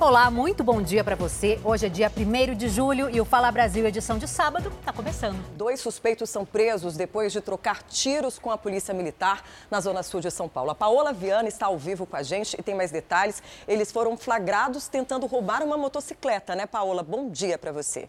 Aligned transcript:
Olá, 0.00 0.30
muito 0.30 0.64
bom 0.64 0.80
dia 0.80 1.04
para 1.04 1.14
você. 1.14 1.60
Hoje 1.62 1.84
é 1.84 1.88
dia 1.90 2.10
1 2.10 2.54
de 2.54 2.70
julho 2.70 3.10
e 3.10 3.20
o 3.20 3.24
Fala 3.26 3.52
Brasil, 3.52 3.86
edição 3.86 4.16
de 4.16 4.26
sábado, 4.26 4.72
está 4.78 4.94
começando. 4.94 5.36
Dois 5.58 5.78
suspeitos 5.78 6.30
são 6.30 6.42
presos 6.42 6.96
depois 6.96 7.30
de 7.34 7.42
trocar 7.42 7.82
tiros 7.82 8.38
com 8.38 8.50
a 8.50 8.56
Polícia 8.56 8.94
Militar 8.94 9.44
na 9.70 9.78
Zona 9.78 10.02
Sul 10.02 10.22
de 10.22 10.30
São 10.30 10.48
Paulo. 10.48 10.70
A 10.70 10.74
Paola 10.74 11.12
Viana 11.12 11.48
está 11.48 11.66
ao 11.66 11.76
vivo 11.76 12.06
com 12.06 12.16
a 12.16 12.22
gente 12.22 12.56
e 12.58 12.62
tem 12.62 12.74
mais 12.74 12.90
detalhes. 12.90 13.42
Eles 13.68 13.92
foram 13.92 14.16
flagrados 14.16 14.88
tentando 14.88 15.26
roubar 15.26 15.62
uma 15.62 15.76
motocicleta, 15.76 16.56
né, 16.56 16.64
Paola? 16.64 17.02
Bom 17.02 17.28
dia 17.28 17.58
para 17.58 17.70
você. 17.70 18.08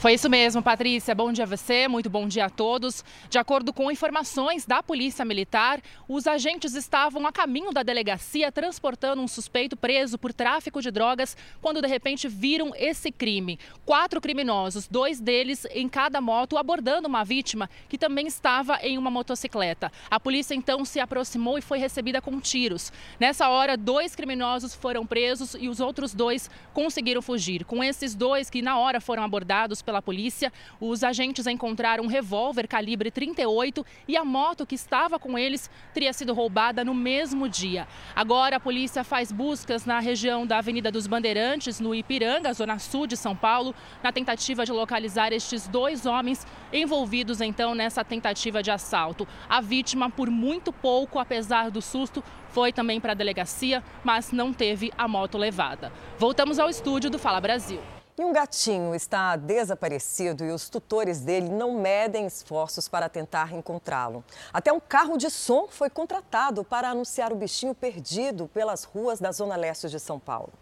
Foi 0.00 0.14
isso 0.14 0.30
mesmo, 0.30 0.62
Patrícia. 0.62 1.14
Bom 1.14 1.30
dia 1.30 1.44
a 1.44 1.46
você, 1.46 1.86
muito 1.86 2.08
bom 2.08 2.26
dia 2.26 2.46
a 2.46 2.48
todos. 2.48 3.04
De 3.28 3.36
acordo 3.38 3.70
com 3.70 3.90
informações 3.90 4.64
da 4.64 4.82
Polícia 4.82 5.26
Militar, 5.26 5.78
os 6.08 6.26
agentes 6.26 6.74
estavam 6.74 7.26
a 7.26 7.30
caminho 7.30 7.70
da 7.70 7.82
delegacia 7.82 8.50
transportando 8.50 9.20
um 9.20 9.28
suspeito 9.28 9.76
preso 9.76 10.16
por 10.16 10.32
tráfico 10.32 10.80
de 10.80 10.90
drogas 10.90 11.36
quando 11.60 11.82
de 11.82 11.86
repente 11.86 12.28
viram 12.28 12.72
esse 12.76 13.12
crime. 13.12 13.58
Quatro 13.84 14.22
criminosos, 14.22 14.88
dois 14.88 15.20
deles 15.20 15.66
em 15.70 15.86
cada 15.86 16.18
moto, 16.18 16.56
abordando 16.56 17.06
uma 17.06 17.22
vítima 17.22 17.68
que 17.86 17.98
também 17.98 18.26
estava 18.26 18.78
em 18.80 18.96
uma 18.96 19.10
motocicleta. 19.10 19.92
A 20.10 20.18
polícia 20.18 20.54
então 20.54 20.82
se 20.82 20.98
aproximou 20.98 21.58
e 21.58 21.60
foi 21.60 21.78
recebida 21.78 22.22
com 22.22 22.40
tiros. 22.40 22.90
Nessa 23.18 23.50
hora, 23.50 23.76
dois 23.76 24.16
criminosos 24.16 24.74
foram 24.74 25.04
presos 25.04 25.54
e 25.60 25.68
os 25.68 25.78
outros 25.78 26.14
dois 26.14 26.48
conseguiram 26.72 27.20
fugir. 27.20 27.66
Com 27.66 27.84
esses 27.84 28.14
dois 28.14 28.48
que 28.48 28.62
na 28.62 28.78
hora 28.78 28.98
foram 28.98 29.22
abordados 29.22 29.82
pela 29.90 30.00
polícia. 30.00 30.52
Os 30.80 31.02
agentes 31.02 31.48
encontraram 31.48 32.04
um 32.04 32.06
revólver 32.06 32.68
calibre 32.68 33.10
38 33.10 33.84
e 34.06 34.16
a 34.16 34.24
moto 34.24 34.64
que 34.64 34.76
estava 34.76 35.18
com 35.18 35.36
eles 35.36 35.68
teria 35.92 36.12
sido 36.12 36.32
roubada 36.32 36.84
no 36.84 36.94
mesmo 36.94 37.48
dia. 37.48 37.88
Agora 38.14 38.56
a 38.56 38.60
polícia 38.60 39.02
faz 39.02 39.32
buscas 39.32 39.84
na 39.84 39.98
região 39.98 40.46
da 40.46 40.58
Avenida 40.58 40.92
dos 40.92 41.08
Bandeirantes, 41.08 41.80
no 41.80 41.92
Ipiranga, 41.92 42.52
zona 42.52 42.78
sul 42.78 43.06
de 43.06 43.16
São 43.16 43.34
Paulo, 43.34 43.74
na 44.00 44.12
tentativa 44.12 44.64
de 44.64 44.70
localizar 44.70 45.32
estes 45.32 45.66
dois 45.66 46.06
homens 46.06 46.46
envolvidos 46.72 47.40
então 47.40 47.74
nessa 47.74 48.04
tentativa 48.04 48.62
de 48.62 48.70
assalto. 48.70 49.26
A 49.48 49.60
vítima, 49.60 50.08
por 50.08 50.30
muito 50.30 50.72
pouco, 50.72 51.18
apesar 51.18 51.68
do 51.68 51.82
susto, 51.82 52.22
foi 52.50 52.72
também 52.72 53.00
para 53.00 53.12
a 53.12 53.14
delegacia, 53.16 53.82
mas 54.04 54.30
não 54.30 54.52
teve 54.52 54.92
a 54.96 55.08
moto 55.08 55.36
levada. 55.36 55.92
Voltamos 56.16 56.60
ao 56.60 56.70
estúdio 56.70 57.10
do 57.10 57.18
Fala 57.18 57.40
Brasil. 57.40 57.80
E 58.20 58.22
um 58.22 58.34
gatinho 58.34 58.94
está 58.94 59.34
desaparecido 59.34 60.44
e 60.44 60.50
os 60.50 60.68
tutores 60.68 61.20
dele 61.20 61.48
não 61.48 61.80
medem 61.80 62.26
esforços 62.26 62.86
para 62.86 63.08
tentar 63.08 63.50
encontrá-lo. 63.54 64.22
Até 64.52 64.70
um 64.70 64.78
carro 64.78 65.16
de 65.16 65.30
som 65.30 65.68
foi 65.70 65.88
contratado 65.88 66.62
para 66.62 66.90
anunciar 66.90 67.32
o 67.32 67.34
bichinho 67.34 67.74
perdido 67.74 68.46
pelas 68.52 68.84
ruas 68.84 69.20
da 69.20 69.32
Zona 69.32 69.56
Leste 69.56 69.88
de 69.88 69.98
São 69.98 70.18
Paulo. 70.20 70.52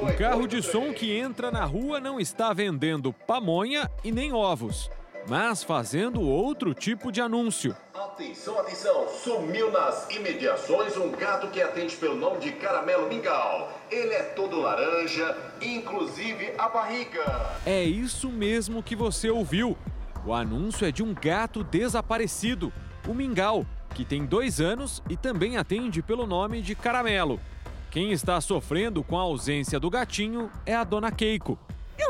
O 0.00 0.16
carro 0.16 0.46
de 0.46 0.62
som 0.62 0.92
que 0.92 1.18
entra 1.18 1.50
na 1.50 1.64
rua 1.64 1.98
não 1.98 2.20
está 2.20 2.52
vendendo 2.52 3.12
pamonha 3.12 3.90
e 4.04 4.12
nem 4.12 4.32
ovos 4.32 4.88
mas 5.28 5.62
fazendo 5.62 6.20
outro 6.20 6.74
tipo 6.74 7.10
de 7.10 7.20
anúncio. 7.20 7.76
Atenção, 7.94 8.58
atenção! 8.58 9.08
Sumiu 9.08 9.70
nas 9.70 10.08
imediações 10.10 10.96
um 10.96 11.10
gato 11.10 11.48
que 11.48 11.60
atende 11.60 11.96
pelo 11.96 12.16
nome 12.16 12.38
de 12.38 12.52
Caramelo 12.52 13.08
Mingau. 13.08 13.72
Ele 13.90 14.12
é 14.12 14.22
todo 14.22 14.60
laranja, 14.60 15.36
inclusive 15.60 16.54
a 16.58 16.68
barriga. 16.68 17.24
É 17.64 17.82
isso 17.82 18.28
mesmo 18.28 18.82
que 18.82 18.96
você 18.96 19.30
ouviu. 19.30 19.76
O 20.24 20.34
anúncio 20.34 20.86
é 20.86 20.92
de 20.92 21.02
um 21.02 21.14
gato 21.14 21.64
desaparecido, 21.64 22.72
o 23.08 23.14
Mingau, 23.14 23.64
que 23.94 24.04
tem 24.04 24.26
dois 24.26 24.60
anos 24.60 25.02
e 25.08 25.16
também 25.16 25.56
atende 25.56 26.02
pelo 26.02 26.26
nome 26.26 26.60
de 26.60 26.74
Caramelo. 26.74 27.40
Quem 27.90 28.12
está 28.12 28.40
sofrendo 28.40 29.02
com 29.02 29.18
a 29.18 29.22
ausência 29.22 29.80
do 29.80 29.90
gatinho 29.90 30.50
é 30.64 30.74
a 30.76 30.84
dona 30.84 31.10
Keiko. 31.10 31.58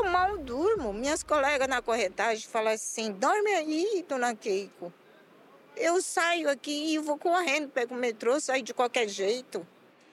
Eu 0.01 0.09
mal 0.09 0.35
durmo. 0.39 0.91
Minhas 0.91 1.21
colegas 1.21 1.67
na 1.67 1.79
corretagem 1.79 2.47
falam 2.47 2.73
assim: 2.73 3.11
dorme 3.11 3.51
aí, 3.51 4.03
dona 4.09 4.33
Keiko. 4.35 4.91
Eu 5.77 6.01
saio 6.01 6.49
aqui 6.49 6.93
e 6.93 6.97
vou 6.97 7.19
correndo, 7.19 7.69
pego 7.69 7.93
o 7.93 7.97
metrô, 7.97 8.39
saio 8.39 8.63
de 8.63 8.73
qualquer 8.73 9.07
jeito. 9.07 9.65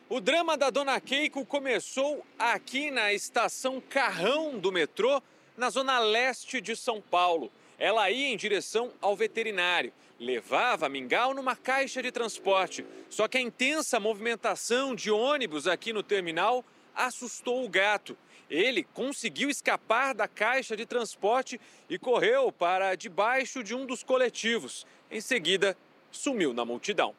O 0.07 0.21
drama 0.21 0.59
da 0.59 0.69
dona 0.69 1.01
Keiko 1.01 1.45
começou 1.47 2.23
aqui 2.39 2.91
na 2.91 3.15
estação 3.15 3.81
Carrão 3.81 4.59
do 4.59 4.71
metrô, 4.71 5.23
na 5.57 5.71
zona 5.71 5.99
leste 5.99 6.61
de 6.61 6.77
São 6.77 7.01
Paulo. 7.01 7.51
Ela 7.79 8.11
ia 8.11 8.29
em 8.29 8.37
direção 8.37 8.93
ao 9.01 9.17
veterinário. 9.17 9.91
Levava 10.21 10.87
mingau 10.89 11.33
numa 11.33 11.57
caixa 11.57 12.03
de 12.03 12.13
transporte. 12.13 12.85
Só 13.09 13.27
que 13.27 13.39
a 13.39 13.41
intensa 13.41 13.99
movimentação 13.99 14.95
de 14.95 15.11
ônibus 15.11 15.67
aqui 15.67 15.95
no 15.95 16.03
terminal 16.03 16.63
assustou 16.95 17.65
o 17.65 17.69
gato. 17.69 18.17
Ele 18.51 18.83
conseguiu 18.95 19.51
escapar 19.51 20.15
da 20.15 20.27
caixa 20.27 20.77
de 20.77 20.87
transporte 20.87 21.61
e 21.89 21.99
correu 21.99 22.51
para 22.51 22.95
debaixo 22.95 23.63
de 23.63 23.75
um 23.75 23.85
dos 23.85 24.03
coletivos. 24.03 24.87
Em 25.11 25.21
seguida, 25.21 25.77
sumiu 26.11 26.55
na 26.55 26.65
multidão. 26.65 27.15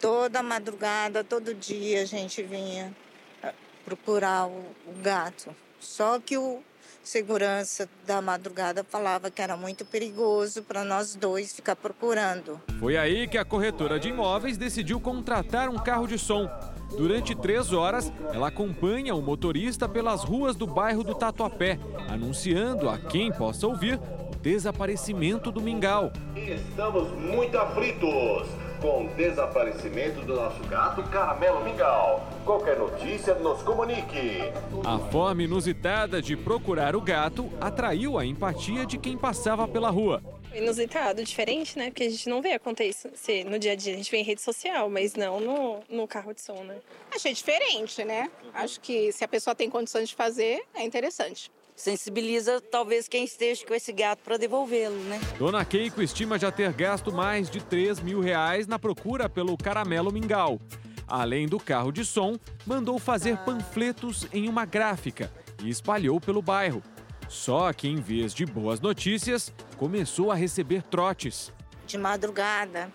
Toda 0.00 0.42
madrugada, 0.42 1.24
todo 1.24 1.54
dia 1.54 2.02
a 2.02 2.04
gente 2.04 2.42
vinha 2.42 2.94
eh, 3.42 3.54
procurar 3.84 4.46
o, 4.46 4.64
gato. 5.02 5.56
Só 5.80 6.20
que 6.20 6.36
o 6.36 6.62
segurança 7.02 7.88
da 8.04 8.20
madrugada 8.20 8.82
falava 8.82 9.30
que 9.30 9.40
era 9.40 9.56
muito 9.56 9.84
perigoso 9.84 10.62
para 10.62 10.84
nós 10.84 11.14
dois 11.14 11.54
ficar 11.54 11.76
procurando. 11.76 12.60
Foi 12.80 12.96
aí 12.96 13.28
que 13.28 13.38
a 13.38 13.44
corretora 13.44 13.98
de 13.98 14.08
imóveis 14.08 14.58
decidiu 14.58 15.00
contratar 15.00 15.68
um 15.68 15.78
carro 15.78 16.06
de 16.06 16.18
som. 16.18 16.50
Durante 16.90 17.34
três 17.34 17.72
horas, 17.72 18.12
ela 18.32 18.48
acompanha 18.48 19.14
o 19.14 19.22
motorista 19.22 19.88
pelas 19.88 20.22
ruas 20.22 20.56
do 20.56 20.66
bairro 20.66 21.02
do 21.02 21.14
Tatuapé, 21.14 21.78
anunciando 22.08 22.88
a 22.88 22.98
quem 22.98 23.32
possa 23.32 23.66
ouvir 23.66 23.98
o 23.98 24.36
desaparecimento 24.36 25.50
do 25.50 25.60
mingau. 25.60 26.12
Estamos 26.36 27.10
muito 27.12 27.58
aflitos 27.58 28.48
com 28.80 29.06
o 29.06 29.08
desaparecimento 29.14 30.20
do 30.22 30.36
nosso 30.36 30.62
gato 30.64 31.02
Caramelo 31.04 31.64
Mingau. 31.64 32.26
Qualquer 32.44 32.78
notícia, 32.78 33.34
nos 33.34 33.62
comunique. 33.62 34.42
A 34.84 34.98
forma 34.98 35.42
inusitada 35.42 36.20
de 36.20 36.36
procurar 36.36 36.94
o 36.94 37.00
gato 37.00 37.50
atraiu 37.60 38.18
a 38.18 38.24
empatia 38.24 38.86
de 38.86 38.98
quem 38.98 39.16
passava 39.16 39.66
pela 39.66 39.90
rua 39.90 40.22
inusitado, 40.56 41.22
diferente, 41.22 41.78
né? 41.78 41.86
Porque 41.86 42.04
a 42.04 42.10
gente 42.10 42.28
não 42.28 42.42
vê 42.42 42.52
acontecer 42.52 43.44
no 43.44 43.58
dia 43.58 43.72
a 43.72 43.76
dia. 43.76 43.94
A 43.94 43.96
gente 43.96 44.10
vê 44.10 44.18
em 44.18 44.24
rede 44.24 44.40
social, 44.40 44.88
mas 44.88 45.14
não 45.14 45.40
no, 45.40 45.80
no 45.88 46.08
carro 46.08 46.32
de 46.32 46.40
som, 46.40 46.64
né? 46.64 46.76
Achei 47.14 47.32
diferente, 47.32 48.04
né? 48.04 48.30
Acho 48.54 48.80
que 48.80 49.12
se 49.12 49.24
a 49.24 49.28
pessoa 49.28 49.54
tem 49.54 49.70
condições 49.70 50.08
de 50.08 50.14
fazer, 50.14 50.62
é 50.74 50.84
interessante 50.84 51.50
sensibiliza 51.76 52.58
talvez 52.58 53.06
quem 53.06 53.24
esteja 53.24 53.64
com 53.66 53.74
esse 53.74 53.92
gato 53.92 54.20
para 54.24 54.38
devolvê-lo, 54.38 54.96
né? 55.04 55.20
Dona 55.38 55.62
Keiko 55.62 56.00
estima 56.00 56.38
já 56.38 56.50
ter 56.50 56.72
gasto 56.72 57.12
mais 57.12 57.50
de 57.50 57.62
3 57.62 58.00
mil 58.00 58.18
reais 58.18 58.66
na 58.66 58.78
procura 58.78 59.28
pelo 59.28 59.56
caramelo 59.58 60.10
mingau. 60.10 60.58
Além 61.06 61.46
do 61.46 61.60
carro 61.60 61.92
de 61.92 62.04
som, 62.04 62.36
mandou 62.66 62.98
fazer 62.98 63.36
panfletos 63.38 64.26
em 64.32 64.48
uma 64.48 64.64
gráfica 64.64 65.30
e 65.62 65.68
espalhou 65.68 66.20
pelo 66.20 66.42
bairro. 66.42 66.82
Só 67.28 67.72
que, 67.72 67.88
em 67.88 67.96
vez 67.96 68.32
de 68.32 68.46
boas 68.46 68.80
notícias, 68.80 69.52
começou 69.76 70.30
a 70.30 70.34
receber 70.34 70.82
trotes. 70.82 71.52
De 71.86 71.98
madrugada, 71.98 72.92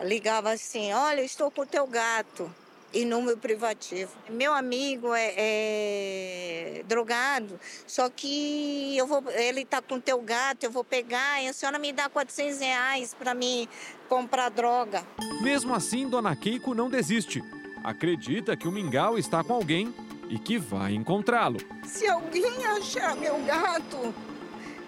ligava 0.00 0.52
assim: 0.52 0.92
Olha, 0.92 1.20
estou 1.20 1.50
com 1.50 1.62
o 1.62 1.66
teu 1.66 1.86
gato. 1.86 2.50
E 2.92 3.04
número 3.04 3.36
privativo. 3.36 4.10
Meu 4.28 4.52
amigo 4.52 5.14
é, 5.14 5.34
é, 5.36 6.84
drogado, 6.88 7.60
só 7.86 8.10
que 8.10 8.96
eu 8.96 9.06
vou, 9.06 9.22
ele 9.30 9.60
está 9.60 9.80
com 9.80 10.00
teu 10.00 10.20
gato, 10.20 10.64
eu 10.64 10.72
vou 10.72 10.82
pegar 10.82 11.40
e 11.40 11.46
a 11.46 11.52
senhora 11.52 11.78
me 11.78 11.92
dá 11.92 12.08
400 12.08 12.58
reais 12.58 13.14
para 13.14 13.32
mim 13.32 13.68
comprar 14.08 14.48
droga. 14.48 15.06
Mesmo 15.40 15.72
assim, 15.72 16.08
Dona 16.08 16.34
Keiko 16.34 16.74
não 16.74 16.90
desiste. 16.90 17.40
Acredita 17.84 18.56
que 18.56 18.66
o 18.66 18.72
mingau 18.72 19.16
está 19.16 19.44
com 19.44 19.52
alguém 19.52 19.94
e 20.30 20.38
que 20.38 20.56
vai 20.56 20.94
encontrá-lo. 20.94 21.58
Se 21.84 22.08
alguém 22.08 22.64
achar 22.64 23.16
meu 23.16 23.44
gato, 23.44 24.14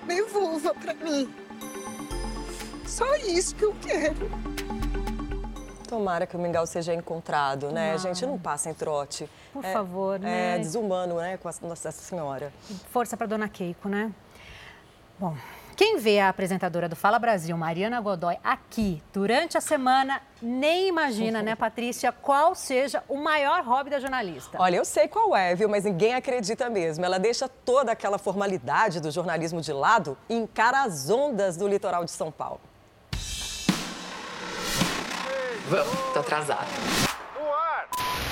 devolva 0.07 0.73
para 0.73 0.95
mim. 0.95 1.29
Só 2.87 3.17
isso 3.17 3.55
que 3.57 3.65
eu 3.65 3.75
quero. 3.83 4.31
Tomara 5.89 6.27
que 6.27 6.37
o 6.37 6.39
mingau 6.39 6.67
seja 6.67 6.95
encontrado, 6.95 7.71
né? 7.71 7.93
A 7.93 7.97
gente 7.99 8.25
não 8.25 8.39
passa 8.39 8.71
em 8.71 8.75
trote. 8.75 9.29
Por 9.53 9.65
é, 9.65 9.73
favor, 9.73 10.19
né? 10.19 10.55
É 10.55 10.59
desumano, 10.59 11.17
né, 11.17 11.37
com 11.37 11.49
a 11.49 11.53
Nossa 11.63 11.91
Senhora. 11.91 12.53
Força 12.91 13.17
para 13.17 13.27
dona 13.27 13.49
Keiko, 13.49 13.89
né? 13.89 14.11
Bom, 15.19 15.37
quem 15.77 15.99
vê 15.99 16.21
a 16.21 16.29
apresentadora 16.29 16.89
do 16.89 16.97
Fala 16.97 17.19
Brasil, 17.19 17.57
Mariana 17.57 18.01
Godoy, 18.01 18.37
aqui 18.43 19.03
durante 19.13 19.57
a 19.57 19.61
semana, 19.61 20.21
nem 20.41 20.89
imagina, 20.89 21.43
né, 21.43 21.55
Patrícia, 21.55 22.13
qual 22.13 22.55
seja 22.55 23.03
o 23.09 23.17
maior 23.17 23.65
hobby 23.65 23.91
da 23.91 24.01
jornalista. 24.01 24.59
Olha, 24.61 24.77
eu 24.77 24.85
sei 24.85 25.09
qual 25.09 25.37
é, 25.37 25.55
viu, 25.55 25.69
mas 25.69 25.85
ninguém 25.85 26.15
acredita 26.15 26.69
mesmo. 26.69 27.05
Ela 27.05 27.19
deixa 27.19 27.49
toda 27.49 27.93
aquela 27.93 28.19
formalidade 28.19 29.01
do 29.01 29.11
jornalismo 29.11 29.61
de 29.61 29.73
lado 29.73 30.17
e 30.29 30.35
encara 30.35 30.83
as 30.83 31.11
ondas 31.11 31.57
do 31.57 31.67
litoral 31.67 32.05
de 32.05 32.11
São 32.11 32.31
Paulo. 32.31 32.61
Vamos, 35.69 36.13
tô 36.13 36.21
atrasada. 36.21 36.67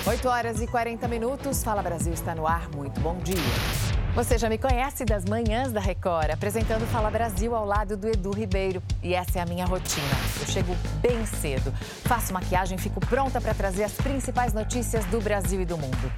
8 0.07 0.29
horas 0.29 0.61
e 0.61 0.67
40 0.67 1.07
minutos. 1.09 1.63
Fala 1.63 1.83
Brasil 1.83 2.13
está 2.13 2.35
no 2.35 2.47
ar. 2.47 2.69
Muito 2.71 2.99
bom 3.01 3.17
dia. 3.19 4.00
Você 4.15 4.37
já 4.37 4.49
me 4.49 4.59
conhece 4.59 5.05
das 5.05 5.25
manhãs 5.25 5.73
da 5.73 5.79
Record, 5.79 6.31
apresentando 6.33 6.85
Fala 6.91 7.09
Brasil 7.09 7.55
ao 7.55 7.65
lado 7.65 7.97
do 7.97 8.09
Edu 8.09 8.33
Ribeiro. 8.33 8.83
E 9.05 9.15
essa 9.15 9.39
é 9.39 9.43
a 9.43 9.47
minha 9.47 9.65
rotina. 9.65 10.05
Eu 10.41 10.47
chego 10.49 10.77
bem 11.01 11.25
cedo, 11.25 11.73
faço 12.05 12.33
maquiagem 12.33 12.77
e 12.77 12.81
fico 12.81 12.99
pronta 12.99 13.41
para 13.41 13.55
trazer 13.55 13.85
as 13.85 13.93
principais 13.93 14.53
notícias 14.53 15.05
do 15.07 15.21
Brasil 15.21 15.61
e 15.61 15.65
do 15.65 15.79
mundo. 15.79 16.13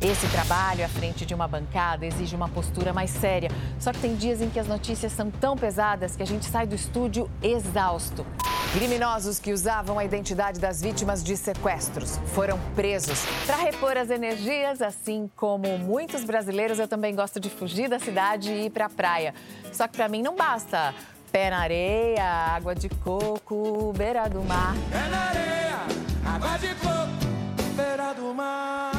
Esse 0.00 0.26
trabalho 0.28 0.84
à 0.84 0.88
frente 0.88 1.24
de 1.24 1.34
uma 1.34 1.46
bancada 1.46 2.04
exige 2.04 2.34
uma 2.34 2.48
postura 2.48 2.92
mais 2.92 3.10
séria. 3.10 3.50
Só 3.78 3.92
que 3.92 4.00
tem 4.00 4.16
dias 4.16 4.42
em 4.42 4.50
que 4.50 4.58
as 4.58 4.66
notícias 4.66 5.12
são 5.12 5.30
tão 5.30 5.56
pesadas 5.56 6.16
que 6.16 6.22
a 6.22 6.26
gente 6.26 6.44
sai 6.46 6.66
do 6.66 6.74
estúdio 6.74 7.30
exausto. 7.42 8.26
Criminosos 8.72 9.38
que 9.38 9.54
usavam 9.54 9.98
a 9.98 10.04
identidade 10.04 10.60
das 10.60 10.82
vítimas 10.82 11.24
de 11.24 11.34
sequestros 11.34 12.20
foram 12.26 12.58
presos. 12.74 13.24
Para 13.46 13.56
repor 13.56 13.96
as 13.96 14.10
energias, 14.10 14.82
assim 14.82 15.30
como 15.34 15.78
muitos 15.78 16.24
brasileiros, 16.24 16.78
eu 16.78 16.86
também 16.86 17.14
gosto 17.14 17.35
de 17.40 17.50
fugir 17.50 17.88
da 17.88 17.98
cidade 17.98 18.52
e 18.52 18.66
ir 18.66 18.70
para 18.70 18.86
a 18.86 18.90
praia. 18.90 19.34
Só 19.72 19.86
que 19.86 19.96
para 19.96 20.08
mim 20.08 20.22
não 20.22 20.36
basta 20.36 20.94
pé 21.30 21.50
na 21.50 21.58
areia, 21.58 22.24
água 22.24 22.74
de 22.74 22.88
coco, 22.88 23.92
beira 23.96 24.28
do 24.28 24.42
mar. 24.42 24.74
Pé 24.90 25.08
na 25.08 25.20
areia, 25.28 25.78
água 26.24 26.56
de 26.58 26.74
coco, 26.76 27.70
beira 27.76 28.12
do 28.14 28.34
mar. 28.34 28.92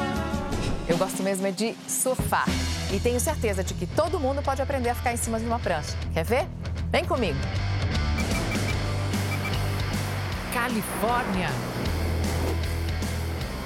Eu 0.88 0.96
gosto 0.96 1.22
mesmo 1.22 1.46
é 1.46 1.50
de 1.50 1.74
surfar. 1.86 2.46
E 2.92 2.98
tenho 2.98 3.20
certeza 3.20 3.62
de 3.62 3.74
que 3.74 3.86
todo 3.86 4.18
mundo 4.18 4.42
pode 4.42 4.62
aprender 4.62 4.88
a 4.88 4.94
ficar 4.94 5.12
em 5.12 5.16
cima 5.16 5.38
de 5.38 5.44
uma 5.44 5.58
prancha. 5.58 5.96
Quer 6.14 6.24
ver? 6.24 6.46
Vem 6.90 7.04
comigo. 7.04 7.38
Califórnia, 10.52 11.50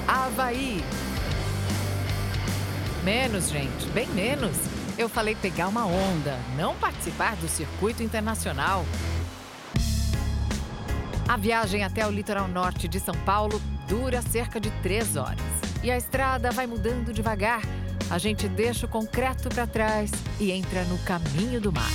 Havaí. 0.07 0.83
Menos, 3.03 3.49
gente, 3.49 3.85
bem 3.89 4.07
menos. 4.07 4.55
Eu 4.97 5.09
falei 5.09 5.35
pegar 5.35 5.67
uma 5.67 5.85
onda, 5.85 6.37
não 6.55 6.73
participar 6.75 7.35
do 7.35 7.49
circuito 7.49 8.01
internacional. 8.01 8.85
A 11.27 11.35
viagem 11.35 11.83
até 11.83 12.07
o 12.07 12.11
litoral 12.11 12.47
norte 12.47 12.87
de 12.87 13.01
São 13.01 13.15
Paulo 13.25 13.61
dura 13.89 14.21
cerca 14.21 14.57
de 14.57 14.71
três 14.81 15.17
horas. 15.17 15.37
E 15.83 15.91
a 15.91 15.97
estrada 15.97 16.49
vai 16.51 16.65
mudando 16.65 17.11
devagar. 17.11 17.61
A 18.09 18.17
gente 18.17 18.47
deixa 18.47 18.85
o 18.85 18.89
concreto 18.89 19.49
para 19.49 19.67
trás 19.67 20.09
e 20.39 20.51
entra 20.51 20.85
no 20.85 20.97
caminho 20.99 21.59
do 21.59 21.73
mar. 21.73 21.91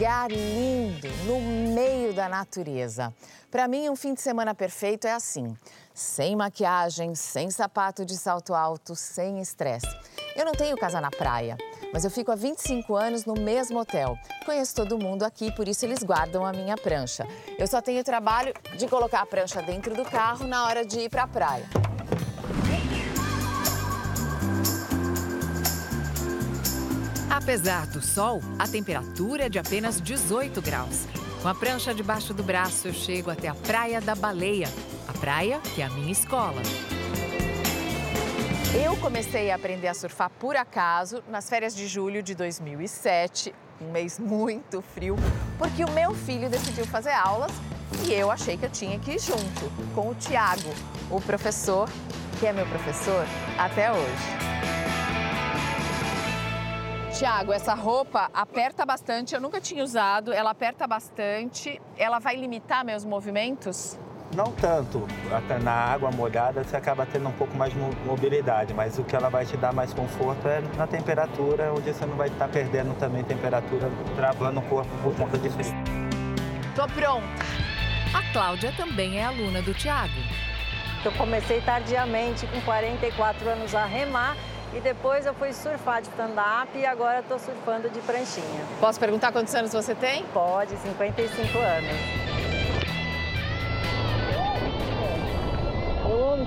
lugar 0.00 0.30
lindo, 0.30 1.08
no 1.26 1.40
meio 1.74 2.12
da 2.14 2.28
natureza. 2.28 3.14
Para 3.50 3.68
mim, 3.68 3.88
um 3.88 3.96
fim 3.96 4.14
de 4.14 4.20
semana 4.20 4.54
perfeito 4.54 5.06
é 5.06 5.12
assim: 5.12 5.56
sem 5.94 6.36
maquiagem, 6.36 7.14
sem 7.14 7.50
sapato 7.50 8.04
de 8.04 8.16
salto 8.16 8.54
alto, 8.54 8.94
sem 8.94 9.40
estresse. 9.40 9.88
Eu 10.36 10.44
não 10.44 10.52
tenho 10.52 10.76
casa 10.76 11.00
na 11.00 11.10
praia, 11.10 11.56
mas 11.92 12.04
eu 12.04 12.10
fico 12.10 12.30
há 12.30 12.34
25 12.34 12.94
anos 12.94 13.24
no 13.24 13.34
mesmo 13.34 13.78
hotel. 13.78 14.16
Conheço 14.44 14.74
todo 14.74 14.98
mundo 14.98 15.24
aqui, 15.24 15.50
por 15.52 15.68
isso 15.68 15.84
eles 15.84 16.02
guardam 16.02 16.44
a 16.46 16.52
minha 16.52 16.76
prancha. 16.76 17.26
Eu 17.58 17.66
só 17.66 17.82
tenho 17.82 18.00
o 18.00 18.04
trabalho 18.04 18.54
de 18.76 18.86
colocar 18.88 19.20
a 19.20 19.26
prancha 19.26 19.60
dentro 19.62 19.94
do 19.94 20.04
carro 20.04 20.46
na 20.46 20.66
hora 20.66 20.84
de 20.84 21.00
ir 21.00 21.10
para 21.10 21.24
a 21.24 21.28
praia. 21.28 21.68
Apesar 27.28 27.86
do 27.86 28.02
sol, 28.02 28.40
a 28.58 28.66
temperatura 28.66 29.46
é 29.46 29.48
de 29.48 29.58
apenas 29.58 30.00
18 30.00 30.60
graus. 30.60 31.06
Com 31.40 31.48
a 31.48 31.54
prancha 31.54 31.94
debaixo 31.94 32.34
do 32.34 32.42
braço, 32.42 32.88
eu 32.88 32.92
chego 32.92 33.30
até 33.30 33.48
a 33.48 33.54
Praia 33.54 34.00
da 34.00 34.14
Baleia, 34.14 34.68
a 35.10 35.12
praia 35.12 35.60
que 35.74 35.82
é 35.82 35.84
a 35.84 35.90
minha 35.90 36.12
escola. 36.12 36.62
Eu 38.72 38.96
comecei 38.98 39.50
a 39.50 39.56
aprender 39.56 39.88
a 39.88 39.94
surfar 39.94 40.30
por 40.30 40.56
acaso 40.56 41.22
nas 41.28 41.50
férias 41.50 41.74
de 41.74 41.88
julho 41.88 42.22
de 42.22 42.34
2007, 42.36 43.52
um 43.80 43.90
mês 43.90 44.20
muito 44.20 44.80
frio, 44.80 45.16
porque 45.58 45.84
o 45.84 45.90
meu 45.90 46.14
filho 46.14 46.48
decidiu 46.48 46.86
fazer 46.86 47.10
aulas 47.10 47.50
e 48.06 48.12
eu 48.12 48.30
achei 48.30 48.56
que 48.56 48.66
eu 48.66 48.70
tinha 48.70 48.98
que 49.00 49.12
ir 49.12 49.18
junto 49.18 49.70
com 49.94 50.10
o 50.10 50.14
Tiago, 50.14 50.72
o 51.10 51.20
professor, 51.20 51.88
que 52.38 52.46
é 52.46 52.52
meu 52.52 52.66
professor 52.66 53.26
até 53.58 53.90
hoje. 53.90 54.40
Tiago, 57.18 57.52
essa 57.52 57.74
roupa 57.74 58.30
aperta 58.32 58.86
bastante, 58.86 59.34
eu 59.34 59.40
nunca 59.40 59.60
tinha 59.60 59.82
usado, 59.82 60.32
ela 60.32 60.50
aperta 60.50 60.86
bastante. 60.86 61.82
Ela 61.98 62.18
vai 62.20 62.36
limitar 62.36 62.84
meus 62.84 63.04
movimentos? 63.04 63.98
Não 64.34 64.52
tanto. 64.52 65.06
Até 65.32 65.58
na 65.58 65.72
água 65.72 66.10
molhada 66.10 66.62
você 66.62 66.76
acaba 66.76 67.04
tendo 67.04 67.28
um 67.28 67.32
pouco 67.32 67.56
mais 67.56 67.72
de 67.72 67.78
mobilidade, 68.06 68.72
mas 68.72 68.98
o 68.98 69.04
que 69.04 69.16
ela 69.16 69.28
vai 69.28 69.44
te 69.44 69.56
dar 69.56 69.72
mais 69.72 69.92
conforto 69.92 70.46
é 70.46 70.62
na 70.76 70.86
temperatura, 70.86 71.72
onde 71.72 71.92
você 71.92 72.06
não 72.06 72.16
vai 72.16 72.28
estar 72.28 72.48
perdendo 72.48 72.96
também 72.98 73.24
temperatura, 73.24 73.90
travando 74.14 74.60
o 74.60 74.62
corpo 74.62 74.90
por 75.02 75.14
conta 75.16 75.36
de 75.36 75.50
frio. 75.50 75.74
Tô 76.76 76.86
pronta. 76.86 77.26
A 78.14 78.32
Cláudia 78.32 78.72
também 78.76 79.18
é 79.18 79.24
aluna 79.24 79.62
do 79.62 79.74
Tiago. 79.74 80.14
Eu 81.04 81.12
comecei 81.12 81.60
tardiamente, 81.60 82.46
com 82.46 82.60
44 82.60 83.48
anos, 83.48 83.74
a 83.74 83.84
remar 83.84 84.36
e 84.72 84.80
depois 84.80 85.26
eu 85.26 85.34
fui 85.34 85.52
surfar 85.52 86.02
de 86.02 86.08
stand-up 86.08 86.76
e 86.76 86.86
agora 86.86 87.20
estou 87.20 87.38
surfando 87.38 87.88
de 87.88 87.98
pranchinha. 88.00 88.64
Posso 88.78 89.00
perguntar 89.00 89.32
quantos 89.32 89.54
anos 89.54 89.72
você 89.72 89.94
tem? 89.94 90.24
Pode, 90.26 90.76
55 90.76 91.58
anos. 91.58 92.19
Eu 96.30 96.34
amo 96.34 96.46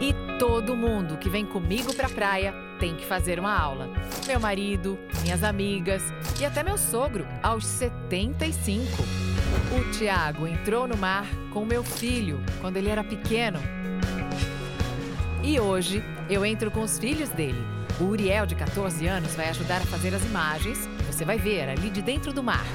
E 0.00 0.38
todo 0.38 0.76
mundo 0.76 1.16
que 1.16 1.30
vem 1.30 1.46
comigo 1.46 1.94
para 1.94 2.08
a 2.08 2.10
praia 2.10 2.54
tem 2.78 2.94
que 2.94 3.06
fazer 3.06 3.40
uma 3.40 3.58
aula. 3.58 3.88
Meu 4.26 4.38
marido, 4.38 4.98
minhas 5.22 5.42
amigas 5.42 6.02
e 6.38 6.44
até 6.44 6.62
meu 6.62 6.76
sogro, 6.76 7.26
aos 7.42 7.64
75. 7.64 8.84
O 9.72 9.92
Tiago 9.92 10.46
entrou 10.46 10.86
no 10.86 10.96
mar 10.96 11.26
com 11.52 11.64
meu 11.64 11.82
filho 11.82 12.38
quando 12.60 12.76
ele 12.76 12.90
era 12.90 13.02
pequeno 13.02 13.58
e 15.46 15.60
hoje 15.60 16.02
eu 16.28 16.44
entro 16.44 16.72
com 16.72 16.82
os 16.82 16.98
filhos 16.98 17.28
dele. 17.28 17.64
O 18.00 18.04
Uriel, 18.06 18.46
de 18.46 18.56
14 18.56 19.06
anos, 19.06 19.34
vai 19.36 19.48
ajudar 19.48 19.76
a 19.76 19.86
fazer 19.86 20.12
as 20.12 20.24
imagens. 20.24 20.88
Você 21.06 21.24
vai 21.24 21.38
ver 21.38 21.68
ali 21.68 21.88
de 21.88 22.02
dentro 22.02 22.32
do 22.32 22.42
mar. 22.42 22.66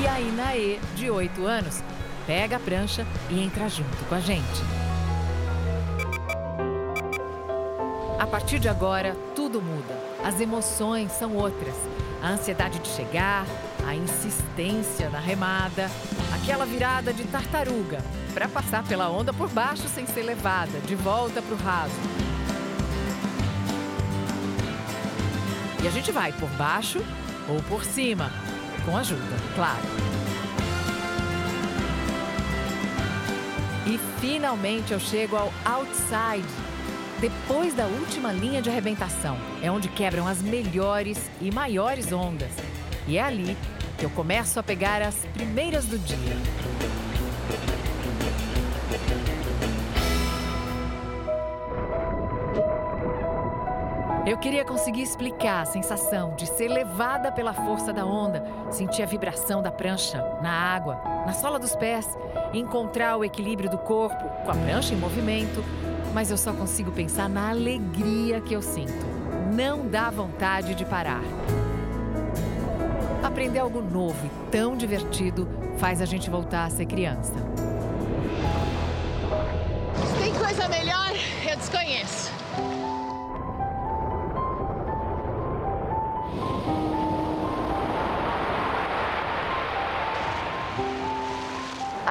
E 0.00 0.06
a 0.06 0.20
Inaê, 0.20 0.78
de 0.94 1.10
8 1.10 1.46
anos, 1.46 1.82
pega 2.30 2.58
a 2.58 2.60
prancha 2.60 3.04
e 3.28 3.42
entra 3.42 3.68
junto 3.68 4.04
com 4.08 4.14
a 4.14 4.20
gente. 4.20 4.62
A 8.20 8.24
partir 8.24 8.60
de 8.60 8.68
agora, 8.68 9.16
tudo 9.34 9.60
muda. 9.60 9.98
As 10.22 10.40
emoções 10.40 11.10
são 11.10 11.34
outras. 11.34 11.74
A 12.22 12.28
ansiedade 12.28 12.78
de 12.78 12.86
chegar, 12.86 13.44
a 13.84 13.96
insistência 13.96 15.10
na 15.10 15.18
remada, 15.18 15.90
aquela 16.32 16.64
virada 16.64 17.12
de 17.12 17.24
tartaruga 17.24 17.98
para 18.32 18.46
passar 18.46 18.84
pela 18.84 19.10
onda 19.10 19.32
por 19.32 19.48
baixo 19.48 19.88
sem 19.88 20.06
ser 20.06 20.22
levada 20.22 20.78
de 20.86 20.94
volta 20.94 21.42
para 21.42 21.54
o 21.54 21.58
raso. 21.58 22.00
E 25.82 25.88
a 25.88 25.90
gente 25.90 26.12
vai 26.12 26.30
por 26.30 26.48
baixo 26.50 27.04
ou 27.48 27.60
por 27.64 27.84
cima, 27.84 28.30
com 28.86 28.96
ajuda, 28.96 29.34
claro. 29.56 30.09
E 33.90 33.98
finalmente 34.20 34.92
eu 34.92 35.00
chego 35.00 35.34
ao 35.34 35.52
outside, 35.64 36.46
depois 37.20 37.74
da 37.74 37.86
última 37.86 38.32
linha 38.32 38.62
de 38.62 38.70
arrebentação. 38.70 39.36
É 39.60 39.68
onde 39.68 39.88
quebram 39.88 40.28
as 40.28 40.40
melhores 40.40 41.18
e 41.40 41.50
maiores 41.50 42.12
ondas. 42.12 42.52
E 43.08 43.18
é 43.18 43.22
ali 43.22 43.56
que 43.98 44.04
eu 44.04 44.10
começo 44.10 44.60
a 44.60 44.62
pegar 44.62 45.02
as 45.02 45.16
primeiras 45.34 45.86
do 45.86 45.98
dia. 45.98 46.59
Eu 54.30 54.38
queria 54.38 54.64
conseguir 54.64 55.02
explicar 55.02 55.62
a 55.62 55.64
sensação 55.64 56.36
de 56.36 56.46
ser 56.46 56.68
levada 56.68 57.32
pela 57.32 57.52
força 57.52 57.92
da 57.92 58.06
onda, 58.06 58.40
sentir 58.70 59.02
a 59.02 59.06
vibração 59.06 59.60
da 59.60 59.72
prancha 59.72 60.24
na 60.40 60.52
água, 60.52 61.00
na 61.26 61.32
sola 61.32 61.58
dos 61.58 61.74
pés, 61.74 62.06
encontrar 62.54 63.16
o 63.16 63.24
equilíbrio 63.24 63.68
do 63.68 63.76
corpo 63.76 64.22
com 64.44 64.52
a 64.52 64.54
prancha 64.54 64.94
em 64.94 64.96
movimento, 64.96 65.64
mas 66.14 66.30
eu 66.30 66.36
só 66.38 66.52
consigo 66.52 66.92
pensar 66.92 67.28
na 67.28 67.50
alegria 67.50 68.40
que 68.40 68.54
eu 68.54 68.62
sinto. 68.62 69.04
Não 69.52 69.88
dá 69.88 70.10
vontade 70.10 70.76
de 70.76 70.84
parar. 70.84 71.24
Aprender 73.24 73.58
algo 73.58 73.82
novo 73.82 74.24
e 74.24 74.50
tão 74.52 74.76
divertido 74.76 75.48
faz 75.76 76.00
a 76.00 76.04
gente 76.04 76.30
voltar 76.30 76.66
a 76.66 76.70
ser 76.70 76.86
criança. 76.86 77.34
Tem 80.22 80.32
coisa 80.34 80.68
melhor? 80.68 81.10
Eu 81.50 81.56
desconheço. 81.56 82.29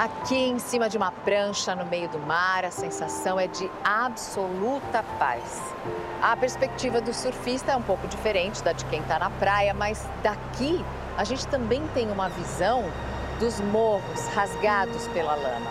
Aqui 0.00 0.34
em 0.34 0.58
cima 0.58 0.88
de 0.88 0.96
uma 0.96 1.12
prancha 1.12 1.74
no 1.74 1.84
meio 1.84 2.08
do 2.08 2.18
mar, 2.20 2.64
a 2.64 2.70
sensação 2.70 3.38
é 3.38 3.46
de 3.46 3.70
absoluta 3.84 5.02
paz. 5.18 5.60
A 6.22 6.34
perspectiva 6.34 7.02
do 7.02 7.12
surfista 7.12 7.72
é 7.72 7.76
um 7.76 7.82
pouco 7.82 8.08
diferente 8.08 8.62
da 8.62 8.72
de 8.72 8.82
quem 8.86 9.02
está 9.02 9.18
na 9.18 9.28
praia, 9.28 9.74
mas 9.74 10.08
daqui 10.22 10.82
a 11.18 11.24
gente 11.24 11.46
também 11.48 11.86
tem 11.88 12.10
uma 12.10 12.30
visão 12.30 12.82
dos 13.38 13.60
morros 13.60 14.26
rasgados 14.28 15.06
pela 15.08 15.34
lama, 15.34 15.70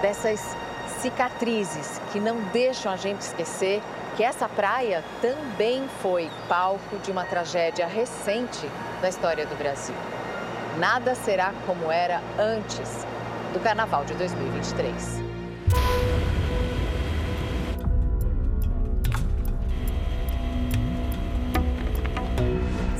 dessas 0.00 0.56
cicatrizes 1.02 2.00
que 2.14 2.18
não 2.18 2.40
deixam 2.54 2.90
a 2.90 2.96
gente 2.96 3.20
esquecer 3.20 3.82
que 4.16 4.24
essa 4.24 4.48
praia 4.48 5.04
também 5.20 5.86
foi 6.00 6.30
palco 6.48 6.96
de 7.00 7.10
uma 7.10 7.26
tragédia 7.26 7.86
recente 7.86 8.70
da 9.02 9.10
história 9.10 9.44
do 9.44 9.54
Brasil. 9.54 9.94
Nada 10.78 11.14
será 11.14 11.52
como 11.66 11.92
era 11.92 12.22
antes 12.38 13.04
do 13.56 13.62
Carnaval 13.62 14.04
de 14.04 14.12
2023. 14.14 15.24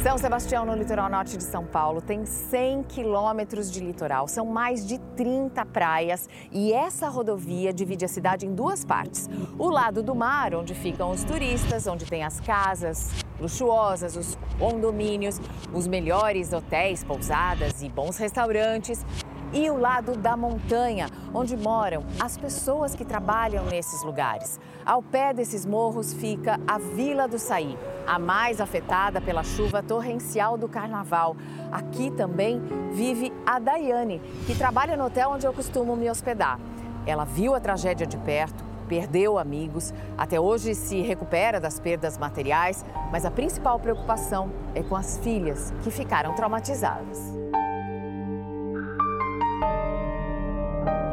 São 0.03 0.17
Sebastião, 0.17 0.65
no 0.65 0.75
litoral 0.75 1.11
norte 1.11 1.37
de 1.37 1.43
São 1.43 1.63
Paulo, 1.67 2.01
tem 2.01 2.25
100 2.25 2.85
quilômetros 2.85 3.71
de 3.71 3.81
litoral, 3.81 4.27
são 4.29 4.47
mais 4.47 4.87
de 4.87 4.99
30 5.15 5.67
praias 5.67 6.27
e 6.51 6.73
essa 6.73 7.07
rodovia 7.09 7.71
divide 7.71 8.07
a 8.07 8.09
cidade 8.09 8.47
em 8.47 8.55
duas 8.55 8.83
partes. 8.83 9.29
O 9.59 9.69
lado 9.69 10.03
do 10.03 10.15
mar, 10.15 10.55
onde 10.55 10.75
ficam 10.75 11.11
os 11.11 11.23
turistas, 11.23 11.87
onde 11.87 12.07
tem 12.07 12.25
as 12.25 12.41
casas 12.41 13.11
luxuosas, 13.39 14.17
os 14.17 14.39
condomínios, 14.59 15.39
os 15.71 15.87
melhores 15.87 16.51
hotéis, 16.55 17.05
pousadas 17.05 17.83
e 17.83 17.91
bons 17.91 18.17
restaurantes 18.17 19.05
e 19.53 19.71
o 19.71 19.79
lado 19.79 20.17
da 20.17 20.37
montanha, 20.37 21.09
onde 21.33 21.57
moram 21.57 22.05
as 22.21 22.37
pessoas 22.37 22.95
que 22.95 23.05
trabalham 23.05 23.65
nesses 23.67 24.03
lugares. 24.03 24.61
Ao 24.85 25.03
pé 25.03 25.33
desses 25.33 25.67
morros 25.67 26.13
fica 26.13 26.61
a 26.67 26.79
Vila 26.79 27.27
do 27.27 27.39
Saí, 27.39 27.77
a 28.07 28.19
mais 28.19 28.61
afetada 28.61 29.21
pela 29.21 29.43
chuva 29.43 29.83
torrencial 29.83 30.57
do 30.57 30.69
carnaval. 30.69 31.37
Aqui 31.73 32.11
também 32.11 32.63
vive 32.93 33.33
a 33.45 33.59
Daiane, 33.59 34.21
que 34.47 34.57
trabalha 34.57 34.97
no 34.97 35.07
hotel 35.07 35.31
onde 35.31 35.47
eu 35.47 35.53
costumo 35.53 35.97
me 35.97 36.09
hospedar. 36.11 36.59
Ela 37.07 37.25
viu 37.25 37.55
a 37.55 37.61
tragédia 37.61 38.07
de 38.07 38.17
perto, 38.19 38.65
perdeu 38.89 39.39
amigos, 39.39 39.93
até 40.17 40.41
hoje 40.41 40.75
se 40.75 41.01
recupera 41.01 41.61
das 41.61 41.79
perdas 41.81 42.17
materiais, 42.19 42.85
mas 43.11 43.25
a 43.25 43.31
principal 43.31 43.79
preocupação 43.79 44.51
é 44.75 44.83
com 44.83 44.97
as 44.97 45.19
filhas 45.19 45.73
que 45.83 45.91
ficaram 45.91 46.35
traumatizadas. 46.35 47.37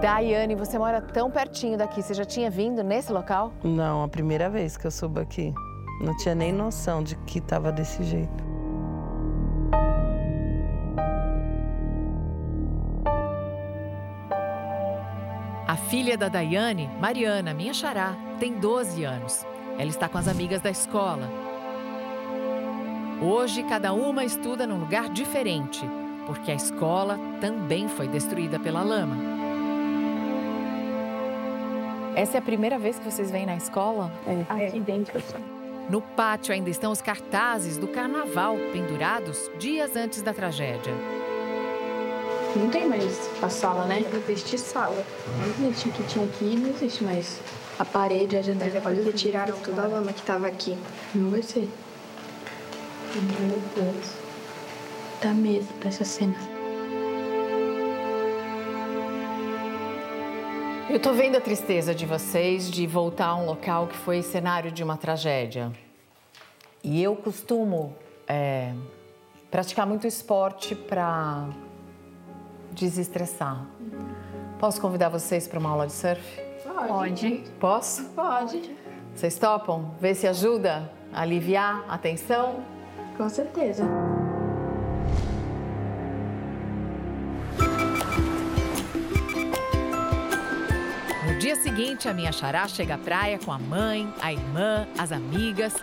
Daiane, 0.04 0.54
você 0.54 0.78
mora 0.78 1.00
tão 1.00 1.32
pertinho 1.32 1.78
daqui. 1.78 2.02
Você 2.02 2.14
já 2.14 2.26
tinha 2.26 2.50
vindo 2.50 2.84
nesse 2.84 3.10
local? 3.10 3.54
Não, 3.64 4.04
a 4.04 4.08
primeira 4.10 4.50
vez 4.50 4.76
que 4.76 4.86
eu 4.86 4.92
subo 4.92 5.22
aqui. 5.22 5.54
Não 6.02 6.14
tinha 6.18 6.36
nem 6.36 6.52
noção 6.52 7.02
de 7.02 7.16
que 7.16 7.40
estava 7.40 7.72
desse 7.72 8.04
jeito. 8.04 8.44
A 15.66 15.78
filha 15.88 16.18
da 16.18 16.28
Daiane, 16.28 16.90
Mariana, 17.00 17.54
minha 17.54 17.74
xará, 17.74 18.14
tem 18.42 18.60
12 18.60 19.06
anos. 19.06 19.46
Ela 19.80 19.90
está 19.90 20.10
com 20.10 20.18
as 20.18 20.28
amigas 20.28 20.60
da 20.60 20.70
escola. 20.70 21.30
Hoje, 23.22 23.64
cada 23.64 23.94
uma 23.94 24.26
estuda 24.26 24.68
num 24.68 24.82
lugar 24.82 25.08
diferente, 25.08 25.90
porque 26.26 26.52
a 26.52 26.56
escola 26.56 27.18
também 27.40 27.88
foi 27.88 28.10
destruída 28.10 28.60
pela 28.60 28.84
lama. 28.84 29.33
Essa 32.16 32.38
é 32.38 32.40
a 32.40 32.42
primeira 32.42 32.78
vez 32.78 33.00
que 33.00 33.06
vocês 33.10 33.32
vêm 33.32 33.46
na 33.46 33.56
escola? 33.56 34.12
É. 34.28 34.68
Aqui 34.68 34.80
dentro, 34.80 35.20
sim. 35.20 35.44
No 35.90 36.02
pátio 36.02 36.54
ainda 36.54 36.70
estão 36.70 36.92
os 36.92 37.02
cartazes 37.02 37.78
do 37.78 37.88
carnaval 37.88 38.56
pendurados 38.72 39.50
dias 39.58 39.96
antes 39.96 40.22
da 40.22 40.34
tragédia. 40.34 40.94
Não 42.56 42.70
tem 42.70 42.88
mais 42.88 43.30
a 43.42 43.50
sala, 43.50 43.86
né? 43.86 44.06
Não 44.12 44.20
existe 44.20 44.58
sala. 44.60 45.04
Não 45.60 45.70
existe 45.70 45.90
que 45.90 46.04
tinha 46.04 46.26
aqui, 46.26 46.56
não 46.56 46.70
existe 46.70 47.04
mais. 47.04 47.42
A 47.80 47.84
parede, 47.84 48.38
a 48.38 48.42
janela, 48.42 48.82
olha, 48.86 49.12
tiraram 49.12 49.58
toda 49.58 49.82
a 49.82 49.88
lama 49.88 50.14
que 50.14 50.20
estava 50.20 50.48
aqui. 50.48 50.78
Não 51.16 51.32
vai 51.32 51.42
ser. 51.42 51.68
Meu 53.16 53.60
Deus. 53.76 54.12
Dá 55.22 55.34
medo 55.34 55.68
dessa 55.84 56.06
cena. 56.06 56.53
Eu 60.94 61.00
tô 61.00 61.12
vendo 61.12 61.36
a 61.36 61.42
tristeza 61.42 61.96
de 61.96 62.06
vocês 62.06 62.70
de 62.70 62.86
voltar 62.86 63.30
a 63.30 63.36
um 63.36 63.48
local 63.48 63.88
que 63.88 63.98
foi 63.98 64.22
cenário 64.22 64.72
de 64.72 64.84
uma 64.84 64.96
tragédia. 64.96 65.72
E 66.84 67.02
eu 67.02 67.16
costumo 67.16 67.96
é, 68.28 68.72
praticar 69.50 69.88
muito 69.88 70.06
esporte 70.06 70.76
para 70.76 71.50
desestressar. 72.74 73.66
Posso 74.60 74.80
convidar 74.80 75.10
vocês 75.10 75.48
para 75.48 75.58
uma 75.58 75.72
aula 75.72 75.88
de 75.88 75.94
surf? 75.94 76.22
Pode. 76.88 77.44
Posso? 77.60 78.04
Pode. 78.10 78.62
Vocês 79.16 79.40
topam? 79.40 79.96
Ver 80.00 80.14
se 80.14 80.28
ajuda 80.28 80.92
a 81.12 81.22
aliviar 81.22 81.86
a 81.90 81.98
tensão? 81.98 82.64
Com 83.18 83.28
certeza. 83.30 83.84
Dia 91.44 91.58
seguinte, 91.58 92.08
a 92.08 92.14
minha 92.14 92.32
xará 92.32 92.66
chega 92.70 92.96
à 92.96 92.98
praia 92.98 93.38
com 93.38 93.52
a 93.52 93.60
mãe, 93.60 94.08
a 94.22 94.32
irmã, 94.32 94.88
as 94.98 95.12
amigas 95.12 95.74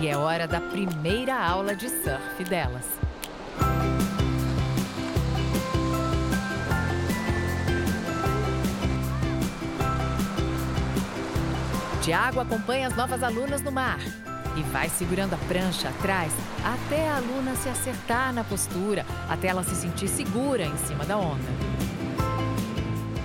e 0.00 0.06
é 0.06 0.16
hora 0.16 0.46
da 0.46 0.60
primeira 0.60 1.36
aula 1.36 1.74
de 1.74 1.88
surf 1.88 2.44
delas. 2.48 2.86
Tiago 12.00 12.38
acompanha 12.38 12.86
as 12.86 12.94
novas 12.94 13.24
alunas 13.24 13.60
no 13.60 13.72
mar 13.72 13.98
e 14.56 14.62
vai 14.70 14.88
segurando 14.88 15.34
a 15.34 15.38
prancha 15.48 15.88
atrás 15.88 16.32
até 16.64 17.08
a 17.08 17.16
aluna 17.16 17.56
se 17.56 17.68
acertar 17.68 18.32
na 18.32 18.44
postura, 18.44 19.04
até 19.28 19.48
ela 19.48 19.64
se 19.64 19.74
sentir 19.74 20.06
segura 20.06 20.64
em 20.64 20.76
cima 20.76 21.04
da 21.04 21.16
onda. 21.16 21.71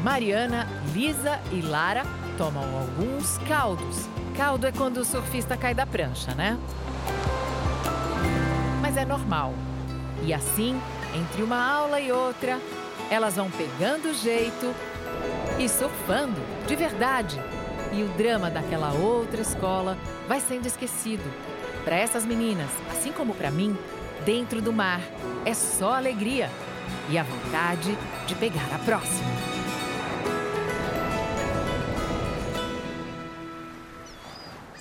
Mariana, 0.08 0.66
Lisa 0.94 1.38
e 1.52 1.62
Lara 1.62 2.04
tomam 2.38 2.64
alguns 2.78 3.38
caldos. 3.40 4.08
Caldo 4.38 4.66
é 4.66 4.72
quando 4.72 5.00
o 5.00 5.06
surfista 5.06 5.58
cai 5.58 5.74
da 5.74 5.86
prancha, 5.86 6.34
né? 6.34 6.58
Mas 8.82 8.96
é 8.96 9.04
normal. 9.04 9.54
E 10.24 10.34
assim, 10.34 10.80
entre 11.14 11.44
uma 11.44 11.62
aula 11.62 12.00
e 12.00 12.10
outra, 12.10 12.58
elas 13.12 13.36
vão 13.36 13.52
pegando 13.52 14.14
jeito 14.14 14.74
e 15.60 15.68
surfando 15.68 16.40
de 16.66 16.76
verdade. 16.78 17.38
E 17.92 18.02
o 18.02 18.08
drama 18.18 18.50
daquela 18.50 18.94
outra 18.94 19.42
escola 19.42 19.98
vai 20.26 20.40
sendo 20.40 20.68
esquecido. 20.68 21.30
Para 21.84 21.98
essas 21.98 22.26
meninas, 22.26 22.70
assim 22.90 23.12
como 23.12 23.36
para 23.36 23.52
mim, 23.52 23.78
dentro 24.24 24.62
do 24.62 24.72
mar 24.72 25.02
é 25.44 25.54
só 25.54 25.96
alegria 25.96 26.50
e 27.10 27.18
a 27.18 27.24
vontade 27.24 27.94
de 28.26 28.36
pegar 28.36 28.74
a 28.74 28.80
próxima. 28.80 29.57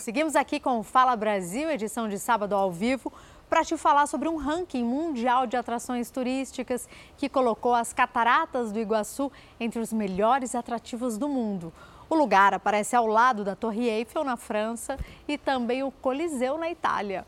Seguimos 0.07 0.37
aqui 0.37 0.61
com 0.61 0.85
Fala 0.85 1.17
Brasil, 1.17 1.69
edição 1.69 2.09
de 2.09 2.17
sábado 2.17 2.55
ao 2.55 2.71
vivo, 2.71 3.13
para 3.51 3.65
te 3.65 3.77
falar 3.77 4.07
sobre 4.07 4.29
um 4.29 4.37
ranking 4.37 4.85
mundial 4.85 5.49
de 5.49 5.57
atrações 5.57 6.13
turísticas 6.13 6.89
que 7.17 7.29
colocou 7.29 7.75
as 7.75 7.93
cataratas 7.93 8.71
do 8.71 8.79
Iguaçu 8.79 9.33
entre 9.59 9.81
os 9.81 9.93
melhores 9.93 10.55
atrativos 10.55 11.19
do 11.19 11.29
mundo. 11.29 11.73
O 12.09 12.15
lugar 12.15 12.55
aparece 12.55 12.95
ao 12.95 13.05
lado 13.05 13.43
da 13.43 13.57
Torre 13.57 13.89
Eiffel, 13.89 14.23
na 14.23 14.37
França, 14.37 14.97
e 15.27 15.37
também 15.37 15.83
o 15.83 15.91
Coliseu, 15.91 16.57
na 16.57 16.71
Itália. 16.71 17.27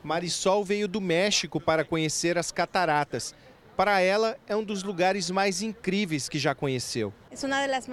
Marisol 0.00 0.64
veio 0.64 0.86
do 0.86 1.00
México 1.00 1.60
para 1.60 1.84
conhecer 1.84 2.38
as 2.38 2.52
cataratas. 2.52 3.34
Para 3.80 3.98
ela, 3.98 4.36
é 4.46 4.54
um 4.54 4.62
dos 4.62 4.82
lugares 4.82 5.30
mais 5.30 5.62
incríveis 5.62 6.28
que 6.28 6.38
já 6.38 6.54
conheceu. 6.54 7.14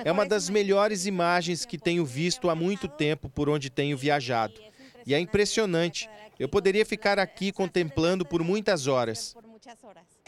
É 0.03 0.12
uma 0.12 0.25
das 0.25 0.50
melhores 0.50 1.06
imagens 1.06 1.65
que 1.65 1.77
tenho 1.77 2.06
visto 2.06 2.50
há 2.50 2.56
muito 2.56 2.89
tempo 2.89 3.29
por 3.29 3.48
onde 3.48 3.70
tenho 3.70 3.98
viajado. 3.98 4.60
E 5.06 5.13
é 5.13 5.20
impressionante. 5.22 6.10
Eu 6.38 6.50
poderia 6.50 6.86
ficar 6.86 7.17
aqui 7.17 7.53
contemplando 7.53 8.25
por 8.25 8.44
muitas 8.44 8.86
horas. 8.86 9.34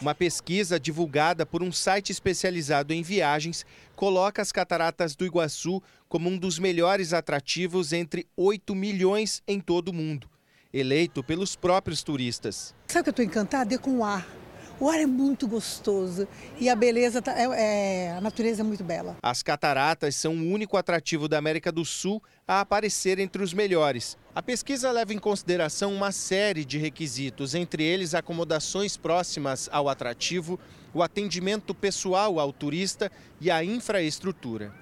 Uma 0.01 0.15
pesquisa 0.15 0.79
divulgada 0.79 1.45
por 1.45 1.61
um 1.61 1.73
site 1.73 2.09
especializado 2.09 2.93
em 2.93 3.03
viagens 3.03 3.65
coloca 3.97 4.41
as 4.41 4.53
cataratas 4.53 5.13
do 5.13 5.25
Iguaçu 5.25 5.83
como 6.07 6.29
um 6.29 6.37
dos 6.37 6.57
melhores 6.57 7.11
atrativos 7.11 7.91
entre 7.91 8.25
8 8.37 8.73
milhões 8.73 9.43
em 9.45 9.59
todo 9.59 9.89
o 9.89 9.93
mundo, 9.93 10.29
eleito 10.71 11.21
pelos 11.21 11.57
próprios 11.57 12.01
turistas. 12.01 12.73
Sabe 12.87 13.01
o 13.01 13.03
que 13.03 13.09
eu 13.09 13.11
estou 13.11 13.25
encantada? 13.25 13.75
É 13.75 13.77
com 13.77 13.97
o 13.97 14.05
ar 14.05 14.38
O 14.79 14.89
ar 14.89 14.97
é 14.97 15.05
muito 15.05 15.45
gostoso 15.45 16.25
e 16.57 16.69
a 16.69 16.75
beleza, 16.75 17.21
tá, 17.21 17.33
é, 17.37 18.07
é, 18.07 18.11
a 18.11 18.21
natureza 18.21 18.61
é 18.61 18.63
muito 18.63 18.81
bela. 18.81 19.17
As 19.21 19.43
cataratas 19.43 20.15
são 20.15 20.33
o 20.33 20.51
único 20.53 20.77
atrativo 20.77 21.27
da 21.27 21.37
América 21.37 21.69
do 21.69 21.83
Sul 21.83 22.23
a 22.47 22.61
aparecer 22.61 23.19
entre 23.19 23.43
os 23.43 23.53
melhores. 23.53 24.17
A 24.33 24.41
pesquisa 24.41 24.89
leva 24.89 25.13
em 25.13 25.19
consideração 25.19 25.93
uma 25.93 26.13
série 26.13 26.63
de 26.63 26.77
requisitos, 26.77 27.55
entre 27.55 27.83
eles 27.83 28.15
acomodações 28.15 28.95
próximas 28.95 29.67
ao 29.69 29.89
atrativo, 29.89 30.57
o 30.93 31.03
atendimento 31.03 31.75
pessoal 31.75 32.39
ao 32.39 32.53
turista 32.53 33.11
e 33.41 33.51
a 33.51 33.61
infraestrutura. 33.61 34.73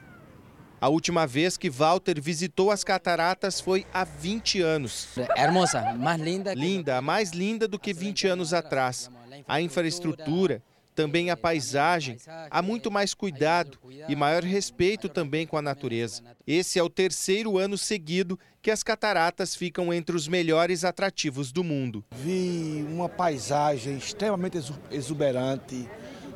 A 0.79 0.89
última 0.89 1.25
vez 1.25 1.57
que 1.57 1.71
Walter 1.71 2.21
visitou 2.21 2.69
as 2.69 2.83
cataratas 2.83 3.59
foi 3.59 3.83
há 3.91 4.03
20 4.03 4.61
anos. 4.61 5.07
Hermosa, 5.35 5.81
mais 5.93 6.21
linda. 6.21 6.53
Linda, 6.53 7.01
mais 7.01 7.31
linda 7.31 7.67
do 7.67 7.79
que 7.79 7.91
20 7.91 8.27
anos 8.27 8.53
atrás. 8.53 9.09
A 9.47 9.61
infraestrutura, 9.61 10.61
também 10.95 11.29
a 11.29 11.37
paisagem, 11.37 12.17
há 12.49 12.61
muito 12.61 12.89
mais 12.89 13.13
cuidado 13.13 13.77
e 14.09 14.15
maior 14.15 14.43
respeito 14.43 15.07
também 15.07 15.45
com 15.45 15.55
a 15.55 15.61
natureza. 15.61 16.23
Esse 16.45 16.79
é 16.79 16.83
o 16.83 16.89
terceiro 16.89 17.57
ano 17.57 17.77
seguido 17.77 18.39
que 18.61 18.71
as 18.71 18.81
cataratas 18.81 19.55
ficam 19.55 19.93
entre 19.93 20.15
os 20.15 20.27
melhores 20.27 20.83
atrativos 20.83 21.51
do 21.51 21.63
mundo. 21.63 22.03
Vi 22.11 22.83
uma 22.89 23.07
paisagem 23.07 23.97
extremamente 23.97 24.57
exuberante, 24.89 25.87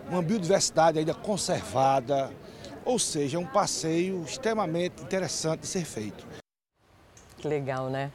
uma 0.08 0.22
biodiversidade 0.22 1.00
ainda 1.00 1.14
conservada, 1.14 2.32
ou 2.86 3.00
seja, 3.00 3.38
é 3.38 3.40
um 3.40 3.48
passeio 3.48 4.24
extremamente 4.24 5.02
interessante 5.02 5.62
de 5.62 5.68
ser 5.68 5.86
feito. 5.86 6.26
Que 7.38 7.48
legal, 7.48 7.90
né? 7.90 8.12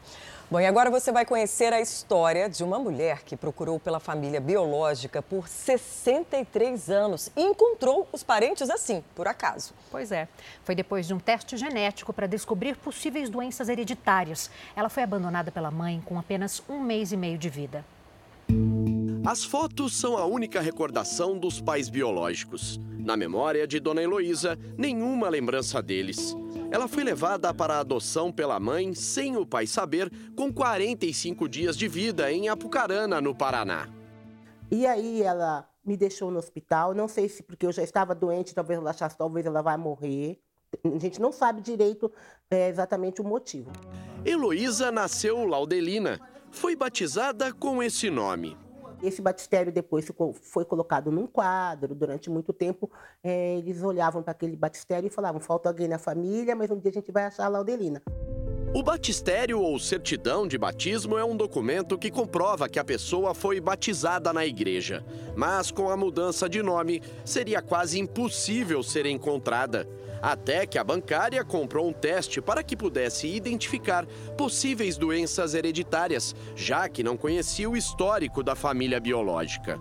Bom, 0.49 0.61
e 0.61 0.65
agora 0.65 0.89
você 0.89 1.11
vai 1.11 1.25
conhecer 1.25 1.73
a 1.73 1.81
história 1.81 2.49
de 2.49 2.63
uma 2.63 2.79
mulher 2.79 3.23
que 3.23 3.35
procurou 3.35 3.77
pela 3.77 3.99
família 3.99 4.39
biológica 4.39 5.21
por 5.21 5.45
63 5.45 6.89
anos 6.89 7.29
e 7.35 7.41
encontrou 7.41 8.07
os 8.13 8.23
parentes 8.23 8.69
assim, 8.69 9.03
por 9.13 9.27
acaso. 9.27 9.73
Pois 9.91 10.09
é. 10.09 10.25
Foi 10.63 10.73
depois 10.73 11.05
de 11.05 11.13
um 11.13 11.19
teste 11.19 11.57
genético 11.57 12.13
para 12.13 12.27
descobrir 12.27 12.77
possíveis 12.77 13.29
doenças 13.29 13.67
hereditárias. 13.67 14.49
Ela 14.73 14.87
foi 14.87 15.03
abandonada 15.03 15.51
pela 15.51 15.69
mãe 15.69 16.01
com 16.05 16.17
apenas 16.17 16.63
um 16.69 16.79
mês 16.79 17.11
e 17.11 17.17
meio 17.17 17.37
de 17.37 17.49
vida. 17.49 17.83
As 19.27 19.43
fotos 19.43 19.93
são 19.93 20.15
a 20.15 20.25
única 20.25 20.61
recordação 20.61 21.37
dos 21.37 21.59
pais 21.59 21.89
biológicos. 21.89 22.79
Na 22.97 23.17
memória 23.17 23.67
de 23.67 23.77
Dona 23.77 24.01
Heloísa, 24.01 24.57
nenhuma 24.77 25.27
lembrança 25.27 25.81
deles. 25.81 26.33
Ela 26.71 26.87
foi 26.87 27.03
levada 27.03 27.53
para 27.53 27.73
a 27.75 27.79
adoção 27.81 28.31
pela 28.31 28.57
mãe, 28.57 28.93
sem 28.93 29.35
o 29.35 29.45
pai 29.45 29.67
saber, 29.67 30.09
com 30.33 30.49
45 30.49 31.49
dias 31.49 31.77
de 31.77 31.89
vida 31.89 32.31
em 32.31 32.47
Apucarana, 32.47 33.19
no 33.19 33.35
Paraná. 33.35 33.89
E 34.71 34.87
aí 34.87 35.21
ela 35.21 35.69
me 35.85 35.97
deixou 35.97 36.31
no 36.31 36.39
hospital, 36.39 36.93
não 36.93 37.09
sei 37.09 37.27
se 37.27 37.43
porque 37.43 37.65
eu 37.65 37.71
já 37.73 37.83
estava 37.83 38.15
doente, 38.15 38.55
talvez 38.55 38.79
ela 38.79 38.91
achasse, 38.91 39.17
talvez 39.17 39.45
ela 39.45 39.61
vai 39.61 39.75
morrer. 39.75 40.39
A 40.85 40.99
gente 40.99 41.19
não 41.19 41.33
sabe 41.33 41.59
direito 41.59 42.09
é, 42.49 42.69
exatamente 42.69 43.19
o 43.19 43.25
motivo. 43.25 43.73
Heloísa 44.25 44.89
nasceu 44.89 45.43
Laudelina. 45.43 46.17
Foi 46.49 46.77
batizada 46.77 47.53
com 47.53 47.83
esse 47.83 48.09
nome. 48.09 48.55
Esse 49.01 49.21
batistério 49.21 49.71
depois 49.71 50.09
foi 50.41 50.65
colocado 50.65 51.11
num 51.11 51.27
quadro. 51.27 51.93
Durante 51.93 52.29
muito 52.29 52.51
tempo, 52.51 52.89
é, 53.23 53.57
eles 53.57 53.83
olhavam 53.83 54.23
para 54.23 54.31
aquele 54.31 54.55
batistério 54.55 55.07
e 55.07 55.09
falavam: 55.11 55.39
falta 55.39 55.69
alguém 55.69 55.87
na 55.87 55.99
família, 55.99 56.55
mas 56.55 56.71
um 56.71 56.79
dia 56.79 56.89
a 56.89 56.93
gente 56.93 57.11
vai 57.11 57.25
achar 57.25 57.45
a 57.45 57.49
Laudelina. 57.49 58.01
O 58.73 58.83
batistério 58.83 59.61
ou 59.61 59.79
certidão 59.79 60.45
de 60.45 60.57
batismo 60.57 61.17
é 61.17 61.23
um 61.23 61.37
documento 61.37 61.97
que 61.97 62.11
comprova 62.11 62.67
que 62.67 62.77
a 62.77 62.83
pessoa 62.83 63.33
foi 63.33 63.61
batizada 63.61 64.33
na 64.33 64.45
igreja. 64.45 65.05
Mas 65.35 65.71
com 65.71 65.89
a 65.89 65.95
mudança 65.95 66.49
de 66.49 66.61
nome, 66.61 67.01
seria 67.23 67.61
quase 67.61 67.97
impossível 67.97 68.83
ser 68.83 69.05
encontrada. 69.05 69.87
Até 70.21 70.65
que 70.65 70.77
a 70.77 70.83
bancária 70.83 71.45
comprou 71.45 71.87
um 71.87 71.93
teste 71.93 72.41
para 72.41 72.61
que 72.61 72.75
pudesse 72.75 73.27
identificar 73.27 74.05
possíveis 74.37 74.97
doenças 74.97 75.53
hereditárias, 75.53 76.35
já 76.53 76.89
que 76.89 77.03
não 77.03 77.15
conhecia 77.15 77.69
o 77.69 77.77
histórico 77.77 78.43
da 78.43 78.53
família 78.53 78.99
biológica. 78.99 79.79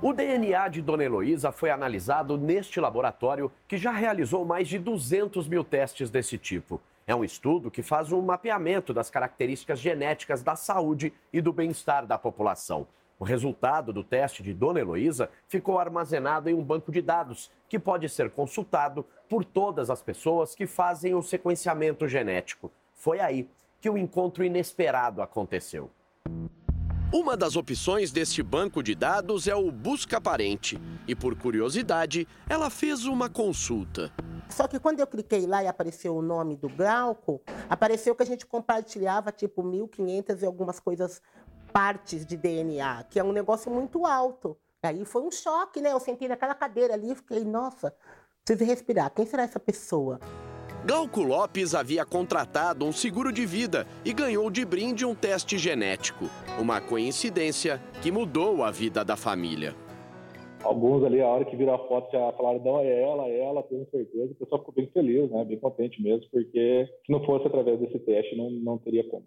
O 0.00 0.12
DNA 0.12 0.68
de 0.68 0.80
Dona 0.80 1.04
Heloísa 1.04 1.50
foi 1.50 1.70
analisado 1.70 2.38
neste 2.38 2.78
laboratório 2.78 3.50
que 3.66 3.76
já 3.76 3.90
realizou 3.90 4.44
mais 4.44 4.68
de 4.68 4.78
200 4.78 5.48
mil 5.48 5.64
testes 5.64 6.08
desse 6.08 6.38
tipo. 6.38 6.80
É 7.06 7.14
um 7.14 7.24
estudo 7.24 7.70
que 7.70 7.82
faz 7.82 8.12
um 8.12 8.22
mapeamento 8.22 8.94
das 8.94 9.10
características 9.10 9.78
genéticas 9.78 10.42
da 10.42 10.54
saúde 10.54 11.12
e 11.32 11.40
do 11.40 11.52
bem-estar 11.52 12.06
da 12.06 12.16
população. 12.16 12.86
O 13.18 13.24
resultado 13.24 13.92
do 13.92 14.02
teste 14.02 14.42
de 14.42 14.52
Dona 14.52 14.80
Heloísa 14.80 15.30
ficou 15.46 15.78
armazenado 15.78 16.48
em 16.48 16.54
um 16.54 16.62
banco 16.62 16.90
de 16.90 17.00
dados 17.00 17.50
que 17.68 17.78
pode 17.78 18.08
ser 18.08 18.30
consultado 18.30 19.06
por 19.28 19.44
todas 19.44 19.90
as 19.90 20.02
pessoas 20.02 20.54
que 20.54 20.66
fazem 20.66 21.14
o 21.14 21.22
sequenciamento 21.22 22.08
genético. 22.08 22.70
Foi 22.94 23.20
aí 23.20 23.48
que 23.80 23.90
o 23.90 23.98
encontro 23.98 24.44
inesperado 24.44 25.22
aconteceu. 25.22 25.90
Uma 27.12 27.36
das 27.36 27.56
opções 27.56 28.10
deste 28.10 28.42
banco 28.42 28.82
de 28.82 28.94
dados 28.94 29.46
é 29.46 29.54
o 29.54 29.70
Busca 29.70 30.18
Parente. 30.18 30.80
E 31.06 31.14
por 31.14 31.36
curiosidade, 31.36 32.26
ela 32.48 32.70
fez 32.70 33.04
uma 33.04 33.28
consulta. 33.28 34.10
Só 34.48 34.66
que 34.66 34.80
quando 34.80 35.00
eu 35.00 35.06
cliquei 35.06 35.46
lá 35.46 35.62
e 35.62 35.66
apareceu 35.66 36.16
o 36.16 36.22
nome 36.22 36.56
do 36.56 36.70
Glauco, 36.70 37.42
apareceu 37.68 38.14
que 38.14 38.22
a 38.22 38.26
gente 38.26 38.46
compartilhava 38.46 39.30
tipo 39.30 39.62
1.500 39.62 40.40
e 40.40 40.46
algumas 40.46 40.80
coisas 40.80 41.20
partes 41.70 42.24
de 42.24 42.34
DNA, 42.34 43.04
que 43.10 43.18
é 43.18 43.24
um 43.24 43.32
negócio 43.32 43.70
muito 43.70 44.06
alto. 44.06 44.56
Aí 44.82 45.04
foi 45.04 45.20
um 45.20 45.30
choque, 45.30 45.82
né? 45.82 45.92
Eu 45.92 46.00
sentei 46.00 46.28
naquela 46.28 46.54
cadeira 46.54 46.94
ali 46.94 47.12
e 47.12 47.14
fiquei, 47.14 47.44
nossa, 47.44 47.94
preciso 48.42 48.66
respirar. 48.66 49.10
Quem 49.10 49.26
será 49.26 49.42
essa 49.42 49.60
pessoa? 49.60 50.18
Glauco 50.84 51.22
Lopes 51.22 51.76
havia 51.76 52.04
contratado 52.04 52.84
um 52.84 52.90
seguro 52.90 53.32
de 53.32 53.46
vida 53.46 53.86
e 54.04 54.12
ganhou 54.12 54.50
de 54.50 54.64
brinde 54.64 55.06
um 55.06 55.14
teste 55.14 55.56
genético. 55.56 56.28
Uma 56.58 56.80
coincidência 56.80 57.80
que 58.02 58.10
mudou 58.10 58.64
a 58.64 58.70
vida 58.72 59.04
da 59.04 59.16
família. 59.16 59.76
Alguns 60.64 61.04
ali, 61.04 61.20
a 61.20 61.28
hora 61.28 61.44
que 61.44 61.56
viram 61.56 61.74
a 61.74 61.78
foto, 61.86 62.10
já 62.10 62.32
falaram, 62.32 62.60
não, 62.64 62.80
é 62.80 63.00
ela, 63.00 63.28
é 63.28 63.44
ela, 63.44 63.62
tenho 63.62 63.86
certeza. 63.92 64.32
O 64.32 64.34
pessoal 64.34 64.60
ficou 64.60 64.74
bem 64.74 64.90
feliz, 64.92 65.30
né? 65.30 65.44
Bem 65.44 65.58
contente 65.58 66.02
mesmo, 66.02 66.26
porque 66.32 66.88
se 67.06 67.12
não 67.12 67.24
fosse 67.24 67.46
através 67.46 67.78
desse 67.78 68.00
teste, 68.00 68.36
não, 68.36 68.50
não 68.50 68.78
teria 68.78 69.04
como. 69.08 69.24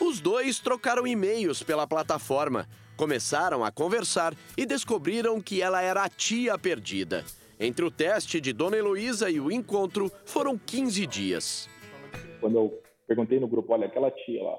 Os 0.00 0.20
dois 0.20 0.58
trocaram 0.58 1.06
e-mails 1.06 1.62
pela 1.62 1.86
plataforma, 1.86 2.66
começaram 2.96 3.64
a 3.64 3.70
conversar 3.70 4.34
e 4.56 4.66
descobriram 4.66 5.40
que 5.40 5.62
ela 5.62 5.80
era 5.80 6.02
a 6.02 6.08
tia 6.08 6.58
perdida. 6.58 7.24
Entre 7.58 7.84
o 7.84 7.90
teste 7.90 8.38
de 8.38 8.52
Dona 8.52 8.76
Heloísa 8.76 9.30
e 9.30 9.40
o 9.40 9.50
encontro, 9.50 10.10
foram 10.26 10.58
15 10.58 11.06
dias. 11.06 11.70
Quando 12.38 12.58
eu 12.58 12.82
perguntei 13.06 13.40
no 13.40 13.48
grupo, 13.48 13.72
olha, 13.72 13.86
aquela 13.86 14.10
tia 14.10 14.42
lá, 14.42 14.58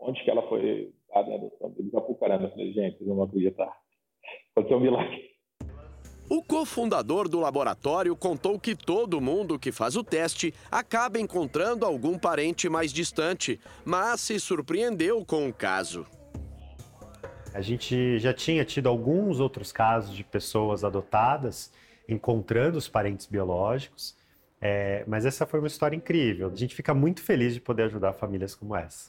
onde 0.00 0.22
que 0.24 0.30
ela 0.30 0.48
foi 0.48 0.92
dada 1.14 1.30
em 1.30 1.34
adoção? 1.36 1.74
Eles 1.78 1.94
apucaram, 1.94 2.42
eu 2.42 2.50
falei, 2.50 2.72
gente, 2.72 2.98
vocês 2.98 3.08
não 3.08 3.22
acreditar. 3.22 3.72
Aconteceu 4.50 4.78
um 4.78 4.80
milagre. 4.80 5.36
O 6.28 6.42
cofundador 6.42 7.28
do 7.28 7.38
laboratório 7.38 8.16
contou 8.16 8.58
que 8.58 8.74
todo 8.74 9.20
mundo 9.20 9.60
que 9.60 9.70
faz 9.70 9.94
o 9.94 10.02
teste 10.02 10.52
acaba 10.68 11.20
encontrando 11.20 11.86
algum 11.86 12.18
parente 12.18 12.68
mais 12.68 12.92
distante, 12.92 13.60
mas 13.84 14.22
se 14.22 14.40
surpreendeu 14.40 15.24
com 15.24 15.48
o 15.48 15.54
caso. 15.54 16.04
A 17.56 17.62
gente 17.62 18.18
já 18.18 18.34
tinha 18.34 18.66
tido 18.66 18.86
alguns 18.86 19.40
outros 19.40 19.72
casos 19.72 20.14
de 20.14 20.22
pessoas 20.22 20.84
adotadas 20.84 21.72
encontrando 22.06 22.76
os 22.76 22.86
parentes 22.86 23.24
biológicos, 23.24 24.14
é, 24.60 25.02
mas 25.06 25.24
essa 25.24 25.46
foi 25.46 25.60
uma 25.60 25.66
história 25.66 25.96
incrível. 25.96 26.50
A 26.52 26.54
gente 26.54 26.74
fica 26.74 26.92
muito 26.92 27.22
feliz 27.22 27.54
de 27.54 27.60
poder 27.62 27.84
ajudar 27.84 28.12
famílias 28.12 28.54
como 28.54 28.76
essa. 28.76 29.08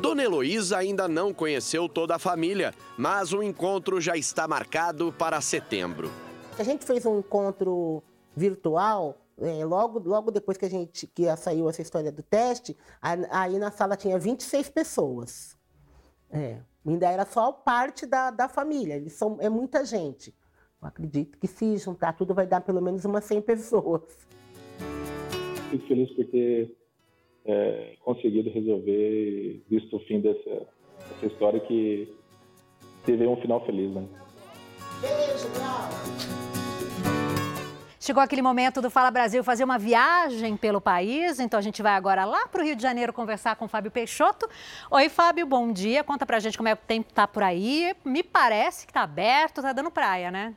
Dona 0.00 0.24
Heloísa 0.24 0.76
ainda 0.76 1.06
não 1.06 1.32
conheceu 1.32 1.88
toda 1.88 2.16
a 2.16 2.18
família, 2.18 2.74
mas 2.98 3.32
o 3.32 3.40
encontro 3.40 4.00
já 4.00 4.16
está 4.16 4.48
marcado 4.48 5.12
para 5.16 5.40
setembro. 5.40 6.10
A 6.58 6.64
gente 6.64 6.84
fez 6.84 7.06
um 7.06 7.20
encontro 7.20 8.02
virtual 8.34 9.24
é, 9.38 9.64
logo, 9.64 10.00
logo 10.00 10.32
depois 10.32 10.58
que 10.58 10.64
a 10.64 10.70
gente 10.70 11.06
que 11.06 11.24
saiu 11.36 11.68
essa 11.68 11.80
história 11.80 12.10
do 12.10 12.24
teste, 12.24 12.76
aí 13.00 13.56
na 13.56 13.70
sala 13.70 13.96
tinha 13.96 14.18
26 14.18 14.68
pessoas. 14.68 15.56
É, 16.28 16.58
ainda 16.86 17.08
era 17.08 17.24
só 17.24 17.52
parte 17.52 18.06
da, 18.06 18.30
da 18.30 18.48
família, 18.48 18.94
eles 18.94 19.12
são, 19.12 19.38
é 19.40 19.48
muita 19.48 19.84
gente. 19.84 20.34
Eu 20.80 20.88
acredito 20.88 21.38
que 21.38 21.46
se 21.46 21.76
juntar 21.76 22.12
tudo 22.14 22.34
vai 22.34 22.46
dar 22.46 22.60
pelo 22.60 22.82
menos 22.82 23.04
umas 23.04 23.24
100 23.24 23.42
pessoas. 23.42 24.02
Fico 25.70 25.86
feliz 25.86 26.10
por 26.10 26.24
ter 26.26 26.76
é, 27.44 27.96
conseguido 28.00 28.50
resolver, 28.50 29.62
visto 29.68 29.96
o 29.96 30.00
fim 30.00 30.20
dessa, 30.20 30.66
dessa 31.08 31.26
história 31.26 31.60
que 31.60 32.12
teve 33.04 33.26
um 33.26 33.36
final 33.40 33.64
feliz, 33.64 33.94
né? 33.94 34.06
Beijo, 35.00 36.31
Chegou 38.02 38.20
aquele 38.20 38.42
momento 38.42 38.82
do 38.82 38.90
Fala 38.90 39.12
Brasil 39.12 39.44
fazer 39.44 39.62
uma 39.62 39.78
viagem 39.78 40.56
pelo 40.56 40.80
país, 40.80 41.38
então 41.38 41.56
a 41.56 41.62
gente 41.62 41.80
vai 41.80 41.92
agora 41.92 42.24
lá 42.24 42.48
para 42.48 42.60
o 42.60 42.64
Rio 42.64 42.74
de 42.74 42.82
Janeiro 42.82 43.12
conversar 43.12 43.54
com 43.54 43.68
Fábio 43.68 43.92
Peixoto. 43.92 44.50
Oi, 44.90 45.08
Fábio, 45.08 45.46
bom 45.46 45.72
dia. 45.72 46.02
Conta 46.02 46.26
pra 46.26 46.40
gente 46.40 46.58
como 46.58 46.68
é 46.68 46.74
que 46.74 46.82
o 46.82 46.84
tempo 46.84 47.12
tá 47.12 47.28
por 47.28 47.44
aí. 47.44 47.94
Me 48.04 48.24
parece 48.24 48.88
que 48.88 48.92
tá 48.92 49.02
aberto, 49.02 49.62
tá 49.62 49.72
dando 49.72 49.88
praia, 49.88 50.32
né? 50.32 50.52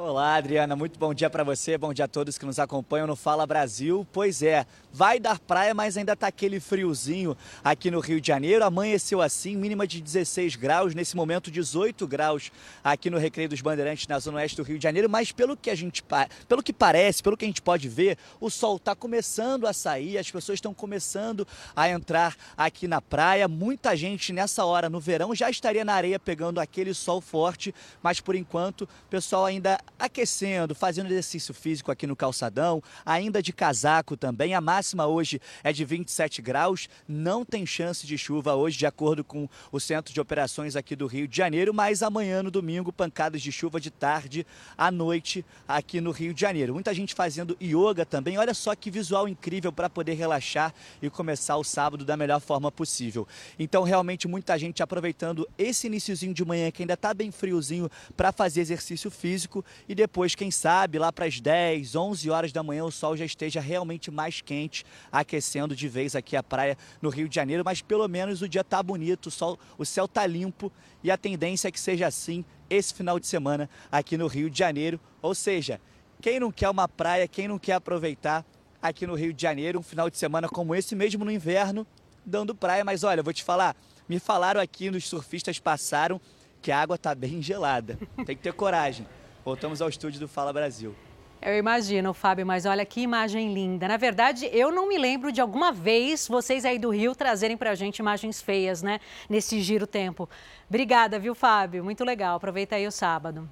Olá, 0.00 0.36
Adriana, 0.36 0.76
muito 0.76 0.96
bom 0.96 1.12
dia 1.12 1.28
para 1.28 1.42
você, 1.42 1.76
bom 1.76 1.92
dia 1.92 2.04
a 2.04 2.08
todos 2.08 2.38
que 2.38 2.46
nos 2.46 2.60
acompanham 2.60 3.04
no 3.04 3.16
Fala 3.16 3.44
Brasil. 3.44 4.06
Pois 4.12 4.44
é, 4.44 4.64
vai 4.92 5.18
dar 5.18 5.40
praia, 5.40 5.74
mas 5.74 5.96
ainda 5.96 6.14
tá 6.14 6.28
aquele 6.28 6.60
friozinho 6.60 7.36
aqui 7.64 7.90
no 7.90 7.98
Rio 7.98 8.20
de 8.20 8.28
Janeiro. 8.28 8.64
Amanheceu 8.64 9.20
assim, 9.20 9.56
mínima 9.56 9.88
de 9.88 10.00
16 10.00 10.54
graus, 10.54 10.94
nesse 10.94 11.16
momento 11.16 11.50
18 11.50 12.06
graus 12.06 12.52
aqui 12.84 13.10
no 13.10 13.18
Recreio 13.18 13.48
dos 13.48 13.60
Bandeirantes, 13.60 14.06
na 14.06 14.20
zona 14.20 14.38
oeste 14.38 14.56
do 14.56 14.62
Rio 14.62 14.78
de 14.78 14.84
Janeiro. 14.84 15.10
Mas 15.10 15.32
pelo 15.32 15.56
que 15.56 15.68
a 15.68 15.74
gente, 15.74 16.04
pelo 16.46 16.62
que 16.62 16.72
parece, 16.72 17.20
pelo 17.20 17.36
que 17.36 17.44
a 17.44 17.48
gente 17.48 17.60
pode 17.60 17.88
ver, 17.88 18.16
o 18.40 18.48
sol 18.48 18.76
está 18.76 18.94
começando 18.94 19.66
a 19.66 19.72
sair, 19.72 20.16
as 20.16 20.30
pessoas 20.30 20.58
estão 20.58 20.72
começando 20.72 21.44
a 21.74 21.90
entrar 21.90 22.36
aqui 22.56 22.86
na 22.86 23.00
praia. 23.00 23.48
Muita 23.48 23.96
gente 23.96 24.32
nessa 24.32 24.64
hora 24.64 24.88
no 24.88 25.00
verão 25.00 25.34
já 25.34 25.50
estaria 25.50 25.84
na 25.84 25.94
areia 25.94 26.20
pegando 26.20 26.60
aquele 26.60 26.94
sol 26.94 27.20
forte, 27.20 27.74
mas 28.00 28.20
por 28.20 28.36
enquanto 28.36 28.82
o 28.82 28.88
pessoal 29.10 29.44
ainda 29.44 29.76
aquecendo, 29.98 30.74
fazendo 30.74 31.06
exercício 31.06 31.54
físico 31.54 31.92
aqui 31.92 32.06
no 32.06 32.16
calçadão, 32.16 32.82
ainda 33.04 33.42
de 33.42 33.52
casaco 33.52 34.16
também. 34.16 34.54
A 34.54 34.60
máxima 34.60 35.06
hoje 35.06 35.40
é 35.62 35.72
de 35.72 35.84
27 35.84 36.42
graus, 36.42 36.88
não 37.06 37.44
tem 37.44 37.64
chance 37.64 38.06
de 38.06 38.18
chuva 38.18 38.54
hoje, 38.54 38.78
de 38.78 38.86
acordo 38.86 39.22
com 39.22 39.48
o 39.70 39.78
Centro 39.78 40.12
de 40.12 40.20
Operações 40.20 40.76
aqui 40.76 40.96
do 40.96 41.06
Rio 41.06 41.28
de 41.28 41.36
Janeiro, 41.36 41.72
mas 41.72 42.02
amanhã 42.02 42.42
no 42.42 42.50
domingo, 42.50 42.92
pancadas 42.92 43.42
de 43.42 43.52
chuva 43.52 43.80
de 43.80 43.90
tarde 43.90 44.46
à 44.76 44.90
noite 44.90 45.44
aqui 45.66 46.00
no 46.00 46.10
Rio 46.10 46.34
de 46.34 46.40
Janeiro. 46.40 46.74
Muita 46.74 46.92
gente 46.94 47.14
fazendo 47.14 47.56
yoga 47.62 48.04
também. 48.04 48.38
Olha 48.38 48.54
só 48.54 48.74
que 48.74 48.90
visual 48.90 49.28
incrível 49.28 49.72
para 49.72 49.90
poder 49.90 50.14
relaxar 50.14 50.74
e 51.00 51.10
começar 51.10 51.56
o 51.56 51.64
sábado 51.64 52.04
da 52.04 52.16
melhor 52.16 52.40
forma 52.40 52.70
possível. 52.70 53.26
Então, 53.58 53.82
realmente, 53.82 54.26
muita 54.26 54.58
gente 54.58 54.82
aproveitando 54.82 55.48
esse 55.58 55.86
iníciozinho 55.86 56.34
de 56.34 56.44
manhã 56.44 56.70
que 56.70 56.82
ainda 56.82 56.94
está 56.94 57.12
bem 57.12 57.30
friozinho 57.30 57.90
para 58.16 58.32
fazer 58.32 58.60
exercício 58.60 59.10
físico 59.10 59.64
e 59.88 59.94
depois, 59.94 60.34
quem 60.34 60.50
sabe, 60.50 60.98
lá 60.98 61.12
para 61.12 61.26
as 61.26 61.40
10, 61.40 61.94
11 61.94 62.30
horas 62.30 62.52
da 62.52 62.62
manhã, 62.62 62.84
o 62.84 62.90
sol 62.90 63.16
já 63.16 63.24
esteja 63.24 63.60
realmente 63.60 64.10
mais 64.10 64.40
quente, 64.40 64.84
aquecendo 65.12 65.76
de 65.76 65.88
vez 65.88 66.16
aqui 66.16 66.36
a 66.36 66.42
praia 66.42 66.76
no 67.02 67.10
Rio 67.10 67.28
de 67.28 67.34
Janeiro, 67.34 67.62
mas 67.64 67.82
pelo 67.82 68.06
menos 68.08 68.42
o 68.42 68.48
dia 68.48 68.64
tá 68.64 68.82
bonito, 68.82 69.26
o, 69.26 69.30
sol, 69.30 69.58
o 69.76 69.84
céu 69.84 70.08
tá 70.08 70.26
limpo 70.26 70.72
e 71.02 71.10
a 71.10 71.16
tendência 71.16 71.68
é 71.68 71.70
que 71.70 71.80
seja 71.80 72.06
assim 72.06 72.44
esse 72.70 72.92
final 72.94 73.18
de 73.18 73.26
semana 73.26 73.68
aqui 73.90 74.16
no 74.16 74.26
Rio 74.26 74.50
de 74.50 74.58
Janeiro. 74.58 75.00
Ou 75.22 75.34
seja, 75.34 75.80
quem 76.20 76.40
não 76.40 76.50
quer 76.50 76.68
uma 76.68 76.88
praia, 76.88 77.28
quem 77.28 77.48
não 77.48 77.58
quer 77.58 77.74
aproveitar 77.74 78.44
aqui 78.80 79.06
no 79.06 79.14
Rio 79.14 79.32
de 79.32 79.42
Janeiro 79.42 79.78
um 79.78 79.82
final 79.82 80.08
de 80.08 80.16
semana 80.16 80.48
como 80.48 80.74
esse, 80.74 80.94
mesmo 80.94 81.24
no 81.24 81.30
inverno, 81.30 81.86
dando 82.24 82.54
praia, 82.54 82.84
mas 82.84 83.04
olha, 83.04 83.22
vou 83.22 83.32
te 83.32 83.42
falar, 83.42 83.76
me 84.08 84.18
falaram 84.18 84.60
aqui, 84.60 84.90
nos 84.90 85.08
surfistas 85.08 85.58
passaram 85.58 86.20
que 86.60 86.72
a 86.72 86.80
água 86.80 86.98
tá 86.98 87.14
bem 87.14 87.40
gelada. 87.40 87.98
Tem 88.26 88.36
que 88.36 88.42
ter 88.42 88.52
coragem. 88.52 89.06
Voltamos 89.48 89.80
ao 89.80 89.88
estúdio 89.88 90.20
do 90.20 90.28
Fala 90.28 90.52
Brasil. 90.52 90.94
Eu 91.40 91.56
imagino, 91.56 92.12
Fábio, 92.12 92.44
mas 92.44 92.66
olha 92.66 92.84
que 92.84 93.00
imagem 93.00 93.54
linda. 93.54 93.88
Na 93.88 93.96
verdade, 93.96 94.46
eu 94.52 94.70
não 94.70 94.86
me 94.86 94.98
lembro 94.98 95.32
de 95.32 95.40
alguma 95.40 95.72
vez 95.72 96.28
vocês 96.28 96.66
aí 96.66 96.78
do 96.78 96.90
Rio 96.90 97.14
trazerem 97.14 97.56
pra 97.56 97.74
gente 97.74 98.00
imagens 98.00 98.42
feias, 98.42 98.82
né? 98.82 99.00
Nesse 99.26 99.62
giro 99.62 99.86
tempo. 99.86 100.28
Obrigada, 100.68 101.18
viu, 101.18 101.34
Fábio? 101.34 101.82
Muito 101.82 102.04
legal. 102.04 102.36
Aproveita 102.36 102.76
aí 102.76 102.86
o 102.86 102.92
sábado. 102.92 103.48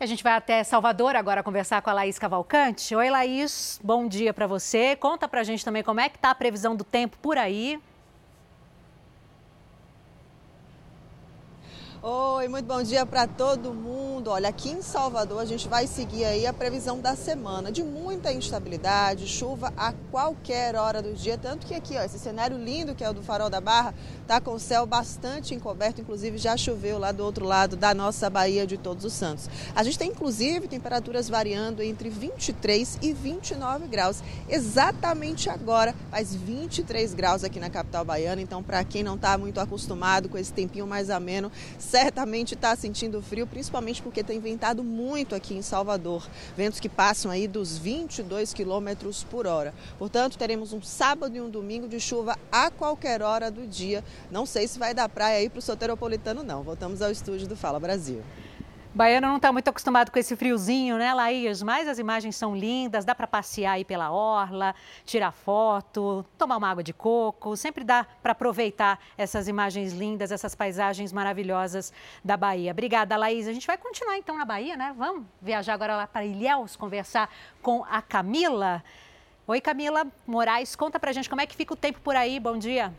A 0.00 0.06
gente 0.06 0.24
vai 0.24 0.32
até 0.32 0.64
Salvador 0.64 1.14
agora 1.14 1.40
conversar 1.40 1.80
com 1.80 1.90
a 1.90 1.92
Laís 1.92 2.18
Cavalcante. 2.18 2.96
Oi, 2.96 3.08
Laís, 3.08 3.78
bom 3.80 4.08
dia 4.08 4.34
para 4.34 4.48
você. 4.48 4.96
Conta 4.96 5.28
pra 5.28 5.44
gente 5.44 5.64
também 5.64 5.84
como 5.84 6.00
é 6.00 6.08
que 6.08 6.18
tá 6.18 6.32
a 6.32 6.34
previsão 6.34 6.74
do 6.74 6.82
tempo 6.82 7.16
por 7.22 7.38
aí. 7.38 7.80
Oi, 12.10 12.48
muito 12.48 12.64
bom 12.64 12.82
dia 12.82 13.04
para 13.04 13.26
todo 13.26 13.74
mundo. 13.74 14.30
Olha, 14.30 14.48
aqui 14.48 14.70
em 14.70 14.80
Salvador 14.80 15.42
a 15.42 15.44
gente 15.44 15.68
vai 15.68 15.86
seguir 15.86 16.24
aí 16.24 16.46
a 16.46 16.54
previsão 16.54 16.98
da 17.00 17.14
semana 17.14 17.70
de 17.70 17.84
muita 17.84 18.32
instabilidade, 18.32 19.26
chuva 19.26 19.74
a 19.76 19.92
qualquer 20.10 20.74
hora 20.74 21.02
do 21.02 21.12
dia, 21.12 21.36
tanto 21.36 21.66
que 21.66 21.74
aqui, 21.74 21.98
ó, 21.98 22.02
esse 22.02 22.18
cenário 22.18 22.56
lindo 22.56 22.94
que 22.94 23.04
é 23.04 23.10
o 23.10 23.12
do 23.12 23.22
Farol 23.22 23.50
da 23.50 23.60
Barra, 23.60 23.94
tá 24.26 24.40
com 24.40 24.54
o 24.54 24.58
céu 24.58 24.86
bastante 24.86 25.54
encoberto, 25.54 26.00
inclusive 26.00 26.38
já 26.38 26.56
choveu 26.56 26.98
lá 26.98 27.12
do 27.12 27.22
outro 27.22 27.44
lado 27.44 27.76
da 27.76 27.92
nossa 27.92 28.30
Baía 28.30 28.66
de 28.66 28.78
Todos 28.78 29.04
os 29.04 29.12
Santos. 29.12 29.46
A 29.76 29.82
gente 29.82 29.98
tem 29.98 30.08
inclusive 30.10 30.66
temperaturas 30.66 31.28
variando 31.28 31.82
entre 31.82 32.08
23 32.08 33.00
e 33.02 33.12
29 33.12 33.86
graus. 33.86 34.22
Exatamente 34.48 35.50
agora 35.50 35.94
faz 36.10 36.34
23 36.34 37.12
graus 37.12 37.44
aqui 37.44 37.60
na 37.60 37.68
capital 37.68 38.02
baiana, 38.02 38.40
então 38.40 38.62
para 38.62 38.82
quem 38.82 39.02
não 39.02 39.16
está 39.16 39.36
muito 39.36 39.60
acostumado 39.60 40.30
com 40.30 40.38
esse 40.38 40.54
tempinho 40.54 40.86
mais 40.86 41.10
ameno, 41.10 41.52
certamente 41.98 42.54
está 42.54 42.76
sentindo 42.76 43.20
frio, 43.20 43.44
principalmente 43.44 44.00
porque 44.00 44.22
tem 44.22 44.38
ventado 44.38 44.84
muito 44.84 45.34
aqui 45.34 45.54
em 45.54 45.62
Salvador. 45.62 46.24
Ventos 46.56 46.78
que 46.78 46.88
passam 46.88 47.28
aí 47.28 47.48
dos 47.48 47.76
22 47.76 48.54
quilômetros 48.54 49.24
por 49.24 49.48
hora. 49.48 49.74
Portanto, 49.98 50.38
teremos 50.38 50.72
um 50.72 50.80
sábado 50.80 51.36
e 51.36 51.40
um 51.40 51.50
domingo 51.50 51.88
de 51.88 51.98
chuva 51.98 52.38
a 52.52 52.70
qualquer 52.70 53.20
hora 53.20 53.50
do 53.50 53.66
dia. 53.66 54.04
Não 54.30 54.46
sei 54.46 54.68
se 54.68 54.78
vai 54.78 54.94
dar 54.94 55.08
praia 55.08 55.38
aí 55.38 55.48
para 55.48 55.58
o 55.58 55.62
soteropolitano, 55.62 56.44
não. 56.44 56.62
Voltamos 56.62 57.02
ao 57.02 57.10
estúdio 57.10 57.48
do 57.48 57.56
Fala 57.56 57.80
Brasil. 57.80 58.22
Baiano 58.98 59.28
não 59.28 59.36
está 59.36 59.52
muito 59.52 59.68
acostumado 59.68 60.10
com 60.10 60.18
esse 60.18 60.34
friozinho, 60.34 60.98
né, 60.98 61.14
Laís? 61.14 61.62
Mas 61.62 61.86
as 61.86 62.00
imagens 62.00 62.34
são 62.34 62.56
lindas, 62.56 63.04
dá 63.04 63.14
para 63.14 63.28
passear 63.28 63.74
aí 63.74 63.84
pela 63.84 64.10
orla, 64.10 64.74
tirar 65.04 65.30
foto, 65.30 66.26
tomar 66.36 66.56
uma 66.56 66.68
água 66.68 66.82
de 66.82 66.92
coco. 66.92 67.56
Sempre 67.56 67.84
dá 67.84 68.04
para 68.20 68.32
aproveitar 68.32 68.98
essas 69.16 69.46
imagens 69.46 69.92
lindas, 69.92 70.32
essas 70.32 70.56
paisagens 70.56 71.12
maravilhosas 71.12 71.92
da 72.24 72.36
Bahia. 72.36 72.72
Obrigada, 72.72 73.16
Laís. 73.16 73.46
A 73.46 73.52
gente 73.52 73.68
vai 73.68 73.78
continuar 73.78 74.18
então 74.18 74.36
na 74.36 74.44
Bahia, 74.44 74.76
né? 74.76 74.92
Vamos 74.98 75.26
viajar 75.40 75.74
agora 75.74 75.96
lá 75.96 76.08
para 76.08 76.24
Ilhéus, 76.24 76.74
conversar 76.74 77.30
com 77.62 77.84
a 77.88 78.02
Camila. 78.02 78.82
Oi, 79.46 79.60
Camila 79.60 80.08
Moraes, 80.26 80.74
conta 80.74 80.98
pra 80.98 81.12
gente 81.12 81.30
como 81.30 81.40
é 81.40 81.46
que 81.46 81.54
fica 81.54 81.72
o 81.72 81.76
tempo 81.76 82.00
por 82.00 82.16
aí. 82.16 82.40
Bom 82.40 82.58
dia. 82.58 82.92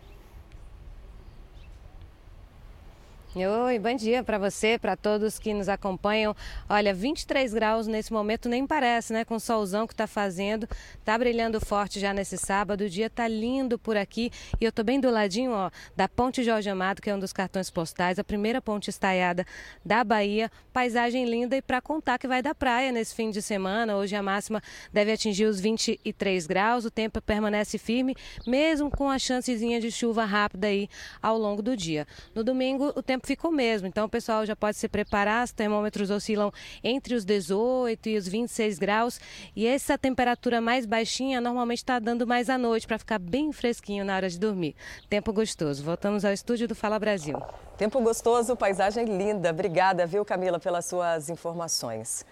Oi, 3.48 3.80
bom 3.80 3.96
dia 3.96 4.22
para 4.22 4.38
você, 4.38 4.78
para 4.78 4.98
todos 4.98 5.40
que 5.40 5.54
nos 5.54 5.70
acompanham. 5.70 6.36
Olha, 6.68 6.94
23 6.94 7.54
graus 7.54 7.88
nesse 7.88 8.12
momento 8.12 8.50
nem 8.50 8.68
parece, 8.68 9.14
né? 9.14 9.24
Com 9.24 9.36
o 9.36 9.40
solzão 9.40 9.88
que 9.88 9.94
está 9.94 10.06
fazendo, 10.08 10.68
tá 11.06 11.18
brilhando 11.18 11.62
forte 11.62 12.02
já 12.02 12.14
nesse 12.14 12.38
sábado. 12.38 12.82
O 12.82 12.90
dia 12.90 13.10
tá 13.10 13.30
lindo 13.30 13.80
por 13.80 13.96
aqui 13.96 14.30
e 14.60 14.66
eu 14.66 14.72
tô 14.74 14.84
bem 14.84 15.00
do 15.00 15.10
ladinho, 15.10 15.52
ó, 15.52 15.72
da 15.96 16.08
Ponte 16.08 16.44
Jorge 16.44 16.70
Amado, 16.70 17.02
que 17.02 17.10
é 17.10 17.16
um 17.16 17.20
dos 17.20 17.32
cartões 17.32 17.70
postais, 17.70 18.20
a 18.20 18.24
primeira 18.26 18.62
ponte 18.62 18.90
estaiada 18.90 19.46
da 19.86 20.04
Bahia. 20.04 20.52
Paisagem 20.74 21.26
linda 21.26 21.56
e 21.56 21.62
para 21.62 21.80
contar 21.80 22.18
que 22.18 22.28
vai 22.28 22.42
da 22.42 22.54
praia 22.54 22.92
nesse 22.92 23.16
fim 23.16 23.32
de 23.32 23.42
semana. 23.42 23.96
Hoje 23.96 24.16
a 24.16 24.24
máxima 24.24 24.62
deve 24.92 25.14
atingir 25.14 25.46
os 25.46 25.62
23 25.62 26.46
graus. 26.46 26.84
O 26.84 26.92
tempo 26.92 27.22
permanece 27.22 27.78
firme, 27.78 28.16
mesmo 28.46 28.92
com 28.92 29.10
a 29.10 29.18
chancezinha 29.18 29.80
de 29.80 29.92
chuva 29.92 30.26
rápida 30.26 30.68
aí 30.68 30.90
ao 31.22 31.38
longo 31.38 31.62
do 31.62 31.78
dia. 31.78 32.06
No 32.36 32.44
domingo, 32.44 32.92
o 32.96 33.02
tempo 33.02 33.29
ficou 33.30 33.52
mesmo. 33.52 33.88
Então 33.88 34.06
o 34.06 34.10
pessoal 34.10 34.46
já 34.46 34.56
pode 34.56 34.78
se 34.78 34.88
preparar. 34.88 35.44
Os 35.44 35.52
termômetros 35.52 36.10
oscilam 36.10 36.52
entre 36.84 37.14
os 37.14 37.24
18 37.24 38.10
e 38.10 38.18
os 38.18 38.28
26 38.28 38.80
graus. 38.80 39.20
E 39.56 39.68
essa 39.68 39.98
temperatura 39.98 40.60
mais 40.60 40.86
baixinha 40.86 41.40
normalmente 41.40 41.80
está 41.80 42.00
dando 42.00 42.26
mais 42.26 42.50
à 42.50 42.58
noite 42.58 42.88
para 42.88 42.98
ficar 42.98 43.20
bem 43.20 43.52
fresquinho 43.52 44.04
na 44.04 44.16
hora 44.16 44.30
de 44.30 44.40
dormir. 44.40 44.76
Tempo 45.10 45.32
gostoso. 45.32 45.84
Voltamos 45.84 46.26
ao 46.26 46.34
estúdio 46.34 46.68
do 46.68 46.74
Fala 46.74 46.98
Brasil. 46.98 47.38
Tempo 47.78 48.02
gostoso, 48.02 48.56
paisagem 48.56 49.06
linda. 49.06 49.52
Obrigada, 49.52 50.06
viu, 50.06 50.26
Camila, 50.26 50.60
pelas 50.60 50.86
suas 50.86 51.30
informações. 51.30 52.26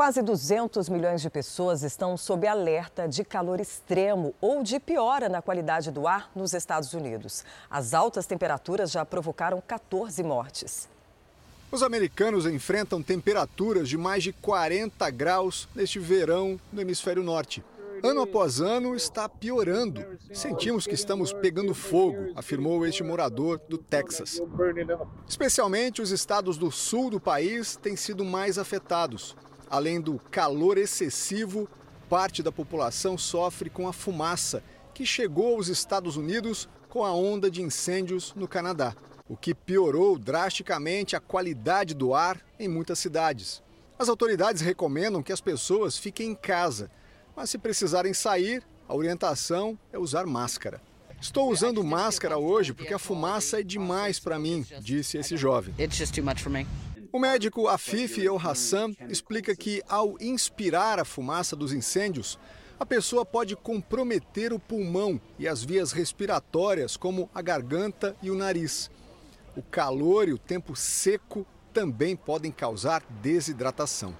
Quase 0.00 0.22
200 0.22 0.88
milhões 0.88 1.20
de 1.20 1.28
pessoas 1.28 1.82
estão 1.82 2.16
sob 2.16 2.46
alerta 2.46 3.06
de 3.06 3.22
calor 3.22 3.60
extremo 3.60 4.34
ou 4.40 4.62
de 4.62 4.80
piora 4.80 5.28
na 5.28 5.42
qualidade 5.42 5.90
do 5.90 6.08
ar 6.08 6.30
nos 6.34 6.54
Estados 6.54 6.94
Unidos. 6.94 7.44
As 7.70 7.92
altas 7.92 8.24
temperaturas 8.24 8.90
já 8.90 9.04
provocaram 9.04 9.60
14 9.60 10.22
mortes. 10.22 10.88
Os 11.70 11.82
americanos 11.82 12.46
enfrentam 12.46 13.02
temperaturas 13.02 13.90
de 13.90 13.98
mais 13.98 14.22
de 14.22 14.32
40 14.32 15.10
graus 15.10 15.68
neste 15.74 15.98
verão 15.98 16.58
no 16.72 16.80
hemisfério 16.80 17.22
norte. 17.22 17.62
Ano 18.02 18.22
após 18.22 18.58
ano 18.58 18.96
está 18.96 19.28
piorando. 19.28 20.02
Sentimos 20.32 20.86
que 20.86 20.94
estamos 20.94 21.30
pegando 21.30 21.74
fogo, 21.74 22.32
afirmou 22.34 22.86
este 22.86 23.02
morador 23.02 23.60
do 23.68 23.76
Texas. 23.76 24.40
Especialmente 25.28 26.00
os 26.00 26.10
estados 26.10 26.56
do 26.56 26.70
sul 26.70 27.10
do 27.10 27.20
país 27.20 27.76
têm 27.76 27.96
sido 27.96 28.24
mais 28.24 28.56
afetados. 28.56 29.36
Além 29.70 30.00
do 30.00 30.18
calor 30.30 30.76
excessivo, 30.76 31.68
parte 32.08 32.42
da 32.42 32.50
população 32.50 33.16
sofre 33.16 33.70
com 33.70 33.86
a 33.86 33.92
fumaça 33.92 34.64
que 34.92 35.06
chegou 35.06 35.54
aos 35.54 35.68
Estados 35.68 36.16
Unidos 36.16 36.68
com 36.88 37.04
a 37.04 37.14
onda 37.14 37.48
de 37.48 37.62
incêndios 37.62 38.34
no 38.34 38.48
Canadá. 38.48 38.94
o 39.28 39.36
que 39.36 39.54
piorou 39.54 40.18
drasticamente 40.18 41.14
a 41.14 41.20
qualidade 41.20 41.94
do 41.94 42.12
ar 42.12 42.44
em 42.58 42.66
muitas 42.66 42.98
cidades. 42.98 43.62
As 43.96 44.08
autoridades 44.08 44.60
recomendam 44.60 45.22
que 45.22 45.32
as 45.32 45.40
pessoas 45.40 45.96
fiquem 45.96 46.30
em 46.30 46.34
casa, 46.34 46.90
mas 47.36 47.48
se 47.48 47.56
precisarem 47.56 48.12
sair, 48.12 48.64
a 48.88 48.94
orientação 48.94 49.78
é 49.92 49.98
usar 50.00 50.26
máscara. 50.26 50.82
Estou 51.20 51.48
usando 51.48 51.84
máscara 51.84 52.38
hoje 52.38 52.74
porque 52.74 52.92
a 52.92 52.98
fumaça 52.98 53.60
é 53.60 53.62
demais 53.62 54.18
para 54.18 54.36
mim, 54.36 54.66
disse 54.80 55.16
esse 55.16 55.36
jovem. 55.36 55.72
O 57.12 57.18
médico 57.18 57.66
Afif 57.66 58.24
El 58.24 58.36
Hassan 58.38 58.94
explica 59.08 59.56
que, 59.56 59.82
ao 59.88 60.14
inspirar 60.20 61.00
a 61.00 61.04
fumaça 61.04 61.56
dos 61.56 61.72
incêndios, 61.72 62.38
a 62.78 62.86
pessoa 62.86 63.26
pode 63.26 63.56
comprometer 63.56 64.52
o 64.52 64.60
pulmão 64.60 65.20
e 65.36 65.48
as 65.48 65.64
vias 65.64 65.90
respiratórias, 65.90 66.96
como 66.96 67.28
a 67.34 67.42
garganta 67.42 68.16
e 68.22 68.30
o 68.30 68.36
nariz. 68.36 68.88
O 69.56 69.62
calor 69.62 70.28
e 70.28 70.32
o 70.32 70.38
tempo 70.38 70.76
seco 70.76 71.44
também 71.72 72.14
podem 72.14 72.52
causar 72.52 73.02
desidratação. 73.20 74.16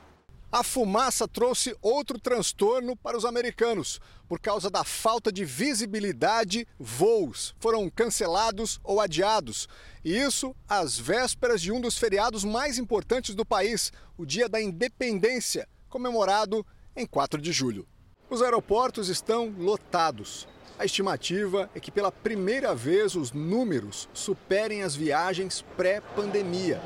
A 0.53 0.65
fumaça 0.65 1.29
trouxe 1.29 1.77
outro 1.81 2.19
transtorno 2.19 2.97
para 2.97 3.17
os 3.17 3.25
americanos. 3.25 4.01
Por 4.29 4.41
causa 4.41 4.69
da 4.69 4.83
falta 4.83 5.31
de 5.31 5.45
visibilidade, 5.45 6.67
voos 6.77 7.55
foram 7.61 7.89
cancelados 7.89 8.81
ou 8.83 9.01
adiados. 9.01 9.69
E 10.05 10.19
isso 10.19 10.53
às 10.69 10.99
vésperas 10.99 11.63
de 11.63 11.71
um 11.71 11.81
dos 11.81 11.97
feriados 11.97 12.43
mais 12.43 12.79
importantes 12.79 13.33
do 13.33 13.47
país, 13.47 13.93
o 14.19 14.27
Dia 14.27 14.49
da 14.49 14.61
Independência, 14.61 15.69
comemorado 15.89 16.67
em 16.97 17.07
4 17.07 17.41
de 17.41 17.53
julho. 17.53 17.87
Os 18.29 18.43
aeroportos 18.43 19.09
estão 19.09 19.55
lotados. 19.57 20.49
A 20.77 20.85
estimativa 20.85 21.71
é 21.77 21.79
que 21.79 21.93
pela 21.93 22.11
primeira 22.11 22.75
vez 22.75 23.15
os 23.15 23.31
números 23.31 24.09
superem 24.13 24.83
as 24.83 24.97
viagens 24.97 25.65
pré-pandemia. 25.77 26.83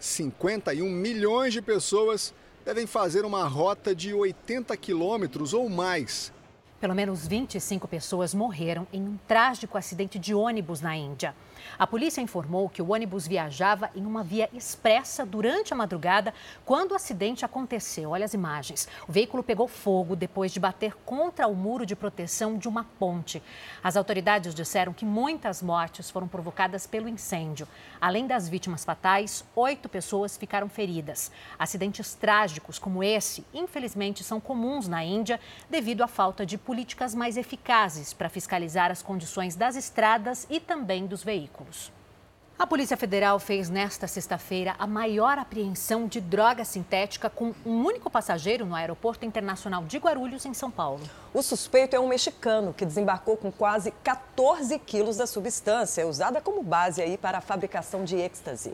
51 0.00 0.90
milhões 0.90 1.52
de 1.52 1.62
pessoas 1.62 2.34
devem 2.66 2.84
fazer 2.84 3.24
uma 3.24 3.46
rota 3.46 3.94
de 3.94 4.12
80 4.12 4.76
quilômetros 4.76 5.54
ou 5.54 5.68
mais. 5.68 6.32
Pelo 6.80 6.96
menos 6.96 7.24
25 7.24 7.86
pessoas 7.86 8.34
morreram 8.34 8.88
em 8.92 9.00
um 9.00 9.16
trágico 9.28 9.78
acidente 9.78 10.18
de 10.18 10.34
ônibus 10.34 10.80
na 10.80 10.96
Índia. 10.96 11.32
A 11.78 11.86
polícia 11.86 12.20
informou 12.20 12.68
que 12.68 12.80
o 12.80 12.92
ônibus 12.92 13.26
viajava 13.26 13.90
em 13.94 14.06
uma 14.06 14.22
via 14.22 14.48
expressa 14.52 15.26
durante 15.26 15.72
a 15.72 15.76
madrugada 15.76 16.32
quando 16.64 16.92
o 16.92 16.94
acidente 16.94 17.44
aconteceu. 17.44 18.10
Olha 18.10 18.24
as 18.24 18.34
imagens. 18.34 18.88
O 19.08 19.12
veículo 19.12 19.42
pegou 19.42 19.66
fogo 19.66 20.14
depois 20.14 20.52
de 20.52 20.60
bater 20.60 20.94
contra 21.04 21.46
o 21.48 21.54
muro 21.54 21.84
de 21.84 21.96
proteção 21.96 22.56
de 22.56 22.68
uma 22.68 22.84
ponte. 22.98 23.42
As 23.82 23.96
autoridades 23.96 24.54
disseram 24.54 24.92
que 24.92 25.04
muitas 25.04 25.62
mortes 25.62 26.10
foram 26.10 26.28
provocadas 26.28 26.86
pelo 26.86 27.08
incêndio. 27.08 27.66
Além 28.00 28.26
das 28.26 28.48
vítimas 28.48 28.84
fatais, 28.84 29.44
oito 29.54 29.88
pessoas 29.88 30.36
ficaram 30.36 30.68
feridas. 30.68 31.30
Acidentes 31.58 32.14
trágicos 32.14 32.78
como 32.78 33.02
esse, 33.02 33.44
infelizmente, 33.52 34.22
são 34.22 34.40
comuns 34.40 34.88
na 34.88 35.04
Índia 35.04 35.40
devido 35.68 36.02
à 36.02 36.06
falta 36.06 36.46
de 36.46 36.56
políticas 36.56 37.14
mais 37.14 37.36
eficazes 37.36 38.12
para 38.12 38.28
fiscalizar 38.28 38.90
as 38.90 39.02
condições 39.02 39.56
das 39.56 39.76
estradas 39.76 40.46
e 40.48 40.60
também 40.60 41.06
dos 41.06 41.22
veículos 41.22 41.55
veículos. 41.56 41.92
A 42.58 42.66
Polícia 42.66 42.96
Federal 42.96 43.38
fez 43.38 43.68
nesta 43.68 44.06
sexta-feira 44.06 44.74
a 44.78 44.86
maior 44.86 45.38
apreensão 45.38 46.08
de 46.08 46.22
droga 46.22 46.64
sintética 46.64 47.28
com 47.28 47.54
um 47.66 47.84
único 47.84 48.08
passageiro 48.08 48.64
no 48.64 48.74
Aeroporto 48.74 49.26
Internacional 49.26 49.84
de 49.84 49.98
Guarulhos, 49.98 50.46
em 50.46 50.54
São 50.54 50.70
Paulo. 50.70 51.02
O 51.34 51.42
suspeito 51.42 51.94
é 51.94 52.00
um 52.00 52.08
mexicano 52.08 52.72
que 52.72 52.86
desembarcou 52.86 53.36
com 53.36 53.52
quase 53.52 53.90
14 54.02 54.78
quilos 54.78 55.18
da 55.18 55.26
substância, 55.26 56.06
usada 56.06 56.40
como 56.40 56.62
base 56.62 57.02
aí 57.02 57.18
para 57.18 57.38
a 57.38 57.42
fabricação 57.42 58.04
de 58.04 58.16
êxtase. 58.16 58.72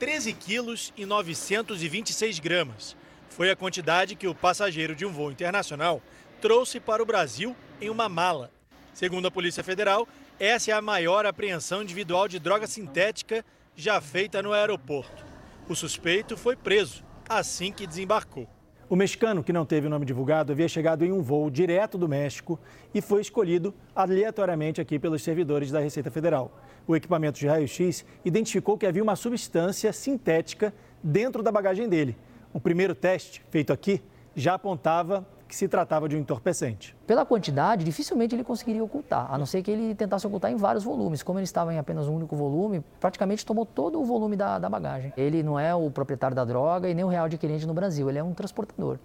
13 0.00 0.32
quilos 0.32 0.92
e 0.96 1.06
926 1.06 2.40
gramas. 2.40 2.96
Foi 3.30 3.52
a 3.52 3.56
quantidade 3.56 4.16
que 4.16 4.26
o 4.26 4.34
passageiro 4.34 4.96
de 4.96 5.06
um 5.06 5.12
voo 5.12 5.30
internacional 5.30 6.02
trouxe 6.40 6.80
para 6.80 7.00
o 7.00 7.06
Brasil 7.06 7.54
em 7.80 7.88
uma 7.88 8.08
mala. 8.08 8.50
Segundo 8.92 9.28
a 9.28 9.30
Polícia 9.30 9.62
Federal, 9.62 10.08
essa 10.38 10.70
é 10.70 10.74
a 10.74 10.82
maior 10.82 11.24
apreensão 11.24 11.82
individual 11.82 12.28
de 12.28 12.38
droga 12.38 12.66
sintética 12.66 13.44
já 13.74 14.00
feita 14.00 14.42
no 14.42 14.52
aeroporto. 14.52 15.24
O 15.68 15.74
suspeito 15.74 16.36
foi 16.36 16.54
preso 16.54 17.04
assim 17.28 17.72
que 17.72 17.86
desembarcou. 17.86 18.46
O 18.88 18.94
mexicano, 18.94 19.42
que 19.42 19.52
não 19.52 19.66
teve 19.66 19.88
o 19.88 19.90
nome 19.90 20.06
divulgado, 20.06 20.52
havia 20.52 20.68
chegado 20.68 21.04
em 21.04 21.10
um 21.10 21.20
voo 21.20 21.50
direto 21.50 21.98
do 21.98 22.08
México 22.08 22.58
e 22.94 23.00
foi 23.00 23.20
escolhido 23.20 23.74
aleatoriamente 23.94 24.80
aqui 24.80 24.96
pelos 24.96 25.22
servidores 25.22 25.72
da 25.72 25.80
Receita 25.80 26.08
Federal. 26.08 26.56
O 26.86 26.94
equipamento 26.94 27.40
de 27.40 27.48
raio-x 27.48 28.04
identificou 28.24 28.78
que 28.78 28.86
havia 28.86 29.02
uma 29.02 29.16
substância 29.16 29.92
sintética 29.92 30.72
dentro 31.02 31.42
da 31.42 31.50
bagagem 31.50 31.88
dele. 31.88 32.16
O 32.52 32.60
primeiro 32.60 32.94
teste, 32.94 33.42
feito 33.50 33.72
aqui, 33.72 34.00
já 34.36 34.54
apontava 34.54 35.26
que 35.48 35.54
se 35.54 35.68
tratava 35.68 36.08
de 36.08 36.16
um 36.16 36.18
entorpecente. 36.18 36.96
Pela 37.06 37.24
quantidade, 37.24 37.84
dificilmente 37.84 38.34
ele 38.34 38.44
conseguiria 38.44 38.82
ocultar, 38.82 39.32
a 39.32 39.38
não 39.38 39.46
ser 39.46 39.62
que 39.62 39.70
ele 39.70 39.94
tentasse 39.94 40.26
ocultar 40.26 40.50
em 40.50 40.56
vários 40.56 40.84
volumes. 40.84 41.22
Como 41.22 41.38
ele 41.38 41.44
estava 41.44 41.72
em 41.72 41.78
apenas 41.78 42.08
um 42.08 42.16
único 42.16 42.34
volume, 42.34 42.82
praticamente 43.00 43.46
tomou 43.46 43.64
todo 43.64 44.00
o 44.00 44.04
volume 44.04 44.36
da, 44.36 44.58
da 44.58 44.68
bagagem. 44.68 45.12
Ele 45.16 45.42
não 45.42 45.58
é 45.58 45.74
o 45.74 45.90
proprietário 45.90 46.34
da 46.34 46.44
droga 46.44 46.88
e 46.88 46.94
nem 46.94 47.04
o 47.04 47.08
real 47.08 47.26
adquirente 47.26 47.66
no 47.66 47.74
Brasil, 47.74 48.08
ele 48.08 48.18
é 48.18 48.22
um 48.22 48.34
transportador. 48.34 48.98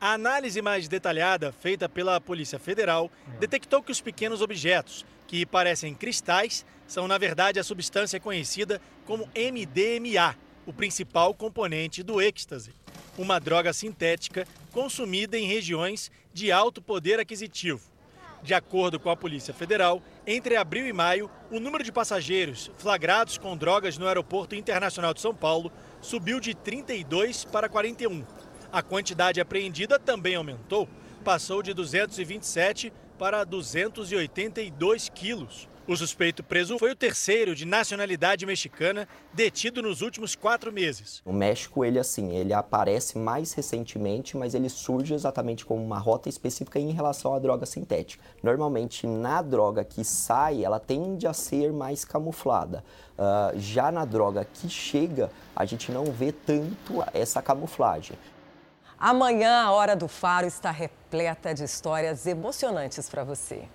A 0.00 0.14
análise 0.14 0.60
mais 0.60 0.88
detalhada, 0.88 1.52
feita 1.52 1.88
pela 1.88 2.20
Polícia 2.20 2.58
Federal, 2.58 3.08
detectou 3.38 3.82
que 3.82 3.92
os 3.92 4.00
pequenos 4.00 4.42
objetos, 4.42 5.06
que 5.28 5.46
parecem 5.46 5.94
cristais, 5.94 6.66
são 6.88 7.06
na 7.06 7.18
verdade 7.18 7.60
a 7.60 7.64
substância 7.64 8.18
conhecida 8.18 8.80
como 9.06 9.28
MDMA, 9.28 10.34
o 10.66 10.72
principal 10.72 11.32
componente 11.32 12.02
do 12.02 12.20
êxtase 12.20 12.81
uma 13.18 13.38
droga 13.38 13.72
sintética 13.72 14.46
consumida 14.70 15.38
em 15.38 15.46
regiões 15.46 16.10
de 16.32 16.50
alto 16.50 16.80
poder 16.80 17.20
aquisitivo. 17.20 17.80
De 18.42 18.54
acordo 18.54 18.98
com 18.98 19.08
a 19.08 19.16
Polícia 19.16 19.54
Federal, 19.54 20.02
entre 20.26 20.56
abril 20.56 20.86
e 20.86 20.92
maio, 20.92 21.30
o 21.50 21.60
número 21.60 21.84
de 21.84 21.92
passageiros 21.92 22.70
flagrados 22.76 23.38
com 23.38 23.56
drogas 23.56 23.96
no 23.96 24.06
Aeroporto 24.06 24.56
Internacional 24.56 25.14
de 25.14 25.20
São 25.20 25.32
Paulo 25.32 25.70
subiu 26.00 26.40
de 26.40 26.52
32 26.52 27.44
para 27.44 27.68
41. 27.68 28.24
A 28.72 28.82
quantidade 28.82 29.40
apreendida 29.40 29.96
também 29.98 30.34
aumentou, 30.34 30.88
passou 31.22 31.62
de 31.62 31.72
227 31.72 32.92
para 33.16 33.44
282 33.44 35.08
quilos. 35.10 35.68
O 35.84 35.96
suspeito 35.96 36.44
preso 36.44 36.78
foi 36.78 36.92
o 36.92 36.96
terceiro 36.96 37.56
de 37.56 37.66
nacionalidade 37.66 38.46
mexicana 38.46 39.08
detido 39.34 39.82
nos 39.82 40.00
últimos 40.00 40.36
quatro 40.36 40.72
meses. 40.72 41.20
O 41.24 41.32
México, 41.32 41.84
ele 41.84 41.98
assim, 41.98 42.30
ele 42.36 42.52
aparece 42.52 43.18
mais 43.18 43.52
recentemente, 43.52 44.36
mas 44.36 44.54
ele 44.54 44.68
surge 44.68 45.12
exatamente 45.12 45.66
como 45.66 45.82
uma 45.82 45.98
rota 45.98 46.28
específica 46.28 46.78
em 46.78 46.92
relação 46.92 47.34
à 47.34 47.38
droga 47.40 47.66
sintética. 47.66 48.22
Normalmente, 48.44 49.08
na 49.08 49.42
droga 49.42 49.82
que 49.82 50.04
sai, 50.04 50.64
ela 50.64 50.78
tende 50.78 51.26
a 51.26 51.32
ser 51.32 51.72
mais 51.72 52.04
camuflada. 52.04 52.84
Uh, 53.18 53.58
já 53.58 53.90
na 53.90 54.04
droga 54.04 54.44
que 54.44 54.68
chega, 54.68 55.32
a 55.54 55.64
gente 55.64 55.90
não 55.90 56.04
vê 56.04 56.30
tanto 56.30 57.02
essa 57.12 57.42
camuflagem. 57.42 58.16
Amanhã, 58.96 59.64
a 59.64 59.72
Hora 59.72 59.96
do 59.96 60.06
Faro 60.06 60.46
está 60.46 60.70
repleta 60.70 61.52
de 61.52 61.64
histórias 61.64 62.24
emocionantes 62.24 63.08
para 63.08 63.24
você. 63.24 63.68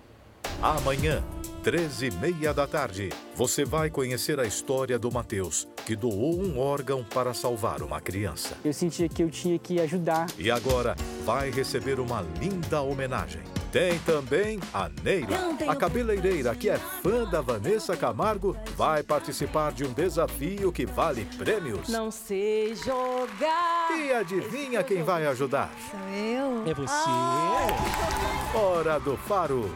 Amanhã, 0.62 1.22
13 1.62 2.06
e 2.06 2.10
meia 2.10 2.54
da 2.54 2.66
tarde, 2.66 3.10
você 3.34 3.64
vai 3.64 3.90
conhecer 3.90 4.40
a 4.40 4.44
história 4.44 4.98
do 4.98 5.10
Matheus, 5.12 5.68
que 5.84 5.94
doou 5.94 6.40
um 6.40 6.58
órgão 6.58 7.04
para 7.04 7.34
salvar 7.34 7.82
uma 7.82 8.00
criança. 8.00 8.56
Eu 8.64 8.72
sentia 8.72 9.08
que 9.08 9.22
eu 9.22 9.30
tinha 9.30 9.58
que 9.58 9.80
ajudar. 9.80 10.26
E 10.38 10.50
agora 10.50 10.96
vai 11.24 11.50
receber 11.50 12.00
uma 12.00 12.24
linda 12.40 12.80
homenagem. 12.82 13.42
Tem 13.70 13.98
também 13.98 14.58
a 14.72 14.88
Neira, 15.04 15.36
a 15.68 15.76
cabeleireira 15.76 16.54
que 16.54 16.70
é 16.70 16.78
fã 16.78 17.24
da 17.28 17.42
Vanessa 17.42 17.96
Camargo, 17.96 18.56
vai 18.76 19.02
participar 19.02 19.72
de 19.72 19.84
um 19.84 19.92
desafio 19.92 20.72
que 20.72 20.86
vale 20.86 21.26
prêmios. 21.36 21.88
Não 21.88 22.10
sei 22.10 22.74
jogar. 22.74 23.90
E 23.98 24.10
adivinha 24.10 24.82
quem 24.82 25.02
vai 25.02 25.26
ajudar? 25.26 25.70
Sou 25.90 26.00
eu. 26.08 26.66
É 26.66 26.72
você. 26.72 26.94
Ai. 27.06 28.56
Hora 28.58 28.98
do 28.98 29.16
Faro. 29.18 29.70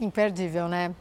Imperdível, 0.00 0.68
né? 0.68 0.94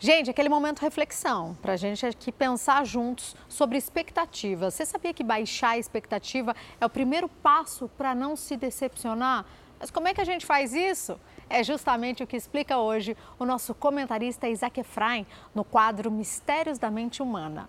Gente, 0.00 0.30
aquele 0.30 0.48
momento 0.48 0.78
reflexão, 0.78 1.56
para 1.60 1.72
a 1.72 1.76
gente 1.76 2.06
aqui 2.06 2.30
pensar 2.30 2.86
juntos 2.86 3.34
sobre 3.48 3.76
expectativas. 3.76 4.74
Você 4.74 4.86
sabia 4.86 5.12
que 5.12 5.24
baixar 5.24 5.70
a 5.70 5.78
expectativa 5.78 6.54
é 6.80 6.86
o 6.86 6.88
primeiro 6.88 7.28
passo 7.28 7.90
para 7.98 8.14
não 8.14 8.36
se 8.36 8.56
decepcionar? 8.56 9.44
Mas 9.80 9.90
como 9.90 10.06
é 10.06 10.14
que 10.14 10.20
a 10.20 10.24
gente 10.24 10.46
faz 10.46 10.72
isso? 10.72 11.18
É 11.50 11.64
justamente 11.64 12.22
o 12.22 12.28
que 12.28 12.36
explica 12.36 12.78
hoje 12.78 13.16
o 13.40 13.44
nosso 13.44 13.74
comentarista 13.74 14.48
Isaac 14.48 14.78
Efraim 14.78 15.26
no 15.52 15.64
quadro 15.64 16.12
Mistérios 16.12 16.78
da 16.78 16.92
Mente 16.92 17.20
Humana. 17.20 17.68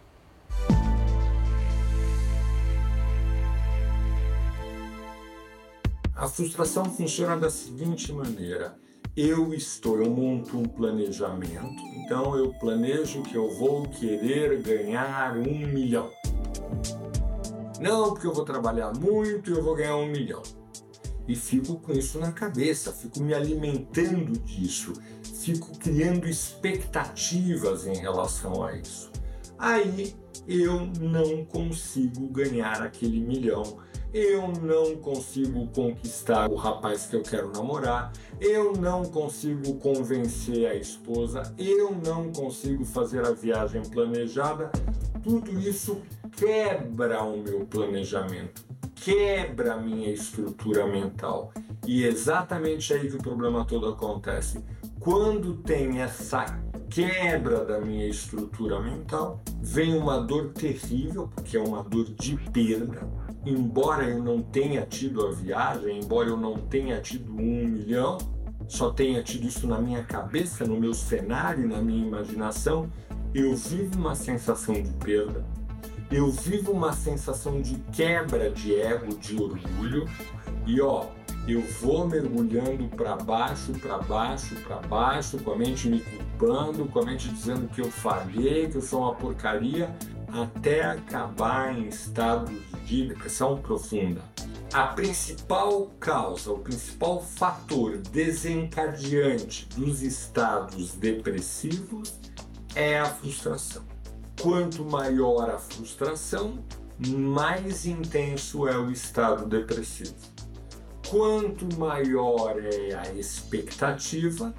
A 6.16 6.28
frustração 6.28 6.86
funciona 6.86 7.38
da 7.38 7.50
seguinte 7.50 8.14
maneira 8.14 8.78
eu 9.16 9.54
estou, 9.54 10.02
eu 10.02 10.10
monto 10.10 10.58
um 10.58 10.64
planejamento, 10.64 11.82
então 11.98 12.38
eu 12.38 12.54
planejo 12.54 13.22
que 13.24 13.36
eu 13.36 13.50
vou 13.50 13.84
querer 13.84 14.62
ganhar 14.62 15.38
um 15.38 15.68
milhão. 15.68 16.10
Não, 17.80 18.14
porque 18.14 18.28
eu 18.28 18.34
vou 18.34 18.46
trabalhar 18.46 18.94
muito 18.98 19.50
e 19.50 19.54
eu 19.54 19.64
vou 19.64 19.76
ganhar 19.76 19.96
um 19.96 20.08
milhão. 20.08 20.42
E 21.28 21.36
fico 21.36 21.76
com 21.76 21.92
isso 21.94 22.20
na 22.20 22.32
cabeça, 22.32 22.92
fico 22.92 23.22
me 23.22 23.34
alimentando 23.34 24.34
disso, 24.40 24.94
fico 25.22 25.78
criando 25.78 26.28
expectativas 26.28 27.86
em 27.86 27.96
relação 27.96 28.64
a 28.64 28.76
isso. 28.76 29.12
Aí 29.58 30.16
eu 30.48 30.88
não 31.00 31.46
consigo 31.46 32.28
ganhar 32.30 32.82
aquele 32.82 33.20
milhão 33.20 33.78
eu 34.14 34.48
não 34.62 34.96
consigo 34.98 35.68
conquistar 35.68 36.50
o 36.50 36.56
rapaz 36.56 37.06
que 37.06 37.16
eu 37.16 37.22
quero 37.22 37.52
namorar, 37.52 38.12
eu 38.40 38.74
não 38.74 39.06
consigo 39.06 39.76
convencer 39.76 40.68
a 40.68 40.76
esposa, 40.76 41.44
eu 41.58 41.92
não 41.92 42.32
consigo 42.32 42.84
fazer 42.84 43.26
a 43.26 43.32
viagem 43.32 43.84
planejada. 43.84 44.72
Tudo 45.24 45.60
isso 45.60 46.02
quebra 46.36 47.22
o 47.24 47.38
meu 47.44 47.66
planejamento, 47.66 48.66
quebra 48.96 49.74
a 49.74 49.78
minha 49.78 50.10
estrutura 50.10 50.88
mental. 50.88 51.52
E 51.86 52.04
é 52.04 52.08
exatamente 52.08 52.94
aí 52.94 53.10
que 53.10 53.16
o 53.16 53.22
problema 53.22 53.66
todo 53.66 53.88
acontece. 53.88 54.64
Quando 55.00 55.56
tem 55.58 56.02
essa 56.02 56.46
quebra 56.90 57.64
da 57.64 57.80
minha 57.80 58.08
estrutura 58.08 58.82
mental, 58.82 59.42
vem 59.62 59.96
uma 59.96 60.20
dor 60.20 60.50
terrível, 60.50 61.30
porque 61.34 61.56
é 61.56 61.62
uma 61.62 61.84
dor 61.84 62.06
de 62.06 62.36
perda, 62.52 63.08
embora 63.50 64.04
eu 64.04 64.24
não 64.24 64.42
tenha 64.42 64.86
tido 64.86 65.26
a 65.26 65.32
viagem, 65.32 66.00
embora 66.00 66.30
eu 66.30 66.38
não 66.38 66.58
tenha 66.58 67.00
tido 67.02 67.32
um 67.32 67.68
milhão, 67.68 68.18
só 68.68 68.92
tenha 68.92 69.24
tido 69.24 69.48
isso 69.48 69.68
na 69.68 69.80
minha 69.80 70.04
cabeça, 70.04 70.66
no 70.66 70.80
meu 70.80 70.94
cenário, 70.94 71.68
na 71.68 71.82
minha 71.82 72.06
imaginação, 72.06 72.90
eu 73.34 73.56
vivo 73.56 73.98
uma 73.98 74.16
sensação 74.16 74.74
de 74.74 74.92
perda, 74.94 75.44
eu 76.12 76.32
vivo 76.32 76.72
uma 76.72 76.94
sensação 76.94 77.62
de 77.62 77.76
quebra 77.92 78.50
de 78.50 78.76
ego, 78.76 79.16
de 79.16 79.36
orgulho, 79.36 80.06
e 80.66 80.80
ó, 80.82 81.08
eu 81.48 81.62
vou 81.82 82.08
mergulhando 82.08 82.88
para 82.90 83.16
baixo, 83.16 83.72
para 83.74 83.98
baixo, 83.98 84.56
para 84.68 84.78
baixo, 84.88 85.40
com 85.40 85.52
a 85.52 85.56
mente 85.56 85.90
me 85.90 86.00
culpando, 86.00 86.86
com 86.86 87.00
a 87.00 87.06
mente 87.06 87.30
dizendo 87.30 87.68
que 87.70 87.82
eu 87.82 87.90
falhei, 87.90 88.70
que 88.70 88.76
eu 88.76 88.82
sou 88.82 89.02
uma 89.02 89.16
porcaria, 89.16 89.96
até 90.34 90.84
acabar 90.84 91.78
em 91.78 91.88
estados 91.88 92.60
de 92.86 93.08
depressão 93.08 93.58
profunda. 93.58 94.22
A 94.74 94.88
principal 94.88 95.88
causa, 96.00 96.52
o 96.52 96.60
principal 96.60 97.22
fator 97.22 97.98
desencadeante 97.98 99.68
dos 99.76 100.02
estados 100.02 100.94
depressivos 100.94 102.14
é 102.76 103.00
a 103.00 103.06
frustração. 103.06 103.84
Quanto 104.40 104.86
maior 104.86 105.50
a 105.50 105.58
frustração, 105.58 106.64
mais 107.08 107.86
intenso 107.86 108.68
é 108.68 108.78
o 108.78 108.92
estado 108.92 109.46
depressivo. 109.48 110.16
Quanto 111.10 111.68
maior 111.78 112.56
é 112.64 112.94
a 112.94 113.12
expectativa, 113.14 114.54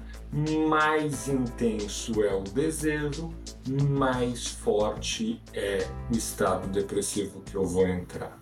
mais 0.67 1.27
intenso 1.29 2.21
é 2.21 2.33
o 2.33 2.41
desejo, 2.41 3.33
mais 3.69 4.47
forte 4.47 5.41
é 5.53 5.87
o 6.11 6.15
estado 6.15 6.67
depressivo 6.67 7.41
que 7.41 7.55
eu 7.55 7.65
vou 7.65 7.87
entrar. 7.87 8.39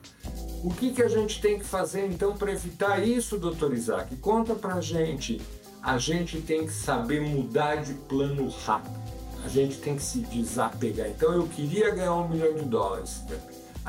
O 0.63 0.73
que, 0.73 0.91
que 0.91 1.01
a 1.01 1.08
gente 1.08 1.41
tem 1.41 1.58
que 1.58 1.65
fazer 1.65 2.05
então 2.05 2.36
para 2.36 2.51
evitar 2.51 2.99
isso, 3.05 3.38
doutor 3.38 3.73
Isaac? 3.73 4.15
Conta 4.17 4.55
pra 4.55 4.82
gente. 4.82 5.41
A 5.82 5.97
gente 5.97 6.41
tem 6.41 6.65
que 6.65 6.73
saber 6.73 7.21
mudar 7.21 7.77
de 7.77 7.93
plano 7.93 8.49
rápido. 8.49 8.99
A 9.43 9.47
gente 9.47 9.77
tem 9.77 9.95
que 9.95 10.03
se 10.03 10.19
desapegar. 10.19 11.08
Então 11.08 11.34
eu 11.34 11.47
queria 11.47 11.89
ganhar 11.91 12.13
um 12.13 12.27
milhão 12.27 12.53
de 12.53 12.65
dólares. 12.65 13.23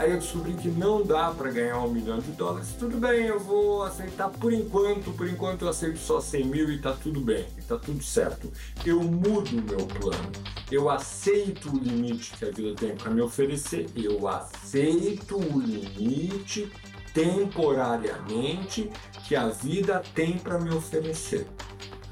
Aí 0.01 0.13
eu 0.13 0.19
descobri 0.19 0.55
que 0.55 0.69
não 0.69 1.03
dá 1.05 1.31
para 1.31 1.51
ganhar 1.51 1.79
um 1.81 1.91
milhão 1.91 2.21
de 2.21 2.33
dólares. 2.33 2.75
Tudo 2.79 2.97
bem, 2.97 3.27
eu 3.27 3.39
vou 3.39 3.83
aceitar 3.83 4.31
por 4.31 4.51
enquanto. 4.51 5.13
Por 5.13 5.29
enquanto 5.29 5.67
eu 5.67 5.69
aceito 5.69 5.99
só 5.99 6.23
100 6.23 6.45
mil 6.47 6.73
e 6.73 6.79
tá 6.79 6.95
tudo 6.95 7.21
bem, 7.21 7.47
e 7.59 7.61
tá 7.61 7.77
tudo 7.77 8.03
certo. 8.03 8.51
Eu 8.83 9.03
mudo 9.03 9.51
o 9.51 9.63
meu 9.63 9.87
plano. 9.87 10.33
Eu 10.73 10.89
aceito 10.89 11.69
o 11.69 11.79
limite 11.79 12.33
que 12.33 12.47
a 12.47 12.51
vida 12.51 12.75
tem 12.75 12.97
para 12.97 13.11
me 13.11 13.21
oferecer. 13.21 13.91
Eu 13.95 14.27
aceito 14.27 15.37
o 15.37 15.61
limite 15.61 16.73
temporariamente 17.13 18.91
que 19.29 19.37
a 19.37 19.49
vida 19.49 20.03
tem 20.15 20.39
para 20.39 20.59
me 20.59 20.75
oferecer. 20.75 21.47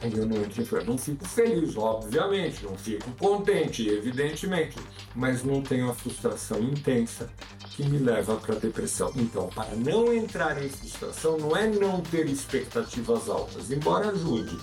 Eu 0.00 0.26
não 0.26 0.36
em 0.36 0.84
não 0.86 0.96
fico 0.96 1.26
feliz, 1.26 1.76
obviamente, 1.76 2.64
não 2.64 2.76
fico 2.76 3.10
contente, 3.18 3.88
evidentemente, 3.88 4.76
mas 5.14 5.42
não 5.42 5.60
tenho 5.60 5.90
a 5.90 5.94
frustração 5.94 6.60
intensa 6.60 7.28
que 7.70 7.82
me 7.82 7.98
leva 7.98 8.36
para 8.36 8.54
a 8.54 8.58
depressão. 8.58 9.12
Então, 9.16 9.48
para 9.48 9.74
não 9.74 10.12
entrar 10.12 10.62
em 10.62 10.68
frustração, 10.68 11.36
não 11.38 11.56
é 11.56 11.66
não 11.66 12.00
ter 12.00 12.26
expectativas 12.26 13.28
altas, 13.28 13.70
embora 13.70 14.10
ajude. 14.10 14.56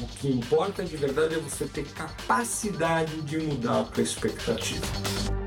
O 0.00 0.06
que 0.06 0.28
importa 0.28 0.84
de 0.84 0.96
verdade 0.96 1.34
é 1.34 1.38
você 1.38 1.64
ter 1.64 1.84
capacidade 1.84 3.20
de 3.22 3.38
mudar 3.38 3.84
a 4.00 4.02
expectativa. 4.02 5.41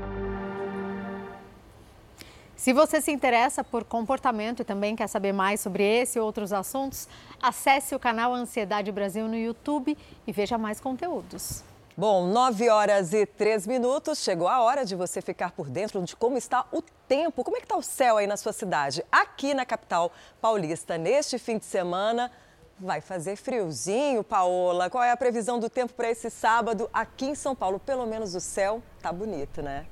Se 2.66 2.72
você 2.72 3.00
se 3.00 3.12
interessa 3.12 3.62
por 3.62 3.84
comportamento 3.84 4.62
e 4.62 4.64
também 4.64 4.96
quer 4.96 5.06
saber 5.06 5.32
mais 5.32 5.60
sobre 5.60 5.84
esse 5.84 6.18
e 6.18 6.20
outros 6.20 6.52
assuntos, 6.52 7.08
acesse 7.40 7.94
o 7.94 7.98
canal 8.00 8.34
Ansiedade 8.34 8.90
Brasil 8.90 9.28
no 9.28 9.36
YouTube 9.36 9.96
e 10.26 10.32
veja 10.32 10.58
mais 10.58 10.80
conteúdos. 10.80 11.62
Bom, 11.96 12.26
9 12.26 12.68
horas 12.68 13.12
e 13.12 13.24
3 13.24 13.68
minutos. 13.68 14.18
Chegou 14.18 14.48
a 14.48 14.60
hora 14.62 14.84
de 14.84 14.96
você 14.96 15.22
ficar 15.22 15.52
por 15.52 15.70
dentro 15.70 16.02
de 16.02 16.16
como 16.16 16.36
está 16.36 16.66
o 16.72 16.82
tempo. 17.06 17.44
Como 17.44 17.56
é 17.56 17.60
que 17.60 17.66
está 17.66 17.76
o 17.76 17.82
céu 17.82 18.16
aí 18.16 18.26
na 18.26 18.36
sua 18.36 18.52
cidade? 18.52 19.04
Aqui 19.12 19.54
na 19.54 19.64
capital 19.64 20.10
paulista, 20.40 20.98
neste 20.98 21.38
fim 21.38 21.58
de 21.58 21.66
semana, 21.66 22.32
vai 22.80 23.00
fazer 23.00 23.36
friozinho, 23.36 24.24
Paola. 24.24 24.90
Qual 24.90 25.04
é 25.04 25.12
a 25.12 25.16
previsão 25.16 25.60
do 25.60 25.70
tempo 25.70 25.94
para 25.94 26.10
esse 26.10 26.28
sábado 26.30 26.90
aqui 26.92 27.26
em 27.26 27.36
São 27.36 27.54
Paulo? 27.54 27.78
Pelo 27.78 28.04
menos 28.06 28.34
o 28.34 28.40
céu 28.40 28.82
tá 29.00 29.12
bonito, 29.12 29.62
né? 29.62 29.86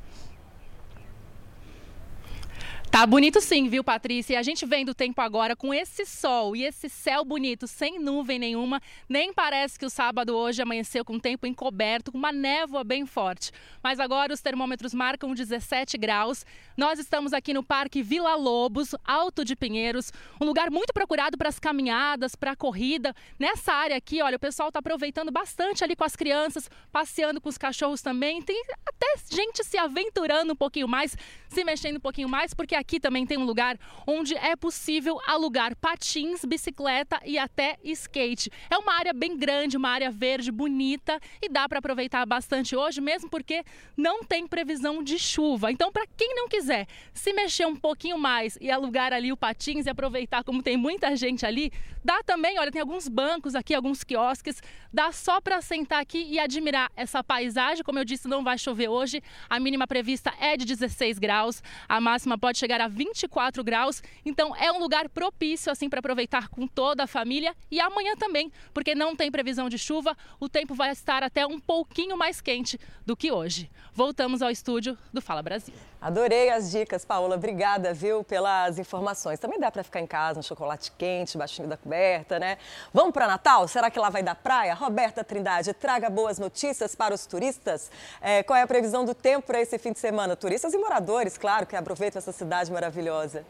Tá 2.94 3.04
bonito 3.08 3.40
sim, 3.40 3.68
viu, 3.68 3.82
Patrícia? 3.82 4.34
E 4.34 4.36
a 4.36 4.42
gente 4.44 4.64
vem 4.64 4.84
do 4.84 4.94
tempo 4.94 5.20
agora 5.20 5.56
com 5.56 5.74
esse 5.74 6.06
sol 6.06 6.54
e 6.54 6.62
esse 6.62 6.88
céu 6.88 7.24
bonito, 7.24 7.66
sem 7.66 7.98
nuvem 7.98 8.38
nenhuma. 8.38 8.80
Nem 9.08 9.32
parece 9.32 9.76
que 9.76 9.84
o 9.84 9.90
sábado 9.90 10.32
hoje 10.32 10.62
amanheceu 10.62 11.04
com 11.04 11.18
tempo 11.18 11.44
encoberto, 11.44 12.12
com 12.12 12.18
uma 12.18 12.30
névoa 12.30 12.84
bem 12.84 13.04
forte. 13.04 13.50
Mas 13.82 13.98
agora 13.98 14.32
os 14.32 14.40
termômetros 14.40 14.94
marcam 14.94 15.34
17 15.34 15.98
graus. 15.98 16.46
Nós 16.76 17.00
estamos 17.00 17.32
aqui 17.32 17.52
no 17.52 17.64
Parque 17.64 18.00
Vila 18.00 18.36
Lobos, 18.36 18.94
Alto 19.04 19.44
de 19.44 19.56
Pinheiros, 19.56 20.12
um 20.40 20.44
lugar 20.44 20.70
muito 20.70 20.92
procurado 20.92 21.36
para 21.36 21.48
as 21.48 21.58
caminhadas, 21.58 22.36
para 22.36 22.52
a 22.52 22.56
corrida. 22.56 23.12
Nessa 23.40 23.72
área 23.72 23.96
aqui, 23.96 24.22
olha, 24.22 24.36
o 24.36 24.40
pessoal 24.40 24.68
está 24.68 24.78
aproveitando 24.78 25.32
bastante 25.32 25.82
ali 25.82 25.96
com 25.96 26.04
as 26.04 26.14
crianças, 26.14 26.70
passeando 26.92 27.40
com 27.40 27.48
os 27.48 27.58
cachorros 27.58 28.00
também. 28.00 28.40
Tem 28.40 28.62
até 28.86 29.16
gente 29.32 29.64
se 29.64 29.76
aventurando 29.76 30.52
um 30.52 30.56
pouquinho 30.56 30.86
mais, 30.86 31.16
se 31.48 31.64
mexendo 31.64 31.96
um 31.96 32.00
pouquinho 32.00 32.28
mais, 32.28 32.54
porque 32.54 32.76
aqui 32.76 32.83
também 33.00 33.26
tem 33.26 33.38
um 33.38 33.44
lugar 33.44 33.78
onde 34.06 34.34
é 34.34 34.54
possível 34.56 35.20
alugar 35.26 35.76
patins, 35.76 36.44
bicicleta 36.44 37.20
e 37.24 37.38
até 37.38 37.76
skate. 37.82 38.50
É 38.70 38.76
uma 38.76 38.94
área 38.94 39.12
bem 39.12 39.36
grande, 39.36 39.76
uma 39.76 39.88
área 39.88 40.10
verde, 40.10 40.50
bonita 40.50 41.18
e 41.42 41.48
dá 41.48 41.68
para 41.68 41.78
aproveitar 41.78 42.24
bastante 42.26 42.76
hoje, 42.76 43.00
mesmo 43.00 43.28
porque 43.28 43.64
não 43.96 44.22
tem 44.22 44.46
previsão 44.46 45.02
de 45.02 45.18
chuva. 45.18 45.70
Então, 45.70 45.90
para 45.90 46.06
quem 46.16 46.34
não 46.34 46.48
quiser 46.48 46.86
se 47.12 47.32
mexer 47.32 47.66
um 47.66 47.76
pouquinho 47.76 48.18
mais 48.18 48.56
e 48.60 48.70
alugar 48.70 49.12
ali 49.12 49.32
o 49.32 49.36
patins 49.36 49.86
e 49.86 49.90
aproveitar 49.90 50.44
como 50.44 50.62
tem 50.62 50.76
muita 50.76 51.16
gente 51.16 51.44
ali, 51.44 51.72
dá 52.04 52.22
também, 52.22 52.58
olha, 52.58 52.70
tem 52.70 52.80
alguns 52.80 53.08
bancos 53.08 53.54
aqui, 53.54 53.74
alguns 53.74 54.04
quiosques, 54.04 54.62
dá 54.92 55.10
só 55.10 55.40
para 55.40 55.60
sentar 55.60 56.00
aqui 56.00 56.26
e 56.28 56.38
admirar 56.38 56.90
essa 56.96 57.24
paisagem. 57.24 57.82
Como 57.82 57.98
eu 57.98 58.04
disse, 58.04 58.28
não 58.28 58.44
vai 58.44 58.58
chover 58.58 58.88
hoje. 58.88 59.22
A 59.48 59.58
mínima 59.58 59.86
prevista 59.86 60.32
é 60.38 60.56
de 60.56 60.64
16 60.64 61.18
graus, 61.18 61.62
a 61.88 62.00
máxima 62.00 62.38
pode 62.38 62.58
chegar 62.58 62.73
a 62.80 62.88
24 62.88 63.62
graus. 63.62 64.02
Então 64.24 64.54
é 64.56 64.70
um 64.70 64.78
lugar 64.78 65.08
propício 65.08 65.70
assim 65.70 65.88
para 65.88 66.00
aproveitar 66.00 66.48
com 66.48 66.66
toda 66.66 67.04
a 67.04 67.06
família 67.06 67.54
e 67.70 67.80
amanhã 67.80 68.14
também, 68.16 68.52
porque 68.72 68.94
não 68.94 69.16
tem 69.16 69.30
previsão 69.30 69.68
de 69.68 69.78
chuva, 69.78 70.16
o 70.40 70.48
tempo 70.48 70.74
vai 70.74 70.90
estar 70.90 71.22
até 71.22 71.46
um 71.46 71.60
pouquinho 71.60 72.16
mais 72.16 72.40
quente 72.40 72.78
do 73.06 73.16
que 73.16 73.30
hoje. 73.30 73.70
Voltamos 73.92 74.42
ao 74.42 74.50
estúdio 74.50 74.98
do 75.12 75.20
Fala 75.20 75.42
Brasil. 75.42 75.74
Adorei 76.04 76.50
as 76.50 76.70
dicas, 76.70 77.02
Paola. 77.02 77.36
Obrigada, 77.36 77.94
viu, 77.94 78.22
pelas 78.22 78.78
informações. 78.78 79.38
Também 79.38 79.58
dá 79.58 79.70
para 79.70 79.82
ficar 79.82 80.00
em 80.00 80.06
casa, 80.06 80.38
um 80.38 80.42
chocolate 80.42 80.92
quente, 80.98 81.38
baixinho 81.38 81.66
da 81.66 81.78
coberta, 81.78 82.38
né? 82.38 82.58
Vamos 82.92 83.14
para 83.14 83.26
Natal? 83.26 83.66
Será 83.66 83.90
que 83.90 83.98
lá 83.98 84.10
vai 84.10 84.22
dar 84.22 84.34
praia? 84.34 84.74
Roberta 84.74 85.24
Trindade, 85.24 85.72
traga 85.72 86.10
boas 86.10 86.38
notícias 86.38 86.94
para 86.94 87.14
os 87.14 87.24
turistas. 87.24 87.90
É, 88.20 88.42
qual 88.42 88.54
é 88.54 88.60
a 88.60 88.66
previsão 88.66 89.06
do 89.06 89.14
tempo 89.14 89.46
para 89.46 89.58
esse 89.62 89.78
fim 89.78 89.92
de 89.92 89.98
semana? 89.98 90.36
Turistas 90.36 90.74
e 90.74 90.76
moradores, 90.76 91.38
claro, 91.38 91.64
que 91.64 91.74
aproveitam 91.74 92.18
essa 92.18 92.32
cidade 92.32 92.70
maravilhosa. 92.70 93.42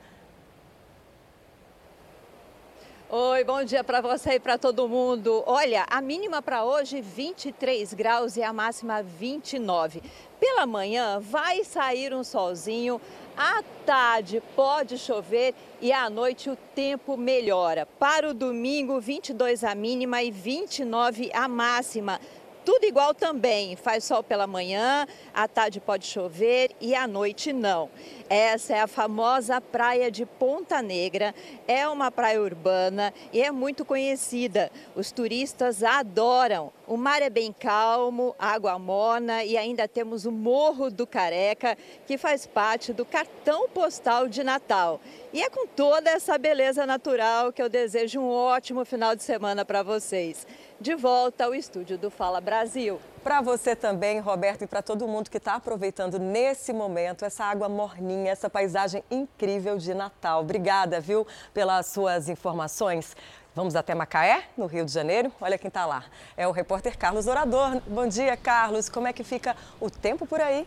Oi, 3.11 3.45
bom 3.45 3.63
dia 3.63 3.85
para 3.85 4.01
você 4.01 4.33
e 4.33 4.41
para 4.41 4.57
todo 4.57 4.89
mundo. 4.89 5.45
Olha, 5.47 5.85
a 5.91 6.01
mínima 6.01 6.41
para 6.41 6.65
hoje 6.65 7.03
23 7.03 7.93
graus 7.93 8.35
e 8.39 8.43
a 8.43 8.51
máxima 8.51 9.03
29. 9.03 10.03
Pela 10.41 10.65
manhã 10.65 11.21
vai 11.21 11.63
sair 11.65 12.15
um 12.15 12.25
solzinho, 12.25 12.99
à 13.37 13.63
tarde 13.85 14.43
pode 14.57 14.97
chover 14.97 15.55
e 15.83 15.93
à 15.93 16.09
noite 16.09 16.49
o 16.49 16.57
tempo 16.75 17.15
melhora. 17.15 17.85
Para 17.85 18.31
o 18.31 18.35
domingo, 18.35 18.99
22 18.99 19.65
a 19.65 19.75
mínima 19.75 20.23
e 20.23 20.31
29 20.31 21.31
a 21.35 21.47
máxima 21.47 22.19
tudo 22.65 22.85
igual 22.85 23.15
também. 23.15 23.77
Faz 23.77 24.05
sol 24.05 24.23
pela 24.23 24.47
manhã, 24.47 25.07
à 25.33 25.47
tarde 25.47 25.81
pode 25.81 26.07
chover 26.07 26.71
e 26.81 26.95
à 26.95 27.07
noite 27.07 27.53
não. 27.53 27.91
Essa 28.29 28.75
é 28.75 28.81
a 28.81 28.87
famosa 28.87 29.61
praia 29.61 30.11
de 30.11 30.25
Ponta 30.25 30.81
Negra. 30.81 31.35
É 31.69 31.87
uma 31.87 32.11
praia 32.11 32.41
urbana 32.41 33.13
e 33.33 33.43
é 33.43 33.51
muito 33.51 33.85
conhecida. 33.85 34.71
Os 34.97 35.13
turistas 35.13 35.83
adoram. 35.83 36.73
O 36.87 36.97
mar 36.97 37.23
é 37.23 37.31
bem 37.31 37.53
calmo, 37.53 38.35
água 38.39 38.79
morna 38.79 39.45
e 39.45 39.57
ainda 39.57 39.87
temos 39.87 40.27
o 40.27 40.33
Morro 40.33 40.91
do 40.91 41.07
Careca, 41.07 41.79
que 42.07 42.19
faz 42.19 42.47
parte 42.47 42.93
do 42.93 43.05
cartão 43.05 43.69
postal 43.69 44.29
de 44.29 44.43
Natal. 44.43 45.01
E 45.33 45.43
é 45.43 45.49
com 45.49 45.67
toda 45.67 46.11
essa 46.11 46.37
beleza 46.37 46.87
natural 46.87 47.53
que 47.53 47.63
eu 47.63 47.69
desejo 47.69 48.21
um 48.21 48.29
ótimo 48.29 48.85
final 48.85 49.17
de 49.17 49.23
semana 49.23 49.65
para 49.65 49.83
vocês 49.83 50.47
de 50.85 50.95
volta 50.95 51.47
ao 51.47 51.55
estúdio 51.55 51.97
do 51.97 52.11
Fala 52.11 52.43
Brasil. 52.43 53.01
Para 53.23 53.41
você 53.41 53.75
também, 53.75 54.21
Roberto, 54.21 54.65
e 54.65 54.67
para 54.67 54.83
todo 54.83 55.09
mundo 55.09 55.31
que 55.31 55.39
está 55.39 55.55
aproveitando 55.55 56.19
nesse 56.19 56.75
momento 56.75 57.25
essa 57.25 57.43
água 57.43 57.71
morninha, 57.71 58.31
essa 58.31 58.51
paisagem 58.51 59.03
incrível 59.11 59.79
de 59.79 59.95
Natal. 59.95 60.43
Obrigada, 60.43 61.01
viu, 61.01 61.27
pelas 61.55 61.87
suas 61.87 62.29
informações. 62.29 63.17
Vamos 63.55 63.75
até 63.75 63.95
Macaé, 63.95 64.45
no 64.59 64.67
Rio 64.67 64.85
de 64.85 64.93
Janeiro. 64.93 65.33
Olha 65.41 65.57
quem 65.57 65.69
está 65.69 65.87
lá. 65.87 66.05
É 66.37 66.47
o 66.47 66.51
repórter 66.51 66.99
Carlos 66.99 67.27
Orador. 67.27 67.81
Bom 67.87 68.07
dia, 68.07 68.37
Carlos. 68.37 68.91
Como 68.91 69.07
é 69.07 69.13
que 69.15 69.25
fica 69.25 69.57
o 69.81 69.89
tempo 69.89 70.27
por 70.27 70.43
aí? 70.43 70.67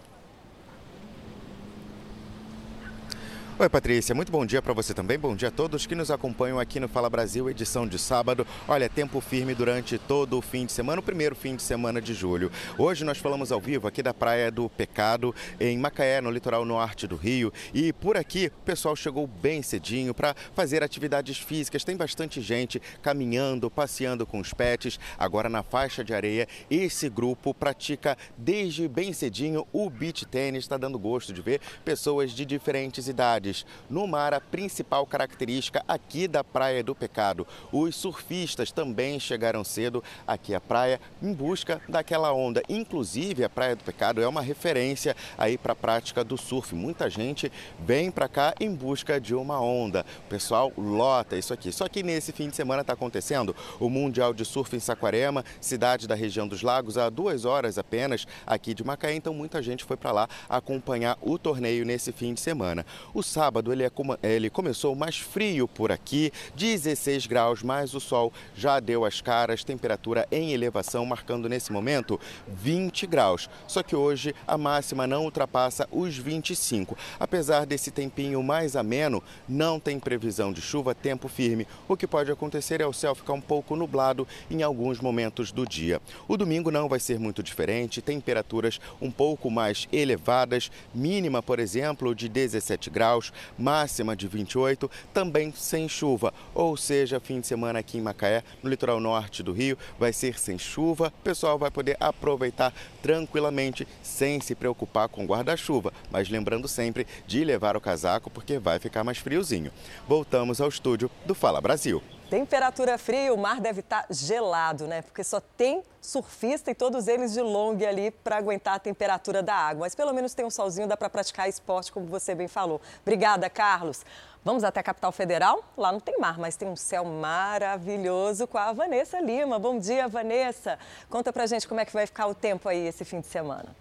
Oi, 3.59 3.67
Patrícia, 3.67 4.13
muito 4.13 4.31
bom 4.31 4.45
dia 4.45 4.61
para 4.61 4.71
você 4.71 4.93
também. 4.93 5.17
Bom 5.17 5.35
dia 5.35 5.47
a 5.47 5.51
todos 5.51 5.87
que 5.87 5.95
nos 5.95 6.11
acompanham 6.11 6.59
aqui 6.59 6.79
no 6.79 6.87
Fala 6.87 7.09
Brasil, 7.09 7.49
edição 7.49 7.87
de 7.87 7.97
sábado. 7.97 8.45
Olha, 8.67 8.87
tempo 8.87 9.19
firme 9.19 9.55
durante 9.55 9.97
todo 9.97 10.37
o 10.37 10.43
fim 10.43 10.67
de 10.67 10.71
semana, 10.71 10.99
o 10.99 11.03
primeiro 11.03 11.35
fim 11.35 11.55
de 11.55 11.63
semana 11.63 11.99
de 11.99 12.13
julho. 12.13 12.51
Hoje 12.77 13.03
nós 13.03 13.17
falamos 13.17 13.51
ao 13.51 13.59
vivo 13.59 13.87
aqui 13.87 14.03
da 14.03 14.13
Praia 14.13 14.51
do 14.51 14.69
Pecado, 14.69 15.33
em 15.59 15.75
Macaé, 15.75 16.21
no 16.21 16.29
litoral 16.29 16.63
norte 16.65 17.07
do 17.07 17.15
Rio. 17.15 17.51
E 17.73 17.91
por 17.91 18.15
aqui 18.15 18.51
o 18.61 18.63
pessoal 18.63 18.95
chegou 18.95 19.25
bem 19.25 19.63
cedinho 19.63 20.13
para 20.13 20.35
fazer 20.53 20.83
atividades 20.83 21.39
físicas. 21.39 21.83
Tem 21.83 21.97
bastante 21.97 22.39
gente 22.41 22.79
caminhando, 23.01 23.71
passeando 23.71 24.23
com 24.23 24.39
os 24.39 24.53
pets. 24.53 24.99
Agora 25.17 25.49
na 25.49 25.63
faixa 25.63 26.03
de 26.03 26.13
areia, 26.13 26.47
esse 26.69 27.09
grupo 27.09 27.55
pratica 27.55 28.15
desde 28.37 28.87
bem 28.87 29.13
cedinho 29.13 29.65
o 29.73 29.89
beach 29.89 30.27
tênis. 30.27 30.65
Está 30.65 30.77
dando 30.77 30.99
gosto 30.99 31.33
de 31.33 31.41
ver 31.41 31.59
pessoas 31.83 32.33
de 32.33 32.45
diferentes 32.45 33.07
idades 33.07 33.46
no 33.89 34.07
mar, 34.07 34.33
a 34.33 34.41
principal 34.41 35.05
característica 35.05 35.83
aqui 35.87 36.27
da 36.27 36.43
Praia 36.43 36.83
do 36.83 36.95
Pecado. 36.95 37.47
Os 37.71 37.95
surfistas 37.95 38.71
também 38.71 39.19
chegaram 39.19 39.63
cedo 39.63 40.03
aqui 40.25 40.53
à 40.53 40.61
praia 40.61 40.99
em 41.21 41.33
busca 41.33 41.81
daquela 41.87 42.33
onda. 42.33 42.61
Inclusive, 42.67 43.43
a 43.43 43.49
Praia 43.49 43.75
do 43.75 43.83
Pecado 43.83 44.21
é 44.21 44.27
uma 44.27 44.41
referência 44.41 45.15
aí 45.37 45.57
para 45.57 45.73
a 45.73 45.75
prática 45.75 46.23
do 46.23 46.37
surf. 46.37 46.75
Muita 46.75 47.09
gente 47.09 47.51
vem 47.79 48.11
para 48.11 48.27
cá 48.27 48.53
em 48.59 48.73
busca 48.73 49.19
de 49.19 49.33
uma 49.33 49.59
onda. 49.59 50.05
O 50.25 50.29
pessoal 50.29 50.71
lota 50.77 51.37
isso 51.37 51.53
aqui. 51.53 51.71
Só 51.71 51.87
que 51.87 52.03
nesse 52.03 52.31
fim 52.31 52.49
de 52.49 52.55
semana 52.55 52.81
está 52.81 52.93
acontecendo 52.93 53.55
o 53.79 53.89
Mundial 53.89 54.33
de 54.33 54.45
Surf 54.45 54.75
em 54.75 54.79
Saquarema, 54.79 55.43
cidade 55.61 56.07
da 56.07 56.15
região 56.15 56.47
dos 56.47 56.61
lagos, 56.61 56.97
a 56.97 57.09
duas 57.09 57.45
horas 57.45 57.77
apenas 57.77 58.25
aqui 58.45 58.73
de 58.73 58.83
Macaé. 58.83 59.15
Então 59.15 59.33
muita 59.33 59.61
gente 59.61 59.83
foi 59.83 59.97
para 59.97 60.11
lá 60.11 60.29
acompanhar 60.49 61.17
o 61.21 61.37
torneio 61.37 61.85
nesse 61.85 62.11
fim 62.11 62.33
de 62.33 62.41
semana. 62.41 62.85
O 63.13 63.21
sábado 63.37 63.71
ele, 63.71 63.83
é, 63.83 63.91
ele 64.23 64.49
começou 64.49 64.95
mais 64.95 65.19
frio 65.19 65.67
por 65.67 65.91
aqui, 65.91 66.31
16 66.55 67.27
graus, 67.27 67.61
mas 67.61 67.93
o 67.93 67.99
sol 67.99 68.33
já 68.55 68.79
deu 68.79 69.05
as 69.05 69.21
caras, 69.21 69.63
temperatura 69.63 70.27
em 70.31 70.53
elevação, 70.53 71.05
marcando 71.05 71.47
nesse 71.47 71.71
momento 71.71 72.19
20 72.47 73.05
graus. 73.05 73.47
Só 73.67 73.83
que 73.83 73.95
hoje 73.95 74.33
a 74.47 74.57
máxima 74.57 75.05
não 75.05 75.23
ultrapassa 75.23 75.87
os 75.91 76.17
25. 76.17 76.97
Apesar 77.19 77.67
desse 77.67 77.91
tempinho 77.91 78.41
mais 78.41 78.75
ameno, 78.75 79.21
não 79.47 79.79
tem 79.79 79.99
previsão 79.99 80.51
de 80.51 80.59
chuva, 80.59 80.95
tempo 80.95 81.27
firme. 81.27 81.67
O 81.87 81.95
que 81.95 82.07
pode 82.07 82.31
acontecer 82.31 82.81
é 82.81 82.87
o 82.87 82.93
céu 82.93 83.13
ficar 83.13 83.33
um 83.33 83.41
pouco 83.41 83.75
nublado 83.75 84.27
em 84.49 84.63
alguns 84.63 84.99
momentos 84.99 85.51
do 85.51 85.63
dia. 85.63 86.01
O 86.27 86.37
domingo 86.37 86.71
não 86.71 86.89
vai 86.89 86.99
ser 86.99 87.19
muito 87.19 87.43
diferente, 87.43 88.01
temperaturas 88.01 88.81
um 88.99 89.11
pouco 89.11 89.51
mais 89.51 89.87
elevadas, 89.93 90.71
mínima, 90.91 91.43
por 91.43 91.59
exemplo, 91.59 92.15
de 92.15 92.27
17 92.27 92.89
graus 92.89 93.26
graus, 93.27 93.33
máxima 93.57 94.15
de 94.15 94.27
28, 94.27 94.89
também 95.13 95.51
sem 95.51 95.87
chuva. 95.87 96.33
Ou 96.53 96.77
seja, 96.77 97.19
fim 97.19 97.39
de 97.39 97.47
semana 97.47 97.79
aqui 97.79 97.97
em 97.97 98.01
Macaé, 98.01 98.43
no 98.61 98.69
litoral 98.69 98.99
norte 98.99 99.43
do 99.43 99.51
Rio, 99.51 99.77
vai 99.99 100.13
ser 100.13 100.39
sem 100.39 100.57
chuva. 100.57 101.07
O 101.07 101.23
pessoal 101.23 101.57
vai 101.57 101.71
poder 101.71 101.97
aproveitar 101.99 102.73
tranquilamente, 103.01 103.87
sem 104.01 104.39
se 104.41 104.55
preocupar 104.55 105.07
com 105.09 105.25
guarda-chuva. 105.25 105.93
Mas 106.11 106.29
lembrando 106.29 106.67
sempre 106.67 107.07
de 107.25 107.43
levar 107.43 107.75
o 107.75 107.81
casaco, 107.81 108.29
porque 108.29 108.59
vai 108.59 108.79
ficar 108.79 109.03
mais 109.03 109.17
friozinho. 109.17 109.71
Voltamos 110.07 110.61
ao 110.61 110.69
estúdio 110.69 111.09
do 111.25 111.35
Fala 111.35 111.61
Brasil. 111.61 112.01
Temperatura 112.29 112.97
fria, 112.97 113.33
o 113.33 113.37
mar 113.37 113.61
deve 113.61 113.79
estar 113.79 114.05
gelado, 114.09 114.85
né? 114.85 115.01
Porque 115.01 115.23
só 115.23 115.39
tem 115.39 115.81
surfista 116.01 116.69
e 116.69 116.75
todos 116.75 117.07
eles 117.07 117.31
de 117.31 117.41
long 117.41 117.77
ali 117.87 118.11
para 118.11 118.35
aguentar 118.35 118.75
a 118.75 118.79
temperatura 118.79 119.41
da 119.41 119.53
água. 119.53 119.85
Mas 119.85 119.95
pelo 119.95 120.13
menos 120.13 120.33
tem 120.33 120.45
um 120.45 120.49
solzinho, 120.49 120.89
dá 120.89 120.97
para 120.97 121.09
praticar 121.09 121.47
esporte, 121.47 121.89
como 121.89 122.05
você 122.05 122.35
bem 122.35 122.49
falou. 122.49 122.81
Obrigada, 123.01 123.49
Carlos. 123.49 124.03
Vamos 124.43 124.65
até 124.65 124.81
a 124.81 124.83
capital 124.83 125.13
federal? 125.13 125.63
Lá 125.77 125.89
não 125.89 126.01
tem 126.01 126.19
mar, 126.19 126.37
mas 126.37 126.57
tem 126.57 126.67
um 126.67 126.75
céu 126.75 127.05
maravilhoso 127.05 128.45
com 128.45 128.57
a 128.57 128.73
Vanessa 128.73 129.21
Lima. 129.21 129.57
Bom 129.57 129.79
dia, 129.79 130.09
Vanessa. 130.09 130.77
Conta 131.09 131.31
pra 131.31 131.45
gente 131.45 131.65
como 131.65 131.79
é 131.79 131.85
que 131.85 131.93
vai 131.93 132.05
ficar 132.05 132.27
o 132.27 132.35
tempo 132.35 132.67
aí 132.67 132.87
esse 132.87 133.05
fim 133.05 133.21
de 133.21 133.27
semana. 133.27 133.73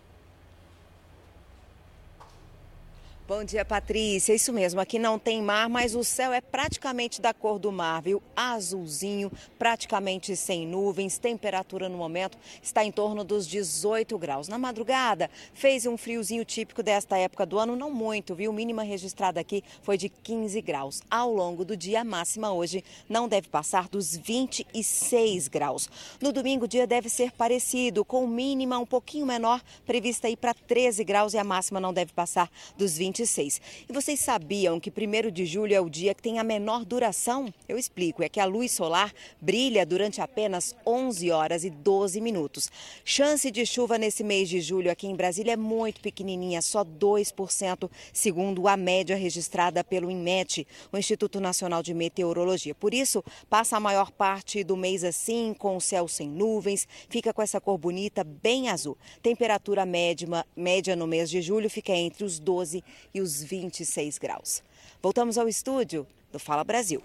Bom 3.28 3.42
dia, 3.42 3.64
Patrícia. 3.64 4.32
Isso 4.32 4.52
mesmo, 4.52 4.80
aqui 4.80 5.00
não 5.00 5.18
tem 5.18 5.42
mar, 5.42 5.68
mas 5.68 5.96
o 5.96 6.04
céu 6.04 6.32
é 6.32 6.40
praticamente 6.40 7.20
da 7.20 7.34
cor 7.34 7.58
do 7.58 7.72
mar, 7.72 8.00
viu? 8.00 8.22
Azulzinho, 8.36 9.32
praticamente 9.58 10.36
sem 10.36 10.64
nuvens. 10.64 11.18
Temperatura 11.18 11.88
no 11.88 11.98
momento 11.98 12.38
está 12.62 12.84
em 12.84 12.92
torno 12.92 13.24
dos 13.24 13.48
18 13.48 14.16
graus. 14.16 14.46
Na 14.46 14.58
madrugada, 14.58 15.28
fez 15.52 15.86
um 15.86 15.96
friozinho 15.96 16.44
típico 16.44 16.84
desta 16.84 17.18
época 17.18 17.44
do 17.44 17.58
ano, 17.58 17.74
não 17.74 17.90
muito, 17.90 18.32
viu? 18.32 18.52
Mínima 18.52 18.84
registrada 18.84 19.40
aqui 19.40 19.64
foi 19.82 19.98
de 19.98 20.08
15 20.08 20.62
graus. 20.62 21.02
Ao 21.10 21.28
longo 21.34 21.64
do 21.64 21.76
dia, 21.76 22.02
a 22.02 22.04
máxima 22.04 22.52
hoje 22.52 22.84
não 23.08 23.26
deve 23.26 23.48
passar 23.48 23.88
dos 23.88 24.16
26 24.16 25.48
graus. 25.48 25.90
No 26.20 26.32
domingo, 26.32 26.66
o 26.66 26.68
dia 26.68 26.86
deve 26.86 27.08
ser 27.08 27.32
parecido, 27.32 28.04
com 28.04 28.24
mínima 28.24 28.78
um 28.78 28.86
pouquinho 28.86 29.26
menor, 29.26 29.60
prevista 29.84 30.28
aí 30.28 30.36
para 30.36 30.54
13 30.54 31.02
graus 31.02 31.34
e 31.34 31.38
a 31.38 31.42
máxima 31.42 31.80
não 31.80 31.92
deve 31.92 32.12
passar 32.12 32.48
dos 32.78 32.96
20 32.96 33.15
26. 33.16 33.60
E 33.88 33.92
vocês 33.92 34.20
sabiam 34.20 34.78
que 34.78 34.90
1 34.90 35.30
de 35.30 35.46
julho 35.46 35.74
é 35.74 35.80
o 35.80 35.88
dia 35.88 36.14
que 36.14 36.22
tem 36.22 36.38
a 36.38 36.44
menor 36.44 36.84
duração? 36.84 37.52
Eu 37.68 37.78
explico, 37.78 38.22
é 38.22 38.28
que 38.28 38.40
a 38.40 38.44
luz 38.44 38.72
solar 38.72 39.12
brilha 39.40 39.86
durante 39.86 40.20
apenas 40.20 40.74
11 40.86 41.30
horas 41.30 41.64
e 41.64 41.70
12 41.70 42.20
minutos. 42.20 42.70
Chance 43.04 43.50
de 43.50 43.64
chuva 43.64 43.96
nesse 43.96 44.22
mês 44.22 44.48
de 44.48 44.60
julho 44.60 44.90
aqui 44.90 45.06
em 45.06 45.16
Brasília 45.16 45.52
é 45.52 45.56
muito 45.56 46.00
pequenininha, 46.00 46.60
só 46.60 46.84
2%, 46.84 47.90
segundo 48.12 48.68
a 48.68 48.76
média 48.76 49.16
registrada 49.16 49.82
pelo 49.82 50.10
INMET, 50.10 50.66
o 50.92 50.98
Instituto 50.98 51.40
Nacional 51.40 51.82
de 51.82 51.94
Meteorologia. 51.94 52.74
Por 52.74 52.92
isso, 52.92 53.24
passa 53.48 53.76
a 53.76 53.80
maior 53.80 54.10
parte 54.10 54.62
do 54.62 54.76
mês 54.76 55.04
assim, 55.04 55.54
com 55.58 55.76
o 55.76 55.80
céu 55.80 56.06
sem 56.08 56.28
nuvens, 56.28 56.86
fica 57.08 57.32
com 57.32 57.40
essa 57.40 57.60
cor 57.60 57.78
bonita, 57.78 58.22
bem 58.24 58.68
azul. 58.68 58.96
Temperatura 59.22 59.86
média, 59.86 60.44
média 60.54 60.94
no 60.94 61.06
mês 61.06 61.30
de 61.30 61.40
julho 61.40 61.70
fica 61.70 61.92
entre 61.92 62.24
os 62.24 62.38
12 62.38 62.82
e 63.16 63.20
os 63.22 63.42
26 63.42 64.18
graus. 64.18 64.62
Voltamos 65.02 65.38
ao 65.38 65.48
estúdio 65.48 66.06
do 66.30 66.38
Fala 66.38 66.62
Brasil. 66.62 67.02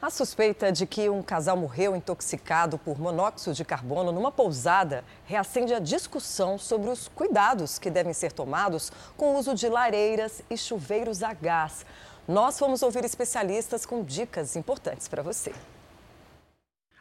A 0.00 0.08
suspeita 0.08 0.70
de 0.70 0.86
que 0.86 1.08
um 1.08 1.20
casal 1.20 1.56
morreu 1.56 1.96
intoxicado 1.96 2.78
por 2.78 3.00
monóxido 3.00 3.52
de 3.52 3.64
carbono 3.64 4.12
numa 4.12 4.30
pousada 4.30 5.04
reacende 5.26 5.74
a 5.74 5.80
discussão 5.80 6.56
sobre 6.56 6.88
os 6.88 7.08
cuidados 7.08 7.76
que 7.76 7.90
devem 7.90 8.12
ser 8.12 8.30
tomados 8.30 8.92
com 9.16 9.34
o 9.34 9.38
uso 9.38 9.52
de 9.56 9.68
lareiras 9.68 10.40
e 10.48 10.56
chuveiros 10.56 11.24
a 11.24 11.34
gás. 11.34 11.84
Nós 12.28 12.56
fomos 12.56 12.80
ouvir 12.80 13.04
especialistas 13.04 13.84
com 13.84 14.04
dicas 14.04 14.54
importantes 14.54 15.08
para 15.08 15.24
você. 15.24 15.52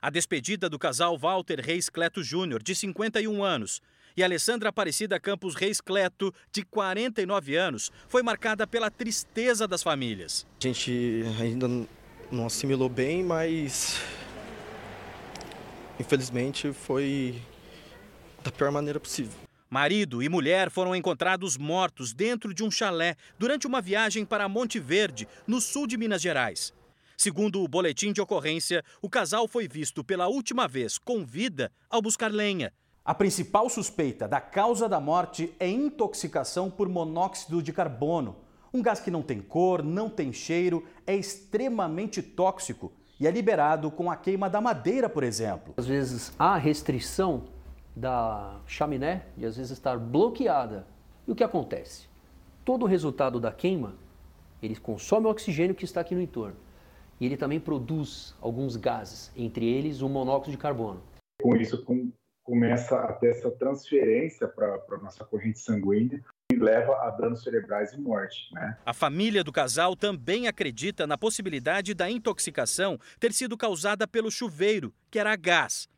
A 0.02 0.10
despedida 0.10 0.68
do 0.68 0.80
casal 0.80 1.16
Walter 1.16 1.60
Reis 1.60 1.90
Cleto 1.90 2.24
Júnior, 2.24 2.64
de 2.64 2.74
51 2.74 3.44
anos, 3.44 3.82
e 4.18 4.24
Alessandra 4.24 4.70
Aparecida 4.70 5.20
Campos 5.20 5.54
Reis 5.54 5.80
Cleto, 5.80 6.34
de 6.52 6.64
49 6.64 7.56
anos, 7.56 7.92
foi 8.08 8.24
marcada 8.24 8.66
pela 8.66 8.90
tristeza 8.90 9.68
das 9.68 9.84
famílias. 9.84 10.48
A 10.60 10.68
gente 10.68 11.22
ainda 11.40 11.68
não 12.32 12.48
assimilou 12.48 12.90
bem, 12.90 13.24
mas 13.24 14.02
infelizmente 16.00 16.74
foi 16.74 17.40
da 18.44 18.52
pior 18.52 18.72
maneira 18.72 19.00
possível. 19.00 19.38
Marido 19.70 20.24
e 20.24 20.30
mulher 20.30 20.72
foram 20.72 20.96
encontrados 20.96 21.58
mortos 21.58 22.14
dentro 22.14 22.54
de 22.54 22.64
um 22.64 22.72
chalé 22.72 23.16
durante 23.38 23.68
uma 23.68 23.82
viagem 23.82 24.26
para 24.26 24.50
Monte 24.50 24.80
Verde, 24.80 25.28
no 25.46 25.62
sul 25.62 25.86
de 25.86 25.98
Minas 25.98 26.22
Gerais. 26.22 26.74
Segundo 27.16 27.62
o 27.62 27.68
boletim 27.68 28.14
de 28.14 28.22
ocorrência, 28.22 28.84
o 29.02 29.10
casal 29.10 29.48
foi 29.48 29.68
visto 29.68 30.04
pela 30.04 30.28
última 30.28 30.68
vez 30.68 30.98
com 30.98 31.26
vida 31.26 31.72
ao 31.90 32.02
buscar 32.02 32.32
lenha. 32.32 32.72
A 33.08 33.16
principal 33.16 33.70
suspeita 33.70 34.28
da 34.28 34.42
causa 34.42 34.90
da 34.90 35.00
morte 35.00 35.56
é 35.62 35.70
intoxicação 35.70 36.70
por 36.70 36.90
monóxido 36.90 37.64
de 37.64 37.72
carbono. 37.72 38.36
Um 38.74 38.82
gás 38.82 39.00
que 39.00 39.10
não 39.10 39.22
tem 39.22 39.40
cor, 39.40 39.82
não 39.82 40.10
tem 40.10 40.34
cheiro, 40.34 40.84
é 41.06 41.16
extremamente 41.16 42.22
tóxico 42.22 42.92
e 43.18 43.26
é 43.26 43.32
liberado 43.32 43.90
com 43.90 44.12
a 44.12 44.18
queima 44.18 44.50
da 44.50 44.60
madeira, 44.60 45.08
por 45.08 45.24
exemplo. 45.24 45.74
Às 45.78 45.88
vezes 45.88 46.34
há 46.38 46.58
restrição 46.58 47.46
da 47.96 48.60
chaminé 48.68 49.28
e 49.38 49.46
às 49.46 49.56
vezes 49.56 49.72
estar 49.72 49.98
bloqueada. 49.98 50.86
E 51.26 51.32
o 51.32 51.36
que 51.36 51.46
acontece? 51.46 52.10
Todo 52.66 52.84
o 52.84 52.90
resultado 52.90 53.40
da 53.40 53.54
queima, 53.54 53.96
ele 54.62 54.76
consome 54.76 55.28
o 55.28 55.30
oxigênio 55.30 55.74
que 55.74 55.86
está 55.86 56.02
aqui 56.02 56.14
no 56.14 56.20
entorno. 56.20 56.58
E 57.22 57.26
ele 57.26 57.38
também 57.38 57.58
produz 57.58 58.36
alguns 58.42 58.76
gases, 58.76 59.32
entre 59.34 59.66
eles 59.66 60.02
o 60.02 60.10
monóxido 60.10 60.52
de 60.52 60.58
carbono. 60.58 61.02
Com 61.42 61.56
isso, 61.56 61.82
com, 61.86 62.12
começa 62.48 62.98
a 62.98 63.12
ter 63.12 63.32
essa 63.32 63.52
transferência 63.52 64.48
para 64.48 64.82
a 64.90 64.98
nossa 65.00 65.26
corrente 65.26 65.60
sanguínea 65.60 66.24
e 66.50 66.56
leva 66.56 66.94
a 67.02 67.10
danos 67.10 67.44
cerebrais 67.44 67.92
e 67.92 68.00
morte. 68.00 68.48
Né? 68.54 68.78
A 68.86 68.94
família 68.94 69.44
do 69.44 69.52
casal 69.52 69.98
também 69.98 70.48
acredita 70.48 71.06
na 71.06 71.18
possibilidade 71.18 71.94
da 71.94 72.10
intoxicação 72.10 72.98
ter 73.20 73.34
sido 73.34 73.58
causada 73.58 74.08
pelo 74.08 74.32
chuveiro, 74.32 74.94
que 75.12 75.20
era 75.20 75.34
a 75.34 75.36
gás. 75.36 75.90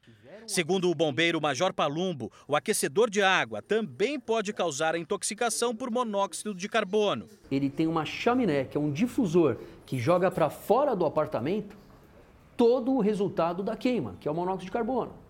Segundo 0.48 0.90
o 0.90 0.96
bombeiro 0.96 1.40
Major 1.40 1.72
Palumbo, 1.72 2.32
o 2.48 2.56
aquecedor 2.56 3.12
de 3.12 3.22
água 3.22 3.62
também 3.62 4.20
pode 4.20 4.52
causar 4.52 4.96
a 4.96 4.98
intoxicação 4.98 5.76
por 5.76 5.92
monóxido 5.92 6.56
de 6.56 6.68
carbono. 6.68 7.28
Ele 7.52 7.70
tem 7.70 7.86
uma 7.86 8.06
chaminé, 8.06 8.64
que 8.64 8.76
é 8.76 8.82
um 8.82 8.92
difusor 8.92 9.58
que 9.86 10.00
joga 10.00 10.32
para 10.32 10.50
fora 10.50 10.96
do 10.96 11.06
apartamento 11.06 11.78
todo 12.58 12.94
o 12.94 13.00
resultado 13.00 13.62
da 13.62 13.76
queima, 13.76 14.16
que 14.20 14.28
é 14.28 14.32
o 14.32 14.34
monóxido 14.34 14.66
de 14.66 14.72
carbono. 14.72 15.29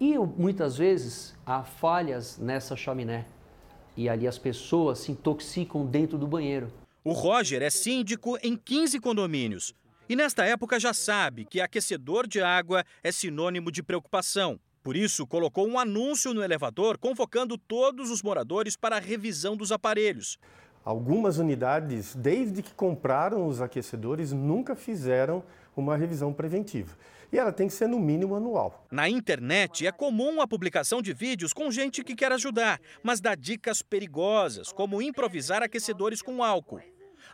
E 0.00 0.16
muitas 0.16 0.76
vezes 0.76 1.34
há 1.44 1.64
falhas 1.64 2.38
nessa 2.38 2.76
chaminé 2.76 3.26
e 3.96 4.08
ali 4.08 4.28
as 4.28 4.38
pessoas 4.38 5.00
se 5.00 5.10
intoxicam 5.10 5.84
dentro 5.84 6.16
do 6.16 6.26
banheiro. 6.26 6.70
O 7.02 7.12
Roger 7.12 7.62
é 7.62 7.70
síndico 7.70 8.38
em 8.42 8.56
15 8.56 9.00
condomínios. 9.00 9.74
E 10.08 10.14
nesta 10.14 10.44
época 10.44 10.78
já 10.78 10.94
sabe 10.94 11.44
que 11.44 11.60
aquecedor 11.60 12.28
de 12.28 12.40
água 12.40 12.84
é 13.02 13.10
sinônimo 13.10 13.72
de 13.72 13.82
preocupação. 13.82 14.58
Por 14.84 14.96
isso, 14.96 15.26
colocou 15.26 15.66
um 15.66 15.78
anúncio 15.78 16.32
no 16.32 16.42
elevador 16.42 16.96
convocando 16.96 17.58
todos 17.58 18.08
os 18.10 18.22
moradores 18.22 18.76
para 18.76 18.96
a 18.96 19.00
revisão 19.00 19.56
dos 19.56 19.72
aparelhos. 19.72 20.38
Algumas 20.84 21.38
unidades, 21.38 22.14
desde 22.14 22.62
que 22.62 22.72
compraram 22.72 23.46
os 23.46 23.60
aquecedores, 23.60 24.32
nunca 24.32 24.76
fizeram 24.76 25.42
uma 25.76 25.96
revisão 25.96 26.32
preventiva. 26.32 26.96
E 27.30 27.38
ela 27.38 27.52
tem 27.52 27.66
que 27.66 27.74
ser 27.74 27.86
no 27.86 27.98
mínimo 27.98 28.34
anual. 28.34 28.86
Na 28.90 29.08
internet 29.08 29.86
é 29.86 29.92
comum 29.92 30.40
a 30.40 30.48
publicação 30.48 31.02
de 31.02 31.12
vídeos 31.12 31.52
com 31.52 31.70
gente 31.70 32.02
que 32.02 32.14
quer 32.14 32.32
ajudar, 32.32 32.80
mas 33.02 33.20
dá 33.20 33.34
dicas 33.34 33.82
perigosas, 33.82 34.72
como 34.72 35.02
improvisar 35.02 35.62
aquecedores 35.62 36.22
com 36.22 36.42
álcool. 36.42 36.80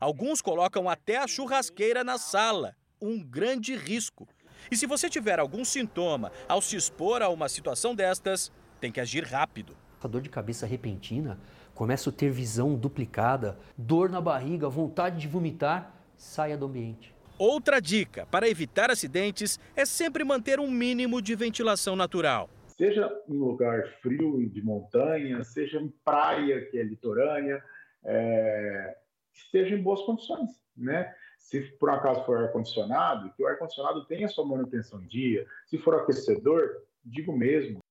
Alguns 0.01 0.43
colocam 0.43 0.89
até 0.89 1.17
a 1.19 1.29
churrasqueira 1.29 2.03
na 2.03 2.19
sala, 2.19 2.75
um 3.01 3.23
grande 3.23 3.77
risco. 3.77 4.27
E 4.71 4.77
se 4.77 4.87
você 4.87 5.09
tiver 5.09 5.39
algum 5.39 5.65
sintoma 5.65 6.33
ao 6.49 6.61
se 6.61 6.75
expor 6.75 7.23
a 7.23 7.29
uma 7.29 7.49
situação 7.49 7.95
destas, 7.95 8.51
tem 8.81 8.91
que 8.91 9.01
agir 9.01 9.25
rápido. 9.25 9.77
A 10.03 10.09
dor 10.09 10.21
de 10.21 10.29
cabeça 10.29 10.67
repentina, 10.67 11.39
começa 11.75 12.11
a 12.11 12.13
ter 12.13 12.31
visão 12.31 12.75
duplicada, 12.75 13.59
dor 13.79 14.11
na 14.11 14.21
barriga, 14.21 14.69
vontade 14.69 15.19
de 15.19 15.29
vomitar, 15.29 15.95
saia 16.17 16.57
do 16.57 16.67
ambiente. 16.67 17.14
Outra 17.47 17.79
dica 17.79 18.25
para 18.25 18.49
evitar 18.49 18.91
acidentes 18.91 19.61
é 19.77 19.85
sempre 19.85 20.25
manter 20.25 20.59
um 20.59 20.71
mínimo 20.71 21.21
de 21.21 21.35
ventilação 21.35 21.95
natural. 21.95 22.49
Seja 22.69 23.07
em 23.29 23.37
lugar 23.37 23.87
frio 24.01 24.49
de 24.49 24.63
montanha, 24.63 25.45
seja 25.45 25.79
em 25.79 25.93
praia 26.03 26.65
que 26.71 26.79
é 26.79 26.83
litorânea, 26.83 27.63
é 28.03 28.97
esteja 29.31 29.75
em 29.75 29.83
boas 29.83 30.01
condições, 30.07 30.53
né? 30.75 31.15
Se 31.37 31.61
por 31.79 31.91
acaso 31.91 32.25
for 32.25 32.39
ar-condicionado, 32.39 33.31
que 33.35 33.43
o 33.43 33.47
ar-condicionado 33.47 34.07
tenha 34.07 34.27
sua 34.27 34.47
manutenção 34.47 35.03
em 35.03 35.07
dia. 35.07 35.47
Se 35.67 35.77
for 35.77 35.97
aquecedor, 35.97 36.71
digo 37.05 37.37
mesmo. 37.37 37.84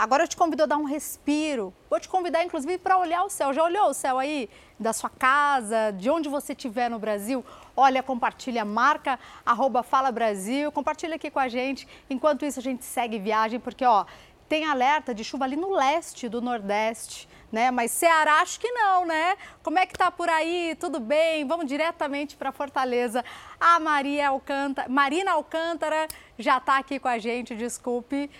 Agora 0.00 0.24
eu 0.24 0.28
te 0.28 0.34
convido 0.34 0.62
a 0.62 0.66
dar 0.66 0.78
um 0.78 0.84
respiro. 0.84 1.74
Vou 1.90 2.00
te 2.00 2.08
convidar, 2.08 2.42
inclusive, 2.42 2.78
para 2.78 2.96
olhar 2.96 3.22
o 3.22 3.28
céu. 3.28 3.52
Já 3.52 3.62
olhou 3.62 3.90
o 3.90 3.92
céu 3.92 4.18
aí? 4.18 4.48
Da 4.78 4.94
sua 4.94 5.10
casa, 5.10 5.90
de 5.90 6.08
onde 6.08 6.26
você 6.26 6.54
estiver 6.54 6.88
no 6.88 6.98
Brasil? 6.98 7.44
Olha, 7.76 8.02
compartilha, 8.02 8.64
marca, 8.64 9.18
arroba 9.44 9.82
Fala 9.82 10.10
Brasil, 10.10 10.72
compartilha 10.72 11.16
aqui 11.16 11.30
com 11.30 11.38
a 11.38 11.48
gente. 11.48 11.86
Enquanto 12.08 12.46
isso, 12.46 12.58
a 12.58 12.62
gente 12.62 12.82
segue 12.82 13.18
viagem, 13.18 13.60
porque, 13.60 13.84
ó, 13.84 14.06
tem 14.48 14.64
alerta 14.64 15.14
de 15.14 15.22
chuva 15.22 15.44
ali 15.44 15.54
no 15.54 15.70
leste 15.70 16.30
do 16.30 16.40
Nordeste 16.40 17.28
né? 17.50 17.70
Mas 17.70 17.90
Ceará 17.90 18.40
acho 18.40 18.60
que 18.60 18.70
não, 18.70 19.04
né? 19.04 19.36
Como 19.62 19.78
é 19.78 19.86
que 19.86 19.94
tá 19.94 20.10
por 20.10 20.28
aí? 20.28 20.76
Tudo 20.78 21.00
bem? 21.00 21.46
Vamos 21.46 21.66
diretamente 21.66 22.36
para 22.36 22.52
Fortaleza. 22.52 23.24
A 23.58 23.80
Maria 23.80 24.28
Alcântara, 24.28 24.88
Marina 24.88 25.32
Alcântara 25.32 26.06
já 26.38 26.58
está 26.58 26.78
aqui 26.78 26.98
com 26.98 27.08
a 27.08 27.18
gente, 27.18 27.54
desculpe. 27.54 28.30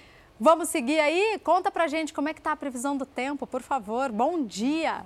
Vamos 0.43 0.71
seguir 0.71 0.99
aí? 0.99 1.39
Conta 1.45 1.71
pra 1.71 1.87
gente 1.87 2.15
como 2.15 2.31
é 2.31 2.33
que 2.33 2.41
tá 2.41 2.53
a 2.53 2.57
previsão 2.57 2.97
do 2.97 3.05
tempo, 3.05 3.47
por 3.47 3.61
favor. 3.61 4.11
Bom 4.11 4.43
dia. 4.43 5.05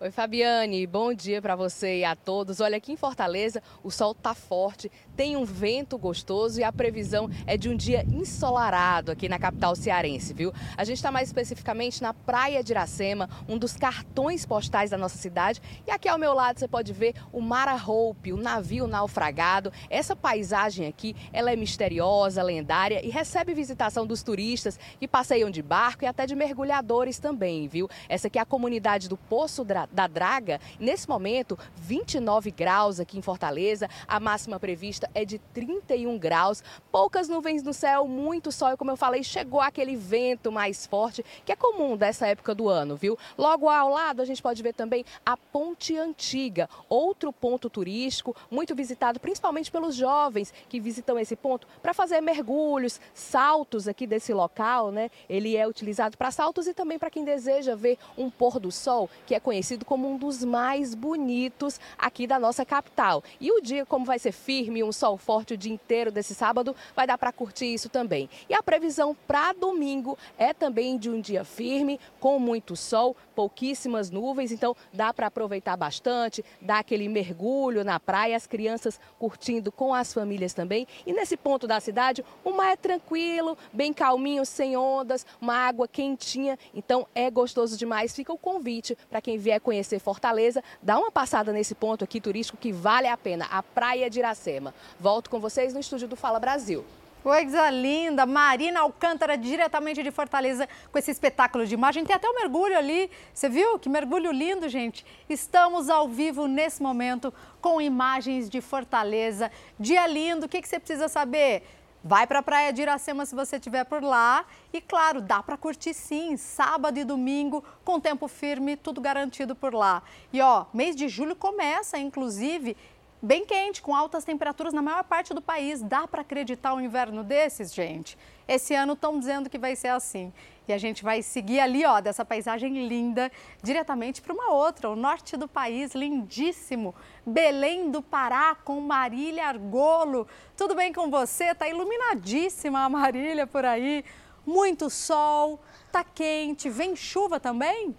Oi, 0.00 0.12
Fabiane, 0.12 0.86
bom 0.86 1.12
dia 1.12 1.42
para 1.42 1.56
você 1.56 1.98
e 1.98 2.04
a 2.04 2.14
todos. 2.14 2.60
Olha, 2.60 2.76
aqui 2.76 2.92
em 2.92 2.96
Fortaleza 2.96 3.60
o 3.82 3.90
sol 3.90 4.14
tá 4.14 4.32
forte, 4.32 4.88
tem 5.16 5.36
um 5.36 5.44
vento 5.44 5.98
gostoso 5.98 6.60
e 6.60 6.62
a 6.62 6.70
previsão 6.70 7.28
é 7.48 7.56
de 7.56 7.68
um 7.68 7.76
dia 7.76 8.06
ensolarado 8.06 9.10
aqui 9.10 9.28
na 9.28 9.40
capital 9.40 9.74
cearense, 9.74 10.32
viu? 10.32 10.52
A 10.76 10.84
gente 10.84 10.98
está 10.98 11.10
mais 11.10 11.28
especificamente 11.28 12.00
na 12.00 12.14
Praia 12.14 12.62
de 12.62 12.72
Iracema, 12.72 13.28
um 13.48 13.58
dos 13.58 13.76
cartões 13.76 14.46
postais 14.46 14.88
da 14.88 14.96
nossa 14.96 15.18
cidade. 15.18 15.60
E 15.84 15.90
aqui 15.90 16.08
ao 16.08 16.16
meu 16.16 16.32
lado 16.32 16.60
você 16.60 16.68
pode 16.68 16.92
ver 16.92 17.16
o 17.32 17.40
Mara 17.40 17.74
Hope, 17.74 18.32
o 18.32 18.36
navio 18.36 18.86
naufragado. 18.86 19.72
Essa 19.90 20.14
paisagem 20.14 20.86
aqui, 20.86 21.16
ela 21.32 21.50
é 21.50 21.56
misteriosa, 21.56 22.40
lendária 22.40 23.04
e 23.04 23.10
recebe 23.10 23.52
visitação 23.52 24.06
dos 24.06 24.22
turistas 24.22 24.78
que 25.00 25.08
passeiam 25.08 25.50
de 25.50 25.60
barco 25.60 26.04
e 26.04 26.06
até 26.06 26.24
de 26.24 26.36
mergulhadores 26.36 27.18
também, 27.18 27.66
viu? 27.66 27.90
Essa 28.08 28.28
aqui 28.28 28.38
é 28.38 28.42
a 28.42 28.46
comunidade 28.46 29.08
do 29.08 29.16
Poço 29.16 29.64
da 29.92 30.06
Draga. 30.06 30.60
Nesse 30.78 31.08
momento, 31.08 31.58
29 31.76 32.50
graus 32.50 33.00
aqui 33.00 33.18
em 33.18 33.22
Fortaleza. 33.22 33.88
A 34.06 34.20
máxima 34.20 34.58
prevista 34.58 35.10
é 35.14 35.24
de 35.24 35.38
31 35.52 36.18
graus. 36.18 36.62
Poucas 36.90 37.28
nuvens 37.28 37.62
no 37.62 37.72
céu, 37.72 38.06
muito 38.06 38.50
sol. 38.52 38.72
E 38.72 38.76
como 38.76 38.90
eu 38.90 38.96
falei, 38.96 39.22
chegou 39.22 39.60
aquele 39.60 39.96
vento 39.96 40.50
mais 40.52 40.86
forte, 40.86 41.24
que 41.44 41.52
é 41.52 41.56
comum 41.56 41.96
dessa 41.96 42.26
época 42.26 42.54
do 42.54 42.68
ano, 42.68 42.96
viu? 42.96 43.18
Logo 43.36 43.68
ao 43.68 43.90
lado, 43.90 44.22
a 44.22 44.24
gente 44.24 44.42
pode 44.42 44.62
ver 44.62 44.74
também 44.74 45.04
a 45.24 45.36
Ponte 45.36 45.96
Antiga, 45.96 46.68
outro 46.88 47.32
ponto 47.32 47.68
turístico 47.68 48.34
muito 48.50 48.74
visitado, 48.74 49.20
principalmente 49.20 49.70
pelos 49.70 49.94
jovens 49.94 50.52
que 50.68 50.80
visitam 50.80 51.18
esse 51.18 51.36
ponto 51.36 51.66
para 51.82 51.94
fazer 51.94 52.20
mergulhos, 52.20 53.00
saltos 53.14 53.88
aqui 53.88 54.06
desse 54.06 54.32
local, 54.32 54.90
né? 54.90 55.10
Ele 55.28 55.56
é 55.56 55.66
utilizado 55.66 56.16
para 56.16 56.30
saltos 56.30 56.66
e 56.66 56.74
também 56.74 56.98
para 56.98 57.10
quem 57.10 57.24
deseja 57.24 57.74
ver 57.74 57.98
um 58.16 58.30
pôr 58.30 58.58
do 58.58 58.70
sol, 58.70 59.08
que 59.26 59.34
é 59.34 59.40
conhecido 59.40 59.77
como 59.84 60.08
um 60.10 60.16
dos 60.16 60.44
mais 60.44 60.94
bonitos 60.94 61.80
aqui 61.96 62.26
da 62.26 62.38
nossa 62.38 62.64
capital. 62.64 63.22
E 63.40 63.50
o 63.50 63.60
dia, 63.60 63.84
como 63.84 64.04
vai 64.04 64.18
ser 64.18 64.32
firme, 64.32 64.82
um 64.82 64.92
sol 64.92 65.16
forte 65.16 65.54
o 65.54 65.56
dia 65.56 65.72
inteiro 65.72 66.10
desse 66.10 66.34
sábado, 66.34 66.74
vai 66.94 67.06
dar 67.06 67.18
para 67.18 67.32
curtir 67.32 67.72
isso 67.72 67.88
também. 67.88 68.28
E 68.48 68.54
a 68.54 68.62
previsão 68.62 69.16
para 69.26 69.52
domingo 69.52 70.16
é 70.36 70.52
também 70.52 70.98
de 70.98 71.10
um 71.10 71.20
dia 71.20 71.44
firme, 71.44 72.00
com 72.20 72.38
muito 72.38 72.76
sol, 72.76 73.16
pouquíssimas 73.34 74.10
nuvens, 74.10 74.50
então 74.50 74.74
dá 74.92 75.12
para 75.12 75.28
aproveitar 75.28 75.76
bastante, 75.76 76.44
dar 76.60 76.80
aquele 76.80 77.08
mergulho 77.08 77.84
na 77.84 78.00
praia, 78.00 78.36
as 78.36 78.46
crianças 78.46 78.98
curtindo 79.18 79.70
com 79.70 79.94
as 79.94 80.12
famílias 80.12 80.52
também. 80.52 80.86
E 81.06 81.12
nesse 81.12 81.36
ponto 81.36 81.66
da 81.66 81.78
cidade, 81.80 82.24
o 82.44 82.50
mar 82.50 82.72
é 82.72 82.76
tranquilo, 82.76 83.56
bem 83.72 83.92
calminho, 83.92 84.44
sem 84.44 84.76
ondas, 84.76 85.24
uma 85.40 85.54
água 85.54 85.86
quentinha, 85.86 86.58
então 86.74 87.06
é 87.14 87.30
gostoso 87.30 87.76
demais. 87.76 88.14
Fica 88.14 88.32
o 88.32 88.38
convite 88.38 88.96
para 89.08 89.20
quem 89.20 89.38
vier 89.38 89.60
conhecer 89.68 89.98
Fortaleza, 89.98 90.64
dá 90.80 90.98
uma 90.98 91.12
passada 91.12 91.52
nesse 91.52 91.74
ponto 91.74 92.02
aqui 92.02 92.22
turístico 92.22 92.56
que 92.56 92.72
vale 92.72 93.06
a 93.06 93.18
pena, 93.18 93.44
a 93.50 93.62
Praia 93.62 94.08
de 94.08 94.18
Iracema. 94.18 94.74
Volto 94.98 95.28
com 95.28 95.38
vocês 95.38 95.74
no 95.74 95.80
estúdio 95.80 96.08
do 96.08 96.16
Fala 96.16 96.40
Brasil. 96.40 96.86
Coisa 97.22 97.68
linda, 97.68 98.24
Marina 98.24 98.80
Alcântara, 98.80 99.36
diretamente 99.36 100.02
de 100.02 100.10
Fortaleza, 100.10 100.66
com 100.90 100.98
esse 100.98 101.10
espetáculo 101.10 101.66
de 101.66 101.74
imagem. 101.74 102.02
Tem 102.02 102.16
até 102.16 102.26
um 102.26 102.34
mergulho 102.36 102.78
ali, 102.78 103.10
você 103.34 103.50
viu? 103.50 103.78
Que 103.78 103.90
mergulho 103.90 104.32
lindo, 104.32 104.70
gente. 104.70 105.04
Estamos 105.28 105.90
ao 105.90 106.08
vivo 106.08 106.46
nesse 106.46 106.82
momento 106.82 107.34
com 107.60 107.78
imagens 107.78 108.48
de 108.48 108.62
Fortaleza. 108.62 109.50
Dia 109.78 110.06
lindo, 110.06 110.46
o 110.46 110.48
que, 110.48 110.62
que 110.62 110.68
você 110.68 110.78
precisa 110.78 111.08
saber? 111.08 111.62
Vai 112.08 112.26
para 112.26 112.38
a 112.38 112.42
Praia 112.42 112.72
de 112.72 112.80
Iracema 112.80 113.26
se 113.26 113.34
você 113.34 113.56
estiver 113.56 113.84
por 113.84 114.02
lá. 114.02 114.46
E 114.72 114.80
claro, 114.80 115.20
dá 115.20 115.42
para 115.42 115.58
curtir 115.58 115.92
sim, 115.92 116.38
sábado 116.38 116.98
e 116.98 117.04
domingo, 117.04 117.62
com 117.84 118.00
tempo 118.00 118.26
firme, 118.26 118.76
tudo 118.78 118.98
garantido 118.98 119.54
por 119.54 119.74
lá. 119.74 120.02
E 120.32 120.40
ó, 120.40 120.64
mês 120.72 120.96
de 120.96 121.06
julho 121.06 121.36
começa, 121.36 121.98
inclusive, 121.98 122.74
bem 123.20 123.44
quente, 123.44 123.82
com 123.82 123.94
altas 123.94 124.24
temperaturas 124.24 124.72
na 124.72 124.80
maior 124.80 125.04
parte 125.04 125.34
do 125.34 125.42
país. 125.42 125.82
Dá 125.82 126.08
para 126.08 126.22
acreditar 126.22 126.72
um 126.72 126.80
inverno 126.80 127.22
desses, 127.22 127.74
gente? 127.74 128.16
Esse 128.48 128.74
ano 128.74 128.94
estão 128.94 129.18
dizendo 129.18 129.50
que 129.50 129.58
vai 129.58 129.76
ser 129.76 129.88
assim. 129.88 130.32
E 130.68 130.72
a 130.72 130.76
gente 130.76 131.02
vai 131.02 131.22
seguir 131.22 131.60
ali, 131.60 131.82
ó, 131.86 131.98
dessa 131.98 132.26
paisagem 132.26 132.86
linda, 132.86 133.32
diretamente 133.62 134.20
para 134.20 134.34
uma 134.34 134.52
outra, 134.52 134.90
o 134.90 134.94
norte 134.94 135.34
do 135.34 135.48
país, 135.48 135.94
lindíssimo. 135.94 136.94
Belém 137.24 137.90
do 137.90 138.02
Pará, 138.02 138.54
com 138.54 138.78
Marília 138.78 139.46
Argolo. 139.46 140.28
Tudo 140.54 140.74
bem 140.74 140.92
com 140.92 141.10
você? 141.10 141.54
Tá 141.54 141.66
iluminadíssima 141.66 142.84
a 142.84 142.88
Marília 142.88 143.46
por 143.46 143.64
aí. 143.64 144.04
Muito 144.44 144.90
sol, 144.90 145.58
tá 145.90 146.04
quente, 146.04 146.68
vem 146.68 146.94
chuva 146.94 147.40
também? 147.40 147.96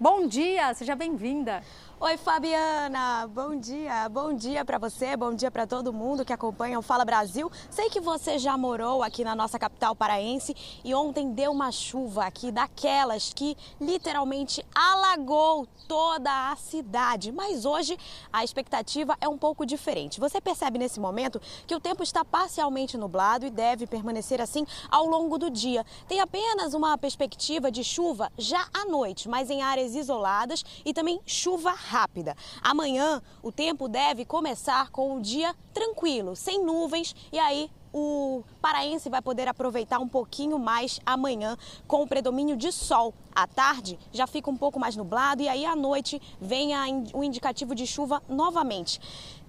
Bom 0.00 0.26
dia, 0.26 0.72
seja 0.72 0.94
bem-vinda. 0.94 1.62
Oi, 1.98 2.18
Fabiana. 2.18 3.26
Bom 3.26 3.58
dia. 3.58 4.06
Bom 4.10 4.34
dia 4.34 4.62
para 4.66 4.76
você, 4.76 5.16
bom 5.16 5.32
dia 5.32 5.50
para 5.50 5.66
todo 5.66 5.94
mundo 5.94 6.26
que 6.26 6.32
acompanha 6.32 6.78
o 6.78 6.82
Fala 6.82 7.06
Brasil. 7.06 7.50
Sei 7.70 7.88
que 7.88 8.00
você 8.00 8.38
já 8.38 8.54
morou 8.54 9.02
aqui 9.02 9.24
na 9.24 9.34
nossa 9.34 9.58
capital 9.58 9.96
paraense 9.96 10.54
e 10.84 10.94
ontem 10.94 11.32
deu 11.32 11.50
uma 11.52 11.72
chuva 11.72 12.26
aqui 12.26 12.52
daquelas 12.52 13.32
que 13.32 13.56
literalmente 13.80 14.62
alagou 14.74 15.66
toda 15.88 16.50
a 16.50 16.56
cidade. 16.56 17.32
Mas 17.32 17.64
hoje 17.64 17.96
a 18.30 18.44
expectativa 18.44 19.16
é 19.18 19.26
um 19.26 19.38
pouco 19.38 19.64
diferente. 19.64 20.20
Você 20.20 20.38
percebe 20.38 20.78
nesse 20.78 21.00
momento 21.00 21.40
que 21.66 21.74
o 21.74 21.80
tempo 21.80 22.02
está 22.02 22.22
parcialmente 22.22 22.98
nublado 22.98 23.46
e 23.46 23.50
deve 23.50 23.86
permanecer 23.86 24.38
assim 24.38 24.66
ao 24.90 25.06
longo 25.06 25.38
do 25.38 25.48
dia. 25.48 25.82
Tem 26.06 26.20
apenas 26.20 26.74
uma 26.74 26.98
perspectiva 26.98 27.70
de 27.70 27.82
chuva 27.82 28.30
já 28.36 28.68
à 28.74 28.84
noite, 28.84 29.30
mas 29.30 29.48
em 29.48 29.62
áreas 29.62 29.94
isoladas 29.94 30.62
e 30.84 30.92
também 30.92 31.18
chuva 31.24 31.74
rápida. 31.88 32.36
Amanhã 32.62 33.22
o 33.42 33.52
tempo 33.52 33.88
deve 33.88 34.24
começar 34.24 34.90
com 34.90 35.16
um 35.16 35.20
dia 35.20 35.54
tranquilo, 35.72 36.34
sem 36.34 36.64
nuvens 36.64 37.14
e 37.32 37.38
aí 37.38 37.70
o 37.92 38.44
paraense 38.60 39.08
vai 39.08 39.22
poder 39.22 39.48
aproveitar 39.48 39.98
um 39.98 40.08
pouquinho 40.08 40.58
mais 40.58 41.00
amanhã 41.06 41.56
com 41.86 42.02
o 42.02 42.06
predomínio 42.06 42.54
de 42.54 42.70
sol. 42.70 43.14
À 43.34 43.46
tarde 43.46 43.98
já 44.12 44.26
fica 44.26 44.50
um 44.50 44.56
pouco 44.56 44.78
mais 44.78 44.96
nublado 44.96 45.42
e 45.42 45.48
aí 45.48 45.64
à 45.64 45.74
noite 45.74 46.20
vem 46.38 46.72
o 47.14 47.24
indicativo 47.24 47.74
de 47.74 47.86
chuva 47.86 48.22
novamente. 48.28 49.00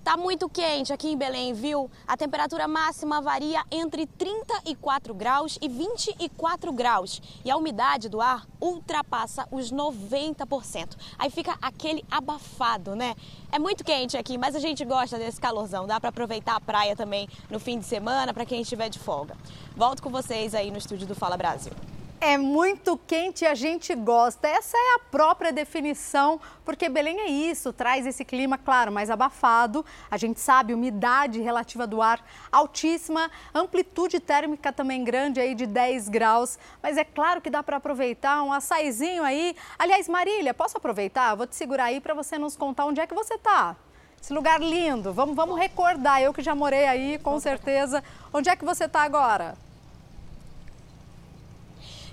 Tá 0.08 0.16
muito 0.16 0.48
quente 0.48 0.94
aqui 0.94 1.10
em 1.10 1.18
Belém, 1.18 1.54
viu? 1.54 1.92
A 2.08 2.16
temperatura 2.16 2.66
máxima 2.66 3.22
varia 3.22 3.62
entre 3.70 4.06
34 4.08 5.14
graus 5.14 5.60
e 5.62 5.68
24 5.68 6.72
graus. 6.72 7.22
E 7.44 7.52
a 7.52 7.58
umidade 7.58 8.08
do 8.08 8.22
ar 8.22 8.48
ultrapassa 8.62 9.46
os 9.52 9.70
90%. 9.70 10.96
Aí 11.20 11.30
fica 11.30 11.58
aquele 11.62 12.06
abafado, 12.10 12.96
né? 12.96 13.16
É 13.52 13.60
muito 13.60 13.84
quente 13.84 14.16
aqui, 14.16 14.38
mas 14.38 14.56
a 14.56 14.60
gente 14.60 14.86
gosta 14.86 15.18
desse 15.18 15.42
calorzão. 15.42 15.86
Dá 15.86 16.00
para 16.00 16.08
aproveitar 16.08 16.56
a 16.56 16.62
praia 16.62 16.96
também 16.96 17.28
no 17.50 17.60
fim 17.60 17.78
de 17.78 17.86
semana 17.86 18.34
para 18.34 18.46
quem 18.46 18.62
estiver 18.62 18.88
de 18.88 19.00
folga. 19.00 19.36
Volto 19.76 20.02
com 20.02 20.10
vocês 20.10 20.56
aí 20.56 20.72
no 20.72 20.78
estúdio 20.78 21.06
do 21.06 21.16
Fala 21.16 21.36
Brasil. 21.36 21.74
É 22.20 22.36
muito 22.36 22.98
quente 23.06 23.44
e 23.44 23.48
a 23.48 23.54
gente 23.54 23.94
gosta. 23.94 24.48
Essa 24.48 24.76
é 24.76 24.96
a 24.96 25.00
própria 25.12 25.54
definição, 25.54 26.42
porque 26.66 26.90
Belém 26.90 27.20
é 27.20 27.28
isso, 27.28 27.72
traz 27.72 28.08
esse 28.08 28.26
clima, 28.26 28.58
claro, 28.58 28.92
mais 28.92 29.12
abafado. 29.12 29.86
A 30.10 30.18
gente 30.18 30.40
sabe, 30.40 30.74
umidade 30.74 31.40
relativa 31.40 31.86
do 31.86 32.02
ar 32.02 32.20
altíssima, 32.52 33.30
amplitude 33.54 34.20
térmica 34.20 34.74
também 34.74 35.04
grande 35.04 35.40
aí 35.40 35.54
de 35.54 35.68
10 35.68 36.10
graus. 36.10 36.58
Mas 36.82 36.98
é 36.98 37.04
claro 37.04 37.40
que 37.40 37.52
dá 37.52 37.62
para 37.62 37.78
aproveitar 37.78 38.42
um 38.42 38.52
açaizinho 38.52 39.24
aí. 39.24 39.56
Aliás, 39.78 40.10
Marília, 40.10 40.56
posso 40.56 40.76
aproveitar? 40.76 41.36
Vou 41.36 41.46
te 41.46 41.56
segurar 41.56 41.86
aí 41.86 42.02
para 42.02 42.16
você 42.16 42.40
nos 42.40 42.58
contar 42.58 42.86
onde 42.86 43.00
é 43.00 43.06
que 43.06 43.14
você 43.14 43.36
está. 43.36 43.76
Esse 44.20 44.34
lugar 44.34 44.60
lindo, 44.60 45.14
vamos, 45.14 45.36
vamos 45.36 45.60
recordar. 45.60 46.20
Eu 46.20 46.34
que 46.34 46.42
já 46.42 46.56
morei 46.56 46.86
aí, 46.86 47.20
com 47.20 47.40
certeza. 47.40 48.04
Onde 48.34 48.50
é 48.50 48.56
que 48.56 48.66
você 48.66 48.86
está 48.86 49.04
agora? 49.04 49.67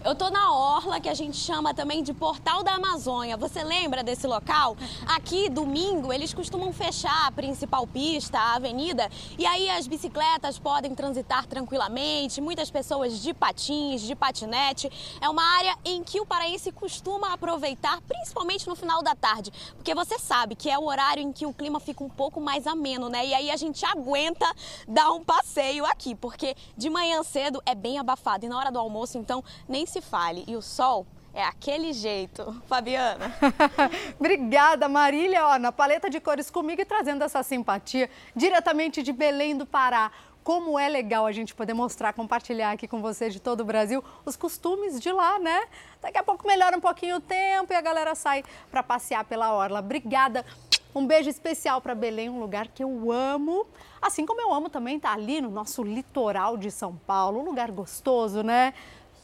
Eu 0.04 0.14
tô 0.14 0.28
na 0.28 0.52
orla 0.52 1.00
que 1.00 1.08
a 1.08 1.14
gente 1.14 1.38
chama 1.38 1.72
também 1.72 2.02
de 2.02 2.12
Portal 2.12 2.62
da 2.62 2.74
Amazônia. 2.74 3.38
Você 3.38 3.64
lembra 3.64 4.04
desse 4.04 4.26
local? 4.26 4.76
Aqui, 5.06 5.48
domingo, 5.48 6.12
eles 6.12 6.34
costumam 6.34 6.74
fechar 6.74 7.26
a 7.26 7.32
principal 7.32 7.86
pista, 7.86 8.38
a 8.38 8.56
avenida, 8.56 9.10
e 9.38 9.46
aí 9.46 9.70
as 9.70 9.86
bicicletas 9.86 10.58
podem 10.58 10.94
transitar 10.94 11.46
tranquilamente, 11.46 12.38
muitas 12.42 12.70
pessoas 12.70 13.22
de 13.22 13.32
patins, 13.32 14.02
de 14.02 14.14
patinete. 14.14 14.92
É 15.22 15.28
uma 15.30 15.42
área 15.56 15.74
em 15.86 16.04
que 16.04 16.20
o 16.20 16.26
paraense 16.26 16.70
costuma 16.70 17.32
aproveitar, 17.32 17.98
principalmente 18.02 18.68
no 18.68 18.76
final 18.76 19.02
da 19.02 19.14
tarde, 19.14 19.50
porque 19.74 19.94
você 19.94 20.18
sabe 20.18 20.54
que 20.54 20.68
é 20.68 20.78
o 20.78 20.84
horário 20.84 21.22
em 21.22 21.32
que 21.32 21.46
o 21.46 21.54
clima 21.54 21.80
fica 21.80 22.04
um 22.04 22.10
pouco 22.10 22.42
mais 22.42 22.66
ameno, 22.66 23.08
né? 23.08 23.24
E 23.24 23.32
aí 23.32 23.50
a 23.50 23.56
gente 23.56 23.86
aguenta 23.86 24.54
dar 24.86 25.12
um 25.12 25.24
passeio 25.24 25.86
aqui, 25.86 26.14
porque 26.14 26.54
de 26.76 26.90
manhã 26.90 27.22
cedo 27.22 27.62
é 27.64 27.74
bem 27.74 27.98
abafado 27.98 28.44
e 28.44 28.50
na 28.50 28.58
hora 28.58 28.70
do 28.70 28.78
almoço, 28.78 29.16
então, 29.16 29.42
nem 29.66 29.86
se 29.94 30.00
fale. 30.00 30.44
E 30.46 30.56
o 30.56 30.62
sol 30.62 31.06
é 31.32 31.42
aquele 31.44 31.92
jeito. 31.92 32.60
Fabiana. 32.66 33.32
Obrigada, 34.18 34.88
Marília. 34.88 35.46
Ó, 35.46 35.58
na 35.58 35.70
paleta 35.70 36.10
de 36.10 36.20
cores 36.20 36.50
comigo 36.50 36.80
e 36.80 36.84
trazendo 36.84 37.22
essa 37.22 37.42
simpatia 37.42 38.10
diretamente 38.34 39.02
de 39.02 39.12
Belém 39.12 39.56
do 39.56 39.64
Pará. 39.64 40.10
Como 40.42 40.78
é 40.78 40.90
legal 40.90 41.24
a 41.24 41.32
gente 41.32 41.54
poder 41.54 41.72
mostrar, 41.72 42.12
compartilhar 42.12 42.72
aqui 42.72 42.86
com 42.86 43.00
vocês 43.00 43.32
de 43.32 43.40
todo 43.40 43.60
o 43.60 43.64
Brasil 43.64 44.04
os 44.26 44.36
costumes 44.36 45.00
de 45.00 45.10
lá, 45.10 45.38
né? 45.38 45.64
Daqui 46.02 46.18
a 46.18 46.22
pouco 46.22 46.46
melhora 46.46 46.76
um 46.76 46.80
pouquinho 46.80 47.16
o 47.16 47.20
tempo 47.20 47.72
e 47.72 47.76
a 47.76 47.80
galera 47.80 48.14
sai 48.14 48.44
para 48.70 48.82
passear 48.82 49.24
pela 49.24 49.54
orla. 49.54 49.78
Obrigada. 49.78 50.44
Um 50.94 51.06
beijo 51.06 51.30
especial 51.30 51.80
para 51.80 51.94
Belém, 51.94 52.28
um 52.28 52.38
lugar 52.38 52.68
que 52.68 52.84
eu 52.84 53.10
amo. 53.10 53.66
Assim 54.02 54.26
como 54.26 54.40
eu 54.40 54.52
amo 54.52 54.68
também 54.68 54.96
estar 54.96 55.08
tá 55.08 55.14
ali 55.14 55.40
no 55.40 55.50
nosso 55.50 55.82
litoral 55.82 56.58
de 56.58 56.70
São 56.70 56.94
Paulo, 57.06 57.40
um 57.40 57.44
lugar 57.44 57.70
gostoso, 57.70 58.42
né? 58.42 58.74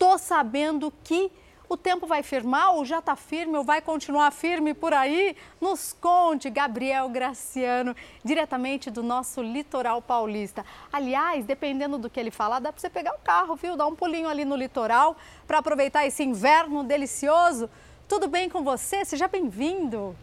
Tô 0.01 0.16
sabendo 0.16 0.90
que 1.05 1.30
o 1.68 1.76
tempo 1.76 2.07
vai 2.07 2.22
firmar 2.22 2.74
ou 2.74 2.86
já 2.86 3.01
está 3.01 3.14
firme 3.14 3.59
ou 3.59 3.62
vai 3.62 3.82
continuar 3.82 4.30
firme 4.30 4.72
por 4.72 4.94
aí? 4.94 5.36
Nos 5.61 5.92
conte, 5.92 6.48
Gabriel 6.48 7.07
Graciano, 7.11 7.94
diretamente 8.24 8.90
do 8.90 9.03
nosso 9.03 9.42
litoral 9.42 10.01
paulista. 10.01 10.64
Aliás, 10.90 11.44
dependendo 11.44 11.98
do 11.98 12.09
que 12.09 12.18
ele 12.18 12.30
falar, 12.30 12.61
dá 12.61 12.72
para 12.72 12.80
você 12.80 12.88
pegar 12.88 13.14
o 13.14 13.18
carro, 13.18 13.55
viu? 13.57 13.76
Dar 13.76 13.86
um 13.88 13.94
pulinho 13.94 14.26
ali 14.26 14.42
no 14.42 14.57
litoral 14.57 15.18
para 15.46 15.59
aproveitar 15.59 16.07
esse 16.07 16.24
inverno 16.24 16.82
delicioso. 16.82 17.68
Tudo 18.09 18.26
bem 18.26 18.48
com 18.48 18.64
você? 18.64 19.05
Seja 19.05 19.28
bem-vindo. 19.28 20.16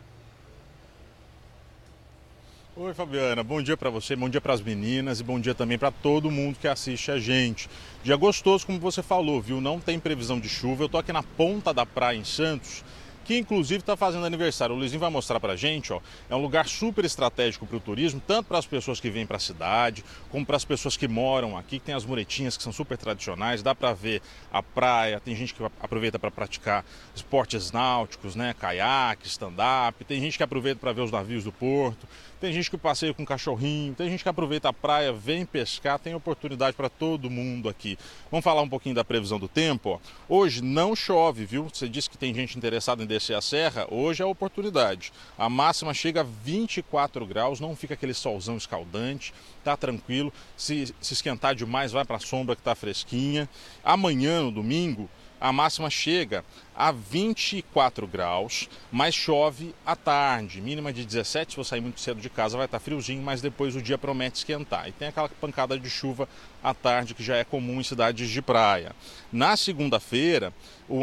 Oi, 2.80 2.94
Fabiana. 2.94 3.44
Bom 3.44 3.60
dia 3.60 3.76
para 3.76 3.90
você, 3.90 4.16
bom 4.16 4.30
dia 4.30 4.40
para 4.40 4.54
as 4.54 4.62
meninas 4.62 5.20
e 5.20 5.24
bom 5.24 5.40
dia 5.40 5.56
também 5.56 5.80
para 5.80 5.90
todo 5.90 6.30
mundo 6.30 6.60
que 6.62 6.68
assiste 6.68 7.10
a 7.10 7.18
gente. 7.18 7.68
Dia 8.04 8.16
gostoso, 8.16 8.68
como 8.68 8.80
você 8.80 9.02
falou, 9.02 9.42
viu? 9.42 9.60
Não 9.60 9.80
tem 9.80 10.00
previsão 10.00 10.40
de 10.40 10.48
chuva. 10.48 10.84
Eu 10.84 10.90
tô 10.90 11.00
aqui 11.00 11.12
na 11.12 11.24
ponta 11.24 11.74
da 11.74 11.88
praia 11.88 12.18
em 12.18 12.24
Santos 12.24 12.84
que 13.28 13.38
inclusive 13.38 13.82
está 13.82 13.98
fazendo 13.98 14.26
aniversário. 14.26 14.74
O 14.74 14.78
Luizinho 14.78 15.02
vai 15.02 15.10
mostrar 15.10 15.38
para 15.38 15.52
a 15.52 15.56
gente, 15.58 15.92
ó, 15.92 16.00
é 16.30 16.36
um 16.36 16.42
lugar 16.42 16.66
super 16.66 17.04
estratégico 17.04 17.68
para 17.68 17.76
o 17.76 17.80
turismo, 17.80 18.22
tanto 18.26 18.48
para 18.48 18.58
as 18.58 18.66
pessoas 18.66 19.02
que 19.02 19.10
vêm 19.10 19.26
para 19.28 19.36
a 19.36 19.40
cidade, 19.40 20.04
como 20.32 20.46
para 20.46 20.56
as 20.56 20.64
pessoas 20.64 20.96
que 20.96 21.10
moram 21.10 21.58
aqui, 21.58 21.78
que 21.78 21.86
tem 21.86 21.94
as 21.94 22.06
muretinhas 22.06 22.56
que 22.56 22.64
são 22.64 22.72
super 22.72 22.98
tradicionais, 22.98 23.62
dá 23.62 23.76
para 23.76 23.92
ver 23.92 24.22
a 24.50 24.64
praia, 24.64 25.20
tem 25.20 25.36
gente 25.36 25.54
que 25.54 25.62
aproveita 25.62 26.18
para 26.18 26.32
praticar 26.32 26.86
esportes 27.14 27.74
náuticos, 27.74 28.34
né, 28.34 28.56
caiaque, 28.58 29.28
stand-up, 29.28 30.06
tem 30.06 30.22
gente 30.22 30.38
que 30.38 30.44
aproveita 30.44 30.80
para 30.80 30.94
ver 30.94 31.02
os 31.02 31.12
navios 31.12 31.44
do 31.44 31.52
porto, 31.52 32.08
tem 32.40 32.54
gente 32.54 32.70
que 32.70 32.78
passeia 32.78 33.14
com 33.14 33.26
cachorrinho, 33.26 33.96
tem 33.96 34.10
gente 34.10 34.24
que 34.24 34.30
aproveita 34.30 34.70
a 34.70 34.74
praia, 34.74 35.12
vem 35.12 35.46
pescar, 35.46 35.98
tem 35.98 36.14
oportunidade 36.14 36.76
para 36.76 36.90
todo 36.90 37.30
mundo 37.30 37.68
aqui. 37.68 37.98
Vamos 38.30 38.44
falar 38.44 38.62
um 38.62 38.70
pouquinho 38.70 38.96
da 38.96 39.04
previsão 39.04 39.40
do 39.40 39.48
tempo. 39.48 40.02
Hoje 40.30 40.62
não 40.62 40.96
chove, 40.96 41.46
viu? 41.46 41.68
Você 41.74 41.90
disse 41.90 42.10
que 42.10 42.18
tem 42.18 42.34
gente 42.34 42.58
interessada 42.58 43.04
em 43.04 43.08
descer 43.08 43.36
a 43.36 43.42
serra, 43.42 43.88
hoje 43.90 44.22
é 44.22 44.26
a 44.26 44.28
oportunidade. 44.28 45.12
A 45.38 45.50
máxima 45.50 45.94
chega 45.94 46.22
a 46.22 46.26
24 46.44 47.26
graus, 47.26 47.60
não 47.60 47.76
fica 47.76 47.96
aquele 47.96 48.14
solzão 48.14 48.58
escaldante, 48.58 49.34
tá 49.64 49.76
tranquilo. 49.76 50.32
Se, 50.56 50.94
se 51.02 51.14
esquentar 51.14 51.56
demais, 51.56 51.92
vai 51.92 52.06
para 52.06 52.18
a 52.18 52.20
sombra 52.20 52.56
que 52.56 52.62
está 52.62 52.76
fresquinha. 52.76 53.50
Amanhã, 53.84 54.44
no 54.44 54.52
domingo, 54.52 55.10
a 55.40 55.52
máxima 55.52 55.90
chega 55.90 56.44
a 56.76 56.92
24 56.92 58.06
graus, 58.08 58.70
mas 58.92 59.16
chove 59.16 59.74
à 59.86 59.96
tarde, 59.96 60.62
mínima 60.62 60.94
de 60.94 61.06
17. 61.06 61.52
Se 61.52 61.58
você 61.58 61.70
sair 61.70 61.82
muito 61.82 62.00
cedo 62.00 62.22
de 62.22 62.30
casa, 62.30 62.58
vai 62.58 62.66
estar 62.66 62.80
friozinho, 62.80 63.22
mas 63.22 63.42
depois 63.42 63.76
o 63.76 63.82
dia 63.82 63.98
promete 63.98 64.40
esquentar. 64.40 64.88
E 64.88 64.92
tem 64.92 65.08
aquela 65.08 65.30
pancada 65.30 65.78
de 65.80 65.90
chuva 65.90 66.28
à 66.64 66.74
tarde 66.74 67.14
que 67.14 67.24
já 67.24 67.36
é 67.36 67.44
comum 67.44 67.80
em 67.80 67.84
cidades 67.84 68.30
de 68.30 68.42
praia. 68.42 68.96
Na 69.32 69.58
segunda-feira, 69.58 70.54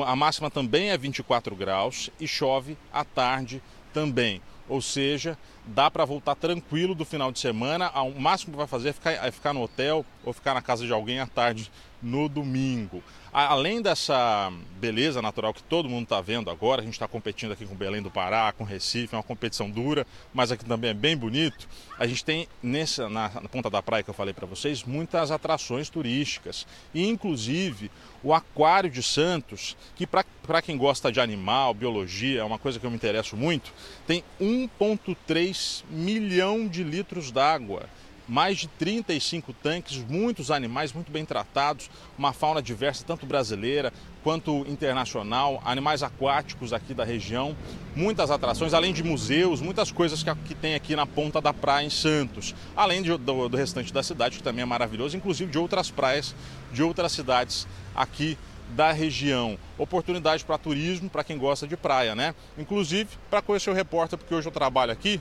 a 0.06 0.16
máxima 0.16 0.50
também 0.50 0.90
é 0.90 0.98
24 0.98 1.54
graus 1.56 2.10
e 2.20 2.26
chove 2.26 2.76
à 2.92 3.04
tarde 3.04 3.62
também. 3.92 4.40
Ou 4.68 4.80
seja, 4.80 5.36
dá 5.66 5.90
para 5.90 6.04
voltar 6.04 6.34
tranquilo 6.34 6.94
do 6.94 7.04
final 7.04 7.30
de 7.30 7.38
semana. 7.38 7.90
O 8.00 8.20
máximo 8.20 8.52
que 8.52 8.58
vai 8.58 8.66
fazer 8.66 8.90
é 8.90 8.92
ficar, 8.92 9.10
é 9.12 9.30
ficar 9.30 9.52
no 9.52 9.62
hotel 9.62 10.04
ou 10.24 10.32
ficar 10.32 10.54
na 10.54 10.62
casa 10.62 10.86
de 10.86 10.92
alguém 10.92 11.20
à 11.20 11.26
tarde 11.26 11.70
no 12.02 12.28
domingo. 12.28 13.02
Além 13.34 13.82
dessa 13.82 14.52
beleza 14.76 15.20
natural 15.20 15.52
que 15.52 15.62
todo 15.64 15.88
mundo 15.88 16.04
está 16.04 16.20
vendo 16.20 16.48
agora, 16.50 16.80
a 16.80 16.84
gente 16.84 16.94
está 16.94 17.08
competindo 17.08 17.50
aqui 17.50 17.66
com 17.66 17.74
Belém 17.74 18.00
do 18.00 18.08
Pará, 18.08 18.52
com 18.52 18.62
Recife, 18.62 19.12
é 19.12 19.18
uma 19.18 19.24
competição 19.24 19.68
dura, 19.68 20.06
mas 20.32 20.52
aqui 20.52 20.64
também 20.64 20.90
é 20.90 20.94
bem 20.94 21.16
bonito. 21.16 21.68
A 21.98 22.06
gente 22.06 22.24
tem 22.24 22.46
nessa, 22.62 23.08
na, 23.08 23.28
na 23.30 23.48
ponta 23.48 23.68
da 23.68 23.82
praia 23.82 24.04
que 24.04 24.10
eu 24.10 24.14
falei 24.14 24.32
para 24.32 24.46
vocês 24.46 24.84
muitas 24.84 25.32
atrações 25.32 25.90
turísticas, 25.90 26.64
e 26.94 27.08
inclusive 27.08 27.90
o 28.22 28.32
Aquário 28.32 28.88
de 28.88 29.02
Santos, 29.02 29.76
que 29.96 30.06
para 30.06 30.62
quem 30.62 30.78
gosta 30.78 31.10
de 31.10 31.18
animal, 31.18 31.74
biologia, 31.74 32.40
é 32.40 32.44
uma 32.44 32.58
coisa 32.58 32.78
que 32.78 32.86
eu 32.86 32.90
me 32.90 32.96
interesso 32.96 33.36
muito, 33.36 33.72
tem 34.06 34.22
1,3 34.40 35.82
milhão 35.90 36.68
de 36.68 36.84
litros 36.84 37.32
d'água 37.32 37.88
mais 38.28 38.58
de 38.58 38.68
35 38.68 39.52
tanques, 39.52 39.98
muitos 40.08 40.50
animais 40.50 40.92
muito 40.92 41.10
bem 41.10 41.24
tratados, 41.24 41.90
uma 42.16 42.32
fauna 42.32 42.62
diversa, 42.62 43.04
tanto 43.06 43.26
brasileira 43.26 43.92
quanto 44.22 44.64
internacional, 44.66 45.60
animais 45.64 46.02
aquáticos 46.02 46.72
aqui 46.72 46.94
da 46.94 47.04
região, 47.04 47.54
muitas 47.94 48.30
atrações, 48.30 48.72
além 48.72 48.92
de 48.92 49.02
museus, 49.02 49.60
muitas 49.60 49.92
coisas 49.92 50.22
que, 50.22 50.34
que 50.46 50.54
tem 50.54 50.74
aqui 50.74 50.96
na 50.96 51.04
ponta 51.04 51.40
da 51.40 51.52
praia 51.52 51.84
em 51.84 51.90
Santos, 51.90 52.54
além 52.74 53.02
de, 53.02 53.16
do, 53.18 53.48
do 53.48 53.56
restante 53.56 53.92
da 53.92 54.02
cidade, 54.02 54.38
que 54.38 54.42
também 54.42 54.62
é 54.62 54.66
maravilhoso, 54.66 55.16
inclusive 55.16 55.50
de 55.50 55.58
outras 55.58 55.90
praias 55.90 56.34
de 56.72 56.82
outras 56.82 57.12
cidades 57.12 57.66
aqui 57.94 58.38
da 58.70 58.92
região. 58.92 59.58
Oportunidade 59.76 60.44
para 60.44 60.58
turismo, 60.58 61.10
para 61.10 61.22
quem 61.22 61.36
gosta 61.36 61.66
de 61.66 61.76
praia, 61.76 62.14
né? 62.14 62.34
Inclusive 62.56 63.10
para 63.30 63.42
conhecer 63.42 63.70
o 63.70 63.74
repórter, 63.74 64.18
porque 64.18 64.34
hoje 64.34 64.48
eu 64.48 64.52
trabalho 64.52 64.92
aqui 64.92 65.20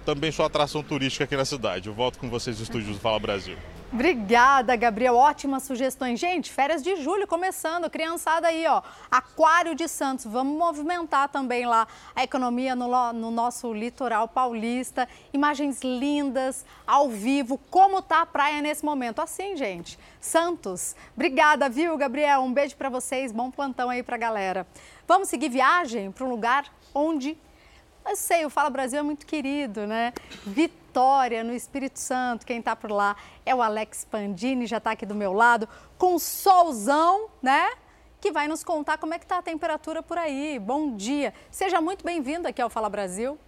também 0.00 0.32
sou 0.32 0.44
atração 0.44 0.82
turística 0.82 1.24
aqui 1.24 1.36
na 1.36 1.44
cidade. 1.44 1.88
Eu 1.88 1.94
volto 1.94 2.18
com 2.18 2.28
vocês 2.28 2.58
no 2.58 2.62
estúdio 2.62 2.92
do 2.92 3.00
Fala 3.00 3.18
Brasil. 3.18 3.56
Obrigada, 3.94 4.74
Gabriel. 4.74 5.14
Ótimas 5.14 5.62
sugestões. 5.62 6.18
Gente, 6.18 6.50
férias 6.50 6.82
de 6.82 6.96
julho 6.96 7.28
começando. 7.28 7.88
Criançada 7.88 8.48
aí, 8.48 8.66
ó. 8.66 8.82
Aquário 9.08 9.72
de 9.72 9.86
Santos. 9.86 10.24
Vamos 10.24 10.58
movimentar 10.58 11.28
também 11.28 11.64
lá 11.64 11.86
a 12.16 12.24
economia 12.24 12.74
no, 12.74 12.88
no 13.12 13.30
nosso 13.30 13.72
litoral 13.72 14.26
paulista. 14.26 15.08
Imagens 15.32 15.80
lindas, 15.82 16.66
ao 16.84 17.08
vivo. 17.08 17.56
Como 17.70 18.02
tá 18.02 18.22
a 18.22 18.26
praia 18.26 18.60
nesse 18.60 18.84
momento? 18.84 19.20
Assim, 19.20 19.56
gente. 19.56 19.96
Santos. 20.20 20.96
Obrigada, 21.14 21.68
viu, 21.68 21.96
Gabriel? 21.96 22.40
Um 22.40 22.52
beijo 22.52 22.76
para 22.76 22.88
vocês. 22.88 23.30
Bom 23.30 23.48
plantão 23.48 23.90
aí 23.90 24.02
pra 24.02 24.16
galera. 24.16 24.66
Vamos 25.06 25.28
seguir 25.28 25.50
viagem 25.50 26.10
para 26.10 26.24
um 26.24 26.30
lugar 26.30 26.64
onde 26.92 27.38
eu 28.06 28.16
sei, 28.16 28.44
o 28.44 28.50
Fala 28.50 28.70
Brasil 28.70 28.98
é 28.98 29.02
muito 29.02 29.26
querido, 29.26 29.86
né? 29.86 30.12
Vitória, 30.44 31.42
no 31.42 31.52
Espírito 31.52 31.98
Santo, 31.98 32.44
quem 32.46 32.58
está 32.58 32.76
por 32.76 32.90
lá 32.90 33.16
é 33.44 33.54
o 33.54 33.62
Alex 33.62 34.06
Pandini, 34.10 34.66
já 34.66 34.78
está 34.78 34.92
aqui 34.92 35.06
do 35.06 35.14
meu 35.14 35.32
lado, 35.32 35.68
com 35.98 36.18
solzão, 36.18 37.28
né? 37.42 37.70
Que 38.20 38.30
vai 38.30 38.46
nos 38.46 38.62
contar 38.62 38.98
como 38.98 39.14
é 39.14 39.18
que 39.18 39.24
está 39.24 39.38
a 39.38 39.42
temperatura 39.42 40.02
por 40.02 40.18
aí. 40.18 40.58
Bom 40.58 40.96
dia. 40.96 41.34
Seja 41.50 41.80
muito 41.80 42.04
bem-vindo 42.04 42.46
aqui 42.46 42.60
ao 42.60 42.70
Fala 42.70 42.88
Brasil. 42.88 43.38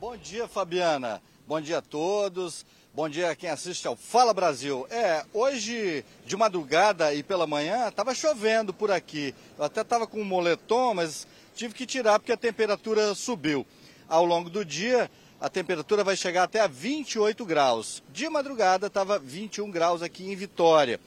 Bom 0.00 0.16
dia, 0.16 0.46
Fabiana. 0.46 1.20
Bom 1.46 1.60
dia 1.60 1.78
a 1.78 1.82
todos. 1.82 2.64
Bom 2.98 3.08
dia 3.08 3.30
a 3.30 3.36
quem 3.36 3.48
assiste 3.48 3.86
ao 3.86 3.94
Fala 3.94 4.34
Brasil. 4.34 4.84
É, 4.90 5.24
hoje 5.32 6.04
de 6.26 6.36
madrugada 6.36 7.14
e 7.14 7.22
pela 7.22 7.46
manhã 7.46 7.86
estava 7.86 8.12
chovendo 8.12 8.74
por 8.74 8.90
aqui. 8.90 9.32
Eu 9.56 9.66
até 9.66 9.82
estava 9.82 10.04
com 10.04 10.20
um 10.20 10.24
moletom, 10.24 10.94
mas 10.94 11.24
tive 11.54 11.74
que 11.74 11.86
tirar 11.86 12.18
porque 12.18 12.32
a 12.32 12.36
temperatura 12.36 13.14
subiu. 13.14 13.64
Ao 14.08 14.24
longo 14.24 14.50
do 14.50 14.64
dia, 14.64 15.08
a 15.40 15.48
temperatura 15.48 16.02
vai 16.02 16.16
chegar 16.16 16.42
até 16.42 16.58
a 16.58 16.66
28 16.66 17.46
graus. 17.46 18.02
De 18.12 18.28
madrugada 18.28 18.88
estava 18.88 19.16
21 19.16 19.70
graus 19.70 20.02
aqui 20.02 20.28
em 20.28 20.34
Vitória. 20.34 20.98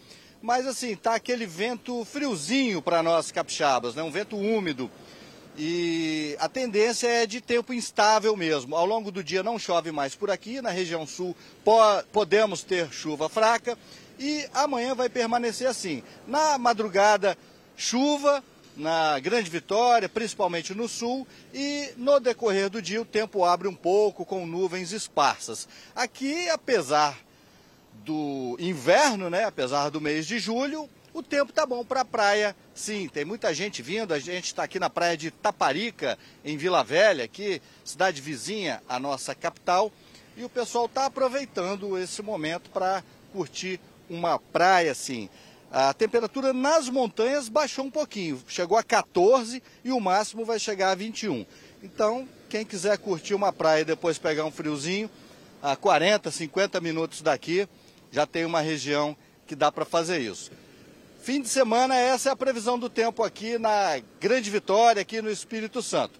Mas 0.42 0.66
assim, 0.66 0.96
tá 0.96 1.16
aquele 1.16 1.46
vento 1.46 2.06
friozinho 2.06 2.82
para 2.82 3.04
nós 3.04 3.34
capixabas, 3.34 3.96
né? 3.96 4.02
Um 4.02 4.12
vento 4.12 4.38
úmido. 4.38 4.90
E 5.58 6.36
a 6.40 6.48
tendência 6.48 7.08
é 7.08 7.26
de 7.26 7.42
tempo 7.42 7.74
instável 7.74 8.36
mesmo. 8.38 8.76
Ao 8.76 8.86
longo 8.86 9.12
do 9.12 9.24
dia 9.24 9.44
não 9.44 9.60
chove 9.60 9.92
mais 9.92 10.16
por 10.16 10.32
aqui, 10.32 10.62
na 10.62 10.70
região 10.70 11.06
sul 11.06 11.36
po 11.64 11.78
podemos 12.12 12.64
ter 12.64 12.92
chuva 12.92 13.28
fraca 13.28 13.78
e 14.18 14.48
amanhã 14.54 14.96
vai 14.96 15.10
permanecer 15.10 15.68
assim. 15.68 16.04
Na 16.28 16.58
madrugada, 16.58 17.38
chuva 17.76 18.44
na 18.78 19.20
Grande 19.20 19.50
Vitória, 19.50 20.08
principalmente 20.08 20.74
no 20.74 20.88
sul, 20.88 21.28
e 21.54 21.90
no 21.98 22.20
decorrer 22.20 22.70
do 22.70 22.82
dia 22.82 23.02
o 23.02 23.06
tempo 23.06 23.44
abre 23.44 23.68
um 23.68 23.76
pouco 23.76 24.26
com 24.26 24.46
nuvens 24.46 24.92
esparsas. 24.92 25.68
Aqui, 25.96 26.50
apesar 26.50 27.18
do 28.06 28.56
inverno, 28.60 29.30
né, 29.30 29.44
apesar 29.44 29.90
do 29.90 30.00
mês 30.00 30.26
de 30.26 30.40
julho, 30.40 30.90
o 31.14 31.22
tempo 31.22 31.52
tá 31.52 31.66
bom 31.66 31.84
para 31.84 32.02
a 32.02 32.06
praia, 32.06 32.56
sim. 32.74 33.10
Tem 33.10 33.26
muita 33.26 33.54
gente 33.54 33.82
vindo. 33.82 34.14
A 34.14 34.20
gente 34.20 34.46
está 34.46 34.64
aqui 34.64 34.80
na 34.80 34.90
praia 34.90 35.18
de 35.18 35.30
Taparica, 35.30 36.18
em 36.44 36.58
Vila 36.58 36.84
Velha, 36.84 37.26
aqui, 37.26 37.62
cidade 37.84 38.22
vizinha 38.22 38.82
à 38.88 39.00
nossa 39.00 39.36
capital. 39.36 39.92
E 40.38 40.44
o 40.44 40.50
pessoal 40.50 40.86
está 40.86 41.06
aproveitando 41.06 41.98
esse 41.98 42.22
momento 42.22 42.70
para 42.70 43.04
curtir 43.34 43.80
uma 44.10 44.40
praia, 44.40 44.92
assim. 44.92 45.30
A 45.70 45.94
temperatura 45.94 46.54
nas 46.54 46.90
montanhas 46.90 47.48
baixou 47.48 47.86
um 47.86 47.92
pouquinho, 47.92 48.42
chegou 48.48 48.78
a 48.78 48.84
14 48.84 49.62
e 49.84 49.92
o 49.92 50.00
máximo 50.00 50.44
vai 50.44 50.60
chegar 50.60 50.92
a 50.92 50.96
21. 50.96 51.46
Então, 51.84 52.28
quem 52.50 52.66
quiser 52.66 52.98
curtir 52.98 53.34
uma 53.34 53.54
praia 53.54 53.82
e 53.82 53.86
depois 53.86 54.18
pegar 54.18 54.46
um 54.46 54.52
friozinho, 54.52 55.10
a 55.62 55.76
40, 55.76 56.30
50 56.32 56.82
minutos 56.82 57.22
daqui, 57.22 57.68
já 58.12 58.26
tem 58.26 58.46
uma 58.46 58.62
região 58.62 59.16
que 59.48 59.56
dá 59.56 59.72
para 59.72 59.86
fazer 59.86 60.20
isso. 60.20 60.52
Fim 61.22 61.40
de 61.40 61.50
semana, 61.50 61.96
essa 61.96 62.30
é 62.30 62.32
a 62.32 62.36
previsão 62.36 62.80
do 62.80 62.90
tempo 62.90 63.22
aqui 63.22 63.60
na 63.60 64.02
Grande 64.20 64.50
Vitória, 64.50 65.04
aqui 65.04 65.22
no 65.22 65.30
Espírito 65.30 65.80
Santo. 65.80 66.20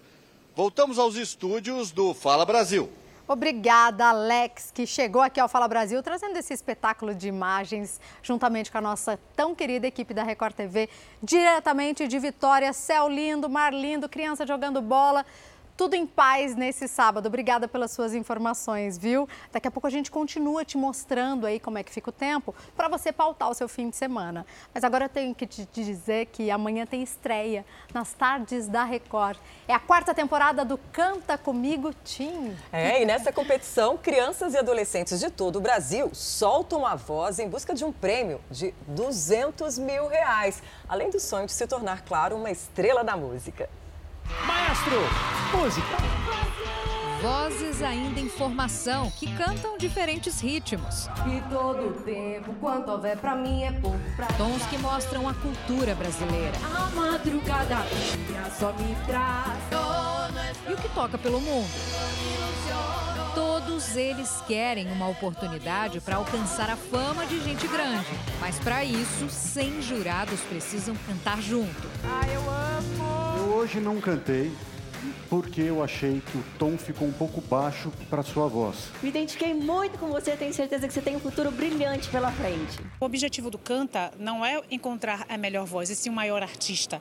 Voltamos 0.54 0.96
aos 0.96 1.16
estúdios 1.16 1.90
do 1.90 2.14
Fala 2.14 2.46
Brasil. 2.46 2.88
Obrigada, 3.26 4.10
Alex, 4.10 4.70
que 4.72 4.86
chegou 4.86 5.20
aqui 5.20 5.40
ao 5.40 5.48
Fala 5.48 5.66
Brasil 5.66 6.00
trazendo 6.04 6.36
esse 6.36 6.54
espetáculo 6.54 7.16
de 7.16 7.26
imagens 7.26 8.00
juntamente 8.22 8.70
com 8.70 8.78
a 8.78 8.80
nossa 8.80 9.18
tão 9.34 9.56
querida 9.56 9.88
equipe 9.88 10.14
da 10.14 10.22
Record 10.22 10.54
TV, 10.54 10.88
diretamente 11.20 12.06
de 12.06 12.18
Vitória. 12.20 12.72
Céu 12.72 13.08
lindo, 13.08 13.48
mar 13.48 13.74
lindo, 13.74 14.08
criança 14.08 14.46
jogando 14.46 14.80
bola 14.80 15.26
tudo 15.82 15.96
em 15.96 16.06
paz 16.06 16.54
nesse 16.54 16.86
sábado. 16.86 17.26
Obrigada 17.26 17.66
pelas 17.66 17.90
suas 17.90 18.14
informações, 18.14 18.96
viu? 18.96 19.28
Daqui 19.50 19.66
a 19.66 19.70
pouco 19.70 19.88
a 19.88 19.90
gente 19.90 20.12
continua 20.12 20.64
te 20.64 20.78
mostrando 20.78 21.44
aí 21.44 21.58
como 21.58 21.76
é 21.76 21.82
que 21.82 21.90
fica 21.90 22.08
o 22.08 22.12
tempo 22.12 22.54
para 22.76 22.86
você 22.86 23.10
pautar 23.10 23.50
o 23.50 23.54
seu 23.54 23.68
fim 23.68 23.90
de 23.90 23.96
semana. 23.96 24.46
Mas 24.72 24.84
agora 24.84 25.06
eu 25.06 25.08
tenho 25.08 25.34
que 25.34 25.44
te 25.44 25.66
dizer 25.72 26.26
que 26.26 26.52
amanhã 26.52 26.86
tem 26.86 27.02
estreia 27.02 27.66
nas 27.92 28.12
tardes 28.12 28.68
da 28.68 28.84
Record. 28.84 29.36
É 29.66 29.74
a 29.74 29.80
quarta 29.80 30.14
temporada 30.14 30.64
do 30.64 30.78
Canta 30.92 31.36
Comigo 31.36 31.92
Tim. 32.04 32.56
É, 32.72 33.02
e 33.02 33.04
nessa 33.04 33.32
competição, 33.32 33.98
crianças 33.98 34.54
e 34.54 34.58
adolescentes 34.58 35.18
de 35.18 35.30
todo 35.30 35.56
o 35.56 35.60
Brasil 35.60 36.10
soltam 36.14 36.86
a 36.86 36.94
voz 36.94 37.40
em 37.40 37.48
busca 37.48 37.74
de 37.74 37.84
um 37.84 37.90
prêmio 37.90 38.40
de 38.48 38.72
200 38.86 39.80
mil 39.80 40.06
reais, 40.06 40.62
além 40.88 41.10
do 41.10 41.18
sonho 41.18 41.46
de 41.46 41.52
se 41.52 41.66
tornar, 41.66 42.02
claro, 42.02 42.36
uma 42.36 42.52
estrela 42.52 43.02
da 43.02 43.16
música. 43.16 43.68
Maestro, 44.46 45.00
música. 45.56 45.96
Vozes 47.22 47.82
ainda 47.82 48.18
em 48.18 48.28
formação 48.28 49.10
que 49.12 49.32
cantam 49.36 49.78
diferentes 49.78 50.40
ritmos. 50.40 51.06
E 51.26 51.40
todo 51.48 52.02
tempo, 52.04 52.52
quanto 52.54 52.90
houver 52.90 53.16
pra 53.16 53.36
mim 53.36 53.62
é 53.62 53.70
pouco 53.70 54.00
pra 54.16 54.26
Tons 54.26 54.66
que 54.66 54.76
mostram 54.78 55.28
a 55.28 55.34
cultura 55.34 55.94
brasileira. 55.94 56.52
A 56.74 56.90
madrugada 56.90 57.76
só 58.58 58.72
me 58.72 58.96
traz. 59.06 59.62
E 60.68 60.72
o 60.72 60.76
que 60.76 60.88
toca 60.88 61.16
pelo 61.16 61.40
mundo? 61.40 61.70
Todos 63.34 63.96
eles 63.96 64.42
querem 64.46 64.92
uma 64.92 65.08
oportunidade 65.08 66.00
para 66.00 66.16
alcançar 66.16 66.68
a 66.68 66.76
fama 66.76 67.24
de 67.24 67.40
gente 67.40 67.66
grande. 67.66 68.06
Mas 68.38 68.58
para 68.58 68.84
isso, 68.84 69.28
100 69.28 69.80
jurados 69.80 70.40
precisam 70.42 70.94
cantar 71.06 71.40
junto. 71.40 71.88
Ah, 72.04 72.28
eu 72.28 72.40
amo! 72.40 73.38
Eu 73.38 73.54
hoje 73.54 73.80
não 73.80 73.98
cantei, 74.02 74.52
porque 75.30 75.62
eu 75.62 75.82
achei 75.82 76.20
que 76.20 76.36
o 76.36 76.44
tom 76.58 76.76
ficou 76.76 77.08
um 77.08 77.12
pouco 77.12 77.40
baixo 77.40 77.90
para 78.10 78.22
sua 78.22 78.48
voz. 78.48 78.90
Me 79.02 79.08
identifiquei 79.08 79.54
muito 79.54 79.98
com 79.98 80.08
você, 80.08 80.36
tenho 80.36 80.52
certeza 80.52 80.86
que 80.86 80.92
você 80.92 81.00
tem 81.00 81.16
um 81.16 81.20
futuro 81.20 81.50
brilhante 81.50 82.10
pela 82.10 82.30
frente. 82.30 82.78
O 83.00 83.04
objetivo 83.06 83.50
do 83.50 83.56
Canta 83.56 84.12
não 84.18 84.44
é 84.44 84.60
encontrar 84.70 85.24
a 85.26 85.38
melhor 85.38 85.64
voz, 85.64 85.88
e 85.88 85.96
sim 85.96 86.10
o 86.10 86.12
maior 86.12 86.42
artista 86.42 87.00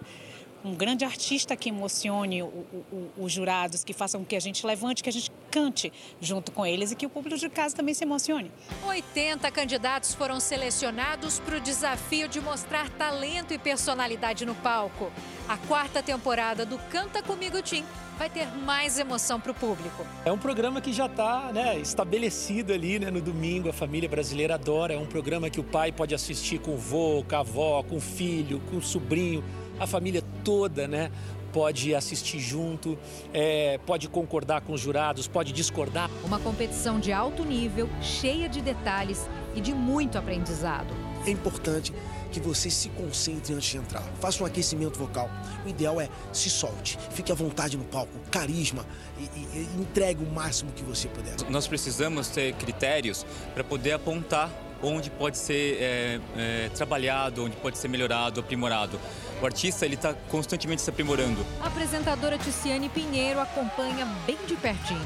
um 0.63 0.75
grande 0.75 1.03
artista 1.03 1.55
que 1.55 1.69
emocione 1.69 2.43
o, 2.43 2.45
o, 2.45 3.11
os 3.17 3.31
jurados, 3.31 3.83
que 3.83 3.93
façam 3.93 4.23
que 4.23 4.35
a 4.35 4.39
gente 4.39 4.65
levante, 4.65 5.03
que 5.03 5.09
a 5.09 5.13
gente 5.13 5.31
cante 5.49 5.91
junto 6.19 6.51
com 6.51 6.65
eles 6.65 6.91
e 6.91 6.95
que 6.95 7.05
o 7.05 7.09
público 7.09 7.37
de 7.37 7.49
casa 7.49 7.75
também 7.75 7.93
se 7.93 8.03
emocione. 8.03 8.51
80 8.85 9.49
candidatos 9.51 10.13
foram 10.13 10.39
selecionados 10.39 11.39
para 11.39 11.57
o 11.57 11.59
desafio 11.59 12.27
de 12.27 12.39
mostrar 12.39 12.89
talento 12.89 13.53
e 13.53 13.57
personalidade 13.57 14.45
no 14.45 14.55
palco. 14.55 15.11
A 15.47 15.57
quarta 15.57 16.01
temporada 16.01 16.65
do 16.65 16.77
Canta 16.89 17.21
Comigo 17.21 17.61
Tim 17.61 17.83
vai 18.17 18.29
ter 18.29 18.47
mais 18.47 18.99
emoção 18.99 19.39
para 19.39 19.51
o 19.51 19.55
público. 19.55 20.05
É 20.23 20.31
um 20.31 20.37
programa 20.37 20.79
que 20.79 20.93
já 20.93 21.07
está 21.07 21.51
né, 21.51 21.79
estabelecido 21.79 22.71
ali 22.71 22.99
né, 22.99 23.09
no 23.09 23.19
domingo, 23.19 23.67
a 23.67 23.73
família 23.73 24.07
brasileira 24.07 24.53
adora. 24.53 24.93
É 24.93 24.97
um 24.97 25.07
programa 25.07 25.49
que 25.49 25.59
o 25.59 25.63
pai 25.63 25.91
pode 25.91 26.13
assistir 26.13 26.59
com 26.59 26.75
o 26.75 26.77
vô, 26.77 27.25
com 27.27 27.35
a 27.35 27.39
avó, 27.39 27.81
com 27.81 27.97
o 27.97 27.99
filho, 27.99 28.61
com 28.69 28.77
o 28.77 28.81
sobrinho 28.81 29.43
a 29.79 29.87
família 29.87 30.23
toda, 30.43 30.87
né? 30.87 31.11
Pode 31.51 31.93
assistir 31.93 32.39
junto, 32.39 32.97
é, 33.33 33.77
pode 33.85 34.07
concordar 34.07 34.61
com 34.61 34.71
os 34.71 34.79
jurados, 34.79 35.27
pode 35.27 35.51
discordar. 35.51 36.09
Uma 36.23 36.39
competição 36.39 36.99
de 36.99 37.11
alto 37.11 37.43
nível, 37.43 37.89
cheia 38.01 38.47
de 38.47 38.61
detalhes 38.61 39.29
e 39.53 39.59
de 39.59 39.73
muito 39.73 40.17
aprendizado. 40.17 40.93
É 41.25 41.29
importante 41.29 41.93
que 42.31 42.39
você 42.39 42.69
se 42.69 42.89
concentre 42.89 43.53
antes 43.53 43.69
de 43.69 43.77
entrar. 43.77 44.01
Faça 44.19 44.41
um 44.41 44.45
aquecimento 44.45 44.97
vocal. 44.97 45.29
O 45.65 45.69
ideal 45.69 45.99
é 45.99 46.09
se 46.31 46.49
solte, 46.49 46.97
fique 47.11 47.31
à 47.31 47.35
vontade 47.35 47.77
no 47.77 47.83
palco, 47.83 48.17
carisma 48.31 48.85
e, 49.19 49.23
e, 49.23 49.67
e 49.77 49.81
entregue 49.81 50.23
o 50.23 50.31
máximo 50.31 50.71
que 50.71 50.83
você 50.83 51.09
puder. 51.09 51.35
Nós 51.49 51.67
precisamos 51.67 52.29
ter 52.29 52.53
critérios 52.53 53.25
para 53.53 53.63
poder 53.63 53.91
apontar 53.91 54.49
onde 54.83 55.09
pode 55.11 55.37
ser 55.37 55.77
é, 55.79 56.19
é, 56.37 56.69
trabalhado, 56.69 57.45
onde 57.45 57.55
pode 57.57 57.77
ser 57.77 57.87
melhorado, 57.87 58.39
aprimorado. 58.39 58.99
O 59.41 59.45
artista 59.45 59.85
ele 59.85 59.95
está 59.95 60.13
constantemente 60.29 60.83
se 60.83 60.89
aprimorando. 60.89 61.43
A 61.61 61.67
apresentadora 61.67 62.37
Ticiane 62.37 62.89
Pinheiro 62.89 63.39
acompanha 63.39 64.05
bem 64.27 64.37
de 64.47 64.55
pertinho 64.55 65.01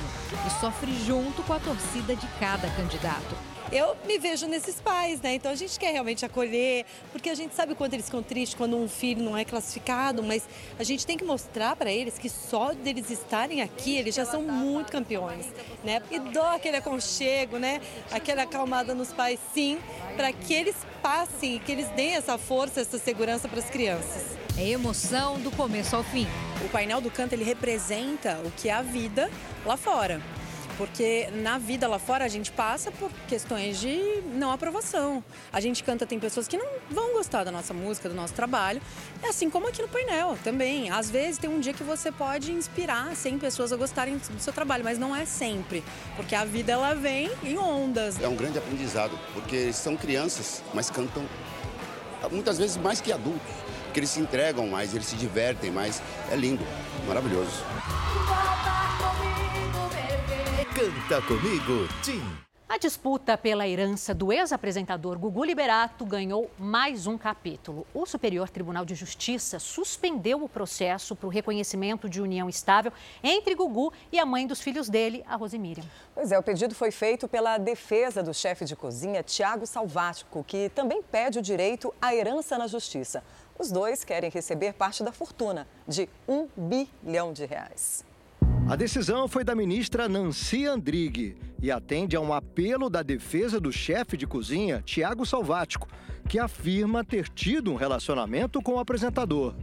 e 0.46 0.60
sofre 0.60 0.94
junto 1.06 1.42
com 1.44 1.54
a 1.54 1.60
torcida 1.60 2.16
de 2.16 2.28
cada 2.40 2.70
candidato 2.72 3.55
eu 3.76 3.96
me 4.06 4.18
vejo 4.18 4.48
nesses 4.48 4.80
pais, 4.80 5.20
né? 5.20 5.36
Então 5.36 5.52
a 5.52 5.56
gente 5.56 5.78
quer 5.78 5.92
realmente 5.92 6.26
acolher, 6.26 6.86
porque 7.12 7.30
a 7.30 7.36
gente 7.36 7.54
sabe 7.54 7.74
o 7.74 7.76
quanto 7.76 7.94
eles 7.94 8.06
ficam 8.06 8.24
tristes 8.24 8.58
quando 8.58 8.78
um 8.78 8.88
filho 8.88 9.22
não 9.22 9.38
é 9.38 9.44
classificado, 9.44 10.24
mas 10.24 10.48
a 10.80 10.84
gente 10.84 11.06
tem 11.06 11.18
que 11.18 11.26
mostrar 11.26 11.76
para 11.76 11.92
eles 11.92 12.18
que 12.18 12.30
só 12.30 12.74
deles 12.74 13.10
estarem 13.10 13.62
aqui, 13.62 13.98
eles 13.98 14.16
já 14.16 14.26
são 14.26 14.42
muito 14.42 14.92
campeões, 14.92 15.46
né? 15.84 16.02
E 16.10 16.20
dó 16.20 16.56
aquele 16.56 16.78
aconchego, 16.78 17.58
né? 17.58 17.82
Aquela 18.12 18.44
acalmada 18.44 18.96
nos 18.96 19.12
pais, 19.12 19.40
sim, 19.54 19.78
para 20.16 20.32
que 20.32 20.54
eles 20.54 20.76
passem, 21.02 21.60
que 21.60 21.72
eles 21.72 21.90
deem 21.90 22.16
essa 22.16 22.38
força, 22.38 22.80
essa 22.80 22.98
segurança 22.98 23.50
para 23.50 23.60
as 23.60 23.70
crianças. 23.70 24.38
É 24.58 24.70
emoção 24.70 25.38
do 25.38 25.52
começo 25.52 25.98
ao 25.98 26.04
fim. 26.04 26.26
O 26.64 26.70
painel 26.70 27.02
do 27.02 27.12
canto 27.12 27.34
ele 27.34 27.44
representa 27.44 28.40
o 28.46 28.52
que 28.52 28.70
é 28.70 28.74
a 28.74 28.82
vida 28.82 29.30
lá 29.66 29.76
fora. 29.76 30.22
Porque 30.78 31.30
na 31.32 31.58
vida 31.58 31.88
lá 31.88 31.98
fora 31.98 32.26
a 32.26 32.28
gente 32.28 32.52
passa 32.52 32.92
por 32.92 33.10
questões 33.28 33.80
de 33.80 34.22
não 34.34 34.52
aprovação. 34.52 35.24
A 35.52 35.60
gente 35.60 35.84
canta, 35.84 36.06
tem 36.06 36.20
pessoas 36.20 36.48
que 36.48 36.58
não 36.58 36.68
vão 36.90 37.14
gostar 37.14 37.44
da 37.44 37.52
nossa 37.52 37.74
música, 37.74 38.10
do 38.10 38.16
nosso 38.16 38.34
trabalho. 38.34 38.82
É 39.24 39.30
assim 39.30 39.50
como 39.50 39.68
aqui 39.68 39.82
no 39.82 39.88
painel 39.88 40.38
também. 40.44 40.90
Às 40.90 41.10
vezes 41.10 41.38
tem 41.38 41.50
um 41.50 41.60
dia 41.60 41.74
que 41.74 41.84
você 41.84 42.12
pode 42.12 42.52
inspirar 42.52 43.16
100 43.16 43.40
pessoas 43.40 43.72
a 43.72 43.76
gostarem 43.76 44.18
do 44.18 44.40
seu 44.40 44.52
trabalho, 44.52 44.84
mas 44.84 44.98
não 44.98 45.16
é 45.16 45.26
sempre. 45.26 45.84
Porque 46.16 46.36
a 46.36 46.44
vida 46.44 46.74
ela 46.74 46.94
vem 46.94 47.32
em 47.44 47.58
ondas. 47.58 48.22
É 48.22 48.28
um 48.28 48.36
grande 48.36 48.58
aprendizado, 48.58 49.18
porque 49.34 49.72
são 49.72 49.96
crianças, 49.96 50.62
mas 50.74 50.90
cantam 50.90 51.24
muitas 52.32 52.58
vezes 52.58 52.76
mais 52.78 53.00
que 53.00 53.12
adultos. 53.12 53.54
Porque 53.86 54.02
eles 54.02 54.10
se 54.10 54.20
entregam 54.20 54.68
mais, 54.68 54.94
eles 54.94 55.08
se 55.08 55.16
divertem 55.16 55.72
mais. 55.72 56.02
É 56.30 56.36
lindo, 56.36 56.66
maravilhoso. 57.08 57.64
Canta 60.76 61.26
comigo, 61.26 61.88
Tim. 62.04 62.22
A 62.68 62.78
disputa 62.78 63.38
pela 63.38 63.66
herança 63.66 64.14
do 64.14 64.34
ex-apresentador 64.34 65.18
Gugu 65.18 65.46
Liberato 65.46 66.04
ganhou 66.04 66.52
mais 66.60 67.08
um 67.08 67.18
capítulo. 67.18 67.88
O 67.94 68.06
Superior 68.06 68.50
Tribunal 68.50 68.84
de 68.84 68.94
Justiça 68.94 69.58
suspendeu 69.58 70.44
o 70.44 70.50
processo 70.50 71.16
para 71.16 71.28
o 71.28 71.30
reconhecimento 71.30 72.10
de 72.10 72.22
união 72.22 72.50
estável 72.50 72.92
entre 73.24 73.56
Gugu 73.56 73.94
e 74.12 74.20
a 74.20 74.26
mãe 74.26 74.46
dos 74.46 74.60
filhos 74.60 74.90
dele, 74.90 75.24
a 75.30 75.38
Rosemiriam. 75.38 75.86
Pois 76.14 76.34
é, 76.34 76.38
o 76.38 76.44
pedido 76.44 76.76
foi 76.76 76.92
feito 76.92 77.26
pela 77.26 77.58
defesa 77.58 78.22
do 78.22 78.34
chefe 78.34 78.66
de 78.66 78.76
cozinha, 78.76 79.24
Tiago 79.24 79.66
Salvático, 79.66 80.44
que 80.44 80.68
também 80.76 81.02
pede 81.02 81.40
o 81.40 81.42
direito 81.42 81.96
à 82.02 82.14
herança 82.14 82.58
na 82.58 82.68
justiça. 82.68 83.24
Os 83.58 83.72
dois 83.72 84.04
querem 84.04 84.30
receber 84.30 84.74
parte 84.74 85.06
da 85.06 85.14
fortuna, 85.14 85.66
de 85.88 86.10
um 86.28 86.50
bilhão 86.58 87.32
de 87.32 87.46
reais. 87.46 88.04
A 88.68 88.76
decisão 88.76 89.28
foi 89.28 89.44
da 89.44 89.54
ministra 89.54 90.10
Nancy 90.10 90.66
Andrighi 90.66 91.38
e 91.62 91.70
atende 91.70 92.16
a 92.16 92.20
um 92.20 92.34
apelo 92.34 92.90
da 92.90 93.04
defesa 93.04 93.60
do 93.60 93.72
chefe 93.72 94.18
de 94.18 94.26
cozinha, 94.26 94.82
Tiago 94.84 95.24
Salvático, 95.24 95.88
que 96.28 96.40
afirma 96.40 97.04
ter 97.04 97.30
tido 97.30 97.72
um 97.72 97.76
relacionamento 97.76 98.60
com 98.64 98.74
o 98.74 98.80
apresentador. 98.80 99.54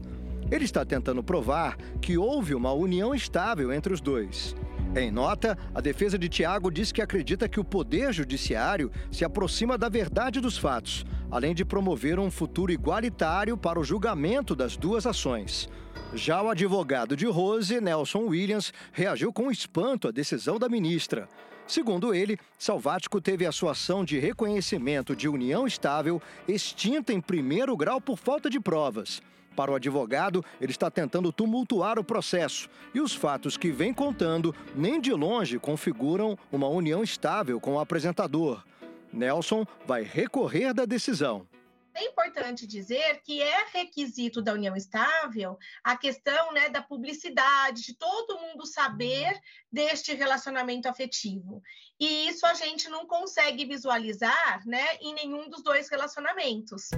Ele 0.53 0.65
está 0.65 0.85
tentando 0.85 1.21
provar 1.21 1.77
que 2.01 2.17
houve 2.17 2.55
uma 2.55 2.73
união 2.73 3.13
estável 3.13 3.73
entre 3.73 3.93
os 3.93 4.01
dois. 4.01 4.55
Em 4.95 5.11
nota, 5.11 5.59
a 5.75 5.81
defesa 5.81 6.17
de 6.17 6.29
Tiago 6.29 6.71
diz 6.71 6.93
que 6.93 7.03
acredita 7.03 7.49
que 7.49 7.59
o 7.59 7.65
Poder 7.65 8.13
Judiciário 8.13 8.89
se 9.11 9.25
aproxima 9.25 9.77
da 9.77 9.89
verdade 9.89 10.41
dos 10.41 10.57
fatos, 10.57 11.05
além 11.29 11.57
de 11.57 11.65
promover 11.65 12.21
um 12.21 12.31
futuro 12.31 12.71
igualitário 12.71 13.57
para 13.57 13.81
o 13.81 13.85
julgamento 13.85 14.55
das 14.55 14.77
duas 14.77 15.07
ações. 15.07 15.69
Já 16.15 16.43
o 16.43 16.51
advogado 16.51 17.17
de 17.17 17.25
Rose, 17.25 17.81
Nelson 17.81 18.27
Williams, 18.27 18.73
reagiu 18.93 19.33
com 19.33 19.51
espanto 19.51 20.09
à 20.09 20.11
decisão 20.11 20.59
da 20.59 20.69
ministra. 20.69 21.27
Segundo 21.67 22.15
ele, 22.15 22.39
Salvático 22.59 23.19
teve 23.19 23.47
a 23.47 23.53
sua 23.53 23.73
ação 23.73 24.05
de 24.05 24.19
reconhecimento 24.19 25.17
de 25.17 25.27
união 25.27 25.67
estável 25.67 26.21
extinta 26.47 27.15
em 27.15 27.21
primeiro 27.21 27.75
grau 27.77 27.99
por 27.99 28.19
falta 28.19 28.51
de 28.51 28.61
provas. 28.61 29.23
Para 29.57 29.71
o 29.71 29.75
advogado, 29.75 30.45
ele 30.61 30.73
está 30.73 30.91
tentando 30.91 31.33
tumultuar 31.33 31.99
o 31.99 32.05
processo 32.05 32.69
e 32.95 33.01
os 33.01 33.15
fatos 33.15 33.57
que 33.57 33.71
vem 33.71 33.95
contando 33.95 34.55
nem 34.75 35.01
de 35.01 35.13
longe 35.13 35.59
configuram 35.59 36.39
uma 36.51 36.69
união 36.69 37.03
estável 37.03 37.59
com 37.59 37.75
o 37.75 37.81
apresentador. 37.81 38.63
Nelson 39.11 39.65
vai 39.87 40.03
recorrer 40.03 40.75
da 40.75 40.85
decisão. 40.85 41.47
É 41.95 42.05
importante 42.05 42.67
dizer 42.67 43.21
que 43.23 43.43
é 43.43 43.67
requisito 43.73 44.41
da 44.41 44.55
união 44.55 44.75
estável 44.75 45.59
a 45.85 45.97
questão 45.97 46.53
né, 46.53 46.71
da 46.71 46.81
publicidade, 46.81 47.83
de 47.83 47.95
todo 47.95 48.39
mundo 48.39 48.67
saber 48.67 49.39
deste 49.71 50.15
relacionamento 50.15 50.89
afetivo. 50.89 51.63
E 52.01 52.29
isso 52.29 52.47
a 52.47 52.55
gente 52.55 52.89
não 52.89 53.07
consegue 53.07 53.67
visualizar 53.67 54.67
né, 54.67 54.97
em 55.01 55.15
nenhum 55.15 55.51
dos 55.51 55.63
dois 55.63 55.91
relacionamentos. 55.91 56.89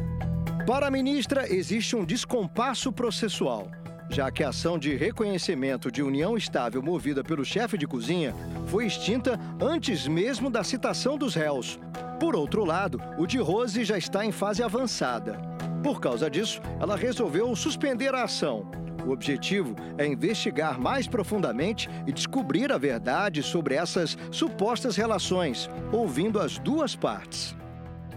Para 0.66 0.86
a 0.86 0.90
ministra, 0.90 1.52
existe 1.52 1.96
um 1.96 2.04
descompasso 2.04 2.92
processual 2.92 3.68
já 4.10 4.30
que 4.30 4.42
a 4.42 4.48
ação 4.48 4.78
de 4.78 4.94
reconhecimento 4.94 5.90
de 5.90 6.02
união 6.02 6.36
estável 6.36 6.82
movida 6.82 7.24
pelo 7.24 7.44
chefe 7.44 7.76
de 7.76 7.86
cozinha 7.86 8.34
foi 8.66 8.86
extinta 8.86 9.38
antes 9.60 10.06
mesmo 10.06 10.50
da 10.50 10.62
citação 10.62 11.16
dos 11.16 11.34
réus. 11.34 11.78
Por 12.20 12.36
outro 12.36 12.64
lado, 12.64 13.00
o 13.18 13.26
de 13.26 13.38
Rose 13.38 13.84
já 13.84 13.98
está 13.98 14.24
em 14.24 14.32
fase 14.32 14.62
avançada. 14.62 15.38
Por 15.82 16.00
causa 16.00 16.30
disso, 16.30 16.60
ela 16.80 16.96
resolveu 16.96 17.54
suspender 17.54 18.14
a 18.14 18.24
ação. 18.24 18.70
O 19.06 19.10
objetivo 19.10 19.76
é 19.98 20.06
investigar 20.06 20.80
mais 20.80 21.06
profundamente 21.06 21.90
e 22.06 22.12
descobrir 22.12 22.72
a 22.72 22.78
verdade 22.78 23.42
sobre 23.42 23.74
essas 23.74 24.16
supostas 24.32 24.96
relações, 24.96 25.68
ouvindo 25.92 26.40
as 26.40 26.58
duas 26.58 26.96
partes. 26.96 27.54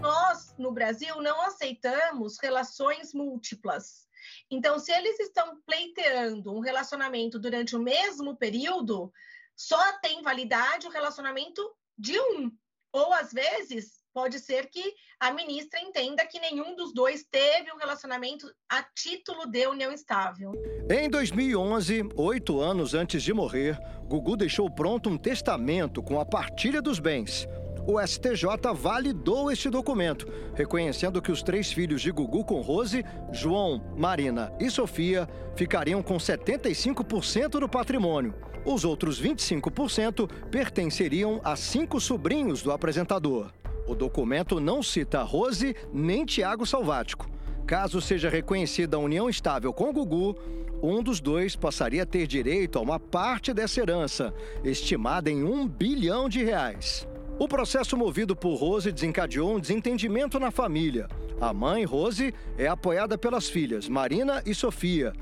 Nós, 0.00 0.54
no 0.56 0.72
Brasil, 0.72 1.20
não 1.20 1.42
aceitamos 1.42 2.38
relações 2.40 3.12
múltiplas. 3.12 4.07
Então, 4.50 4.78
se 4.78 4.92
eles 4.92 5.18
estão 5.20 5.60
pleiteando 5.66 6.52
um 6.52 6.60
relacionamento 6.60 7.38
durante 7.38 7.76
o 7.76 7.82
mesmo 7.82 8.36
período, 8.36 9.12
só 9.56 9.98
tem 10.00 10.22
validade 10.22 10.86
o 10.86 10.90
relacionamento 10.90 11.62
de 11.96 12.18
um. 12.18 12.50
Ou, 12.92 13.12
às 13.12 13.32
vezes, 13.32 13.98
pode 14.12 14.38
ser 14.40 14.68
que 14.70 14.94
a 15.20 15.32
ministra 15.32 15.80
entenda 15.80 16.26
que 16.26 16.40
nenhum 16.40 16.74
dos 16.74 16.92
dois 16.92 17.24
teve 17.30 17.70
um 17.72 17.76
relacionamento 17.76 18.52
a 18.68 18.82
título 18.82 19.46
de 19.46 19.66
união 19.66 19.92
estável. 19.92 20.52
Em 20.90 21.08
2011, 21.08 22.08
oito 22.16 22.60
anos 22.60 22.94
antes 22.94 23.22
de 23.22 23.32
morrer, 23.32 23.78
Gugu 24.06 24.36
deixou 24.36 24.70
pronto 24.70 25.08
um 25.10 25.18
testamento 25.18 26.02
com 26.02 26.20
a 26.20 26.24
partilha 26.24 26.80
dos 26.80 26.98
bens. 26.98 27.46
O 27.88 27.98
STJ 28.06 28.74
validou 28.74 29.50
este 29.50 29.70
documento, 29.70 30.28
reconhecendo 30.54 31.22
que 31.22 31.32
os 31.32 31.42
três 31.42 31.72
filhos 31.72 32.02
de 32.02 32.10
Gugu 32.10 32.44
com 32.44 32.60
Rose, 32.60 33.02
João, 33.32 33.82
Marina 33.96 34.52
e 34.60 34.70
Sofia, 34.70 35.26
ficariam 35.56 36.02
com 36.02 36.18
75% 36.18 37.58
do 37.58 37.66
patrimônio. 37.66 38.34
Os 38.62 38.84
outros 38.84 39.18
25% 39.18 40.30
pertenceriam 40.50 41.40
a 41.42 41.56
cinco 41.56 41.98
sobrinhos 41.98 42.60
do 42.60 42.72
apresentador. 42.72 43.50
O 43.86 43.94
documento 43.94 44.60
não 44.60 44.82
cita 44.82 45.22
Rose 45.22 45.74
nem 45.90 46.26
Tiago 46.26 46.66
Salvático. 46.66 47.26
Caso 47.66 48.02
seja 48.02 48.28
reconhecida 48.28 48.98
a 48.98 49.00
união 49.00 49.30
estável 49.30 49.72
com 49.72 49.94
Gugu, 49.94 50.36
um 50.82 51.02
dos 51.02 51.20
dois 51.20 51.56
passaria 51.56 52.02
a 52.02 52.06
ter 52.06 52.26
direito 52.26 52.78
a 52.78 52.82
uma 52.82 53.00
parte 53.00 53.54
dessa 53.54 53.80
herança, 53.80 54.34
estimada 54.62 55.30
em 55.30 55.42
um 55.42 55.66
bilhão 55.66 56.28
de 56.28 56.44
reais. 56.44 57.08
O 57.38 57.46
processo 57.46 57.96
movido 57.96 58.34
por 58.34 58.56
Rose 58.56 58.90
desencadeou 58.90 59.54
um 59.54 59.60
desentendimento 59.60 60.40
na 60.40 60.50
família. 60.50 61.06
A 61.40 61.52
mãe, 61.52 61.84
Rose, 61.84 62.34
é 62.58 62.66
apoiada 62.66 63.16
pelas 63.16 63.48
filhas, 63.48 63.88
Marina 63.88 64.42
e 64.44 64.52
Sofia. 64.52 65.12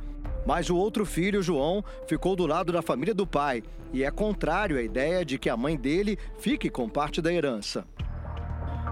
Mas 0.46 0.70
o 0.70 0.76
outro 0.76 1.04
filho, 1.04 1.42
João, 1.42 1.84
ficou 2.08 2.34
do 2.34 2.46
lado 2.46 2.72
da 2.72 2.80
família 2.80 3.12
do 3.12 3.26
pai 3.26 3.62
e 3.92 4.02
é 4.02 4.10
contrário 4.10 4.78
à 4.78 4.82
ideia 4.82 5.26
de 5.26 5.38
que 5.38 5.50
a 5.50 5.58
mãe 5.58 5.76
dele 5.76 6.18
fique 6.38 6.70
com 6.70 6.88
parte 6.88 7.20
da 7.20 7.30
herança. 7.30 7.84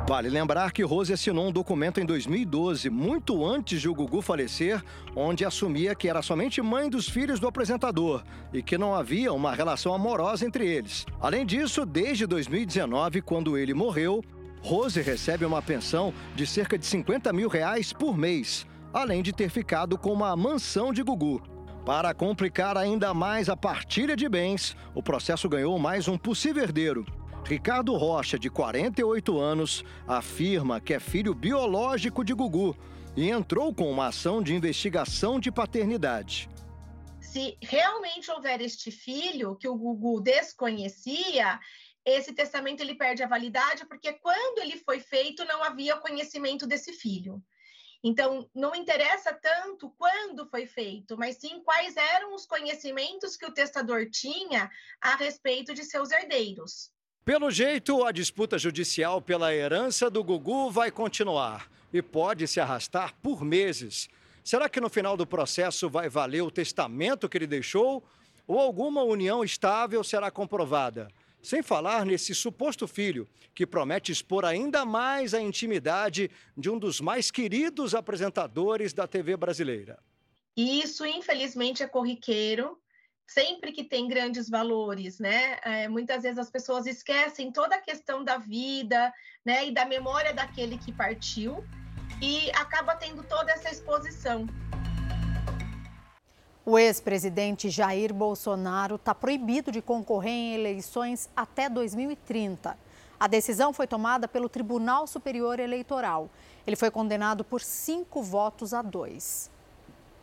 Vale 0.07 0.28
lembrar 0.28 0.70
que 0.70 0.82
Rose 0.82 1.14
assinou 1.14 1.48
um 1.48 1.52
documento 1.52 1.98
em 1.98 2.05
2012, 2.05 2.90
muito 2.90 3.42
antes 3.42 3.80
de 3.80 3.88
o 3.88 3.94
Gugu 3.94 4.20
falecer, 4.20 4.84
onde 5.16 5.46
assumia 5.46 5.94
que 5.94 6.11
era 6.11 6.20
somente 6.20 6.61
mãe 6.61 6.90
dos 6.90 7.09
filhos 7.09 7.40
do 7.40 7.48
apresentador 7.48 8.22
e 8.52 8.62
que 8.62 8.76
não 8.76 8.94
havia 8.94 9.32
uma 9.32 9.55
relação 9.55 9.94
amorosa 9.94 10.44
entre 10.44 10.66
eles. 10.66 11.07
Além 11.18 11.46
disso, 11.46 11.86
desde 11.86 12.26
2019, 12.26 13.22
quando 13.22 13.57
ele 13.57 13.72
morreu, 13.72 14.22
Rose 14.61 15.00
recebe 15.00 15.46
uma 15.46 15.62
pensão 15.62 16.12
de 16.36 16.46
cerca 16.46 16.76
de 16.76 16.84
50 16.84 17.32
mil 17.32 17.48
reais 17.48 17.90
por 17.90 18.14
mês, 18.14 18.66
além 18.92 19.22
de 19.22 19.32
ter 19.32 19.48
ficado 19.48 19.96
com 19.96 20.12
uma 20.12 20.36
mansão 20.36 20.92
de 20.92 21.02
Gugu. 21.02 21.42
Para 21.82 22.12
complicar 22.12 22.76
ainda 22.76 23.14
mais 23.14 23.48
a 23.48 23.57
partilha 23.57 24.14
de 24.14 24.28
bens, 24.28 24.76
o 24.94 25.02
processo 25.02 25.48
ganhou 25.48 25.78
mais 25.78 26.09
um 26.09 26.18
possível 26.18 26.62
herdeiro. 26.62 27.07
Ricardo 27.45 27.95
Rocha, 27.95 28.38
de 28.38 28.49
48 28.49 29.38
anos, 29.38 29.84
afirma 30.09 30.80
que 30.80 30.95
é 30.95 30.99
filho 30.99 31.34
biológico 31.34 32.24
de 32.24 32.32
Gugu 32.32 32.74
e 33.14 33.28
entrou 33.28 33.72
com 33.74 33.90
uma 33.90 34.07
ação 34.07 34.42
de 34.42 34.55
investigação 34.55 35.38
de 35.38 35.53
paternidade. 35.53 36.49
Se 37.20 37.59
realmente 37.61 38.30
houver 38.30 38.62
este 38.62 38.90
filho 38.90 39.57
que 39.57 39.68
o 39.68 39.76
Gugu 39.76 40.22
desconhecia, 40.22 41.61
esse 42.03 42.32
testamento 42.32 42.80
ele 42.80 42.95
perde 42.95 43.22
a 43.22 43.28
validade 43.28 43.84
porque 43.84 44.14
quando 44.14 44.61
ele 44.61 44.78
foi 44.78 44.99
feito 44.99 45.45
não 45.45 45.62
havia 45.62 45.97
conhecimento 45.97 46.66
desse 46.66 46.95
filho. 46.95 47.42
Então, 48.03 48.49
não 48.55 48.74
interessa 48.74 49.34
tanto 49.34 49.90
quando 49.99 50.49
foi 50.49 50.66
feito, 50.66 51.16
mas 51.18 51.36
sim 51.36 51.62
quais 51.62 51.95
eram 51.97 52.34
os 52.34 52.47
conhecimentos 52.47 53.36
que 53.36 53.47
o 53.47 53.53
testador 53.53 54.09
tinha 54.11 54.70
a 54.99 55.16
respeito 55.16 55.74
de 55.74 55.84
seus 55.84 56.11
herdeiros. 56.11 56.93
Pelo 57.25 57.51
jeito, 57.51 58.05
a 58.05 58.12
disputa 58.12 58.59
judicial 58.59 59.18
pela 59.18 59.55
herança 59.55 60.11
do 60.11 60.22
Gugu 60.22 60.70
vai 60.70 60.91
continuar 60.91 61.70
e 61.91 62.03
pode 62.03 62.47
se 62.47 62.61
arrastar 62.61 63.14
por 63.22 63.43
meses. 63.43 64.11
Será 64.45 64.68
que 64.68 64.79
no 64.79 64.91
final 64.91 65.16
do 65.16 65.27
processo 65.27 65.89
vai 65.89 66.07
valer 66.11 66.43
o 66.43 66.51
testamento 66.51 67.27
que 67.27 67.39
ele 67.39 67.47
deixou 67.47 68.05
ou 68.47 68.61
alguma 68.61 69.03
união 69.03 69.43
estável 69.43 70.05
será 70.05 70.31
comprovada? 70.31 71.09
Sem 71.41 71.62
falar 71.62 72.05
nesse 72.05 72.35
suposto 72.35 72.87
filho, 72.87 73.27
que 73.55 73.66
promete 73.66 74.12
expor 74.12 74.45
ainda 74.45 74.85
mais 74.85 75.33
a 75.33 75.41
intimidade 75.41 76.31
de 76.55 76.68
um 76.68 76.79
dos 76.79 77.01
mais 77.01 77.31
queridos 77.31 77.95
apresentadores 77.95 78.93
da 78.93 79.07
TV 79.07 79.35
brasileira. 79.35 79.99
Isso, 80.55 81.07
infelizmente, 81.07 81.83
é 81.83 81.87
corriqueiro 81.87 82.79
sempre 83.27 83.72
que 83.72 83.85
tem 83.85 84.07
grandes 84.09 84.49
valores, 84.49 85.18
né? 85.18 85.59
É, 85.64 85.89
muitas 85.89 86.22
vezes 86.22 86.39
as 86.39 86.51
pessoas 86.51 86.87
esquecem 86.87 87.51
toda 87.51 87.77
a 87.77 87.81
questão 87.81 88.22
da 88.22 88.39
vida, 88.39 89.12
né? 89.45 89.66
E 89.66 89.72
da 89.72 89.85
memória 89.85 90.33
daquele 90.33 90.79
que 90.79 90.93
partiu 90.93 91.64
e 92.20 92.51
acaba 92.53 92.95
tendo 92.95 93.22
toda 93.22 93.53
essa 93.53 93.70
exposição. 93.70 94.47
O 96.66 96.79
ex-presidente 96.79 97.68
Jair 97.68 98.14
Bolsonaro 98.14 98.95
está 98.95 99.14
proibido 99.14 99.70
de 99.70 99.83
concorrer 99.83 100.33
em 100.33 100.55
eleições 100.55 101.29
até 101.37 101.68
2030. 101.68 102.77
A 103.20 103.27
decisão 103.27 103.72
foi 103.72 103.87
tomada 103.87 104.27
pelo 104.27 104.49
Tribunal 104.49 105.07
Superior 105.07 105.61
Eleitoral. 105.61 106.31
Ele 106.66 106.77
foi 106.77 106.91
condenado 106.91 107.45
por 107.45 107.61
cinco 107.61 108.22
votos 108.22 108.72
a 108.72 108.81
dois. 108.81 109.51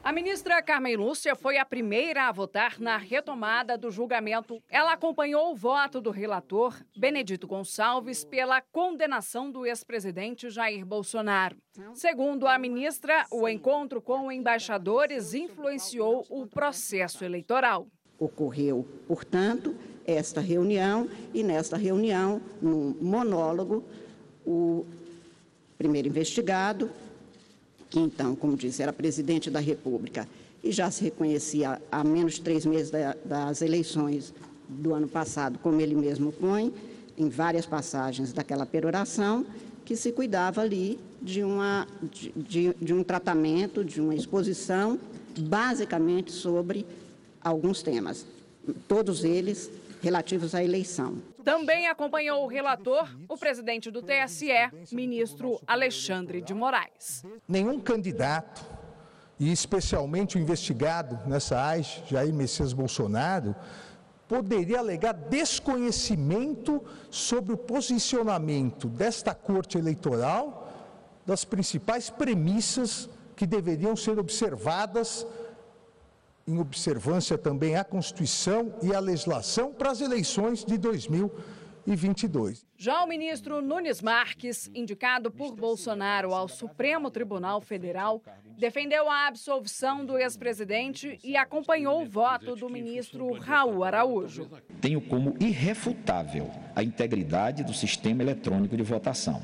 A 0.04 0.12
ministra 0.12 0.60
Carmen 0.64 0.95
Lúcia 0.95 1.36
foi 1.36 1.60
a 1.60 1.66
primeira 1.66 2.28
a 2.28 2.32
votar 2.32 2.80
na 2.80 2.97
retomada 2.97 3.78
do 3.78 3.91
julgamento. 3.91 4.60
Ela 4.68 4.93
acompanhou 4.93 5.52
o 5.52 5.56
voto 5.56 6.02
do 6.02 6.10
relator, 6.10 6.76
Benedito 6.97 7.45
Gonçalves, 7.45 8.26
pela 8.26 8.62
condenação 8.62 9.52
do 9.52 9.64
ex-presidente 9.64 10.49
Jair 10.49 10.84
Bolsonaro. 10.84 11.56
Segundo 11.93 12.47
a 12.47 12.58
ministra, 12.58 13.28
o 13.32 13.47
encontro 13.47 14.02
com 14.02 14.32
embaixadores 14.32 15.36
influenciou 15.36 16.26
o 16.32 16.47
processo 16.47 17.24
eleitoral. 17.24 17.86
Ocorreu, 18.18 18.88
portanto, 19.08 19.76
esta 20.04 20.41
reunião 20.41 21.08
e 21.32 21.43
nesta 21.43 21.78
reunião, 21.78 22.41
no 22.60 22.97
monólogo, 22.99 23.84
o 24.43 24.84
primeiro 25.78 26.08
investigado 26.08 26.89
que 27.91 27.99
então, 27.99 28.35
como 28.35 28.55
disse, 28.55 28.81
era 28.81 28.93
presidente 28.93 29.51
da 29.51 29.59
República 29.59 30.27
e 30.63 30.71
já 30.71 30.89
se 30.89 31.03
reconhecia 31.03 31.79
há 31.91 32.03
menos 32.03 32.35
de 32.35 32.41
três 32.41 32.65
meses 32.65 32.91
das 33.25 33.61
eleições 33.61 34.33
do 34.67 34.93
ano 34.93 35.07
passado, 35.07 35.59
como 35.59 35.81
ele 35.81 35.93
mesmo 35.93 36.31
põe, 36.31 36.73
em 37.17 37.27
várias 37.27 37.65
passagens 37.65 38.31
daquela 38.31 38.65
peroração, 38.65 39.45
que 39.83 39.95
se 39.97 40.13
cuidava 40.13 40.61
ali 40.61 40.97
de, 41.21 41.43
uma, 41.43 41.85
de, 42.01 42.31
de, 42.35 42.73
de 42.81 42.93
um 42.93 43.03
tratamento, 43.03 43.83
de 43.83 43.99
uma 43.99 44.15
exposição, 44.15 44.97
basicamente 45.37 46.31
sobre 46.31 46.85
alguns 47.43 47.83
temas, 47.83 48.25
todos 48.87 49.25
eles 49.25 49.69
relativos 50.01 50.55
à 50.55 50.63
eleição. 50.63 51.15
Também 51.43 51.87
acompanhou 51.87 52.43
o 52.43 52.47
relator, 52.47 53.07
o 53.27 53.37
presidente 53.37 53.89
do 53.89 54.01
TSE, 54.01 54.51
ministro 54.91 55.59
Alexandre 55.65 56.41
de 56.41 56.53
Moraes. 56.53 57.23
Nenhum 57.47 57.79
candidato, 57.79 58.63
e 59.39 59.51
especialmente 59.51 60.37
o 60.37 60.39
investigado 60.39 61.19
nessa 61.27 61.63
AIS, 61.67 62.03
Jair 62.07 62.33
Messias 62.33 62.73
Bolsonaro, 62.73 63.55
poderia 64.27 64.79
alegar 64.79 65.13
desconhecimento 65.13 66.81
sobre 67.09 67.53
o 67.53 67.57
posicionamento 67.57 68.87
desta 68.87 69.33
Corte 69.33 69.77
Eleitoral 69.77 70.69
das 71.25 71.43
principais 71.43 72.09
premissas 72.09 73.09
que 73.35 73.45
deveriam 73.45 73.95
ser 73.95 74.19
observadas 74.19 75.25
em 76.47 76.59
observância 76.59 77.37
também 77.37 77.75
à 77.75 77.83
Constituição 77.83 78.73
e 78.81 78.93
à 78.93 78.99
legislação 78.99 79.73
para 79.73 79.91
as 79.91 80.01
eleições 80.01 80.65
de 80.65 80.77
2022. 80.77 82.65
Já 82.77 83.03
o 83.03 83.07
ministro 83.07 83.61
Nunes 83.61 84.01
Marques, 84.01 84.69
indicado 84.73 85.31
por 85.31 85.55
Bolsonaro 85.55 86.33
ao 86.33 86.47
Supremo 86.47 87.11
Tribunal 87.11 87.61
Federal, 87.61 88.21
defendeu 88.57 89.09
a 89.09 89.27
absolvição 89.27 90.05
do 90.05 90.17
ex-presidente 90.17 91.19
e 91.23 91.37
acompanhou 91.37 92.01
o 92.01 92.05
voto 92.05 92.55
do 92.55 92.69
ministro 92.69 93.31
Raul 93.33 93.83
Araújo. 93.83 94.49
Tenho 94.79 95.01
como 95.01 95.35
irrefutável 95.39 96.49
a 96.75 96.83
integridade 96.83 97.63
do 97.63 97.73
sistema 97.73 98.21
eletrônico 98.21 98.75
de 98.75 98.83
votação. 98.83 99.41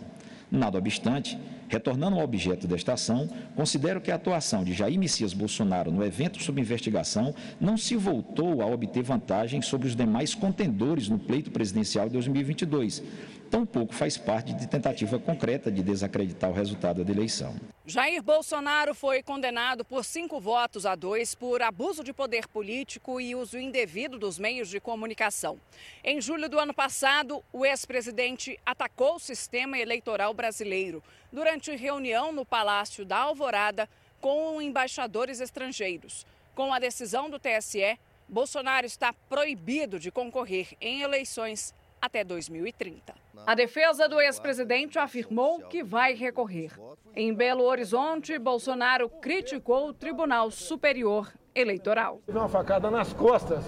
Nada 0.49 0.77
obstante, 0.77 1.37
Retornando 1.67 2.15
ao 2.15 2.23
objeto 2.23 2.67
desta 2.67 2.93
ação, 2.93 3.27
considero 3.55 3.99
que 3.99 4.11
a 4.11 4.15
atuação 4.15 4.63
de 4.63 4.73
Jair 4.73 4.97
Messias 4.97 5.33
Bolsonaro 5.33 5.91
no 5.91 6.03
evento 6.03 6.41
sob 6.41 6.61
investigação 6.61 7.35
não 7.59 7.77
se 7.77 7.95
voltou 7.95 8.61
a 8.61 8.65
obter 8.65 9.03
vantagem 9.03 9.61
sobre 9.61 9.87
os 9.87 9.95
demais 9.95 10.33
contendores 10.33 11.09
no 11.09 11.19
pleito 11.19 11.51
presidencial 11.51 12.07
de 12.07 12.13
2022. 12.13 13.03
Tampouco 13.49 13.93
faz 13.93 14.17
parte 14.17 14.53
de 14.53 14.67
tentativa 14.67 15.17
concreta 15.19 15.71
de 15.71 15.81
desacreditar 15.81 16.49
o 16.49 16.53
resultado 16.53 17.03
da 17.03 17.11
eleição. 17.11 17.55
Jair 17.85 18.21
Bolsonaro 18.21 18.93
foi 18.93 19.23
condenado 19.23 19.85
por 19.85 20.03
cinco 20.03 20.41
votos 20.41 20.85
a 20.85 20.95
dois 20.95 21.33
por 21.33 21.61
abuso 21.61 22.03
de 22.03 22.11
poder 22.11 22.45
político 22.47 23.21
e 23.21 23.33
uso 23.33 23.57
indevido 23.57 24.19
dos 24.19 24.37
meios 24.37 24.67
de 24.67 24.81
comunicação. 24.81 25.57
Em 26.03 26.19
julho 26.19 26.49
do 26.49 26.59
ano 26.59 26.73
passado, 26.73 27.41
o 27.53 27.65
ex-presidente 27.65 28.59
atacou 28.65 29.15
o 29.15 29.19
sistema 29.19 29.77
eleitoral 29.77 30.33
brasileiro 30.33 31.01
durante 31.37 31.75
reunião 31.75 32.31
no 32.31 32.43
Palácio 32.43 33.05
da 33.05 33.19
Alvorada 33.19 33.87
com 34.19 34.59
embaixadores 34.59 35.39
estrangeiros. 35.39 36.25
Com 36.55 36.73
a 36.73 36.79
decisão 36.79 37.29
do 37.29 37.37
TSE, 37.37 37.99
Bolsonaro 38.27 38.87
está 38.87 39.13
proibido 39.29 39.99
de 39.99 40.09
concorrer 40.09 40.69
em 40.81 41.03
eleições 41.03 41.75
até 42.01 42.23
2030. 42.23 43.13
A 43.45 43.53
defesa 43.53 44.09
do 44.09 44.19
ex-presidente 44.19 44.97
afirmou 44.97 45.61
que 45.67 45.83
vai 45.83 46.15
recorrer. 46.15 46.71
Em 47.15 47.31
Belo 47.31 47.65
Horizonte, 47.65 48.39
Bolsonaro 48.39 49.07
criticou 49.07 49.89
o 49.89 49.93
Tribunal 49.93 50.49
Superior 50.49 51.31
Eleitoral. 51.53 52.19
Teve 52.25 52.39
uma 52.39 52.49
facada 52.49 52.89
nas 52.89 53.13
costas 53.13 53.63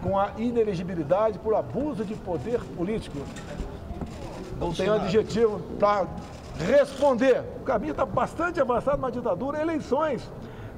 com 0.00 0.16
a 0.16 0.32
inelegibilidade 0.38 1.40
por 1.40 1.56
abuso 1.56 2.04
de 2.04 2.14
poder 2.14 2.60
político. 2.76 3.18
Não 4.60 4.72
tem 4.72 4.88
adjetivo 4.88 5.58
para 5.80 6.06
responder. 6.60 7.42
O 7.60 7.64
caminho 7.64 7.92
está 7.92 8.04
bastante 8.04 8.60
avançado 8.60 8.98
na 8.98 9.10
ditadura. 9.10 9.60
Eleições 9.60 10.22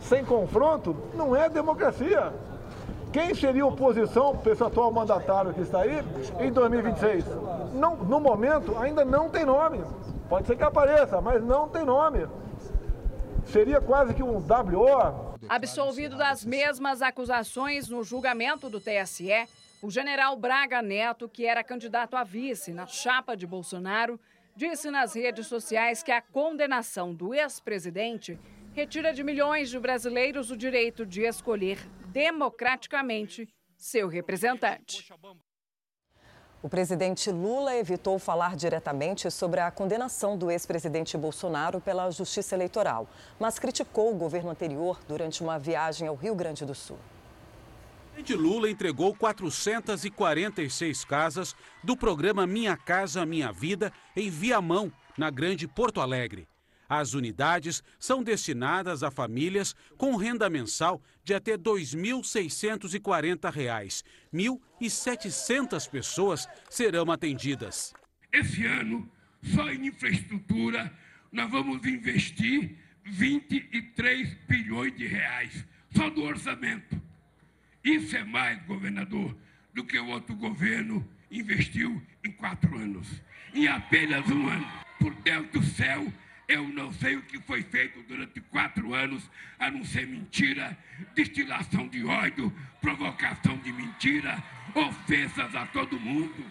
sem 0.01 0.24
confronto 0.24 0.97
não 1.14 1.35
é 1.35 1.49
democracia. 1.49 2.33
Quem 3.12 3.35
seria 3.35 3.66
oposição 3.66 4.37
para 4.37 4.53
esse 4.53 4.62
atual 4.62 4.91
mandatário 4.91 5.53
que 5.53 5.61
está 5.61 5.83
aí 5.83 6.03
em 6.41 6.51
2026? 6.51 7.24
Não, 7.74 7.97
no 7.97 8.18
momento, 8.18 8.76
ainda 8.78 9.05
não 9.05 9.28
tem 9.28 9.45
nome. 9.45 9.85
Pode 10.28 10.47
ser 10.47 10.57
que 10.57 10.62
apareça, 10.62 11.20
mas 11.20 11.43
não 11.45 11.68
tem 11.68 11.85
nome. 11.85 12.26
Seria 13.47 13.80
quase 13.80 14.14
que 14.14 14.22
um 14.22 14.37
WO. 14.37 15.37
Absolvido 15.47 16.16
das 16.16 16.45
mesmas 16.45 17.03
acusações 17.03 17.89
no 17.89 18.03
julgamento 18.03 18.70
do 18.70 18.80
TSE, 18.80 19.47
o 19.83 19.91
general 19.91 20.35
Braga 20.37 20.80
Neto, 20.80 21.28
que 21.28 21.45
era 21.45 21.62
candidato 21.62 22.16
a 22.16 22.24
vice 22.24 22.72
na 22.72 22.87
chapa 22.87 23.37
de 23.37 23.47
Bolsonaro, 23.47 24.18
disse 24.55 24.91
nas 24.91 25.15
redes 25.15 25.47
sociais 25.47 26.03
que 26.03 26.13
a 26.13 26.21
condenação 26.21 27.15
do 27.15 27.35
ex-presidente 27.35 28.39
retira 28.73 29.13
de 29.13 29.23
milhões 29.23 29.71
de 29.71 29.79
brasileiros 29.79 30.51
o 30.51 30.57
direito 30.57 31.05
de 31.05 31.23
escolher 31.23 31.79
democraticamente 32.09 33.49
seu 33.77 34.09
representante. 34.09 35.13
O 36.63 36.69
presidente 36.69 37.29
Lula 37.29 37.75
evitou 37.75 38.21
falar 38.21 38.55
diretamente 38.55 39.29
sobre 39.33 39.59
a 39.59 39.71
condenação 39.71 40.39
do 40.39 40.49
ex-presidente 40.49 41.19
Bolsonaro 41.19 41.81
pela 41.81 42.09
Justiça 42.11 42.55
Eleitoral, 42.55 43.09
mas 43.41 43.59
criticou 43.59 44.13
o 44.13 44.17
governo 44.17 44.51
anterior 44.51 45.01
durante 45.09 45.43
uma 45.43 45.59
viagem 45.59 46.07
ao 46.07 46.15
Rio 46.15 46.37
Grande 46.37 46.65
do 46.65 46.75
Sul. 46.75 46.99
Presidente 48.13 48.35
Lula 48.35 48.69
entregou 48.69 49.15
446 49.15 51.03
casas 51.05 51.57
do 51.83 51.97
programa 51.97 52.47
Minha 52.47 52.77
Casa 52.77 53.25
Minha 53.25 53.51
Vida 53.51 53.91
em 54.15 54.29
Viamão, 54.29 54.93
na 55.17 55.31
Grande 55.31 55.67
Porto 55.67 55.99
Alegre. 55.99 56.47
As 56.87 57.15
unidades 57.15 57.83
são 57.99 58.23
destinadas 58.23 59.03
a 59.03 59.11
famílias 59.11 59.75
com 59.97 60.15
renda 60.17 60.51
mensal 60.51 61.01
de 61.25 61.33
até 61.33 61.53
R$ 61.53 61.59
2.640. 61.59 64.05
1.700 64.33 65.89
pessoas 65.89 66.47
serão 66.69 67.11
atendidas. 67.11 67.95
Esse 68.31 68.67
ano, 68.67 69.11
só 69.43 69.71
em 69.71 69.87
infraestrutura, 69.87 70.93
nós 71.33 71.51
vamos 71.51 71.87
investir 71.87 72.77
23 73.05 74.35
bilhões 74.47 74.95
de 74.95 75.07
reais, 75.07 75.67
só 75.97 76.11
do 76.11 76.23
orçamento. 76.23 77.01
Isso 77.85 78.16
é 78.16 78.24
mais, 78.24 78.62
governador, 78.64 79.37
do 79.74 79.85
que 79.85 79.99
o 79.99 80.07
outro 80.07 80.35
governo 80.37 81.07
investiu 81.30 82.01
em 82.24 82.30
quatro 82.30 82.76
anos. 82.76 83.09
Em 83.55 83.66
apenas 83.66 84.28
um 84.30 84.49
ano. 84.49 84.66
Por 84.99 85.12
Deus 85.16 85.49
do 85.49 85.62
céu, 85.62 86.12
eu 86.49 86.68
não 86.68 86.93
sei 86.93 87.16
o 87.16 87.22
que 87.22 87.41
foi 87.41 87.62
feito 87.62 88.03
durante 88.03 88.41
quatro 88.41 88.95
anos, 88.95 89.28
a 89.59 89.70
não 89.70 89.85
ser 89.85 90.07
mentira, 90.07 90.76
destilação 91.14 91.89
de 91.89 92.05
ódio, 92.05 92.53
provocação 92.80 93.57
de 93.59 93.72
mentira, 93.72 94.43
ofensas 94.74 95.55
a 95.55 95.66
todo 95.66 95.99
mundo. 95.99 96.45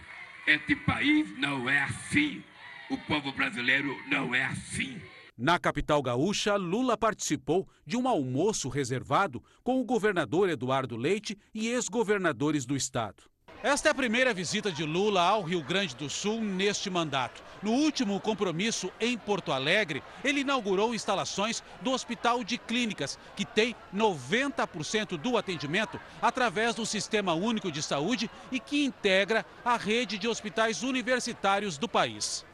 Esse 0.45 0.75
país 0.75 1.37
não 1.37 1.69
é 1.69 1.83
assim. 1.83 2.43
O 2.89 2.97
povo 2.97 3.31
brasileiro 3.31 3.97
não 4.07 4.35
é 4.35 4.43
assim. 4.45 4.99
Na 5.41 5.57
capital 5.57 6.03
gaúcha, 6.03 6.55
Lula 6.55 6.95
participou 6.95 7.67
de 7.83 7.97
um 7.97 8.07
almoço 8.07 8.69
reservado 8.69 9.43
com 9.63 9.81
o 9.81 9.83
governador 9.83 10.47
Eduardo 10.47 10.95
Leite 10.95 11.35
e 11.51 11.67
ex-governadores 11.67 12.63
do 12.63 12.75
estado. 12.75 13.23
Esta 13.63 13.89
é 13.89 13.91
a 13.91 13.95
primeira 13.95 14.35
visita 14.35 14.71
de 14.71 14.83
Lula 14.83 15.19
ao 15.19 15.41
Rio 15.41 15.63
Grande 15.63 15.95
do 15.95 16.07
Sul 16.11 16.39
neste 16.41 16.91
mandato. 16.91 17.41
No 17.59 17.71
último 17.71 18.19
compromisso 18.19 18.91
em 18.99 19.17
Porto 19.17 19.51
Alegre, 19.51 20.03
ele 20.23 20.41
inaugurou 20.41 20.93
instalações 20.93 21.63
do 21.81 21.89
Hospital 21.89 22.43
de 22.43 22.59
Clínicas, 22.59 23.17
que 23.35 23.43
tem 23.43 23.75
90% 23.91 25.17
do 25.17 25.37
atendimento 25.37 25.99
através 26.21 26.75
do 26.75 26.85
Sistema 26.85 27.33
Único 27.33 27.71
de 27.71 27.81
Saúde 27.81 28.29
e 28.51 28.59
que 28.59 28.85
integra 28.85 29.43
a 29.65 29.75
rede 29.75 30.19
de 30.19 30.27
hospitais 30.27 30.83
universitários 30.83 31.79
do 31.79 31.89
país. 31.89 32.45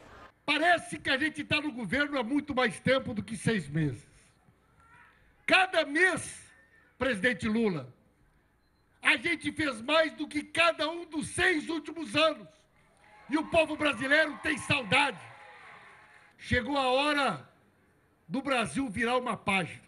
Parece 0.48 0.98
que 0.98 1.10
a 1.10 1.18
gente 1.18 1.42
está 1.42 1.60
no 1.60 1.70
governo 1.70 2.18
há 2.18 2.24
muito 2.24 2.54
mais 2.54 2.80
tempo 2.80 3.12
do 3.12 3.22
que 3.22 3.36
seis 3.36 3.68
meses. 3.68 4.08
Cada 5.46 5.84
mês, 5.84 6.42
presidente 6.96 7.46
Lula, 7.46 7.94
a 9.02 9.14
gente 9.18 9.52
fez 9.52 9.82
mais 9.82 10.10
do 10.14 10.26
que 10.26 10.42
cada 10.42 10.88
um 10.88 11.04
dos 11.04 11.28
seis 11.28 11.68
últimos 11.68 12.16
anos. 12.16 12.48
E 13.28 13.36
o 13.36 13.44
povo 13.50 13.76
brasileiro 13.76 14.38
tem 14.42 14.56
saudade. 14.56 15.20
Chegou 16.38 16.78
a 16.78 16.92
hora 16.92 17.46
do 18.26 18.40
Brasil 18.40 18.88
virar 18.88 19.18
uma 19.18 19.36
página. 19.36 19.87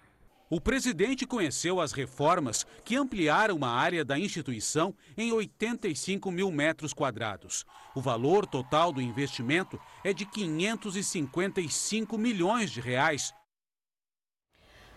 O 0.52 0.60
presidente 0.60 1.24
conheceu 1.24 1.80
as 1.80 1.92
reformas 1.92 2.66
que 2.84 2.96
ampliaram 2.96 3.64
a 3.64 3.68
área 3.68 4.04
da 4.04 4.18
instituição 4.18 4.92
em 5.16 5.30
85 5.30 6.28
mil 6.32 6.50
metros 6.50 6.92
quadrados. 6.92 7.64
O 7.94 8.00
valor 8.00 8.44
total 8.44 8.92
do 8.92 9.00
investimento 9.00 9.80
é 10.02 10.12
de 10.12 10.26
555 10.26 12.18
milhões 12.18 12.72
de 12.72 12.80
reais, 12.80 13.32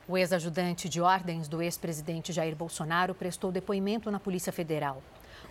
o 0.06 0.18
ex-ajudante 0.18 0.90
de 0.90 1.00
ordens 1.00 1.48
do 1.48 1.62
ex-presidente 1.62 2.34
Jair 2.34 2.58
Bolsonaro 2.58 3.16
prestou 3.16 3.54
depoimento 3.54 4.12
na 4.12 4.20
Polícia 4.20 4.52
Federal. 4.52 5.02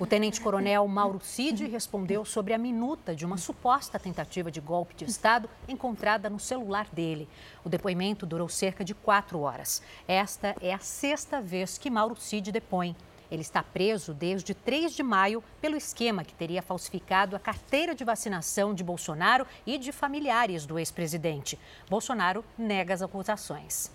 O 0.03 0.07
tenente-coronel 0.07 0.89
Mauro 0.89 1.21
Cid 1.21 1.65
respondeu 1.69 2.25
sobre 2.25 2.53
a 2.53 2.59
minuta 2.59 3.15
de 3.15 3.25
uma 3.25 3.37
suposta 3.37 4.01
tentativa 4.01 4.51
de 4.51 4.61
golpe 4.61 4.97
de 4.97 5.05
Estado 5.05 5.49
encontrada 5.69 6.29
no 6.29 6.41
celular 6.41 6.89
dele. 6.93 7.29
O 7.65 7.69
depoimento 7.69 8.27
durou 8.27 8.49
cerca 8.49 8.85
de 8.85 8.95
quatro 8.95 9.39
horas. 9.39 9.81
Esta 10.09 10.57
é 10.61 10.75
a 10.75 10.81
sexta 10.81 11.41
vez 11.41 11.79
que 11.79 11.89
Mauro 11.89 12.17
Cid 12.17 12.51
depõe. 12.51 12.97
Ele 13.31 13.43
está 13.43 13.63
preso 13.63 14.13
desde 14.13 14.55
3 14.55 14.93
de 14.93 15.05
maio 15.05 15.41
pelo 15.61 15.77
esquema 15.77 16.25
que 16.25 16.35
teria 16.35 16.63
falsificado 16.63 17.37
a 17.37 17.39
carteira 17.39 17.95
de 17.95 18.03
vacinação 18.03 18.75
de 18.75 18.83
Bolsonaro 18.83 19.47
e 19.65 19.79
de 19.79 19.93
familiares 19.93 20.67
do 20.67 20.81
ex-presidente. 20.81 21.57
Bolsonaro 21.89 22.45
nega 22.59 22.93
as 22.93 23.03
acusações. 23.03 23.89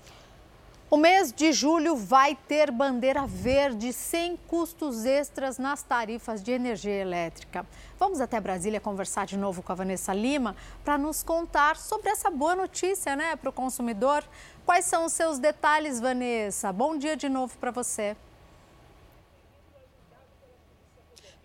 O 0.90 0.96
mês 0.96 1.34
de 1.34 1.52
julho 1.52 1.98
vai 1.98 2.34
ter 2.48 2.72
bandeira 2.72 3.28
verde 3.28 3.92
sem 3.92 4.38
custos 4.48 5.04
extras 5.04 5.58
nas 5.58 5.84
tarifas 5.84 6.42
de 6.42 6.54
energia 6.54 7.02
elétrica. 7.02 7.66
Vamos 8.00 8.22
até 8.22 8.40
Brasília 8.40 8.80
conversar 8.80 9.26
de 9.26 9.36
novo 9.36 9.62
com 9.62 9.74
a 9.74 9.76
Vanessa 9.76 10.14
Lima 10.14 10.56
para 10.86 10.98
nos 10.98 11.24
contar 11.24 11.76
sobre 11.76 12.10
essa 12.10 12.32
boa 12.32 12.56
notícia 12.56 13.18
né, 13.18 13.36
para 13.36 13.50
o 13.50 13.54
consumidor. 13.54 14.24
Quais 14.66 14.86
são 14.86 15.04
os 15.04 15.12
seus 15.12 15.40
detalhes, 15.40 16.00
Vanessa? 16.00 16.72
Bom 16.72 16.98
dia 16.98 17.18
de 17.18 17.28
novo 17.28 17.58
para 17.58 17.72
você. 17.72 18.16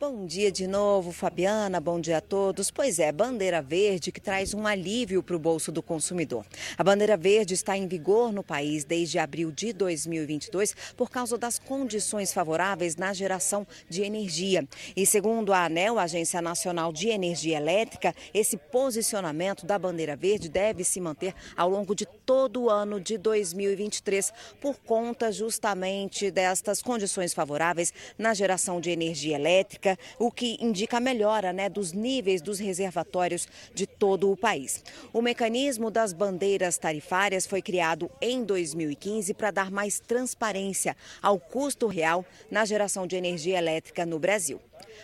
Bom 0.03 0.27
dia 0.27 0.51
de 0.51 0.67
novo, 0.67 1.13
Fabiana. 1.13 1.81
Bom 1.81 2.01
dia 2.01 2.19
a 2.19 2.21
todos. 2.21 2.73
Pois 2.73 2.99
é, 2.99 3.13
bandeira 3.13 3.63
verde 3.63 4.11
que 4.11 4.21
traz 4.21 4.53
um 4.53 4.67
alívio 4.67 5.23
para 5.23 5.37
o 5.37 5.39
bolso 5.39 5.71
do 5.71 5.81
consumidor. 5.81 6.45
A 6.77 6.83
bandeira 6.83 7.17
verde 7.17 7.55
está 7.55 7.79
em 7.79 7.87
vigor 7.87 8.33
no 8.33 8.43
país 8.43 8.83
desde 8.83 9.21
abril 9.21 9.53
de 9.53 9.73
2022 9.73 10.75
por 10.97 11.09
causa 11.09 11.39
das 11.39 11.57
condições 11.57 12.33
favoráveis 12.33 12.97
na 12.97 13.13
geração 13.13 13.65
de 13.89 14.03
energia. 14.03 14.67
E 14.97 15.07
segundo 15.07 15.53
a 15.53 15.67
ANEL, 15.67 16.01
Agência 16.01 16.43
Nacional 16.43 16.93
de 16.93 17.09
Energia 17.09 17.57
Elétrica, 17.57 18.13
esse 18.35 18.57
posicionamento 18.57 19.65
da 19.65 19.79
bandeira 19.79 20.17
verde 20.17 20.49
deve 20.49 20.83
se 20.83 21.01
manter 21.01 21.33
ao 21.57 21.71
longo 21.71 21.95
de 21.95 22.07
todo 22.07 22.63
o 22.63 22.71
ano 22.71 22.99
de 22.99 23.17
2023 23.17 24.33
por 24.61 24.81
conta 24.81 25.31
justamente 25.31 26.29
destas 26.29 26.83
condições 26.83 27.33
favoráveis 27.33 27.95
na 28.19 28.35
geração 28.35 28.81
de 28.81 28.91
energia 28.91 29.37
elétrica 29.37 29.92
o 30.19 30.31
que 30.31 30.57
indica 30.61 30.97
a 30.97 31.01
melhora 31.01 31.53
né, 31.53 31.69
dos 31.69 31.93
níveis 31.93 32.43
dos 32.43 32.59
reservatórios 32.59 33.49
de 33.75 33.87
todo 33.87 34.31
o 34.31 34.37
país. 34.37 34.83
O 35.13 35.23
mecanismo 35.23 35.91
das 35.91 36.13
bandeiras 36.13 36.79
tarifárias 36.79 37.47
foi 37.47 37.63
criado 37.63 38.11
em 38.21 38.45
2015 38.45 39.35
para 39.35 39.51
dar 39.51 39.71
mais 39.71 40.01
transparência 40.01 40.97
ao 41.21 41.39
custo 41.39 41.87
real 41.87 42.25
na 42.51 42.65
geração 42.65 43.07
de 43.07 43.17
energia 43.17 43.59
elétrica 43.59 44.05
no 44.07 44.19
Brasil. 44.19 44.61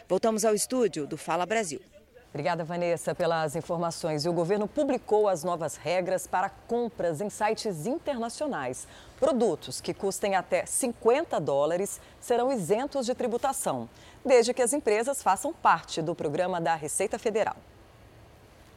Voltamos 0.09 0.45
ao 0.45 0.55
estúdio 0.55 1.07
do 1.07 1.17
Fala 1.17 1.47
Brasil. 1.47 1.81
Obrigada, 2.39 2.63
Vanessa, 2.63 3.17
pelas 3.17 3.57
informações. 3.57 4.25
E 4.25 4.29
o 4.29 4.33
governo 4.33 4.69
publicou 4.69 5.29
as 5.29 5.43
novas 5.43 5.75
regras 5.75 6.25
para 6.25 6.49
compras 6.49 7.21
em 7.21 7.29
sites 7.29 7.85
internacionais. 7.85 8.87
Produtos 9.19 9.81
que 9.81 9.93
custem 9.93 10.37
até 10.37 10.65
50 10.65 11.41
dólares 11.41 12.01
serão 12.21 12.53
isentos 12.53 13.07
de 13.07 13.13
tributação, 13.13 13.89
desde 14.25 14.55
que 14.55 14.63
as 14.63 14.73
empresas 14.73 15.21
façam 15.21 15.53
parte 15.53 16.01
do 16.01 16.15
programa 16.15 16.61
da 16.61 16.77
Receita 16.77 17.19
Federal. 17.19 17.57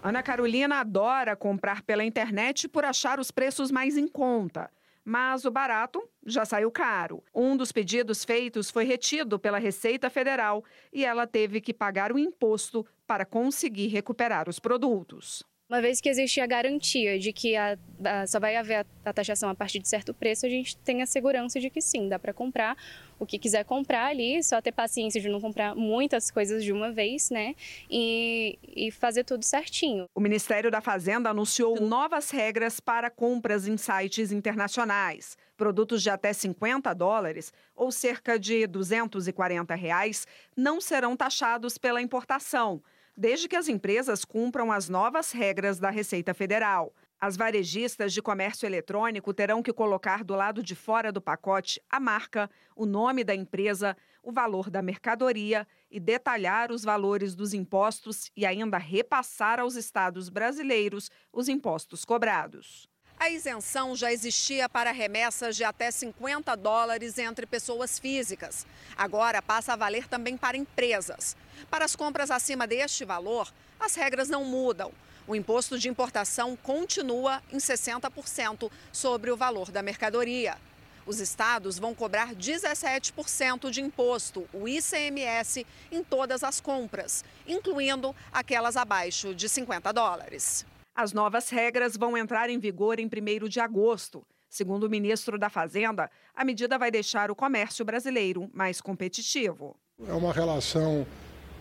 Ana 0.02 0.24
Carolina 0.24 0.80
adora 0.80 1.36
comprar 1.36 1.84
pela 1.84 2.04
internet 2.04 2.68
por 2.68 2.84
achar 2.84 3.20
os 3.20 3.30
preços 3.30 3.70
mais 3.70 3.96
em 3.96 4.08
conta. 4.08 4.72
Mas 5.04 5.46
o 5.46 5.52
barato 5.52 6.08
já 6.26 6.46
saiu 6.46 6.72
caro. 6.72 7.24
Um 7.34 7.58
dos 7.58 7.72
pedidos 7.72 8.24
feitos 8.24 8.70
foi 8.70 8.84
retido 8.86 9.40
pela 9.40 9.58
Receita 9.58 10.10
Federal 10.10 10.64
e 10.94 11.04
ela 11.04 11.26
teve 11.26 11.60
que 11.60 11.74
pagar 11.74 12.12
o 12.12 12.20
imposto 12.20 12.86
para 13.08 13.26
conseguir 13.26 13.88
recuperar 13.88 14.48
os 14.48 14.60
produtos. 14.60 15.44
Uma 15.72 15.82
vez 15.82 16.02
que 16.02 16.10
existe 16.10 16.42
a 16.42 16.46
garantia 16.46 17.18
de 17.18 17.32
que 17.32 17.56
a, 17.56 17.78
a, 18.04 18.28
só 18.28 18.42
vai 18.42 18.58
haver 18.58 18.80
a, 18.80 18.86
a, 19.06 19.14
taxação 19.14 19.48
a 19.50 19.56
partir 19.56 19.80
de 19.80 19.88
certo 19.88 20.14
preço, 20.14 20.46
a 20.46 20.50
gente 20.50 20.76
tem 20.76 21.02
a 21.02 21.06
segurança 21.06 21.62
de 21.62 21.70
que 21.70 21.82
sim, 21.82 22.10
dá 22.10 22.20
para 22.20 22.34
comprar 22.34 22.76
o 23.18 23.26
que 23.26 23.40
quiser 23.40 23.64
comprar 23.64 24.08
ali, 24.08 24.44
só 24.44 24.62
ter 24.62 24.74
paciência 24.74 25.22
de 25.22 25.30
não 25.30 25.40
comprar 25.40 25.74
muitas 25.74 26.30
coisas 26.30 26.62
de 26.62 26.74
uma 26.74 26.92
vez, 26.92 27.30
né? 27.30 27.56
E, 27.90 28.60
e 28.68 28.92
fazer 28.92 29.24
tudo 29.24 29.46
certinho. 29.46 30.08
O 30.14 30.20
Ministério 30.20 30.70
da 30.70 30.82
Fazenda 30.82 31.30
anunciou 31.30 31.80
novas 31.80 32.32
regras 32.32 32.82
para 32.82 33.10
compras 33.10 33.66
em 33.66 33.78
sites 33.78 34.34
internacionais. 34.34 35.38
Produtos 35.56 36.04
de 36.04 36.10
até 36.10 36.34
50 36.34 36.94
dólares, 36.94 37.54
ou 37.74 37.94
cerca 37.94 38.38
de 38.38 38.68
240 38.68 39.74
reais, 39.76 40.28
não 40.54 40.82
serão 40.82 41.16
taxados 41.16 41.78
pela 41.78 42.02
importação 42.02 42.84
desde 43.16 43.48
que 43.48 43.56
as 43.56 43.68
empresas 43.68 44.26
cumpram 44.26 44.72
as 44.72 44.90
novas 44.90 45.32
regras 45.32 45.80
da 45.80 45.90
Receita 45.90 46.34
Federal. 46.34 46.94
As 47.20 47.38
varejistas 47.38 48.14
de 48.14 48.22
comércio 48.22 48.66
eletrônico 48.66 49.34
terão 49.34 49.62
que 49.62 49.72
colocar 49.72 50.24
do 50.24 50.36
lado 50.36 50.64
de 50.64 50.74
fora 50.74 51.12
do 51.12 51.22
pacote 51.22 51.80
a 51.90 52.00
marca, 52.00 52.50
o 52.76 52.86
nome 52.86 53.24
da 53.24 53.36
empresa, 53.36 53.96
o 54.24 54.32
valor 54.32 54.70
da 54.70 54.82
mercadoria 54.82 55.68
e 55.90 56.00
detalhar 56.00 56.72
os 56.72 56.84
valores 56.84 57.36
dos 57.36 57.54
impostos 57.54 58.32
e 58.36 58.46
ainda 58.46 58.78
repassar 58.78 59.60
aos 59.60 59.76
estados 59.76 60.30
brasileiros 60.30 61.12
os 61.32 61.48
impostos 61.48 62.04
cobrados. 62.04 62.91
A 63.22 63.30
isenção 63.30 63.96
já 63.96 64.12
existia 64.12 64.68
para 64.68 64.92
remessas 64.92 65.56
de 65.56 65.64
até 65.64 65.92
50 65.92 66.58
dólares 66.58 67.20
entre 67.20 67.46
pessoas 67.46 68.00
físicas. 68.00 68.66
Agora 68.98 69.44
passa 69.44 69.74
a 69.74 69.76
valer 69.76 70.08
também 70.08 70.36
para 70.36 70.58
empresas. 70.58 71.38
Para 71.70 71.86
as 71.86 71.96
compras 71.96 72.32
acima 72.32 72.66
deste 72.66 73.06
valor, 73.06 73.54
as 73.80 73.94
regras 73.94 74.28
não 74.28 74.44
mudam. 74.44 74.92
O 75.28 75.36
imposto 75.36 75.78
de 75.78 75.88
importação 75.88 76.56
continua 76.56 77.44
em 77.54 77.58
60% 77.58 78.72
sobre 78.92 79.30
o 79.30 79.38
valor 79.38 79.70
da 79.70 79.84
mercadoria. 79.84 80.58
Os 81.06 81.20
estados 81.20 81.78
vão 81.78 81.94
cobrar 81.94 82.34
17% 82.34 83.70
de 83.70 83.82
imposto, 83.82 84.50
o 84.52 84.68
ICMS, 84.68 85.64
em 85.92 86.04
todas 86.04 86.44
as 86.44 86.60
compras, 86.60 87.24
incluindo 87.48 88.16
aquelas 88.34 88.76
abaixo 88.76 89.36
de 89.36 89.48
50 89.48 89.94
dólares. 89.94 90.66
As 90.94 91.14
novas 91.14 91.50
regras 91.50 91.96
vão 91.96 92.18
entrar 92.18 92.50
em 92.50 92.60
vigor 92.60 93.00
em 93.00 93.06
1 93.06 93.48
de 93.48 93.60
agosto. 93.60 94.26
Segundo 94.50 94.84
o 94.84 94.90
ministro 94.90 95.40
da 95.40 95.50
Fazenda, 95.50 96.12
a 96.36 96.44
medida 96.44 96.78
vai 96.78 96.92
deixar 96.92 97.32
o 97.32 97.36
comércio 97.36 97.86
brasileiro 97.86 98.50
mais 98.54 98.82
competitivo. 98.82 99.76
É 100.06 100.12
uma 100.12 100.34
relação 100.34 101.08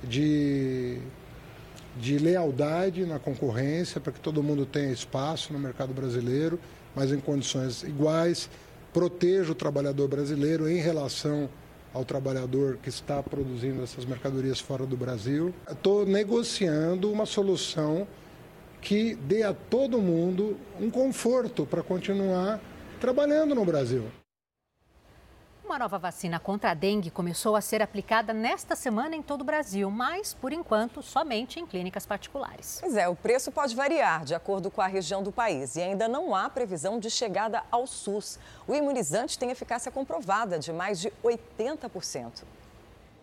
de, 0.03 0.99
de 1.97 2.19
lealdade 2.19 3.07
na 3.07 3.21
concorrência 3.21 4.01
para 4.01 4.13
que 4.13 4.19
todo 4.19 4.43
mundo 4.43 4.67
tenha 4.67 4.91
espaço 4.91 5.53
no 5.53 5.59
mercado 5.61 5.95
brasileiro, 5.95 6.59
mas 6.95 7.13
em 7.13 7.21
condições 7.21 7.85
iguais, 7.85 8.51
proteja 8.93 9.53
o 9.53 9.55
trabalhador 9.55 10.09
brasileiro 10.09 10.69
em 10.69 10.81
relação 10.81 11.49
ao 11.95 12.05
trabalhador 12.05 12.79
que 12.83 12.89
está 12.89 13.23
produzindo 13.23 13.83
essas 13.83 14.05
mercadorias 14.05 14.59
fora 14.59 14.85
do 14.85 14.97
Brasil. 14.97 15.55
Estou 15.71 16.05
negociando 16.05 17.11
uma 17.13 17.27
solução 17.27 18.07
que 18.81 19.15
dê 19.15 19.43
a 19.43 19.53
todo 19.53 20.01
mundo 20.01 20.59
um 20.81 20.91
conforto 20.91 21.67
para 21.67 21.83
continuar 21.83 22.61
trabalhando 23.01 23.55
no 23.55 23.65
Brasil. 23.65 24.11
Uma 25.65 25.79
nova 25.79 25.99
vacina 25.99 26.41
contra 26.41 26.73
a 26.73 26.75
dengue 26.75 27.13
começou 27.13 27.55
a 27.55 27.61
ser 27.61 27.81
aplicada 27.81 28.33
nesta 28.33 28.75
semana 28.75 29.15
em 29.15 29.23
todo 29.23 29.43
o 29.43 29.45
Brasil, 29.45 29.89
mas, 29.89 30.35
por 30.35 30.53
enquanto, 30.53 31.01
somente 31.01 31.61
em 31.61 31.67
clínicas 31.67 32.05
particulares. 32.05 32.79
Pois 32.81 32.97
é, 32.97 33.07
o 33.07 33.15
preço 33.15 33.53
pode 33.53 33.77
variar 33.77 34.25
de 34.25 34.35
acordo 34.35 34.69
com 34.69 34.81
a 34.81 34.89
região 34.89 35.23
do 35.23 35.31
país 35.31 35.77
e 35.77 35.81
ainda 35.81 36.09
não 36.09 36.35
há 36.35 36.51
previsão 36.51 36.99
de 36.99 37.09
chegada 37.09 37.63
ao 37.71 37.87
SUS. 37.87 38.37
O 38.67 38.75
imunizante 38.75 39.39
tem 39.39 39.53
eficácia 39.53 39.93
comprovada 39.93 40.59
de 40.59 40.73
mais 40.73 40.99
de 40.99 41.13
80%. 41.23 42.43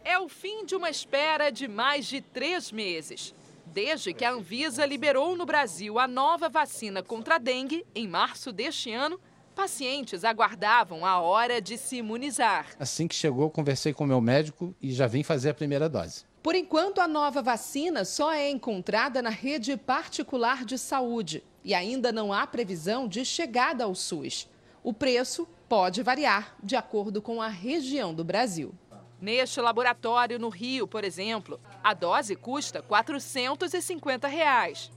É 0.05 0.17
o 0.17 0.29
fim 0.29 0.65
de 0.65 0.73
uma 0.73 0.89
espera 0.89 1.51
de 1.51 1.67
mais 1.67 2.05
de 2.05 2.21
três 2.21 2.71
meses 2.71 3.35
desde 3.73 4.13
que 4.13 4.25
a 4.25 4.31
Anvisa 4.31 4.85
liberou 4.85 5.35
no 5.35 5.45
Brasil 5.45 5.99
a 5.99 6.07
nova 6.07 6.49
vacina 6.49 7.03
contra 7.03 7.35
a 7.35 7.37
dengue 7.37 7.85
em 7.93 8.07
março 8.07 8.51
deste 8.51 8.91
ano, 8.91 9.19
pacientes 9.55 10.23
aguardavam 10.23 11.05
a 11.05 11.19
hora 11.19 11.59
de 11.59 11.77
se 11.77 11.97
imunizar. 11.97 12.67
Assim 12.79 13.07
que 13.07 13.15
chegou, 13.15 13.49
conversei 13.49 13.93
com 13.93 14.03
o 14.03 14.07
meu 14.07 14.21
médico 14.21 14.75
e 14.81 14.91
já 14.91 15.07
vim 15.07 15.23
fazer 15.23 15.49
a 15.49 15.53
primeira 15.53 15.89
dose. 15.89 16.25
Por 16.43 16.55
enquanto, 16.55 17.01
a 17.01 17.07
nova 17.07 17.41
vacina 17.41 18.05
só 18.05 18.31
é 18.31 18.49
encontrada 18.49 19.21
na 19.21 19.29
rede 19.29 19.75
particular 19.75 20.63
de 20.63 20.77
saúde 20.77 21.43
e 21.63 21.73
ainda 21.73 22.11
não 22.11 22.31
há 22.31 22.47
previsão 22.47 23.07
de 23.07 23.25
chegada 23.25 23.83
ao 23.83 23.93
SUS. 23.93 24.47
O 24.83 24.93
preço 24.93 25.47
pode 25.67 26.01
variar 26.01 26.55
de 26.63 26.75
acordo 26.75 27.21
com 27.21 27.41
a 27.41 27.49
região 27.49 28.13
do 28.13 28.23
Brasil. 28.23 28.73
Neste 29.19 29.59
laboratório 29.59 30.37
no 30.37 30.49
Rio, 30.49 30.87
por 30.87 31.03
exemplo, 31.03 31.59
a 31.83 31.93
dose 31.93 32.35
custa 32.35 32.83
450 32.83 34.27
reais. 34.27 34.91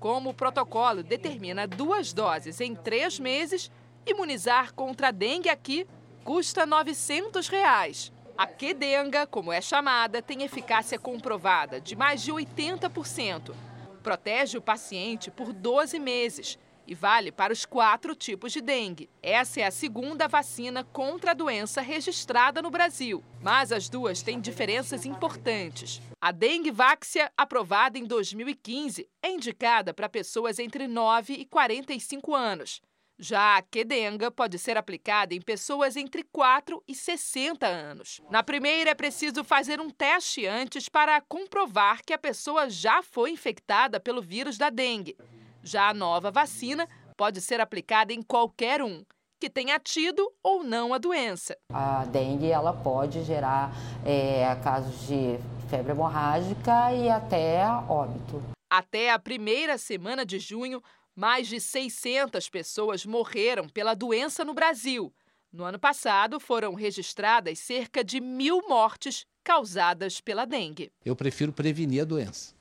Como 0.00 0.30
o 0.30 0.34
protocolo 0.34 1.04
determina 1.04 1.68
duas 1.68 2.12
doses 2.12 2.60
em 2.60 2.74
três 2.74 3.20
meses, 3.20 3.70
imunizar 4.04 4.74
contra 4.74 5.08
a 5.08 5.10
dengue 5.12 5.48
aqui 5.48 5.86
custa 6.24 6.66
900 6.66 7.48
reais. 7.48 8.12
A 8.36 8.46
Quedenga, 8.46 9.26
como 9.26 9.52
é 9.52 9.60
chamada, 9.60 10.20
tem 10.20 10.42
eficácia 10.42 10.98
comprovada 10.98 11.80
de 11.80 11.94
mais 11.94 12.22
de 12.22 12.32
80%. 12.32 13.54
Protege 14.02 14.58
o 14.58 14.62
paciente 14.62 15.30
por 15.30 15.52
12 15.52 15.98
meses 15.98 16.58
e 16.90 16.94
vale 16.94 17.30
para 17.30 17.52
os 17.52 17.64
quatro 17.64 18.16
tipos 18.16 18.50
de 18.50 18.60
dengue. 18.60 19.08
Essa 19.22 19.60
é 19.60 19.64
a 19.64 19.70
segunda 19.70 20.26
vacina 20.26 20.82
contra 20.82 21.30
a 21.30 21.34
doença 21.34 21.80
registrada 21.80 22.60
no 22.60 22.68
Brasil, 22.68 23.22
mas 23.40 23.70
as 23.70 23.88
duas 23.88 24.22
têm 24.22 24.40
diferenças 24.40 25.06
importantes. 25.06 26.02
A 26.20 26.32
dengue 26.32 26.72
váxia, 26.72 27.30
aprovada 27.36 27.96
em 27.96 28.04
2015, 28.04 29.08
é 29.22 29.30
indicada 29.30 29.94
para 29.94 30.08
pessoas 30.08 30.58
entre 30.58 30.88
9 30.88 31.34
e 31.34 31.44
45 31.44 32.34
anos. 32.34 32.82
Já 33.16 33.58
a 33.58 33.62
quedenga 33.62 34.28
pode 34.28 34.58
ser 34.58 34.76
aplicada 34.76 35.32
em 35.32 35.40
pessoas 35.40 35.94
entre 35.94 36.24
4 36.24 36.82
e 36.88 36.94
60 36.94 37.66
anos. 37.68 38.20
Na 38.30 38.42
primeira, 38.42 38.90
é 38.90 38.94
preciso 38.94 39.44
fazer 39.44 39.78
um 39.78 39.90
teste 39.90 40.44
antes 40.44 40.88
para 40.88 41.20
comprovar 41.20 42.02
que 42.04 42.14
a 42.14 42.18
pessoa 42.18 42.68
já 42.68 43.00
foi 43.00 43.30
infectada 43.30 44.00
pelo 44.00 44.20
vírus 44.20 44.58
da 44.58 44.70
dengue. 44.70 45.16
Já 45.62 45.88
a 45.88 45.94
nova 45.94 46.30
vacina 46.30 46.88
pode 47.16 47.40
ser 47.40 47.60
aplicada 47.60 48.12
em 48.12 48.22
qualquer 48.22 48.82
um 48.82 49.04
que 49.40 49.48
tenha 49.48 49.78
tido 49.78 50.30
ou 50.42 50.62
não 50.62 50.92
a 50.92 50.98
doença. 50.98 51.56
A 51.72 52.04
dengue 52.04 52.50
ela 52.50 52.74
pode 52.74 53.24
gerar 53.24 53.72
é, 54.04 54.54
casos 54.62 55.06
de 55.06 55.38
febre 55.68 55.92
hemorrágica 55.92 56.92
e 56.92 57.08
até 57.08 57.64
óbito. 57.88 58.42
Até 58.70 59.10
a 59.10 59.18
primeira 59.18 59.78
semana 59.78 60.24
de 60.26 60.38
junho, 60.38 60.82
mais 61.16 61.48
de 61.48 61.58
600 61.58 62.48
pessoas 62.48 63.06
morreram 63.06 63.68
pela 63.68 63.94
doença 63.94 64.44
no 64.44 64.52
Brasil. 64.52 65.12
No 65.52 65.64
ano 65.64 65.78
passado, 65.78 66.38
foram 66.38 66.74
registradas 66.74 67.58
cerca 67.58 68.04
de 68.04 68.20
mil 68.20 68.62
mortes 68.68 69.24
causadas 69.42 70.20
pela 70.20 70.44
dengue. 70.44 70.92
Eu 71.04 71.16
prefiro 71.16 71.52
prevenir 71.52 72.02
a 72.02 72.04
doença. 72.04 72.54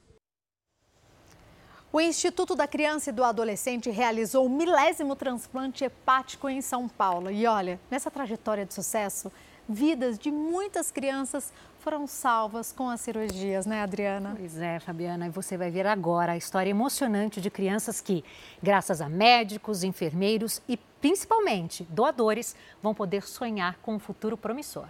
O 1.91 1.99
Instituto 1.99 2.55
da 2.55 2.67
Criança 2.67 3.09
e 3.09 3.13
do 3.13 3.23
Adolescente 3.23 3.89
realizou 3.89 4.45
o 4.45 4.49
milésimo 4.49 5.15
transplante 5.15 5.83
hepático 5.83 6.47
em 6.47 6.61
São 6.61 6.87
Paulo. 6.87 7.31
E 7.31 7.47
olha, 7.47 7.79
nessa 7.89 8.11
trajetória 8.11 8.63
de 8.63 8.75
sucesso, 8.75 9.31
vidas 9.67 10.19
de 10.19 10.29
muitas 10.29 10.91
crianças 10.91 11.51
foram 11.79 12.05
salvas 12.05 12.71
com 12.71 12.87
as 12.91 13.01
cirurgias, 13.01 13.65
né, 13.65 13.81
Adriana? 13.81 14.35
Pois 14.37 14.59
é, 14.59 14.79
Fabiana, 14.79 15.25
e 15.25 15.29
você 15.31 15.57
vai 15.57 15.71
ver 15.71 15.87
agora 15.87 16.33
a 16.33 16.37
história 16.37 16.69
emocionante 16.69 17.41
de 17.41 17.49
crianças 17.49 17.99
que, 17.99 18.23
graças 18.61 19.01
a 19.01 19.09
médicos, 19.09 19.83
enfermeiros 19.83 20.61
e 20.69 20.77
principalmente 21.01 21.87
doadores, 21.89 22.55
vão 22.83 22.93
poder 22.93 23.23
sonhar 23.23 23.79
com 23.81 23.95
um 23.95 23.99
futuro 23.99 24.37
promissor. 24.37 24.85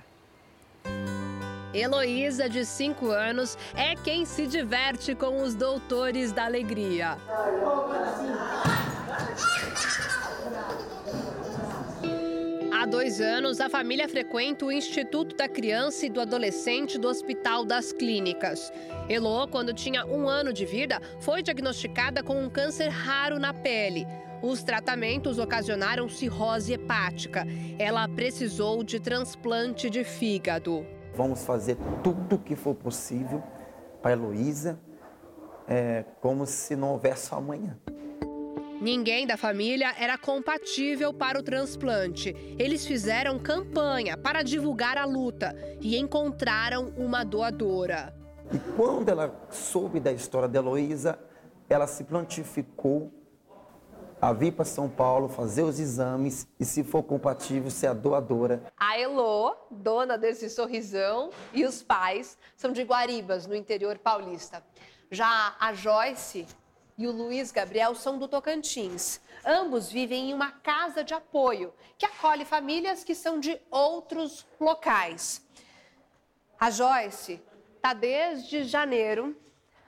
Heloísa, 1.73 2.49
de 2.49 2.65
5 2.65 3.11
anos, 3.11 3.57
é 3.75 3.95
quem 3.95 4.25
se 4.25 4.47
diverte 4.47 5.13
com 5.13 5.41
os 5.41 5.53
doutores 5.53 6.31
da 6.31 6.45
alegria. 6.45 7.17
Há 12.71 12.85
dois 12.85 13.19
anos, 13.19 13.59
a 13.59 13.69
família 13.69 14.07
frequenta 14.07 14.65
o 14.65 14.71
Instituto 14.71 15.35
da 15.35 15.49
Criança 15.49 16.05
e 16.05 16.09
do 16.09 16.21
Adolescente 16.21 16.97
do 16.97 17.07
Hospital 17.07 17.65
das 17.65 17.91
Clínicas. 17.91 18.71
Elô, 19.09 19.47
quando 19.47 19.73
tinha 19.73 20.05
um 20.05 20.29
ano 20.29 20.53
de 20.53 20.65
vida, 20.65 21.01
foi 21.19 21.43
diagnosticada 21.43 22.23
com 22.23 22.41
um 22.41 22.49
câncer 22.49 22.87
raro 22.87 23.37
na 23.37 23.53
pele. 23.53 24.07
Os 24.41 24.63
tratamentos 24.63 25.37
ocasionaram 25.37 26.07
cirrose 26.07 26.73
hepática. 26.73 27.45
Ela 27.77 28.07
precisou 28.07 28.83
de 28.83 28.99
transplante 28.99 29.89
de 29.89 30.05
fígado. 30.05 30.85
Vamos 31.19 31.43
fazer 31.43 31.75
tudo 32.01 32.37
o 32.37 32.39
que 32.39 32.55
for 32.55 32.73
possível 32.73 33.43
para 34.01 34.11
a 34.11 34.13
Heloísa, 34.13 34.79
é, 35.67 36.05
como 36.21 36.45
se 36.45 36.77
não 36.77 36.93
houvesse 36.93 37.35
amanhã. 37.35 37.77
Ninguém 38.79 39.27
da 39.27 39.35
família 39.35 39.93
era 39.99 40.17
compatível 40.17 41.13
para 41.13 41.37
o 41.37 41.43
transplante. 41.43 42.33
Eles 42.57 42.85
fizeram 42.85 43.37
campanha 43.37 44.15
para 44.15 44.41
divulgar 44.43 44.97
a 44.97 45.03
luta 45.03 45.53
e 45.81 45.97
encontraram 45.97 46.93
uma 46.95 47.25
doadora. 47.25 48.15
E 48.53 48.57
quando 48.77 49.09
ela 49.09 49.45
soube 49.49 49.99
da 49.99 50.13
história 50.13 50.47
da 50.47 50.59
Heloísa, 50.59 51.19
ela 51.67 51.85
se 51.85 52.05
prontificou 52.05 53.11
a 54.21 54.33
vir 54.33 54.51
para 54.51 54.65
São 54.65 54.89
Paulo, 54.89 55.29
fazer 55.29 55.63
os 55.63 55.79
exames 55.79 56.47
e, 56.59 56.65
se 56.65 56.83
for 56.83 57.03
compatível, 57.03 57.71
ser 57.71 57.87
a 57.87 57.93
doadora. 57.93 58.63
A 58.77 58.99
Elo, 58.99 59.55
dona 59.71 60.17
desse 60.17 60.49
sorrisão, 60.49 61.29
e 61.53 61.63
os 61.63 61.81
pais 61.81 62.37
são 62.55 62.71
de 62.71 62.83
Guaribas, 62.83 63.47
no 63.47 63.55
interior 63.55 63.97
paulista. 63.97 64.63
Já 65.09 65.55
a 65.59 65.73
Joyce 65.73 66.45
e 66.97 67.07
o 67.07 67.11
Luiz 67.11 67.51
Gabriel 67.51 67.95
são 67.95 68.17
do 68.17 68.27
Tocantins. 68.27 69.21
Ambos 69.45 69.89
vivem 69.89 70.29
em 70.29 70.33
uma 70.33 70.51
casa 70.51 71.01
de 71.01 71.13
apoio 71.13 71.73
que 71.97 72.05
acolhe 72.05 72.43
famílias 72.43 73.05
que 73.05 73.15
são 73.15 73.39
de 73.39 73.59
outros 73.71 74.45
locais. 74.59 75.41
A 76.59 76.69
Joyce 76.69 77.41
está 77.77 77.93
desde 77.93 78.65
janeiro 78.65 79.33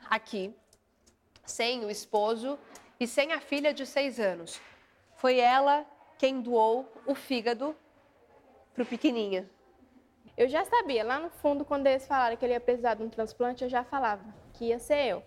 aqui, 0.09 0.55
sem 1.45 1.83
o 1.83 1.89
esposo 1.89 2.57
e 3.02 3.07
sem 3.07 3.34
a 3.34 3.40
filha 3.40 3.73
de 3.73 3.84
seis 3.84 4.19
anos. 4.19 4.61
Foi 5.15 5.40
ela 5.40 5.84
quem 6.19 6.40
doou 6.40 6.88
o 7.07 7.15
fígado 7.15 7.76
para 8.76 8.84
o 8.84 8.86
pequenininha. 8.86 9.49
Eu 10.38 10.48
já 10.48 10.64
sabia, 10.64 11.03
lá 11.03 11.19
no 11.19 11.32
fundo, 11.32 11.65
quando 11.65 11.88
eles 11.88 12.06
falaram 12.06 12.38
que 12.38 12.45
ele 12.45 12.53
ia 12.53 12.60
precisar 12.60 12.94
de 12.94 13.02
um 13.02 13.10
transplante, 13.10 13.64
eu 13.64 13.69
já 13.69 13.84
falava 13.84 14.23
que 14.53 14.65
ia 14.65 14.78
ser 14.78 15.07
eu. 15.07 15.23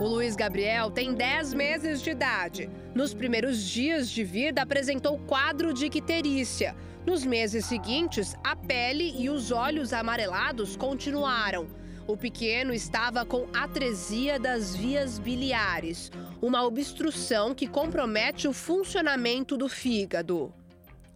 O 0.00 0.04
Luiz 0.04 0.34
Gabriel 0.34 0.90
tem 0.90 1.14
10 1.14 1.54
meses 1.54 2.02
de 2.02 2.10
idade. 2.10 2.68
Nos 2.92 3.14
primeiros 3.14 3.62
dias 3.62 4.10
de 4.10 4.24
vida, 4.24 4.62
apresentou 4.62 5.16
quadro 5.26 5.72
de 5.72 5.86
icterícia. 5.86 6.74
Nos 7.06 7.24
meses 7.24 7.66
seguintes, 7.66 8.34
a 8.42 8.56
pele 8.56 9.14
e 9.16 9.30
os 9.30 9.52
olhos 9.52 9.92
amarelados 9.92 10.76
continuaram. 10.76 11.68
O 12.08 12.16
pequeno 12.16 12.72
estava 12.72 13.26
com 13.26 13.48
atresia 13.52 14.38
das 14.38 14.76
vias 14.76 15.18
biliares, 15.18 16.12
uma 16.40 16.62
obstrução 16.64 17.52
que 17.52 17.66
compromete 17.66 18.46
o 18.46 18.52
funcionamento 18.52 19.56
do 19.56 19.68
fígado. 19.68 20.54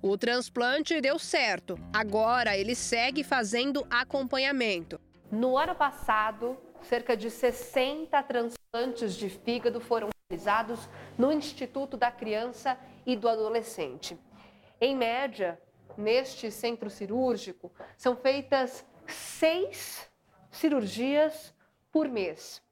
O 0.02 0.18
transplante 0.18 1.00
deu 1.00 1.16
certo. 1.16 1.78
Agora 1.92 2.56
ele 2.56 2.74
segue 2.74 3.22
fazendo 3.22 3.86
acompanhamento. 3.88 5.00
No 5.30 5.56
ano 5.56 5.76
passado, 5.76 6.58
cerca 6.82 7.16
de 7.16 7.30
60 7.30 8.20
transplantes 8.24 9.14
de 9.14 9.28
fígado 9.28 9.80
foram 9.80 10.08
realizados 10.28 10.88
no 11.16 11.30
Instituto 11.30 11.96
da 11.96 12.10
Criança 12.10 12.76
e 13.06 13.14
do 13.14 13.28
Adolescente. 13.28 14.18
Em 14.80 14.96
média, 14.96 15.56
neste 15.96 16.50
centro 16.50 16.90
cirúrgico, 16.90 17.70
são 17.96 18.16
feitas 18.16 18.84
seis 19.06 20.09
cirurgias 20.50 21.54
por 21.92 22.08
mês. 22.08 22.62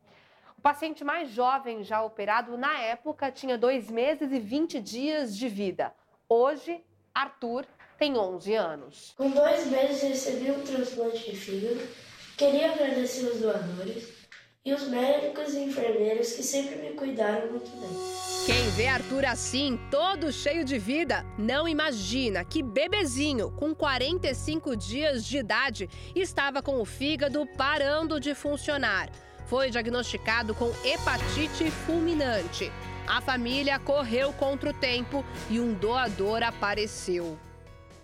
O 0.57 0.61
paciente 0.61 1.05
mais 1.05 1.31
jovem 1.31 1.85
já 1.85 2.03
operado 2.03 2.59
na 2.59 2.81
época 2.81 3.31
tinha 3.31 3.57
dois 3.57 3.91
meses 3.91 4.33
e 4.33 4.41
20 4.41 4.81
dias 4.81 5.37
de 5.37 5.49
vida. 5.49 5.95
Hoje, 6.29 6.85
Arthur 7.15 7.65
tem 7.97 8.17
11 8.17 8.55
anos. 8.55 9.15
Com 9.17 9.31
dois 9.31 9.67
meses 9.67 10.03
recebi 10.03 10.51
um 10.51 10.63
transplante 10.63 11.31
de 11.31 11.37
fígado. 11.37 11.81
Queria 12.37 12.73
agradecer 12.73 13.27
os 13.27 13.41
doadores 13.41 14.18
e 14.69 14.73
os 14.75 14.87
médicos 14.87 15.55
e 15.55 15.61
enfermeiros 15.61 16.33
que 16.33 16.43
sempre 16.43 16.77
me 16.77 16.91
cuidaram 16.91 17.51
muito 17.51 17.71
bem. 17.71 17.89
Quem 18.45 18.71
vê 18.73 18.87
Arthur 18.87 19.25
assim, 19.25 19.81
todo 19.91 20.31
cheio 20.31 20.63
de 20.63 20.79
vida, 20.79 21.25
não 21.39 21.67
imagina 21.67 22.45
que 22.45 22.63
bebezinho 22.63 23.51
com 23.53 23.75
45 23.75 24.77
dias 24.77 25.25
de 25.25 25.39
idade 25.39 25.89
estava 26.15 26.61
com 26.61 26.81
o 26.81 26.85
fígado 26.85 27.47
parando 27.57 28.21
de 28.21 28.35
funcionar. 28.35 29.09
Foi 29.47 29.71
diagnosticado 29.71 30.55
com 30.55 30.71
hepatite 30.85 31.71
fulminante. 31.87 32.71
A 33.07 33.23
família 33.23 33.79
correu 33.79 34.35
contra 34.35 34.69
o 34.69 34.75
tempo 34.75 35.25
e 35.49 35.59
um 35.59 35.73
doador 35.73 36.43
apareceu. 36.43 37.39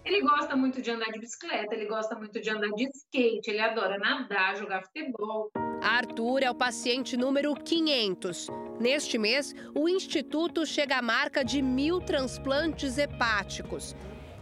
Ele 0.03 0.23
gosta 0.23 0.57
muito 0.57 0.81
de 0.81 0.91
andar 0.91 1.11
de 1.13 1.19
bicicleta, 1.19 1.75
ele 1.75 1.87
gosta 1.87 2.15
muito 2.15 2.41
de 2.41 2.49
andar 2.49 2.69
de 2.69 2.85
skate, 2.85 3.51
ele 3.51 3.61
adora 3.61 3.99
nadar, 3.99 4.57
jogar 4.57 4.83
futebol. 4.83 5.51
Arthur 5.85 6.43
é 6.43 6.51
o 6.51 6.55
paciente 6.55 7.15
número 7.15 7.55
500. 7.55 8.49
Neste 8.81 9.19
mês, 9.19 9.55
o 9.75 9.87
Instituto 9.87 10.65
chega 10.65 10.97
à 10.97 11.03
marca 11.03 11.45
de 11.45 11.61
mil 11.61 12.01
transplantes 12.01 12.97
hepáticos. 12.97 13.95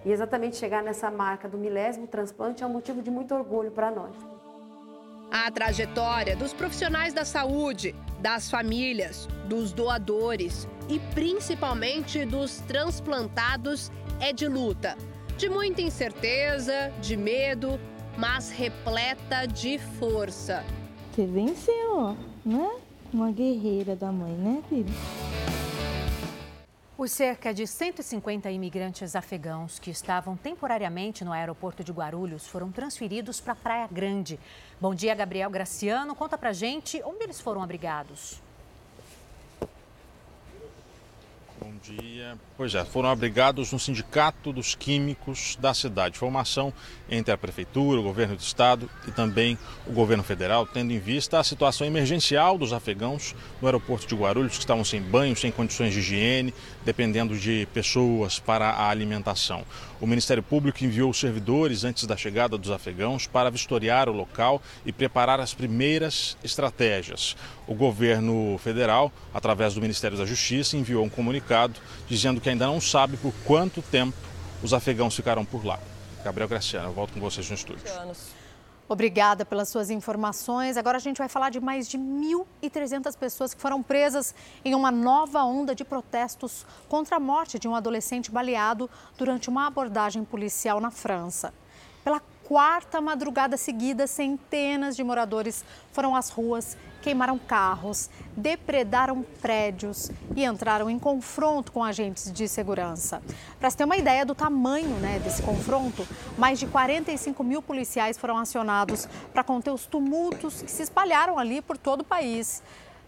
E 0.05 0.13
exatamente 0.13 0.57
chegar 0.57 0.85
nessa 0.85 1.11
marca 1.11 1.49
do 1.49 1.59
milésimo 1.59 2.07
transplante 2.07 2.63
é 2.63 2.67
um 2.67 2.71
motivo 2.71 3.03
de 3.03 3.11
muito 3.11 3.35
orgulho 3.35 3.73
para 3.73 3.91
nós. 3.91 4.15
A 5.33 5.51
trajetória 5.51 6.37
dos 6.37 6.53
profissionais 6.53 7.13
da 7.13 7.25
saúde, 7.25 7.93
das 8.21 8.49
famílias, 8.49 9.27
dos 9.49 9.73
doadores 9.73 10.69
e 10.89 11.01
principalmente 11.13 12.25
dos 12.25 12.61
transplantados 12.61 13.91
é 14.21 14.33
de 14.33 14.47
luta. 14.47 14.97
De 15.37 15.49
muita 15.49 15.83
incerteza, 15.83 16.93
de 17.01 17.17
medo, 17.17 17.81
mas 18.17 18.49
repleta 18.49 19.45
de 19.47 19.81
força. 19.99 20.65
Você 21.13 21.27
venceu, 21.27 22.17
né? 22.43 22.71
Uma 23.13 23.31
guerreira 23.31 23.95
da 23.95 24.11
mãe, 24.11 24.33
né, 24.33 24.63
filho? 24.67 24.89
Os 26.97 27.13
cerca 27.13 27.53
de 27.53 27.67
150 27.67 28.51
imigrantes 28.51 29.15
afegãos 29.15 29.79
que 29.79 29.91
estavam 29.91 30.39
temporariamente 30.39 31.23
no 31.23 31.31
aeroporto 31.31 31.85
de 31.85 31.93
Guarulhos 31.93 32.47
foram 32.47 32.73
transferidos 32.73 33.41
para 33.41 33.55
Praia 33.55 33.87
Grande. 33.93 34.41
Bom 34.81 34.95
dia, 34.95 35.15
Gabriel 35.15 35.51
Graciano. 35.51 36.15
Conta 36.15 36.39
pra 36.39 36.55
gente 36.55 37.03
onde 37.05 37.25
eles 37.25 37.39
foram 37.39 37.63
abrigados. 37.63 38.42
Bom 41.63 41.75
dia. 41.81 42.37
Pois 42.57 42.75
é, 42.75 42.85
foram 42.85 43.09
abrigados 43.09 43.71
no 43.71 43.79
Sindicato 43.79 44.53
dos 44.53 44.75
Químicos 44.75 45.57
da 45.61 45.73
cidade. 45.73 46.19
Formação 46.19 46.73
entre 47.09 47.33
a 47.33 47.39
Prefeitura, 47.39 48.01
o 48.01 48.03
Governo 48.03 48.35
do 48.35 48.41
Estado 48.41 48.91
e 49.07 49.13
também 49.13 49.57
o 49.87 49.93
Governo 49.93 50.25
Federal, 50.25 50.67
tendo 50.67 50.93
em 50.93 50.99
vista 50.99 51.39
a 51.39 51.45
situação 51.45 51.87
emergencial 51.87 52.59
dos 52.59 52.73
afegãos 52.73 53.35
no 53.61 53.69
aeroporto 53.69 54.09
de 54.09 54.15
Guarulhos, 54.17 54.55
que 54.55 54.59
estavam 54.59 54.85
sem 54.85 55.01
banho, 55.01 55.37
sem 55.37 55.53
condições 55.53 55.93
de 55.93 56.01
higiene, 56.01 56.53
dependendo 56.85 57.39
de 57.39 57.67
pessoas 57.73 58.41
para 58.41 58.71
a 58.71 58.89
alimentação. 58.89 59.65
O 60.01 60.07
Ministério 60.07 60.43
Público 60.43 60.85
enviou 60.85 61.15
servidores 61.15 61.85
antes 61.85 62.07
da 62.07 62.17
chegada 62.17 62.59
dos 62.59 62.73
afegãos 62.73 63.29
para 63.29 63.51
vistoriar 63.51 64.09
o 64.09 64.13
local 64.13 64.61
e 64.85 64.93
preparar 64.93 65.39
as 65.39 65.55
primeiras 65.55 66.37
estratégias. 66.43 67.37
O 67.69 67.75
governo 67.75 68.59
federal, 68.59 69.13
através 69.33 69.75
do 69.75 69.81
Ministério 69.81 70.19
da 70.19 70.27
Justiça, 70.27 70.77
enviou 70.77 71.05
um 71.05 71.09
comunicado 71.09 71.52
dizendo 72.09 72.41
que 72.41 72.49
ainda 72.49 72.67
não 72.67 72.81
sabe 72.81 73.17
por 73.17 73.33
quanto 73.45 73.83
tempo 73.83 74.17
os 74.63 74.73
afegãos 74.73 75.15
ficaram 75.15 75.45
por 75.45 75.65
lá. 75.65 75.79
Gabriel 76.25 76.49
Graciano, 76.49 76.89
eu 76.89 76.93
volto 76.93 77.15
com 77.15 77.21
vocês 77.21 77.49
no 77.49 77.55
estúdio. 77.55 77.83
Obrigada 78.89 79.45
pelas 79.45 79.69
suas 79.69 79.91
informações. 79.91 80.77
Agora 80.77 80.99
a 80.99 81.01
gente 81.01 81.17
vai 81.17 81.29
falar 81.29 81.51
de 81.51 81.61
mais 81.61 81.89
de 81.89 81.97
1.300 81.97 83.17
pessoas 83.17 83.55
que 83.55 83.61
foram 83.61 83.83
presas 83.83 84.35
em 84.65 84.75
uma 84.75 84.91
nova 84.91 85.43
onda 85.45 85.75
de 85.75 85.85
protestos 85.85 86.67
contra 86.89 87.17
a 87.17 87.21
morte 87.21 87.59
de 87.59 87.67
um 87.67 87.75
adolescente 87.75 88.31
baleado 88.31 88.91
durante 89.17 89.49
uma 89.49 89.67
abordagem 89.67 90.25
policial 90.25 90.79
na 90.79 90.91
França. 90.91 91.55
Pela 92.05 92.21
quarta 92.45 93.01
madrugada 93.01 93.57
seguida, 93.57 94.07
centenas 94.07 94.95
de 94.95 95.03
moradores 95.03 95.65
foram 95.93 96.15
às 96.15 96.29
ruas, 96.29 96.77
queimaram 97.03 97.39
carros, 97.39 98.09
depredaram 98.37 99.23
prédios 99.43 100.11
e 100.35 100.45
entraram 100.45 100.89
em 100.89 100.99
confronto 100.99 101.73
com 101.73 101.85
agentes 101.85 102.33
de 102.33 102.49
segurança. 102.49 103.21
Para 103.59 103.69
se 103.69 103.77
ter 103.77 103.85
uma 103.85 103.97
ideia 103.97 104.25
do 104.25 104.35
tamanho 104.35 104.97
né, 104.97 105.19
desse 105.19 105.43
confronto, 105.43 106.07
mais 106.39 106.59
de 106.59 106.67
45 106.67 107.45
mil 107.45 107.61
policiais 107.61 108.17
foram 108.17 108.39
acionados 108.39 109.07
para 109.33 109.45
conter 109.45 109.71
os 109.71 109.85
tumultos 109.85 110.63
que 110.63 110.71
se 110.71 110.83
espalharam 110.83 111.39
ali 111.39 111.61
por 111.61 111.77
todo 111.77 112.01
o 112.01 112.05
país. 112.05 112.63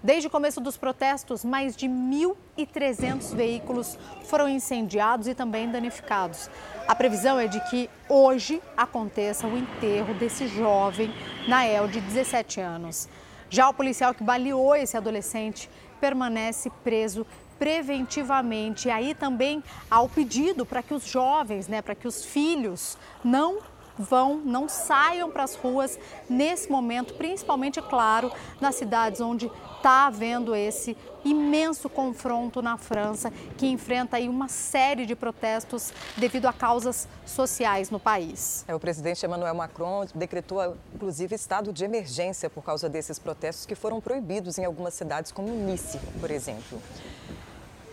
Desde 0.04 0.26
o 0.26 0.30
começo 0.30 0.60
dos 0.60 0.76
protestos, 0.76 1.46
mais 1.46 1.74
de 1.74 1.88
1.300 1.88 3.34
veículos 3.34 3.98
foram 4.24 4.46
incendiados 4.46 5.26
e 5.26 5.34
também 5.34 5.70
danificados. 5.70 6.50
A 6.86 6.94
previsão 6.94 7.38
é 7.38 7.46
de 7.46 7.58
que 7.70 7.88
hoje 8.06 8.60
aconteça 8.76 9.46
o 9.46 9.56
enterro 9.56 10.12
desse 10.12 10.46
jovem, 10.46 11.10
Nael, 11.48 11.88
de 11.88 12.02
17 12.02 12.60
anos. 12.60 13.08
Já 13.50 13.68
o 13.68 13.74
policial 13.74 14.14
que 14.14 14.24
baleou 14.24 14.74
esse 14.74 14.96
adolescente 14.96 15.68
permanece 16.00 16.70
preso 16.82 17.26
preventivamente. 17.58 18.88
E 18.88 18.90
aí 18.90 19.14
também 19.14 19.62
há 19.90 20.00
o 20.00 20.08
pedido 20.08 20.66
para 20.66 20.82
que 20.82 20.94
os 20.94 21.06
jovens, 21.06 21.68
né, 21.68 21.80
para 21.80 21.94
que 21.94 22.06
os 22.06 22.24
filhos 22.24 22.98
não 23.22 23.58
vão, 23.98 24.36
não 24.44 24.68
saiam 24.68 25.30
para 25.30 25.44
as 25.44 25.54
ruas 25.54 25.98
nesse 26.28 26.70
momento, 26.70 27.14
principalmente, 27.14 27.78
é 27.78 27.82
claro, 27.82 28.30
nas 28.60 28.74
cidades 28.74 29.20
onde 29.20 29.50
está 29.76 30.06
havendo 30.06 30.54
esse 30.54 30.96
imenso 31.24 31.88
confronto 31.88 32.60
na 32.60 32.76
França, 32.76 33.30
que 33.56 33.66
enfrenta 33.66 34.16
aí 34.16 34.28
uma 34.28 34.48
série 34.48 35.06
de 35.06 35.14
protestos 35.14 35.92
devido 36.16 36.46
a 36.46 36.52
causas 36.52 37.08
sociais 37.24 37.90
no 37.90 37.98
país. 37.98 38.64
É, 38.68 38.74
o 38.74 38.80
presidente 38.80 39.24
Emmanuel 39.24 39.54
Macron 39.54 40.06
decretou, 40.14 40.76
inclusive, 40.94 41.34
estado 41.34 41.72
de 41.72 41.84
emergência 41.84 42.50
por 42.50 42.62
causa 42.62 42.88
desses 42.88 43.18
protestos 43.18 43.66
que 43.66 43.74
foram 43.74 44.00
proibidos 44.00 44.58
em 44.58 44.64
algumas 44.64 44.94
cidades, 44.94 45.32
como 45.32 45.48
Nice, 45.48 45.98
por 46.20 46.30
exemplo. 46.30 46.80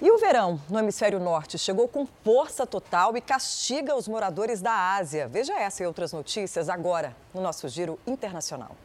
E 0.02 0.10
o 0.10 0.18
verão 0.18 0.60
no 0.68 0.80
hemisfério 0.80 1.20
norte 1.20 1.60
chegou 1.60 1.88
com 1.88 2.08
força 2.24 2.66
total 2.66 3.16
e 3.16 3.22
castiga 3.22 3.96
os 3.96 4.08
moradores 4.08 4.60
da 4.60 4.96
Ásia. 4.96 5.28
Veja 5.28 5.54
essa 5.54 5.84
e 5.84 5.86
outras 5.86 6.12
notícias 6.12 6.70
agora 6.70 7.16
no 7.32 7.40
nosso 7.40 7.70
Giro 7.70 8.00
Internacional. 8.08 8.76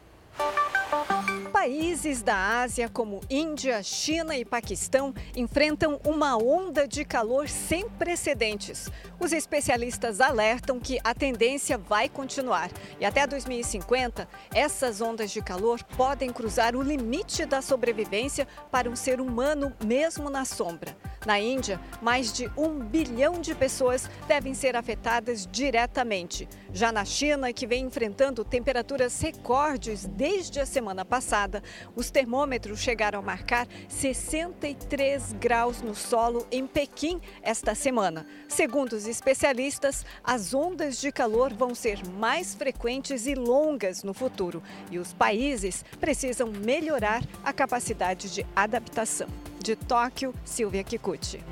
Países 1.59 2.21
da 2.21 2.61
Ásia, 2.61 2.87
como 2.87 3.19
Índia, 3.27 3.81
China 3.81 4.37
e 4.37 4.45
Paquistão, 4.45 5.11
enfrentam 5.35 5.99
uma 6.05 6.37
onda 6.37 6.87
de 6.87 7.03
calor 7.03 7.49
sem 7.49 7.89
precedentes. 7.89 8.91
Os 9.19 9.33
especialistas 9.33 10.21
alertam 10.21 10.79
que 10.79 10.99
a 11.03 11.15
tendência 11.15 11.75
vai 11.75 12.07
continuar 12.07 12.69
e 12.99 13.05
até 13.05 13.25
2050, 13.25 14.29
essas 14.53 15.01
ondas 15.01 15.31
de 15.31 15.41
calor 15.41 15.83
podem 15.83 16.29
cruzar 16.29 16.75
o 16.75 16.83
limite 16.83 17.43
da 17.43 17.59
sobrevivência 17.59 18.47
para 18.69 18.87
um 18.87 18.95
ser 18.95 19.19
humano, 19.19 19.73
mesmo 19.83 20.29
na 20.29 20.45
sombra. 20.45 20.95
Na 21.25 21.39
Índia, 21.39 21.81
mais 22.01 22.31
de 22.31 22.49
um 22.55 22.79
bilhão 22.79 23.41
de 23.41 23.53
pessoas 23.53 24.09
devem 24.27 24.53
ser 24.53 24.77
afetadas 24.77 25.45
diretamente. 25.51 26.47
Já 26.71 26.91
na 26.91 27.03
China, 27.03 27.51
que 27.51 27.67
vem 27.67 27.83
enfrentando 27.83 28.45
temperaturas 28.45 29.19
recordes 29.19 30.05
desde 30.05 30.59
a 30.59 30.65
semana 30.65 31.03
passada, 31.03 31.46
os 31.95 32.11
termômetros 32.11 32.79
chegaram 32.79 33.19
a 33.19 33.21
marcar 33.21 33.67
63 33.87 35.33
graus 35.33 35.81
no 35.81 35.95
solo 35.95 36.45
em 36.51 36.67
Pequim 36.67 37.21
esta 37.41 37.73
semana. 37.73 38.25
Segundo 38.47 38.93
os 38.93 39.07
especialistas, 39.07 40.05
as 40.23 40.53
ondas 40.53 40.99
de 40.99 41.11
calor 41.11 41.53
vão 41.53 41.73
ser 41.73 42.05
mais 42.07 42.53
frequentes 42.53 43.25
e 43.25 43.35
longas 43.35 44.03
no 44.03 44.13
futuro 44.13 44.61
e 44.91 44.99
os 44.99 45.13
países 45.13 45.83
precisam 45.99 46.51
melhorar 46.51 47.23
a 47.43 47.53
capacidade 47.53 48.33
de 48.33 48.45
adaptação. 48.55 49.27
De 49.59 49.75
Tóquio, 49.75 50.33
Silvia 50.45 50.83
Kikuchi. 50.83 51.43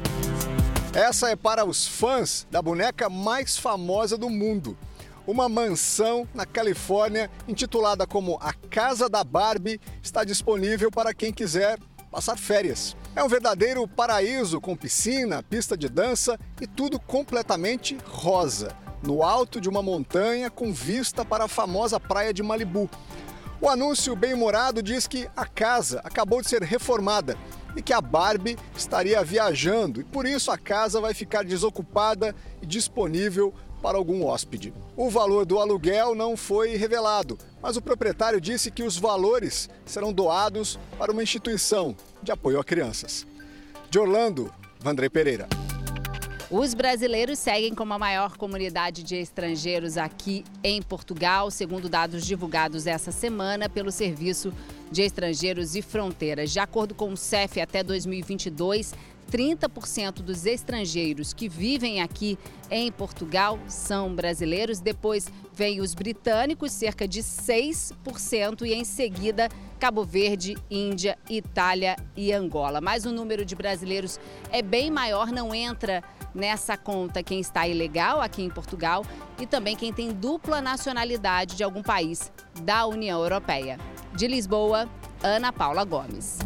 Essa 0.93 1.29
é 1.29 1.35
para 1.35 1.65
os 1.65 1.85
fãs 1.85 2.47
da 2.49 2.61
boneca 2.61 3.09
mais 3.09 3.57
famosa 3.57 4.17
do 4.17 4.29
mundo. 4.29 4.77
Uma 5.27 5.49
mansão 5.49 6.27
na 6.35 6.45
Califórnia, 6.45 7.31
intitulada 7.47 8.05
como 8.05 8.37
A 8.39 8.53
Casa 8.53 9.09
da 9.09 9.23
Barbie, 9.23 9.81
está 10.01 10.23
disponível 10.23 10.91
para 10.91 11.15
quem 11.15 11.33
quiser 11.33 11.79
passar 12.11 12.37
férias. 12.37 12.95
É 13.15 13.23
um 13.23 13.27
verdadeiro 13.27 13.87
paraíso 13.87 14.61
com 14.61 14.75
piscina, 14.75 15.41
pista 15.41 15.75
de 15.75 15.89
dança 15.89 16.39
e 16.61 16.67
tudo 16.67 16.99
completamente 16.99 17.97
rosa, 18.05 18.75
no 19.01 19.23
alto 19.23 19.59
de 19.59 19.67
uma 19.67 19.81
montanha 19.81 20.51
com 20.51 20.71
vista 20.71 21.25
para 21.25 21.45
a 21.45 21.49
famosa 21.49 21.99
praia 21.99 22.31
de 22.31 22.43
Malibu. 22.43 22.87
O 23.59 23.67
anúncio 23.67 24.15
bem-humorado 24.15 24.83
diz 24.83 25.07
que 25.07 25.27
a 25.35 25.47
casa 25.47 26.01
acabou 26.03 26.39
de 26.39 26.49
ser 26.49 26.61
reformada 26.61 27.35
e 27.75 27.81
que 27.81 27.93
a 27.93 27.99
Barbie 27.99 28.57
estaria 28.77 29.23
viajando 29.23 30.01
e 30.01 30.03
por 30.03 30.27
isso 30.27 30.51
a 30.51 30.57
casa 30.57 31.01
vai 31.01 31.15
ficar 31.15 31.43
desocupada 31.43 32.35
e 32.61 32.65
disponível 32.65 33.51
para 33.85 33.99
algum 33.99 34.25
hóspede. 34.25 34.73
O 34.97 35.11
valor 35.11 35.45
do 35.45 35.59
aluguel 35.59 36.15
não 36.15 36.35
foi 36.35 36.75
revelado, 36.75 37.37
mas 37.61 37.77
o 37.77 37.81
proprietário 37.83 38.41
disse 38.41 38.71
que 38.71 38.81
os 38.81 38.97
valores 38.97 39.69
serão 39.85 40.11
doados 40.11 40.79
para 40.97 41.11
uma 41.11 41.21
instituição 41.21 41.95
de 42.23 42.31
apoio 42.31 42.59
a 42.59 42.63
crianças. 42.63 43.27
De 43.87 43.99
Orlando, 43.99 44.51
Vandrei 44.79 45.07
Pereira. 45.07 45.47
Os 46.49 46.73
brasileiros 46.73 47.37
seguem 47.37 47.75
como 47.75 47.93
a 47.93 47.99
maior 47.99 48.37
comunidade 48.37 49.03
de 49.03 49.17
estrangeiros 49.17 49.97
aqui 49.97 50.43
em 50.63 50.81
Portugal, 50.81 51.51
segundo 51.51 51.87
dados 51.87 52.25
divulgados 52.25 52.87
essa 52.87 53.11
semana 53.11 53.69
pelo 53.69 53.91
Serviço 53.91 54.51
de 54.91 55.03
Estrangeiros 55.03 55.75
e 55.75 55.83
Fronteiras. 55.83 56.51
De 56.51 56.59
acordo 56.59 56.95
com 56.95 57.11
o 57.11 57.17
CEF, 57.17 57.61
até 57.61 57.83
2022, 57.83 58.93
30% 59.31 60.21
dos 60.21 60.45
estrangeiros 60.45 61.33
que 61.33 61.49
vivem 61.49 62.01
aqui 62.01 62.37
em 62.69 62.91
Portugal 62.91 63.59
são 63.67 64.13
brasileiros. 64.13 64.79
Depois 64.79 65.27
vem 65.53 65.81
os 65.81 65.93
britânicos, 65.93 66.71
cerca 66.71 67.07
de 67.07 67.21
6%, 67.21 68.65
e 68.65 68.73
em 68.73 68.83
seguida 68.83 69.49
Cabo 69.79 70.03
Verde, 70.03 70.55
Índia, 70.69 71.17
Itália 71.29 71.95
e 72.15 72.31
Angola. 72.31 72.79
Mas 72.81 73.05
o 73.05 73.11
número 73.11 73.45
de 73.45 73.55
brasileiros 73.55 74.19
é 74.51 74.61
bem 74.61 74.89
maior, 74.89 75.27
não 75.31 75.53
entra 75.53 76.03
nessa 76.33 76.77
conta 76.77 77.23
quem 77.23 77.39
está 77.39 77.67
ilegal 77.67 78.21
aqui 78.21 78.43
em 78.43 78.49
Portugal 78.49 79.05
e 79.39 79.45
também 79.45 79.75
quem 79.75 79.93
tem 79.93 80.11
dupla 80.11 80.61
nacionalidade 80.61 81.55
de 81.55 81.63
algum 81.63 81.81
país 81.81 82.31
da 82.61 82.85
União 82.85 83.21
Europeia. 83.21 83.77
De 84.13 84.27
Lisboa, 84.27 84.89
Ana 85.23 85.51
Paula 85.51 85.83
Gomes. 85.83 86.39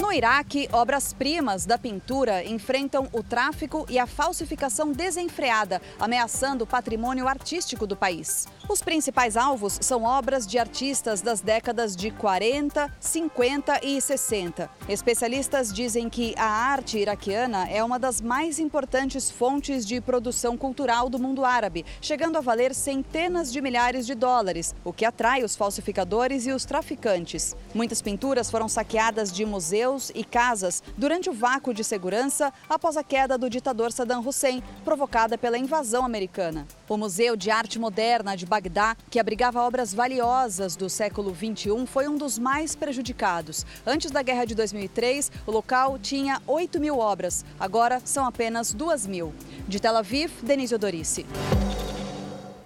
No 0.00 0.12
Iraque, 0.12 0.68
obras-primas 0.72 1.66
da 1.66 1.76
pintura 1.76 2.44
enfrentam 2.44 3.08
o 3.12 3.20
tráfico 3.20 3.84
e 3.88 3.98
a 3.98 4.06
falsificação 4.06 4.92
desenfreada, 4.92 5.82
ameaçando 5.98 6.62
o 6.62 6.66
patrimônio 6.68 7.26
artístico 7.26 7.84
do 7.84 7.96
país. 7.96 8.46
Os 8.68 8.82
principais 8.82 9.34
alvos 9.34 9.78
são 9.80 10.04
obras 10.04 10.46
de 10.46 10.58
artistas 10.58 11.22
das 11.22 11.40
décadas 11.40 11.96
de 11.96 12.10
40, 12.10 12.92
50 13.00 13.80
e 13.82 13.98
60. 13.98 14.70
Especialistas 14.86 15.72
dizem 15.72 16.10
que 16.10 16.34
a 16.36 16.44
arte 16.44 16.98
iraquiana 16.98 17.66
é 17.70 17.82
uma 17.82 17.98
das 17.98 18.20
mais 18.20 18.58
importantes 18.58 19.30
fontes 19.30 19.86
de 19.86 20.02
produção 20.02 20.54
cultural 20.54 21.08
do 21.08 21.18
mundo 21.18 21.46
árabe, 21.46 21.86
chegando 22.02 22.36
a 22.36 22.42
valer 22.42 22.74
centenas 22.74 23.50
de 23.50 23.62
milhares 23.62 24.06
de 24.06 24.14
dólares, 24.14 24.74
o 24.84 24.92
que 24.92 25.06
atrai 25.06 25.42
os 25.42 25.56
falsificadores 25.56 26.46
e 26.46 26.52
os 26.52 26.66
traficantes. 26.66 27.56
Muitas 27.74 28.02
pinturas 28.02 28.50
foram 28.50 28.68
saqueadas 28.68 29.32
de 29.32 29.46
museus 29.46 30.12
e 30.14 30.22
casas 30.22 30.82
durante 30.94 31.30
o 31.30 31.32
vácuo 31.32 31.72
de 31.72 31.82
segurança 31.82 32.52
após 32.68 32.98
a 32.98 33.02
queda 33.02 33.38
do 33.38 33.48
ditador 33.48 33.92
Saddam 33.92 34.20
Hussein, 34.20 34.62
provocada 34.84 35.38
pela 35.38 35.56
invasão 35.56 36.04
americana. 36.04 36.66
O 36.86 36.98
Museu 36.98 37.34
de 37.34 37.50
Arte 37.50 37.78
Moderna 37.78 38.36
de 38.36 38.44
Bagdá, 38.58 38.96
que 39.08 39.20
abrigava 39.20 39.62
obras 39.62 39.94
valiosas 39.94 40.74
do 40.74 40.90
século 40.90 41.32
XXI, 41.32 41.86
foi 41.86 42.08
um 42.08 42.18
dos 42.18 42.40
mais 42.40 42.74
prejudicados. 42.74 43.64
Antes 43.86 44.10
da 44.10 44.20
guerra 44.20 44.44
de 44.44 44.56
2003, 44.56 45.30
o 45.46 45.52
local 45.52 45.96
tinha 45.96 46.42
8 46.44 46.80
mil 46.80 46.98
obras, 46.98 47.44
agora 47.56 48.02
são 48.04 48.26
apenas 48.26 48.74
2 48.74 49.06
mil. 49.06 49.32
De 49.68 49.78
Tel 49.78 49.96
Aviv, 49.96 50.32
Denise 50.42 50.74
Odorice. 50.74 51.24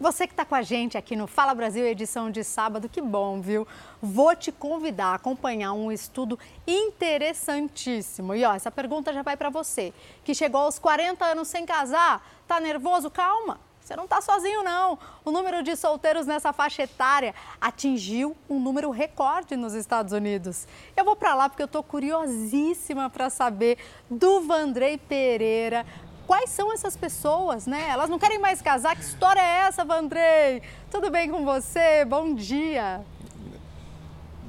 Você 0.01 0.27
que 0.27 0.33
está 0.33 0.47
com 0.47 0.55
a 0.55 0.63
gente 0.63 0.97
aqui 0.97 1.15
no 1.15 1.27
Fala 1.27 1.55
Brasil, 1.55 1.87
edição 1.87 2.31
de 2.31 2.43
sábado, 2.43 2.89
que 2.89 3.03
bom, 3.03 3.43
viu? 3.43 3.69
Vou 4.01 4.35
te 4.35 4.51
convidar 4.51 5.09
a 5.09 5.15
acompanhar 5.17 5.75
um 5.75 5.93
estudo 5.93 6.39
interessantíssimo. 6.67 8.35
E 8.35 8.47
ó, 8.47 8.55
essa 8.55 8.71
pergunta 8.71 9.13
já 9.13 9.21
vai 9.21 9.37
para 9.37 9.51
você, 9.51 9.93
que 10.25 10.35
chegou 10.35 10.63
aos 10.63 10.79
40 10.79 11.23
anos 11.23 11.49
sem 11.49 11.67
casar, 11.67 12.27
tá 12.49 12.59
nervoso? 12.59 13.11
Calma, 13.11 13.61
você 13.85 13.97
não 13.97 14.05
está 14.05 14.21
sozinho, 14.21 14.63
não. 14.63 14.99
O 15.25 15.31
número 15.31 15.63
de 15.63 15.75
solteiros 15.75 16.27
nessa 16.27 16.53
faixa 16.53 16.85
etária 16.85 17.35
atingiu 17.61 18.37
um 18.49 18.61
número 18.61 18.91
recorde 18.91 19.57
nos 19.57 19.75
Estados 19.75 20.13
Unidos. 20.13 20.69
Eu 20.97 21.05
vou 21.05 21.17
para 21.17 21.35
lá 21.35 21.49
porque 21.49 21.63
eu 21.63 21.67
estou 21.67 21.83
curiosíssima 21.83 23.11
para 23.11 23.29
saber 23.29 23.79
do 24.09 24.43
Vandrei 24.43 24.97
Pereira, 24.97 25.85
quais 26.27 26.51
são 26.51 26.73
essas 26.73 26.97
pessoas, 26.97 27.67
né? 27.67 27.89
Elas 27.89 28.09
não 28.09 28.19
querem 28.19 28.39
mais 28.39 28.63
casar. 28.63 28.95
Que 28.95 29.03
história 29.03 29.41
é 29.41 29.67
essa, 29.67 29.85
Vandrei? 29.85 30.63
Tudo 30.91 31.11
bem 31.11 31.29
com 31.29 31.45
você? 31.45 32.05
Bom 32.05 32.35
dia. 32.35 33.05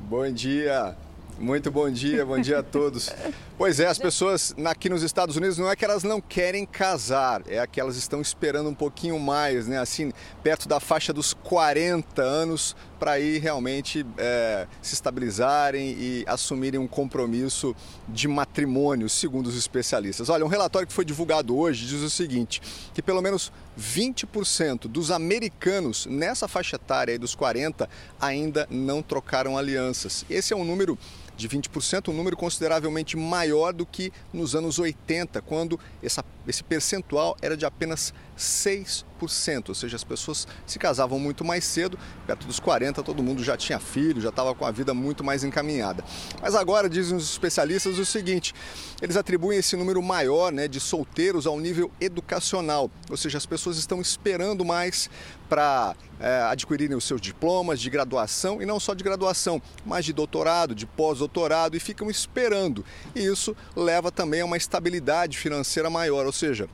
Bom 0.07 0.31
dia. 0.31 0.95
Muito 1.39 1.71
bom 1.71 1.89
dia, 1.89 2.25
bom 2.25 2.39
dia 2.39 2.59
a 2.59 2.63
todos. 2.63 3.09
Pois 3.57 3.79
é, 3.79 3.87
as 3.87 3.97
pessoas 3.97 4.53
aqui 4.65 4.87
nos 4.87 5.03
Estados 5.03 5.35
Unidos 5.35 5.57
não 5.57 5.69
é 5.69 5.75
que 5.75 5.83
elas 5.83 6.03
não 6.03 6.21
querem 6.21 6.65
casar, 6.65 7.41
é 7.47 7.65
que 7.65 7.79
elas 7.79 7.97
estão 7.97 8.21
esperando 8.21 8.69
um 8.69 8.73
pouquinho 8.73 9.19
mais, 9.19 9.67
né? 9.67 9.79
Assim, 9.79 10.11
perto 10.43 10.67
da 10.67 10.79
faixa 10.79 11.11
dos 11.11 11.33
40 11.33 12.21
anos 12.21 12.75
para 12.99 13.19
ir 13.19 13.39
realmente 13.39 14.05
é, 14.17 14.67
se 14.81 14.93
estabilizarem 14.93 15.89
e 15.99 16.23
assumirem 16.27 16.79
um 16.79 16.87
compromisso 16.87 17.75
de 18.07 18.27
matrimônio, 18.27 19.09
segundo 19.09 19.47
os 19.47 19.57
especialistas. 19.57 20.29
Olha, 20.29 20.45
um 20.45 20.49
relatório 20.49 20.87
que 20.87 20.93
foi 20.93 21.03
divulgado 21.03 21.57
hoje 21.57 21.85
diz 21.85 22.01
o 22.01 22.09
seguinte: 22.09 22.61
que 22.93 23.01
pelo 23.01 23.21
menos 23.21 23.51
20% 23.79 24.87
dos 24.87 25.11
americanos 25.11 26.05
nessa 26.05 26.47
faixa 26.47 26.75
etária 26.75 27.17
dos 27.17 27.35
40 27.35 27.89
ainda 28.21 28.67
não 28.69 29.01
trocaram 29.01 29.57
alianças. 29.57 30.25
Esse 30.29 30.53
é 30.53 30.55
um 30.55 30.63
número 30.63 30.97
de 31.35 31.49
20%, 31.49 32.09
um 32.09 32.13
número 32.13 32.37
consideravelmente 32.37 33.17
maior 33.17 33.73
do 33.73 33.85
que 33.85 34.11
nos 34.31 34.55
anos 34.55 34.79
80, 34.79 35.41
quando 35.41 35.79
essa, 36.01 36.23
esse 36.47 36.63
percentual 36.63 37.35
era 37.41 37.57
de 37.57 37.65
apenas 37.65 38.13
6%, 38.37 39.69
ou 39.69 39.75
seja, 39.75 39.95
as 39.95 40.03
pessoas 40.03 40.47
se 40.65 40.79
casavam 40.79 41.19
muito 41.19 41.43
mais 41.45 41.63
cedo, 41.63 41.97
perto 42.25 42.47
dos 42.47 42.59
40 42.59 43.03
todo 43.03 43.23
mundo 43.23 43.43
já 43.43 43.55
tinha 43.55 43.79
filho, 43.79 44.21
já 44.21 44.29
estava 44.29 44.53
com 44.55 44.65
a 44.65 44.71
vida 44.71 44.93
muito 44.93 45.23
mais 45.23 45.43
encaminhada. 45.43 46.03
Mas 46.41 46.55
agora 46.55 46.89
dizem 46.89 47.15
os 47.15 47.29
especialistas 47.29 47.97
o 47.99 48.05
seguinte, 48.05 48.53
eles 49.01 49.15
atribuem 49.15 49.59
esse 49.59 49.75
número 49.75 50.01
maior 50.01 50.51
né, 50.51 50.67
de 50.67 50.79
solteiros 50.79 51.45
ao 51.45 51.59
nível 51.59 51.91
educacional, 51.99 52.89
ou 53.09 53.17
seja, 53.17 53.37
as 53.37 53.45
pessoas 53.45 53.77
estão 53.77 54.01
esperando 54.01 54.65
mais 54.65 55.09
para 55.47 55.95
é, 56.19 56.41
adquirirem 56.43 56.97
os 56.97 57.03
seus 57.03 57.21
diplomas 57.21 57.79
de 57.79 57.89
graduação 57.89 58.61
e 58.61 58.65
não 58.65 58.79
só 58.79 58.93
de 58.93 59.03
graduação, 59.03 59.61
mas 59.85 60.05
de 60.05 60.13
doutorado, 60.13 60.73
de 60.73 60.85
pós-doutorado 60.85 61.77
e 61.77 61.79
ficam 61.79 62.09
esperando. 62.09 62.83
E 63.13 63.23
isso 63.25 63.55
leva 63.75 64.11
também 64.11 64.41
a 64.41 64.45
uma 64.45 64.57
estabilidade 64.57 65.37
financeira 65.37 65.89
maior, 65.89 66.25
ou 66.25 66.31
seja, 66.31 66.67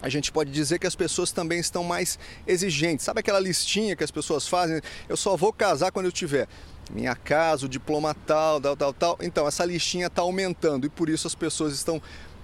a 0.00 0.08
gente 0.08 0.30
pode 0.30 0.50
dizer 0.50 0.78
que 0.78 0.86
as 0.86 0.94
pessoas 0.94 1.32
também 1.32 1.58
estão 1.58 1.82
mais 1.84 2.18
exigentes. 2.46 3.04
Sabe 3.04 3.20
aquela 3.20 3.40
listinha 3.40 3.96
que 3.96 4.04
as 4.04 4.10
pessoas 4.10 4.46
fazem? 4.46 4.80
Eu 5.08 5.16
só 5.16 5.36
vou 5.36 5.52
casar 5.52 5.90
quando 5.90 6.06
eu 6.06 6.12
tiver 6.12 6.48
minha 6.90 7.14
casa, 7.14 7.66
o 7.66 7.68
diploma 7.68 8.14
tal, 8.14 8.60
tal, 8.60 8.76
tal, 8.76 8.92
tal. 8.92 9.18
Então, 9.20 9.46
essa 9.46 9.64
listinha 9.64 10.06
está 10.06 10.22
aumentando 10.22 10.86
e 10.86 10.88
por 10.88 11.08
isso 11.08 11.26
as 11.26 11.34
pessoas 11.34 11.74
estão 11.74 12.00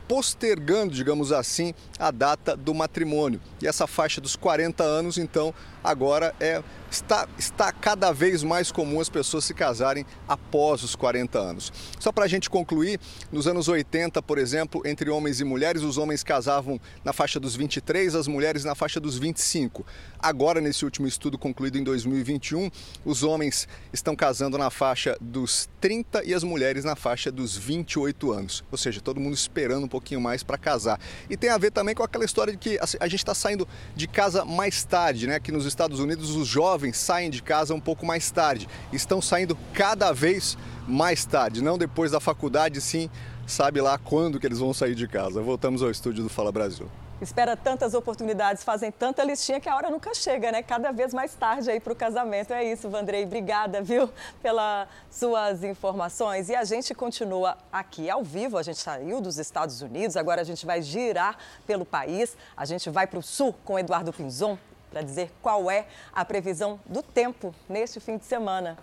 postergando, 0.06 0.94
digamos 0.94 1.32
assim, 1.32 1.74
a 1.98 2.10
data 2.10 2.56
do 2.56 2.74
matrimônio. 2.74 3.40
E 3.62 3.66
essa 3.66 3.86
faixa 3.86 4.20
dos 4.20 4.36
40 4.36 4.84
anos, 4.84 5.16
então, 5.16 5.54
agora 5.84 6.34
é 6.40 6.62
está, 6.94 7.28
está 7.38 7.72
cada 7.72 8.12
vez 8.12 8.42
mais 8.42 8.70
comum 8.70 9.00
as 9.00 9.08
pessoas 9.08 9.44
se 9.44 9.52
casarem 9.52 10.06
após 10.28 10.82
os 10.82 10.94
40 10.94 11.38
anos. 11.38 11.72
Só 11.98 12.12
para 12.12 12.24
a 12.24 12.28
gente 12.28 12.48
concluir, 12.48 13.00
nos 13.32 13.46
anos 13.46 13.68
80, 13.68 14.22
por 14.22 14.38
exemplo, 14.38 14.82
entre 14.84 15.10
homens 15.10 15.40
e 15.40 15.44
mulheres, 15.44 15.82
os 15.82 15.98
homens 15.98 16.22
casavam 16.22 16.80
na 17.04 17.12
faixa 17.12 17.40
dos 17.40 17.56
23, 17.56 18.14
as 18.14 18.26
mulheres 18.26 18.64
na 18.64 18.74
faixa 18.74 19.00
dos 19.00 19.18
25. 19.18 19.84
Agora, 20.18 20.60
nesse 20.60 20.84
último 20.84 21.06
estudo 21.06 21.36
concluído 21.36 21.76
em 21.76 21.84
2021, 21.84 22.70
os 23.04 23.22
homens 23.22 23.68
estão 23.92 24.14
casando 24.14 24.56
na 24.56 24.70
faixa 24.70 25.16
dos 25.20 25.68
30 25.80 26.24
e 26.24 26.32
as 26.32 26.44
mulheres 26.44 26.84
na 26.84 26.96
faixa 26.96 27.30
dos 27.30 27.56
28 27.56 28.32
anos. 28.32 28.64
Ou 28.70 28.78
seja, 28.78 29.00
todo 29.00 29.20
mundo 29.20 29.34
esperando 29.34 29.84
um 29.84 29.88
pouquinho 29.88 30.20
mais 30.20 30.42
para 30.42 30.56
casar. 30.56 31.00
E 31.28 31.36
tem 31.36 31.50
a 31.50 31.58
ver 31.58 31.70
também 31.70 31.94
com 31.94 32.02
aquela 32.02 32.24
história 32.24 32.52
de 32.52 32.58
que 32.58 32.78
a 32.78 33.08
gente 33.08 33.20
está 33.20 33.34
saindo 33.34 33.66
de 33.94 34.06
casa 34.06 34.44
mais 34.44 34.84
tarde, 34.84 35.26
né? 35.26 35.36
Aqui 35.36 35.50
nos 35.50 35.66
Estados 35.74 35.98
Unidos, 35.98 36.30
os 36.30 36.46
jovens 36.46 36.96
saem 36.96 37.28
de 37.28 37.42
casa 37.42 37.74
um 37.74 37.80
pouco 37.80 38.06
mais 38.06 38.30
tarde. 38.30 38.68
Estão 38.92 39.20
saindo 39.20 39.58
cada 39.72 40.12
vez 40.12 40.56
mais 40.86 41.24
tarde, 41.24 41.62
não 41.62 41.76
depois 41.76 42.12
da 42.12 42.20
faculdade, 42.20 42.80
sim, 42.80 43.10
sabe 43.46 43.80
lá 43.80 43.98
quando 43.98 44.38
que 44.38 44.46
eles 44.46 44.60
vão 44.60 44.72
sair 44.72 44.94
de 44.94 45.08
casa. 45.08 45.42
Voltamos 45.42 45.82
ao 45.82 45.90
estúdio 45.90 46.22
do 46.22 46.28
Fala 46.28 46.52
Brasil 46.52 46.88
espera 47.20 47.56
tantas 47.56 47.94
oportunidades, 47.94 48.62
fazem 48.62 48.90
tanta 48.90 49.24
listinha 49.24 49.58
que 49.58 49.68
a 49.68 49.74
hora 49.74 49.90
nunca 49.90 50.14
chega, 50.14 50.52
né? 50.52 50.62
Cada 50.62 50.92
vez 50.92 51.14
mais 51.14 51.34
tarde 51.34 51.70
aí 51.70 51.80
para 51.80 51.92
o 51.92 51.96
casamento. 51.96 52.52
É 52.52 52.64
isso, 52.64 52.88
Vandrei. 52.90 53.24
Obrigada, 53.24 53.80
viu, 53.80 54.10
pelas 54.42 54.88
suas 55.10 55.64
informações. 55.64 56.48
E 56.48 56.54
a 56.54 56.64
gente 56.64 56.94
continua 56.94 57.56
aqui 57.72 58.10
ao 58.10 58.22
vivo. 58.22 58.58
A 58.58 58.62
gente 58.62 58.78
saiu 58.78 59.20
dos 59.20 59.38
Estados 59.38 59.80
Unidos, 59.80 60.16
agora 60.16 60.42
a 60.42 60.44
gente 60.44 60.66
vai 60.66 60.82
girar 60.82 61.38
pelo 61.66 61.84
país. 61.84 62.36
A 62.56 62.64
gente 62.64 62.90
vai 62.90 63.06
para 63.06 63.18
o 63.18 63.22
sul 63.22 63.54
com 63.64 63.78
Eduardo 63.78 64.12
Pinzon 64.12 64.58
para 64.94 65.02
dizer 65.02 65.32
qual 65.42 65.68
é 65.68 65.88
a 66.12 66.24
previsão 66.24 66.78
do 66.86 67.02
tempo 67.02 67.52
neste 67.68 67.98
fim 67.98 68.16
de 68.16 68.24
semana 68.24 68.78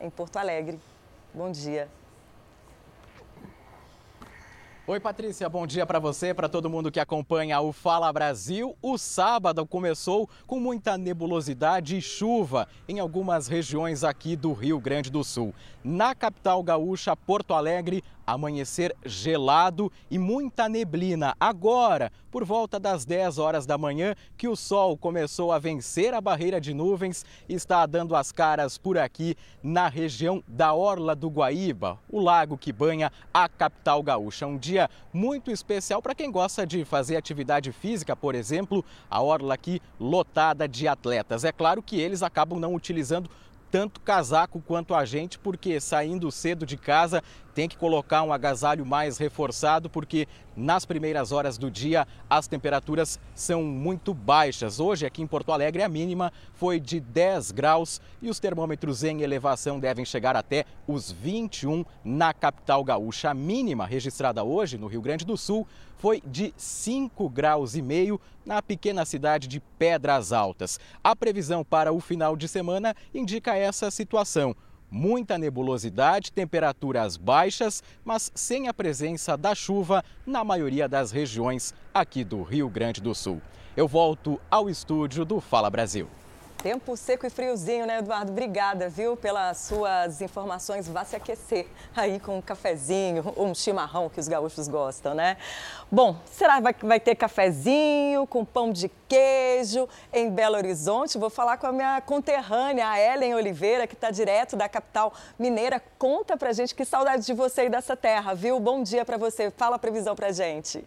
em 0.00 0.10
Porto 0.10 0.36
Alegre. 0.36 0.80
Bom 1.32 1.52
dia. 1.52 1.88
Oi, 4.84 4.98
Patrícia, 4.98 5.48
bom 5.48 5.64
dia 5.64 5.86
para 5.86 6.00
você, 6.00 6.34
para 6.34 6.48
todo 6.48 6.68
mundo 6.68 6.90
que 6.90 6.98
acompanha 6.98 7.60
o 7.60 7.72
Fala 7.72 8.12
Brasil. 8.12 8.76
O 8.82 8.98
sábado 8.98 9.64
começou 9.64 10.28
com 10.44 10.58
muita 10.58 10.98
nebulosidade 10.98 11.96
e 11.96 12.02
chuva 12.02 12.66
em 12.88 12.98
algumas 12.98 13.46
regiões 13.46 14.02
aqui 14.02 14.34
do 14.34 14.52
Rio 14.52 14.80
Grande 14.80 15.12
do 15.12 15.22
Sul. 15.22 15.54
Na 15.84 16.12
capital 16.12 16.60
gaúcha, 16.64 17.14
Porto 17.14 17.54
Alegre, 17.54 18.02
amanhecer 18.26 18.94
gelado 19.04 19.90
e 20.10 20.18
muita 20.18 20.68
neblina. 20.68 21.34
Agora, 21.38 22.10
por 22.30 22.44
volta 22.44 22.80
das 22.80 23.04
10 23.04 23.38
horas 23.38 23.66
da 23.66 23.76
manhã, 23.76 24.14
que 24.36 24.48
o 24.48 24.56
sol 24.56 24.96
começou 24.96 25.52
a 25.52 25.58
vencer 25.58 26.14
a 26.14 26.20
barreira 26.20 26.60
de 26.60 26.72
nuvens, 26.72 27.24
está 27.48 27.84
dando 27.84 28.16
as 28.16 28.32
caras 28.32 28.78
por 28.78 28.96
aqui 28.96 29.36
na 29.62 29.88
região 29.88 30.42
da 30.48 30.72
Orla 30.72 31.14
do 31.14 31.28
Guaíba, 31.28 31.98
o 32.08 32.20
lago 32.20 32.56
que 32.56 32.72
banha 32.72 33.12
a 33.34 33.48
capital 33.48 34.02
gaúcha. 34.02 34.46
Um 34.46 34.56
dia 34.56 34.88
muito 35.12 35.50
especial 35.50 36.00
para 36.00 36.14
quem 36.14 36.30
gosta 36.30 36.66
de 36.66 36.84
fazer 36.84 37.16
atividade 37.16 37.70
física, 37.70 38.16
por 38.16 38.34
exemplo, 38.34 38.84
a 39.10 39.20
orla 39.20 39.54
aqui 39.54 39.80
lotada 40.00 40.66
de 40.66 40.88
atletas. 40.88 41.44
É 41.44 41.52
claro 41.52 41.82
que 41.82 42.00
eles 42.00 42.22
acabam 42.22 42.58
não 42.58 42.74
utilizando 42.74 43.30
tanto 43.72 44.00
casaco 44.00 44.60
quanto 44.60 44.94
a 44.94 45.02
gente, 45.06 45.38
porque 45.38 45.80
saindo 45.80 46.30
cedo 46.30 46.66
de 46.66 46.76
casa 46.76 47.22
tem 47.54 47.66
que 47.66 47.76
colocar 47.76 48.22
um 48.22 48.32
agasalho 48.32 48.84
mais 48.84 49.16
reforçado, 49.16 49.88
porque 49.88 50.28
nas 50.54 50.84
primeiras 50.84 51.32
horas 51.32 51.56
do 51.56 51.70
dia 51.70 52.06
as 52.28 52.46
temperaturas 52.46 53.18
são 53.34 53.62
muito 53.62 54.12
baixas. 54.12 54.78
Hoje, 54.78 55.06
aqui 55.06 55.22
em 55.22 55.26
Porto 55.26 55.52
Alegre, 55.52 55.82
a 55.82 55.88
mínima 55.88 56.30
foi 56.52 56.78
de 56.78 57.00
10 57.00 57.50
graus 57.50 58.00
e 58.20 58.28
os 58.28 58.38
termômetros 58.38 59.04
em 59.04 59.22
elevação 59.22 59.80
devem 59.80 60.04
chegar 60.04 60.36
até 60.36 60.66
os 60.86 61.10
21 61.10 61.82
na 62.04 62.34
capital 62.34 62.84
gaúcha. 62.84 63.30
A 63.30 63.34
mínima 63.34 63.86
registrada 63.86 64.44
hoje 64.44 64.76
no 64.76 64.86
Rio 64.86 65.00
Grande 65.00 65.24
do 65.24 65.36
Sul 65.36 65.66
foi 66.02 66.20
de 66.26 66.52
5 66.56 67.28
graus 67.28 67.76
e 67.76 67.80
meio 67.80 68.20
na 68.44 68.60
pequena 68.60 69.04
cidade 69.04 69.46
de 69.46 69.60
Pedras 69.60 70.32
Altas. 70.32 70.80
A 71.02 71.14
previsão 71.14 71.62
para 71.62 71.92
o 71.92 72.00
final 72.00 72.36
de 72.36 72.48
semana 72.48 72.92
indica 73.14 73.54
essa 73.54 73.88
situação 73.88 74.52
muita 74.90 75.38
nebulosidade, 75.38 76.32
temperaturas 76.32 77.16
baixas, 77.16 77.84
mas 78.04 78.32
sem 78.34 78.66
a 78.66 78.74
presença 78.74 79.36
da 79.36 79.54
chuva 79.54 80.04
na 80.26 80.42
maioria 80.42 80.88
das 80.88 81.12
regiões 81.12 81.72
aqui 81.94 82.24
do 82.24 82.42
Rio 82.42 82.68
Grande 82.68 83.00
do 83.00 83.14
Sul. 83.14 83.40
Eu 83.76 83.86
volto 83.86 84.40
ao 84.50 84.68
estúdio 84.68 85.24
do 85.24 85.40
Fala 85.40 85.70
Brasil. 85.70 86.08
Tempo 86.62 86.96
seco 86.96 87.26
e 87.26 87.30
friozinho, 87.30 87.84
né, 87.86 87.98
Eduardo? 87.98 88.30
Obrigada, 88.30 88.88
viu, 88.88 89.16
pelas 89.16 89.58
suas 89.58 90.22
informações. 90.22 90.86
Vá 90.86 91.04
se 91.04 91.16
aquecer 91.16 91.66
aí 91.96 92.20
com 92.20 92.38
um 92.38 92.40
cafezinho 92.40 93.34
um 93.36 93.52
chimarrão 93.52 94.08
que 94.08 94.20
os 94.20 94.28
gaúchos 94.28 94.68
gostam, 94.68 95.12
né? 95.12 95.36
Bom, 95.90 96.14
será 96.30 96.58
que 96.58 96.62
vai, 96.62 96.74
vai 96.80 97.00
ter 97.00 97.16
cafezinho 97.16 98.28
com 98.28 98.44
pão 98.44 98.70
de 98.70 98.88
queijo 99.08 99.88
em 100.12 100.30
Belo 100.30 100.54
Horizonte? 100.54 101.18
Vou 101.18 101.30
falar 101.30 101.56
com 101.56 101.66
a 101.66 101.72
minha 101.72 102.00
conterrânea, 102.00 102.88
a 102.88 103.00
Ellen 103.00 103.34
Oliveira, 103.34 103.88
que 103.88 103.94
está 103.94 104.12
direto 104.12 104.54
da 104.54 104.68
capital 104.68 105.12
mineira. 105.36 105.82
Conta 105.98 106.36
pra 106.36 106.52
gente 106.52 106.76
que 106.76 106.84
saudade 106.84 107.26
de 107.26 107.34
você 107.34 107.64
e 107.64 107.70
dessa 107.70 107.96
terra, 107.96 108.34
viu? 108.34 108.60
Bom 108.60 108.84
dia 108.84 109.04
para 109.04 109.16
você. 109.16 109.50
Fala 109.50 109.74
a 109.74 109.78
previsão 109.80 110.14
pra 110.14 110.30
gente. 110.30 110.84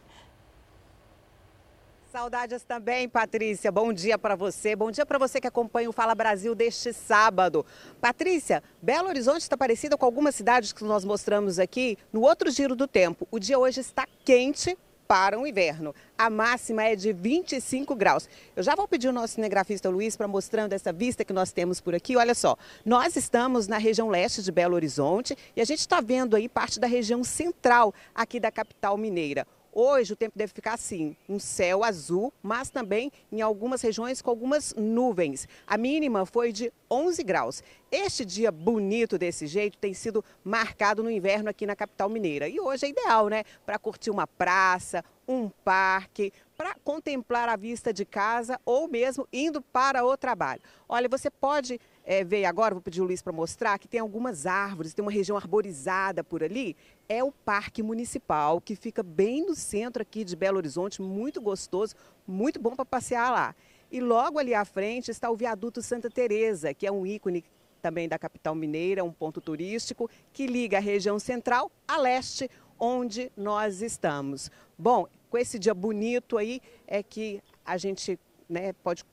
Saudades 2.16 2.64
também, 2.64 3.10
Patrícia. 3.10 3.70
Bom 3.70 3.92
dia 3.92 4.18
para 4.18 4.38
você. 4.38 4.74
Bom 4.74 4.90
dia 4.90 5.06
para 5.06 5.20
você 5.20 5.42
que 5.42 5.48
acompanha 5.48 5.90
o 5.90 5.92
Fala 5.92 6.16
Brasil 6.16 6.56
deste 6.56 6.94
sábado. 6.94 7.66
Patrícia, 8.00 8.64
Belo 8.82 9.10
Horizonte 9.10 9.42
está 9.42 9.58
parecida 9.58 9.98
com 9.98 10.06
algumas 10.06 10.34
cidades 10.34 10.72
que 10.72 10.86
nós 10.86 11.04
mostramos 11.04 11.60
aqui 11.60 11.98
no 12.14 12.22
outro 12.22 12.50
giro 12.50 12.74
do 12.74 12.88
tempo. 12.88 13.28
O 13.30 13.38
dia 13.38 13.60
hoje 13.60 13.82
está 13.82 14.08
quente 14.24 14.78
para 15.06 15.38
o 15.38 15.46
inverno. 15.46 15.94
A 16.18 16.30
máxima 16.30 16.86
é 16.86 16.96
de 16.96 17.12
25 17.12 17.94
graus. 17.94 18.30
Eu 18.56 18.64
já 18.64 18.76
vou 18.76 18.88
pedir 18.88 19.10
o 19.10 19.14
nosso 19.14 19.34
cinegrafista 19.34 19.90
Luiz 19.90 20.16
para 20.16 20.26
mostrando 20.26 20.72
essa 20.72 20.94
vista 20.94 21.26
que 21.26 21.34
nós 21.34 21.52
temos 21.52 21.82
por 21.82 21.94
aqui. 21.94 22.16
Olha 22.16 22.34
só, 22.34 22.58
nós 22.86 23.18
estamos 23.18 23.68
na 23.68 23.78
região 23.78 24.08
leste 24.08 24.42
de 24.42 24.54
Belo 24.54 24.76
Horizonte 24.76 25.38
e 25.54 25.60
a 25.60 25.66
gente 25.66 25.80
está 25.80 26.00
vendo 26.00 26.38
aí 26.38 26.48
parte 26.48 26.80
da 26.80 26.88
região 26.88 27.26
central 27.26 27.94
aqui 28.16 28.40
da 28.40 28.52
capital 28.52 28.96
mineira. 28.96 29.46
Hoje 29.78 30.14
o 30.14 30.16
tempo 30.16 30.38
deve 30.38 30.54
ficar 30.54 30.76
assim, 30.76 31.18
um 31.28 31.38
céu 31.38 31.84
azul, 31.84 32.32
mas 32.42 32.70
também 32.70 33.12
em 33.30 33.42
algumas 33.42 33.82
regiões 33.82 34.22
com 34.22 34.30
algumas 34.30 34.74
nuvens. 34.74 35.50
A 35.68 35.78
mínima 35.78 36.26
foi 36.26 36.54
de 36.54 36.72
11 36.90 37.22
graus. 37.24 37.62
Este 37.92 38.24
dia 38.24 38.54
bonito 38.54 39.18
desse 39.18 39.46
jeito 39.48 39.78
tem 39.78 39.94
sido 39.94 40.24
marcado 40.46 41.04
no 41.04 41.12
inverno 41.12 41.50
aqui 41.50 41.66
na 41.66 41.76
capital 41.76 42.08
mineira. 42.08 42.48
E 42.48 42.58
hoje 42.58 42.86
é 42.86 42.90
ideal, 42.90 43.28
né? 43.28 43.44
Para 43.66 43.78
curtir 43.78 44.12
uma 44.12 44.26
praça, 44.26 45.04
um 45.28 45.50
parque, 45.50 46.32
para 46.56 46.74
contemplar 46.76 47.50
a 47.50 47.58
vista 47.58 47.92
de 47.92 48.06
casa 48.06 48.58
ou 48.64 48.88
mesmo 48.88 49.28
indo 49.34 49.62
para 49.62 50.06
o 50.06 50.16
trabalho. 50.16 50.62
Olha, 50.88 51.10
você 51.10 51.30
pode 51.30 51.82
é, 52.06 52.24
ver 52.24 52.46
agora, 52.46 52.76
vou 52.76 52.82
pedir 52.82 53.02
o 53.02 53.06
Luiz 53.06 53.22
para 53.22 53.34
mostrar, 53.34 53.80
que 53.80 53.88
tem 53.88 54.00
algumas 54.00 54.46
árvores, 54.46 54.94
tem 54.94 55.04
uma 55.04 55.12
região 55.12 55.36
arborizada 55.36 56.24
por 56.24 56.44
ali. 56.44 56.78
É 57.10 57.24
o 57.24 57.32
Parque 57.32 57.82
Municipal, 57.82 58.62
que 58.62 58.76
fica 58.76 59.02
bem 59.02 59.44
no 59.44 59.56
centro 59.56 60.04
aqui 60.04 60.24
de 60.24 60.36
Belo 60.36 60.58
Horizonte, 60.58 61.02
muito 61.02 61.42
gostoso, 61.42 61.96
muito 62.28 62.60
bom 62.60 62.76
para 62.76 62.86
passear 62.86 63.32
lá. 63.32 63.56
E 63.92 64.00
logo 64.00 64.38
ali 64.38 64.54
à 64.54 64.64
frente 64.64 65.10
está 65.10 65.32
o 65.32 65.36
Viaduto 65.36 65.82
Santa 65.82 66.10
Teresa, 66.10 66.74
que 66.76 66.86
é 66.86 66.92
um 66.92 67.08
ícone 67.08 67.44
também 67.82 68.08
da 68.08 68.20
capital 68.20 68.54
mineira, 68.54 69.04
um 69.04 69.12
ponto 69.12 69.42
turístico 69.42 70.10
que 70.32 70.46
liga 70.46 70.78
a 70.78 70.82
região 70.82 71.18
central 71.18 71.72
a 71.88 71.98
leste, 71.98 72.50
onde 72.80 73.32
nós 73.36 73.82
estamos. 73.82 74.52
Bom, 74.78 75.08
com 75.30 75.38
esse 75.38 75.58
dia 75.58 75.74
bonito 75.74 76.38
aí 76.38 76.62
é 76.88 77.02
que 77.02 77.42
a 77.66 77.78
gente 77.78 78.20
né, 78.48 78.74
pode 78.74 79.04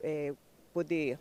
é, 0.00 0.32
poder 0.72 1.18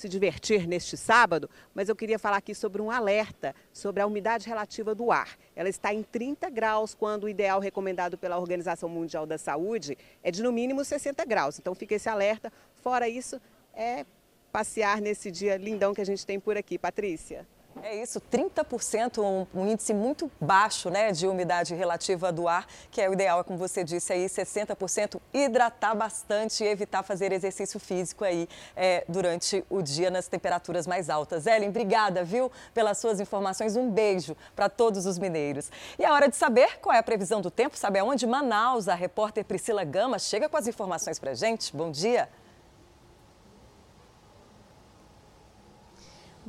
se 0.00 0.08
divertir 0.08 0.66
neste 0.66 0.96
sábado, 0.96 1.48
mas 1.74 1.88
eu 1.88 1.94
queria 1.94 2.18
falar 2.18 2.38
aqui 2.38 2.54
sobre 2.54 2.80
um 2.80 2.90
alerta 2.90 3.54
sobre 3.72 4.02
a 4.02 4.06
umidade 4.06 4.48
relativa 4.48 4.94
do 4.94 5.12
ar. 5.12 5.36
Ela 5.54 5.68
está 5.68 5.92
em 5.92 6.02
30 6.02 6.48
graus, 6.48 6.94
quando 6.94 7.24
o 7.24 7.28
ideal 7.28 7.60
recomendado 7.60 8.16
pela 8.16 8.38
Organização 8.38 8.88
Mundial 8.88 9.26
da 9.26 9.36
Saúde 9.36 9.96
é 10.22 10.30
de 10.30 10.42
no 10.42 10.50
mínimo 10.50 10.84
60 10.84 11.24
graus. 11.26 11.58
Então 11.58 11.74
fica 11.74 11.94
esse 11.94 12.08
alerta. 12.08 12.50
Fora 12.82 13.08
isso, 13.08 13.40
é 13.74 14.06
passear 14.50 15.00
nesse 15.00 15.30
dia 15.30 15.56
lindão 15.56 15.94
que 15.94 16.00
a 16.00 16.06
gente 16.06 16.24
tem 16.24 16.40
por 16.40 16.56
aqui. 16.56 16.78
Patrícia. 16.78 17.46
É 17.82 17.96
isso, 17.96 18.20
30%, 18.20 19.22
um, 19.22 19.46
um, 19.58 19.66
índice 19.66 19.94
muito 19.94 20.30
baixo 20.40 20.90
né, 20.90 21.12
de 21.12 21.26
umidade 21.26 21.74
relativa 21.74 22.30
do 22.30 22.46
ar, 22.46 22.66
que 22.90 23.00
é 23.00 23.08
o 23.08 23.14
ideal, 23.14 23.40
é 23.40 23.44
como 23.44 23.58
você 23.58 23.82
disse 23.82 24.12
aí, 24.12 24.26
60%. 24.26 25.20
Hidratar 25.32 25.94
bastante 25.96 26.62
e 26.62 26.66
evitar 26.66 27.02
fazer 27.02 27.32
exercício 27.32 27.80
físico 27.80 28.24
aí 28.24 28.48
é, 28.76 29.04
durante 29.08 29.64
o 29.70 29.80
dia 29.80 30.10
nas 30.10 30.28
temperaturas 30.28 30.86
mais 30.86 31.08
altas. 31.08 31.46
Ellen, 31.46 31.70
obrigada, 31.70 32.22
viu, 32.22 32.52
pelas 32.74 32.98
suas 32.98 33.18
informações. 33.18 33.76
Um 33.76 33.90
beijo 33.90 34.36
para 34.54 34.68
todos 34.68 35.06
os 35.06 35.18
mineiros. 35.18 35.70
E 35.98 36.04
a 36.04 36.12
hora 36.12 36.28
de 36.28 36.36
saber 36.36 36.78
qual 36.80 36.94
é 36.94 36.98
a 36.98 37.02
previsão 37.02 37.40
do 37.40 37.50
tempo, 37.50 37.76
sabe 37.76 37.98
aonde? 37.98 38.26
Manaus, 38.26 38.88
a 38.88 38.94
repórter 38.94 39.44
Priscila 39.44 39.84
Gama 39.84 40.18
chega 40.18 40.48
com 40.48 40.56
as 40.56 40.66
informações 40.66 41.18
para 41.18 41.34
gente. 41.34 41.74
Bom 41.74 41.90
dia. 41.90 42.28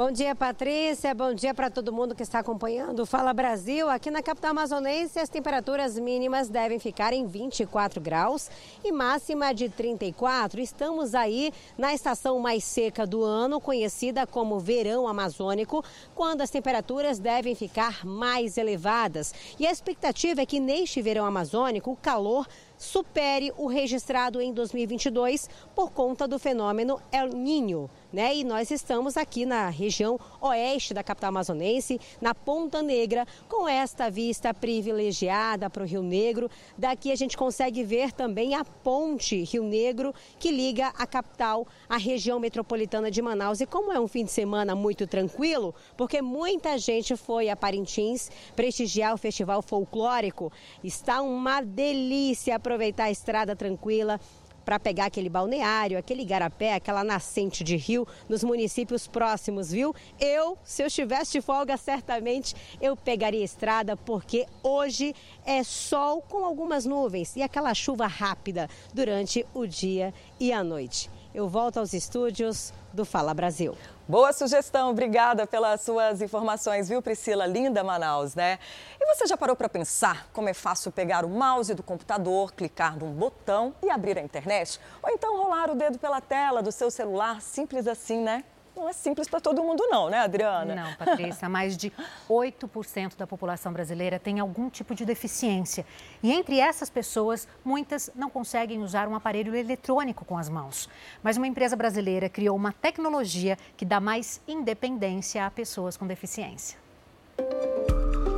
Bom 0.04 0.12
dia, 0.12 0.34
Patrícia. 0.34 1.14
Bom 1.14 1.32
dia 1.32 1.54
para 1.54 1.70
todo 1.70 1.94
mundo 1.94 2.16
que 2.16 2.24
está 2.24 2.40
acompanhando 2.40 3.06
Fala 3.06 3.32
Brasil. 3.36 3.88
Aqui 3.88 4.10
na 4.10 4.24
capital 4.24 4.50
amazonense, 4.50 5.20
as 5.20 5.30
temperaturas 5.30 5.96
mínimas 6.00 6.50
devem 6.50 6.80
ficar 6.80 7.14
em 7.14 7.28
24 7.28 8.02
graus 8.02 8.50
e 8.84 8.92
máxima 8.92 9.54
de 9.54 9.70
34. 9.70 10.60
Estamos 10.60 11.14
aí 11.14 11.54
na 11.78 11.94
estação 11.94 12.40
mais 12.40 12.64
seca 12.64 13.06
do 13.06 13.24
ano, 13.24 13.62
conhecida 13.62 14.26
como 14.26 14.60
verão 14.60 15.08
amazônico, 15.08 15.86
quando 16.16 16.42
as 16.42 16.50
temperaturas 16.50 17.20
devem 17.20 17.54
ficar 17.54 18.04
mais 18.04 18.58
elevadas. 18.58 19.36
E 19.60 19.68
a 19.68 19.72
expectativa 19.72 20.42
é 20.42 20.48
que 20.48 20.60
neste 20.60 21.00
verão 21.00 21.26
amazônico 21.28 21.92
o 21.92 21.96
calor 21.96 22.48
supere 22.76 23.54
o 23.56 23.68
registrado 23.68 24.42
em 24.42 24.52
2022 24.52 25.48
por 25.76 25.92
conta 25.92 26.28
do 26.28 26.40
fenômeno 26.40 27.00
El 27.12 27.28
Ninho. 27.28 27.88
Né? 28.12 28.36
E 28.38 28.44
nós 28.44 28.72
estamos 28.72 29.16
aqui 29.16 29.46
na 29.46 29.70
região 29.70 30.20
oeste 30.42 30.94
da 30.94 31.04
capital 31.04 31.30
amazonense, 31.30 32.00
na 32.20 32.36
Ponta 32.36 32.82
Negra, 32.82 33.26
com 33.48 33.68
esta 33.68 34.10
vista 34.10 34.54
privilegiada 34.54 35.70
para 35.70 35.84
o 35.84 35.86
Rio 35.86 36.04
Negro. 36.04 36.50
Daqui 36.78 37.12
a 37.12 37.16
gente 37.16 37.38
consegue 37.38 37.84
ver 37.84 38.12
também 38.12 38.54
a 38.54 38.66
ponte 38.66 39.44
Rio 39.44 39.64
Negro, 39.64 40.14
que 40.40 40.52
liga 40.52 40.88
a 40.98 41.08
capital 41.08 41.66
à 41.88 41.98
região 41.98 42.40
metropolitana 42.40 43.10
de 43.10 43.22
Manaus. 43.22 43.62
E 43.62 43.66
como 43.66 43.92
é 43.92 44.00
um 44.00 44.08
fim 44.08 44.26
de 44.26 44.32
semana 44.32 44.76
muito 44.76 45.08
tranquilo, 45.08 45.74
porque 45.96 46.22
muita 46.22 46.78
gente 46.78 47.16
foi 47.16 47.50
a 47.50 47.56
Parintins 47.56 48.30
prestigiar 48.56 49.14
o 49.14 49.18
festival 49.18 49.62
folclórico, 49.62 50.52
está 50.84 51.22
uma 51.22 51.62
delícia 51.62 52.56
aproveitar 52.56 53.06
a 53.06 53.12
estrada 53.12 53.56
tranquila 53.56 54.20
para 54.64 54.80
pegar 54.80 55.06
aquele 55.06 55.30
balneário, 55.30 55.98
aquele 55.98 56.24
garapé, 56.24 56.74
aquela 56.74 57.04
nascente 57.04 57.64
de 57.64 57.76
rio 57.76 58.08
nos 58.30 58.44
municípios 58.44 59.08
próximos, 59.08 59.72
viu? 59.72 59.96
Eu, 60.20 60.58
se 60.64 60.82
eu 60.84 60.88
estivesse 60.88 61.34
de 61.34 61.42
folga, 61.42 61.78
certamente 61.78 62.56
eu 62.82 62.96
pegaria 62.96 63.44
estrada, 63.44 63.96
porque 63.98 64.46
hoje 64.64 65.16
é 65.46 65.64
sol 65.64 66.22
com 66.22 66.46
algumas 66.46 66.86
nuvens 66.86 67.36
e 67.36 67.42
aquela 67.42 67.74
chuva 67.74 68.08
rápida 68.08 68.70
durante 68.94 69.46
o 69.54 69.66
dia 69.66 70.14
e 70.40 70.52
a 70.52 70.64
noite. 70.64 71.10
Eu 71.34 71.48
volto 71.48 71.78
aos 71.78 71.94
estúdios 71.94 72.74
do 72.94 73.06
Fala 73.06 73.34
Brasil. 73.34 73.78
Boa 74.08 74.34
sugestão, 74.34 74.90
obrigada 74.90 75.48
pelas 75.48 75.82
suas 75.82 76.22
informações, 76.22 76.90
viu, 76.90 77.02
Priscila? 77.02 77.46
Linda 77.46 77.84
Manaus, 77.84 78.36
né? 78.36 78.60
E 79.00 79.16
você 79.16 79.26
já 79.26 79.38
parou 79.38 79.56
para 79.56 79.70
pensar 79.70 80.28
como 80.34 80.50
é 80.50 80.54
fácil 80.54 80.92
pegar 80.92 81.24
o 81.24 81.30
mouse 81.30 81.74
do 81.74 81.82
computador, 81.82 82.52
clicar 82.52 82.98
num 82.98 83.12
botão 83.14 83.74
e 83.82 83.90
abrir 83.90 84.18
a 84.18 84.22
internet? 84.22 84.80
Ou 85.02 85.10
então 85.10 85.38
rolar 85.42 85.70
o 85.72 85.76
dedo 85.76 85.98
pela 85.98 86.20
tela 86.20 86.62
do 86.62 86.72
seu 86.72 86.92
celular, 86.92 87.42
simples 87.42 87.88
assim, 87.88 88.20
né? 88.22 88.44
Não 88.82 88.90
é 88.90 88.94
simples 88.94 89.30
para 89.30 89.40
todo 89.40 89.64
mundo 89.64 89.86
não, 89.88 90.10
né, 90.10 90.18
Adriana? 90.18 90.74
Não, 90.74 90.94
Patrícia, 90.96 91.48
mais 91.48 91.78
de 91.78 91.94
8% 92.28 93.16
da 93.16 93.28
população 93.28 93.72
brasileira 93.72 94.18
tem 94.18 94.40
algum 94.40 94.72
tipo 94.72 94.96
de 94.96 95.06
deficiência. 95.06 95.86
E 96.24 96.32
entre 96.32 96.60
essas 96.60 96.90
pessoas, 96.90 97.48
muitas 97.64 98.10
não 98.16 98.28
conseguem 98.28 98.82
usar 98.82 99.08
um 99.08 99.14
aparelho 99.14 99.56
eletrônico 99.56 100.26
com 100.26 100.36
as 100.36 100.50
mãos. 100.50 100.90
Mas 101.22 101.38
uma 101.38 101.46
empresa 101.46 101.76
brasileira 101.76 102.28
criou 102.28 102.56
uma 102.56 102.72
tecnologia 102.74 103.56
que 103.78 103.86
dá 103.86 104.00
mais 104.00 104.42
independência 104.48 105.46
a 105.46 105.52
pessoas 105.52 105.96
com 105.96 106.08
deficiência. 106.08 106.80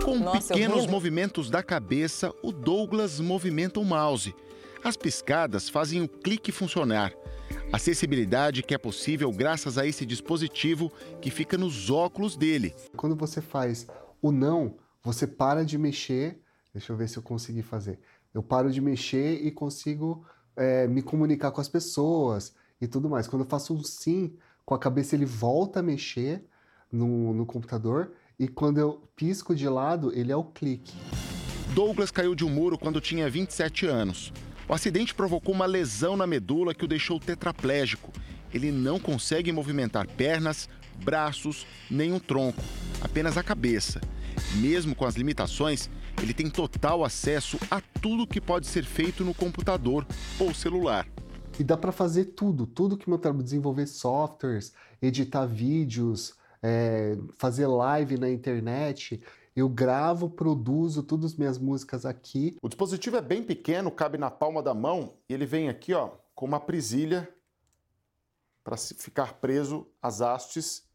Com 0.03 0.15
Nossa, 0.18 0.53
pequenos 0.53 0.86
movimentos 0.88 1.49
da 1.49 1.64
cabeça, 1.64 2.34
o 2.44 2.52
Douglas 2.52 3.22
movimenta 3.22 3.80
o 3.80 3.86
mouse. 3.86 4.36
As 4.84 4.98
piscadas 4.98 5.70
fazem 5.70 6.02
o 6.02 6.10
clique 6.10 6.52
funcionar. 6.52 7.14
Acessibilidade 7.73 8.61
que 8.61 8.75
é 8.75 8.77
possível 8.77 9.31
graças 9.31 9.79
a 9.79 9.87
esse 9.87 10.05
dispositivo 10.05 10.91
que 11.19 11.31
fica 11.31 11.57
nos 11.57 11.89
óculos 11.89 12.37
dele. 12.37 12.71
Quando 12.95 13.15
você 13.15 13.41
faz 13.41 13.87
o 14.21 14.31
não, 14.31 14.75
você 15.01 15.25
para 15.25 15.65
de 15.65 15.75
mexer. 15.75 16.39
Deixa 16.71 16.93
eu 16.93 16.97
ver 16.97 17.09
se 17.09 17.17
eu 17.17 17.23
consegui 17.23 17.63
fazer. 17.63 17.99
Eu 18.31 18.43
paro 18.43 18.69
de 18.69 18.79
mexer 18.79 19.43
e 19.43 19.49
consigo 19.49 20.23
é, 20.55 20.87
me 20.87 21.01
comunicar 21.01 21.49
com 21.49 21.61
as 21.61 21.67
pessoas 21.67 22.53
e 22.79 22.85
tudo 22.85 23.09
mais. 23.09 23.27
Quando 23.27 23.41
eu 23.41 23.49
faço 23.49 23.73
um 23.73 23.83
sim, 23.83 24.35
com 24.63 24.75
a 24.75 24.79
cabeça 24.79 25.15
ele 25.15 25.25
volta 25.25 25.79
a 25.79 25.83
mexer 25.83 26.45
no, 26.91 27.33
no 27.33 27.43
computador 27.43 28.11
e 28.37 28.47
quando 28.47 28.77
eu 28.77 29.01
pisco 29.15 29.55
de 29.55 29.67
lado, 29.67 30.13
ele 30.13 30.31
é 30.31 30.35
o 30.35 30.43
clique. 30.43 30.93
Douglas 31.73 32.11
caiu 32.11 32.35
de 32.35 32.45
um 32.45 32.49
muro 32.49 32.77
quando 32.77 33.01
tinha 33.01 33.27
27 33.27 33.87
anos. 33.87 34.31
O 34.68 34.73
acidente 34.73 35.14
provocou 35.14 35.53
uma 35.53 35.65
lesão 35.65 36.15
na 36.15 36.26
medula 36.26 36.73
que 36.73 36.85
o 36.85 36.88
deixou 36.88 37.19
tetraplégico. 37.19 38.11
Ele 38.53 38.72
não 38.72 38.99
consegue 38.99 39.52
movimentar 39.52 40.07
pernas, 40.07 40.69
braços, 41.03 41.65
nem 41.90 42.14
o 42.14 42.19
tronco, 42.19 42.61
apenas 43.02 43.38
a 43.38 43.44
cabeça. 43.44 43.99
Mesmo 44.56 44.95
com 44.95 45.06
as 45.06 45.15
limitações, 45.15 45.90
ele 46.22 46.34
tem 46.34 46.49
total 46.49 47.03
acesso 47.03 47.57
a 47.69 47.81
tudo 48.02 48.27
que 48.27 48.40
pode 48.40 48.68
ser 48.68 48.85
feito 48.85 49.23
no 49.23 49.34
computador 49.34 50.06
ou 50.40 50.53
celular. 50.53 51.07
E 51.60 51.64
dá 51.64 51.77
para 51.77 51.91
fazer 51.91 52.26
tudo, 52.26 52.65
tudo 52.65 52.98
que 52.98 53.10
meu 53.10 53.19
trabalho, 53.19 53.44
desenvolver 53.44 53.85
softwares, 53.88 54.73
editar 55.02 55.45
vídeos, 55.45 56.34
é, 56.61 57.18
fazer 57.38 57.68
live 57.68 58.18
na 58.18 58.30
internet. 58.30 59.22
Eu 59.55 59.69
gravo, 59.69 60.30
produzo 60.30 61.03
todas 61.03 61.34
as 61.34 61.38
minhas 61.38 61.59
músicas 61.59 62.05
aqui. 62.05 62.57
O 62.61 62.67
dispositivo 62.67 63.17
é 63.17 63.21
bem 63.21 63.43
pequeno, 63.43 63.91
cabe 63.91 64.17
na 64.17 64.31
palma 64.31 64.63
da 64.63 64.73
mão 64.73 65.17
e 65.30 65.34
ele 65.34 65.45
vem 65.45 65.69
aqui 65.69 65.93
ó, 65.93 66.09
com 66.34 66.45
uma 66.45 66.59
presilha 66.59 67.31
para 68.63 68.77
ficar 68.77 69.35
preso 69.35 69.88
às 70.01 70.21
hastes 70.21 70.88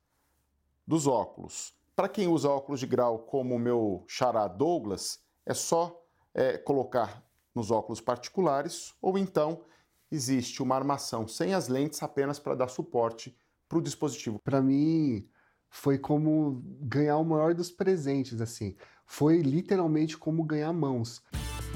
dos 0.86 1.06
óculos. 1.06 1.74
Para 1.94 2.08
quem 2.08 2.26
usa 2.26 2.48
óculos 2.48 2.80
de 2.80 2.86
grau 2.86 3.20
como 3.20 3.54
o 3.54 3.58
meu 3.58 4.04
xará 4.08 4.48
Douglas, 4.48 5.20
é 5.46 5.54
só 5.54 6.04
é, 6.34 6.58
colocar 6.58 7.22
nos 7.54 7.70
óculos 7.70 8.00
particulares 8.00 8.94
ou 9.00 9.16
então 9.18 9.64
existe 10.10 10.62
uma 10.62 10.74
armação 10.74 11.28
sem 11.28 11.54
as 11.54 11.68
lentes 11.68 12.02
apenas 12.02 12.38
para 12.38 12.54
dar 12.54 12.68
suporte 12.68 13.36
para 13.68 13.78
o 13.78 13.82
dispositivo. 13.82 14.38
Para 14.42 14.62
mim, 14.62 15.28
foi 15.70 15.98
como 15.98 16.62
ganhar 16.80 17.18
o 17.18 17.24
maior 17.24 17.54
dos 17.54 17.70
presentes, 17.70 18.40
assim. 18.40 18.74
Foi 19.06 19.38
literalmente 19.38 20.16
como 20.16 20.44
ganhar 20.44 20.72
mãos. 20.72 21.22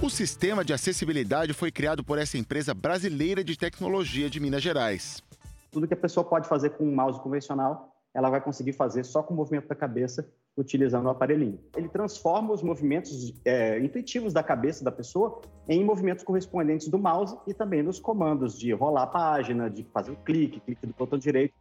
O 0.03 0.11
sistema 0.11 0.65
de 0.65 0.73
acessibilidade 0.73 1.53
foi 1.53 1.71
criado 1.71 2.03
por 2.03 2.19
essa 2.19 2.37
empresa 2.37 2.75
brasileira 2.75 3.45
de 3.45 3.57
tecnologia 3.57 4.29
de 4.29 4.41
Minas 4.41 4.63
Gerais. 4.63 5.23
Tudo 5.71 5.87
que 5.87 5.95
a 5.95 5.97
pessoa 5.97 6.25
pode 6.25 6.49
fazer 6.49 6.71
com 6.71 6.85
um 6.85 6.95
mouse 6.95 7.21
convencional, 7.21 7.97
ela 8.15 8.29
vai 8.29 8.41
conseguir 8.41 8.73
fazer 8.73 9.05
só 9.05 9.23
com 9.23 9.33
o 9.33 9.37
movimento 9.37 9.69
da 9.69 9.75
cabeça, 9.75 10.29
utilizando 10.57 11.07
o 11.07 11.09
aparelhinho. 11.09 11.59
Ele 11.77 11.89
transforma 11.89 12.53
os 12.53 12.63
movimentos 12.63 13.33
é, 13.45 13.79
intuitivos 13.79 14.35
da 14.35 14.43
cabeça 14.43 14.85
da 14.85 14.93
pessoa 14.93 15.41
em 15.67 15.83
movimentos 15.83 16.23
correspondentes 16.23 16.89
do 16.89 16.99
mouse 16.99 17.39
e 17.47 17.55
também 17.55 17.83
nos 17.83 17.99
comandos 17.99 18.59
de 18.59 18.73
rolar 18.73 19.05
a 19.05 19.07
página, 19.07 19.71
de 19.71 19.85
fazer 19.85 20.11
um 20.11 20.17
clique, 20.17 20.61
clique 20.61 20.87
do 20.87 20.93
botão 20.93 21.19
direito. 21.19 21.55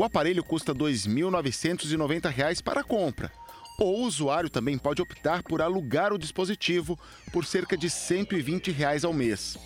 O 0.00 0.04
aparelho 0.04 0.42
custa 0.42 0.72
R$ 0.72 0.78
2.990 0.78 2.62
para 2.62 2.82
compra. 2.82 3.30
O 3.78 4.02
usuário 4.02 4.48
também 4.48 4.78
pode 4.78 5.02
optar 5.02 5.42
por 5.42 5.60
alugar 5.60 6.10
o 6.10 6.18
dispositivo 6.18 6.98
por 7.30 7.44
cerca 7.44 7.76
de 7.76 7.90
120 7.90 8.70
reais 8.70 9.04
ao 9.04 9.12
mês. 9.12 9.58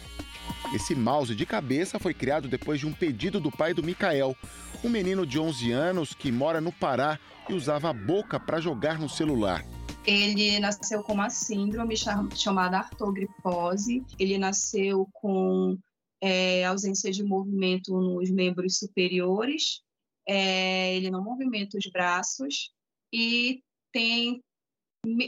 Esse 0.74 0.93
mouse 0.93 1.36
de 1.36 1.47
cabeça 1.47 2.01
foi 2.01 2.12
criado 2.12 2.48
depois 2.48 2.81
de 2.81 2.86
um 2.86 2.93
pedido 2.93 3.39
do 3.39 3.48
pai 3.48 3.73
do 3.73 3.81
Mikael, 3.85 4.36
um 4.82 4.89
menino 4.89 5.24
de 5.24 5.39
11 5.39 5.70
anos 5.70 6.15
que 6.15 6.32
mora 6.32 6.61
no 6.61 6.73
Pará 6.73 7.16
e 7.48 7.55
usava 7.55 7.90
a 7.90 7.93
boca 7.93 8.40
para 8.40 8.61
jogar 8.61 8.98
no 8.98 9.09
celular. 9.09 9.65
Ele 10.05 10.59
nasceu 10.59 11.05
com 11.05 11.12
uma 11.12 11.31
síndrome 11.31 11.94
chamada 12.35 12.78
artrogripose. 12.78 14.02
Ele 14.19 14.36
nasceu 14.36 15.09
com 15.12 15.78
é, 16.20 16.65
ausência 16.65 17.12
de 17.12 17.23
movimento 17.23 17.93
nos 17.93 18.28
membros 18.32 18.78
superiores. 18.78 19.84
É, 20.26 20.96
ele 20.96 21.10
não 21.10 21.22
movimenta 21.22 21.76
os 21.76 21.86
braços 21.90 22.70
e 23.12 23.62
tem 23.92 24.40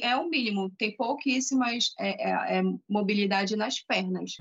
é 0.01 0.17
o 0.17 0.29
mínimo, 0.29 0.73
tem 0.79 0.97
pouquíssimas 0.97 1.93
é, 1.99 2.31
é, 2.31 2.59
é, 2.59 2.63
mobilidade 2.89 3.57
nas 3.57 3.79
pernas. 3.81 4.37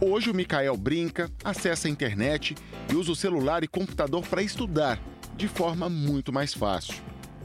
Hoje 0.00 0.30
o 0.30 0.34
Mikael 0.34 0.76
brinca, 0.76 1.30
acessa 1.44 1.86
a 1.86 1.90
internet 1.90 2.54
e 2.90 2.96
usa 2.96 3.12
o 3.12 3.16
celular 3.16 3.62
e 3.62 3.68
computador 3.68 4.26
para 4.26 4.42
estudar 4.42 4.98
de 5.36 5.46
forma 5.46 5.88
muito 5.88 6.32
mais 6.32 6.52
fácil. 6.52 6.94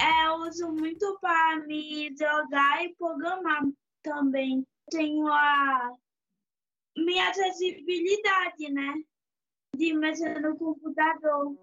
É, 0.02 0.28
eu 0.28 0.36
uso 0.48 0.72
muito 0.72 1.18
para 1.22 1.66
me 1.68 2.10
jogar 2.18 2.84
e 2.84 2.94
programar 2.96 3.62
também. 4.02 4.66
Tenho 4.90 5.28
a 5.28 5.92
minha 6.98 7.30
acessibilidade, 7.30 8.72
né? 8.72 8.94
De 9.76 9.94
mexer 9.94 10.42
no 10.42 10.58
computador. 10.58 11.56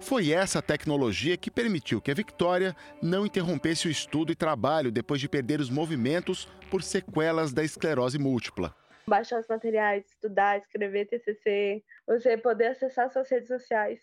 Foi 0.00 0.30
essa 0.32 0.62
tecnologia 0.62 1.36
que 1.36 1.50
permitiu 1.50 2.00
que 2.00 2.10
a 2.10 2.14
Victoria 2.14 2.74
não 3.02 3.26
interrompesse 3.26 3.86
o 3.86 3.90
estudo 3.90 4.32
e 4.32 4.34
trabalho 4.34 4.90
depois 4.90 5.20
de 5.20 5.28
perder 5.28 5.60
os 5.60 5.68
movimentos 5.68 6.46
por 6.70 6.82
sequelas 6.82 7.52
da 7.52 7.62
esclerose 7.62 8.18
múltipla. 8.18 8.74
Baixar 9.06 9.40
os 9.40 9.46
materiais, 9.46 10.06
estudar, 10.06 10.58
escrever 10.58 11.06
TCC, 11.06 11.84
você 12.06 12.36
poder 12.36 12.68
acessar 12.68 13.10
suas 13.10 13.28
redes 13.30 13.48
sociais 13.48 14.00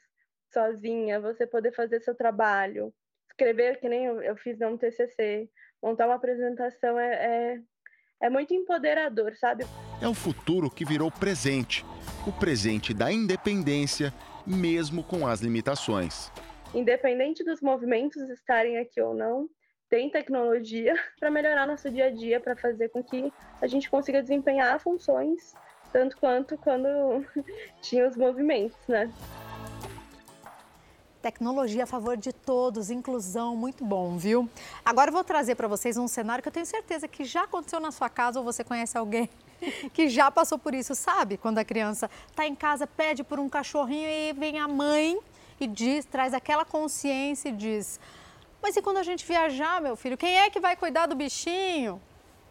sozinha, 0.54 1.20
você 1.20 1.46
poder 1.46 1.74
fazer 1.74 2.00
seu 2.02 2.16
trabalho, 2.16 2.94
escrever 3.30 3.80
que 3.80 3.90
nem 3.90 4.06
eu 4.06 4.36
fiz 4.38 4.58
no 4.60 4.78
TCC, 4.78 5.50
montar 5.82 6.06
uma 6.06 6.16
apresentação 6.16 6.98
é, 6.98 7.14
é, 7.14 7.60
é 8.22 8.30
muito 8.30 8.54
empoderador, 8.54 9.36
sabe? 9.36 9.66
É 10.02 10.08
o 10.08 10.14
futuro 10.14 10.70
que 10.70 10.86
virou 10.86 11.12
presente, 11.12 11.84
o 12.26 12.32
presente 12.32 12.94
da 12.94 13.12
independência 13.12 14.14
mesmo 14.48 15.04
com 15.04 15.28
as 15.28 15.42
limitações. 15.42 16.32
Independente 16.74 17.44
dos 17.44 17.62
movimentos 17.62 18.30
estarem 18.30 18.78
aqui 18.78 19.02
ou 19.02 19.14
não, 19.14 19.50
tem 19.90 20.10
tecnologia 20.10 20.96
para 21.20 21.30
melhorar 21.30 21.68
nosso 21.68 21.90
dia 21.92 22.06
a 22.06 22.10
dia, 22.10 22.40
para 22.40 22.56
fazer 22.56 22.90
com 22.90 23.04
que 23.04 23.32
a 23.62 23.68
gente 23.68 23.90
consiga 23.90 24.22
desempenhar 24.22 24.80
funções 24.80 25.54
tanto 25.92 26.18
quanto 26.18 26.58
quando 26.58 26.88
tinha 27.82 28.08
os 28.08 28.16
movimentos, 28.16 28.78
né? 28.88 29.12
Tecnologia 31.22 31.84
a 31.84 31.88
favor 31.88 32.16
de 32.16 32.32
todos, 32.32 32.90
inclusão, 32.90 33.56
muito 33.56 33.84
bom, 33.84 34.18
viu? 34.18 34.50
Agora 34.86 35.10
eu 35.10 35.14
vou 35.14 35.24
trazer 35.24 35.56
para 35.56 35.68
vocês 35.68 35.98
um 35.98 36.08
cenário 36.08 36.42
que 36.42 36.48
eu 36.48 36.54
tenho 36.54 36.66
certeza 36.66 37.08
que 37.08 37.24
já 37.26 37.44
aconteceu 37.44 37.80
na 37.80 37.92
sua 37.92 38.10
casa 38.10 38.40
ou 38.40 38.46
você 38.46 38.64
conhece 38.64 38.98
alguém 38.98 39.30
que 39.94 40.10
já 40.10 40.30
passou 40.30 40.58
por 40.58 40.74
isso, 40.74 40.96
sabe? 40.96 41.38
Quando 41.38 41.58
a 41.58 41.66
criança 41.66 42.10
está 42.30 42.46
em 42.46 42.56
casa, 42.56 42.86
pede 42.86 43.24
por 43.24 43.40
um 43.40 43.50
cachorrinho 43.50 44.08
e 44.08 44.34
vem 44.34 44.60
a 44.60 44.68
mãe 44.68 45.20
e 45.60 45.68
diz, 45.68 46.06
traz 46.06 46.34
aquela 46.34 46.66
consciência 46.66 47.50
e 47.50 47.52
diz: 47.52 48.00
Mas 48.62 48.76
e 48.76 48.82
quando 48.82 48.98
a 48.98 49.04
gente 49.04 49.26
viajar, 49.26 49.82
meu 49.82 49.96
filho, 49.96 50.18
quem 50.18 50.38
é 50.38 50.50
que 50.50 50.60
vai 50.60 50.76
cuidar 50.76 51.08
do 51.08 51.16
bichinho? 51.16 52.02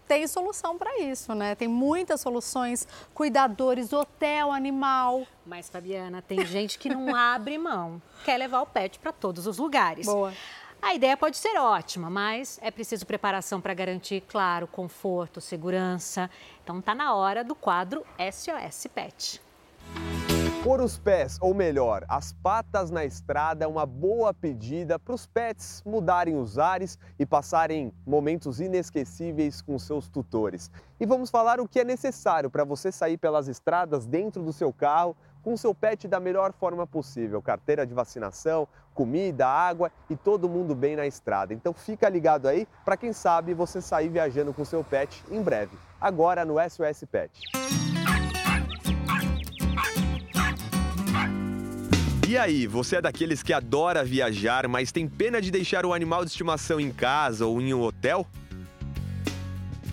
Tem 0.07 0.25
solução 0.29 0.79
para 0.79 1.01
isso, 1.01 1.35
né? 1.35 1.57
Tem 1.57 1.67
muitas 1.67 2.21
soluções, 2.21 2.87
cuidadores, 3.13 3.93
hotel 3.93 4.53
animal. 4.53 5.27
Mas, 5.45 5.69
Fabiana, 5.69 6.23
tem 6.23 6.47
gente 6.47 6.79
que 6.79 6.89
não 6.89 7.15
abre 7.17 7.59
mão, 7.59 8.01
quer 8.25 8.37
levar 8.37 8.61
o 8.61 8.67
pet 8.67 9.01
para 9.01 9.13
todos 9.13 9.49
os 9.49 9.59
lugares. 9.59 10.07
Boa. 10.07 10.33
A 10.81 10.95
ideia 10.95 11.17
pode 11.17 11.37
ser 11.37 11.59
ótima, 11.59 12.09
mas 12.09 12.61
é 12.63 12.71
preciso 12.71 13.05
preparação 13.05 13.61
para 13.61 13.75
garantir, 13.75 14.23
claro, 14.29 14.69
conforto, 14.69 15.41
segurança. 15.41 16.31
Então 16.67 16.83
tá 16.83 16.97
na 16.97 17.15
hora 17.15 17.45
do 17.45 17.55
quadro 17.55 18.05
SOS 18.19 18.89
Pet. 18.93 19.41
Pôr 20.65 20.81
os 20.81 20.99
pés, 20.99 21.39
ou 21.41 21.55
melhor, 21.55 22.05
as 22.09 22.33
patas 22.33 22.91
na 22.91 23.05
estrada 23.05 23.65
é 23.65 23.69
uma 23.69 23.87
boa 23.87 24.35
pedida 24.35 24.99
para 24.99 25.15
os 25.15 25.29
pets 25.29 25.81
mudarem 25.87 26.37
os 26.37 26.59
ares 26.59 26.99
e 27.21 27.25
passarem 27.25 27.93
momentos 28.05 28.59
inesquecíveis 28.59 29.63
com 29.63 29.79
seus 29.79 30.09
tutores. 30.09 30.69
E 30.99 31.07
vamos 31.07 31.31
falar 31.31 31.61
o 31.61 31.69
que 31.69 31.79
é 31.79 31.85
necessário 31.85 32.51
para 32.51 32.65
você 32.65 32.91
sair 32.91 33.17
pelas 33.17 33.47
estradas 33.47 34.05
dentro 34.05 34.43
do 34.43 34.53
seu 34.53 34.73
carro 34.73 35.17
com 35.47 35.57
seu 35.57 35.73
pet 35.73 36.09
da 36.09 36.19
melhor 36.19 36.53
forma 36.53 36.85
possível. 36.89 37.41
Carteira 37.41 37.87
de 37.87 37.95
vacinação, 37.95 38.67
comida, 38.93 39.47
água 39.47 39.93
e 40.11 40.17
todo 40.17 40.49
mundo 40.49 40.75
bem 40.75 40.97
na 40.97 41.07
estrada. 41.07 41.55
Então 41.55 41.73
fica 41.73 42.09
ligado 42.09 42.49
aí 42.49 42.67
para 42.85 42.97
quem 42.97 43.13
sabe 43.13 43.55
você 43.55 43.81
sair 43.81 44.09
viajando 44.09 44.53
com 44.53 44.65
seu 44.65 44.83
pet 44.83 45.23
em 45.31 45.41
breve. 45.41 45.79
Agora 46.01 46.45
no 46.45 46.57
SOS 46.59 47.05
Pet. 47.09 47.31
E 52.29 52.37
aí, 52.37 52.67
você 52.67 52.97
é 52.97 53.01
daqueles 53.01 53.41
que 53.41 53.53
adora 53.53 54.03
viajar, 54.05 54.67
mas 54.67 54.91
tem 54.91 55.09
pena 55.09 55.41
de 55.41 55.53
deixar 55.53 55.87
o 55.87 55.95
animal 55.95 56.25
de 56.25 56.33
estimação 56.33 56.81
em 56.81 56.91
casa 56.91 57.47
ou 57.47 57.61
em 57.61 57.73
um 57.73 57.83
hotel? 57.83 58.27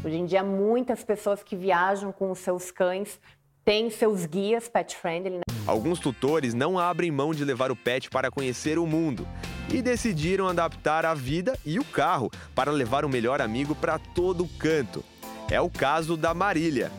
Hoje 0.04 0.18
em 0.18 0.26
dia, 0.26 0.44
muitas 0.44 1.04
pessoas 1.04 1.44
que 1.44 1.56
viajam 1.56 2.12
com 2.12 2.32
os 2.32 2.40
seus 2.40 2.72
cães 2.72 3.20
têm 3.66 3.90
seus 3.90 4.26
guias 4.26 4.68
pet 4.68 4.96
friendly. 4.96 5.38
Né? 5.38 5.42
Alguns 5.66 6.00
tutores 6.00 6.54
não 6.54 6.78
abrem 6.78 7.12
mão 7.12 7.34
de 7.34 7.46
levar 7.46 7.72
o 7.72 7.76
pet 7.76 8.10
para 8.10 8.30
conhecer 8.30 8.78
o 8.78 8.86
mundo 8.86 9.28
e 9.72 9.82
decidiram 9.82 10.48
adaptar 10.48 11.06
a 11.06 11.14
vida 11.14 11.58
e 11.66 11.80
o 11.80 11.86
carro 11.86 12.30
para 12.54 12.72
levar 12.72 13.06
o 13.06 13.10
melhor 13.10 13.42
amigo 13.42 13.74
para 13.74 13.98
todo 13.98 14.48
canto. 14.60 15.04
É 15.50 15.60
o 15.62 15.70
caso 15.70 16.18
da 16.18 16.34
Marília. 16.34 16.92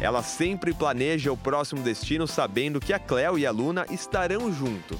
Ela 0.00 0.22
sempre 0.22 0.74
planeja 0.74 1.32
o 1.32 1.36
próximo 1.36 1.82
destino 1.82 2.26
sabendo 2.26 2.80
que 2.80 2.92
a 2.92 2.98
Cleo 2.98 3.38
e 3.38 3.46
a 3.46 3.50
Luna 3.50 3.86
estarão 3.90 4.52
junto. 4.52 4.98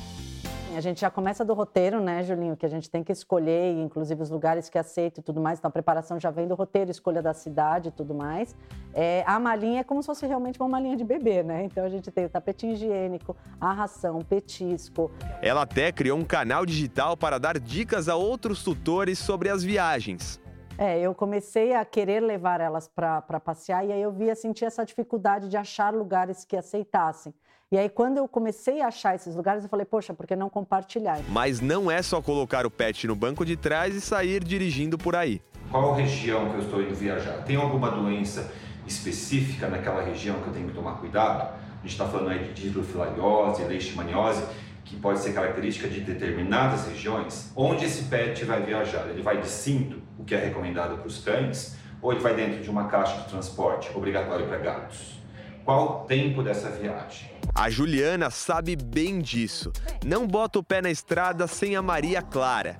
A 0.77 0.81
gente 0.81 1.01
já 1.01 1.11
começa 1.11 1.43
do 1.43 1.55
roteiro, 1.55 2.03
né, 2.03 2.23
Julinho? 2.23 2.55
Que 2.55 2.67
a 2.67 2.69
gente 2.69 2.91
tem 2.91 3.03
que 3.03 3.11
escolher, 3.11 3.73
inclusive 3.79 4.21
os 4.21 4.29
lugares 4.29 4.69
que 4.69 4.77
aceita 4.77 5.21
e 5.21 5.23
tudo 5.23 5.41
mais. 5.41 5.59
Então 5.59 5.71
a 5.71 5.73
preparação 5.73 6.21
já 6.21 6.31
vem 6.31 6.47
do 6.47 6.55
roteiro, 6.55 6.91
escolha 6.91 7.23
da 7.23 7.33
cidade 7.33 7.89
e 7.89 7.91
tudo 7.91 8.13
mais. 8.13 8.55
É, 8.93 9.25
a 9.27 9.41
malinha 9.41 9.81
é 9.81 9.85
como 9.85 10.03
se 10.03 10.07
fosse 10.07 10.27
realmente 10.27 10.61
uma 10.61 10.69
malinha 10.69 10.95
de 10.95 11.03
bebê, 11.03 11.43
né? 11.43 11.65
Então 11.65 11.83
a 11.83 11.89
gente 11.89 12.11
tem 12.11 12.27
o 12.27 12.29
tapete 12.29 12.67
higiênico, 12.67 13.35
a 13.59 13.73
ração, 13.73 14.19
petisco. 14.19 15.11
Ela 15.41 15.63
até 15.63 15.91
criou 15.91 16.19
um 16.19 16.25
canal 16.27 16.67
digital 16.67 17.17
para 17.17 17.39
dar 17.39 17.59
dicas 17.59 18.07
a 18.07 18.15
outros 18.15 18.63
tutores 18.63 19.19
sobre 19.19 19.49
as 19.49 19.65
viagens. 19.65 20.39
É, 20.77 21.01
eu 21.01 21.15
comecei 21.15 21.73
a 21.73 21.87
querer 21.87 22.21
levar 22.21 22.61
elas 22.61 22.87
para 22.87 23.41
passear 23.41 23.83
e 23.87 23.93
aí 23.93 24.03
eu 24.03 24.13
via 24.13 24.35
sentir 24.35 24.67
essa 24.67 24.85
dificuldade 24.85 25.49
de 25.49 25.57
achar 25.57 25.95
lugares 25.95 26.45
que 26.45 26.55
aceitassem. 26.55 27.33
E 27.73 27.77
aí, 27.77 27.89
quando 27.89 28.19
eu 28.19 28.29
comecei 28.29 28.81
a 28.81 28.87
achar 28.87 29.17
esses 29.17 29.35
lugares, 29.35 29.65
eu 29.65 29.69
falei, 29.69 29.85
poxa, 29.85 30.15
por 30.15 30.25
que 30.25 30.37
não 30.37 30.49
compartilhar? 30.49 31.19
Mas 31.29 31.61
não 31.61 31.91
é 31.91 32.01
só 32.01 32.23
colocar 32.23 32.65
o 32.65 32.71
pet 32.71 33.09
no 33.09 33.17
banco 33.17 33.45
de 33.45 33.57
trás 33.57 33.93
e 33.93 34.01
sair 34.01 34.45
dirigindo 34.45 34.97
por 34.97 35.17
aí. 35.17 35.43
Qual 35.69 35.93
região 35.93 36.49
que 36.51 36.59
eu 36.59 36.61
estou 36.61 36.81
indo 36.81 36.95
viajar? 36.95 37.43
Tem 37.43 37.57
alguma 37.57 37.91
doença 37.91 38.53
específica 38.87 39.67
naquela 39.67 40.01
região 40.01 40.41
que 40.43 40.47
eu 40.47 40.53
tenho 40.53 40.69
que 40.69 40.75
tomar 40.75 41.01
cuidado? 41.01 41.43
A 41.43 41.83
gente 41.83 41.91
está 41.91 42.07
falando 42.07 42.29
aí 42.29 42.53
de 42.53 42.69
hidrofilariose, 42.69 43.65
leishmaniose 43.65 44.45
que 44.85 44.95
pode 44.95 45.19
ser 45.19 45.33
característica 45.33 45.89
de 45.89 46.03
determinadas 46.03 46.87
regiões, 46.87 47.51
onde 47.57 47.85
esse 47.85 48.05
pet 48.05 48.45
vai 48.45 48.63
viajar? 48.63 49.09
Ele 49.09 49.23
vai 49.23 49.41
de 49.41 49.49
cinto, 49.49 50.01
o 50.17 50.23
que 50.23 50.37
é 50.37 50.39
recomendado 50.39 50.99
para 50.99 51.09
os 51.09 51.19
cães, 51.19 51.77
ou 52.01 52.13
ele 52.13 52.21
vai 52.21 52.37
dentro 52.37 52.63
de 52.63 52.71
uma 52.71 52.87
caixa 52.87 53.23
de 53.23 53.29
transporte, 53.29 53.91
obrigatório 53.93 54.47
para 54.47 54.59
gatos? 54.59 55.17
Qual 55.65 56.05
o 56.05 56.07
tempo 56.07 56.45
dessa 56.45 56.71
viagem? 56.71 57.36
A 57.55 57.71
Juliana 57.71 58.31
sabe 58.31 58.77
bem 58.77 59.21
disso. 59.21 59.73
Não 60.05 60.27
bota 60.27 60.59
o 60.59 60.63
pé 60.63 60.81
na 60.83 60.91
estrada 60.91 61.47
sem 61.47 61.77
a 61.77 61.83
Maria 61.83 62.23
Clara. 62.23 62.79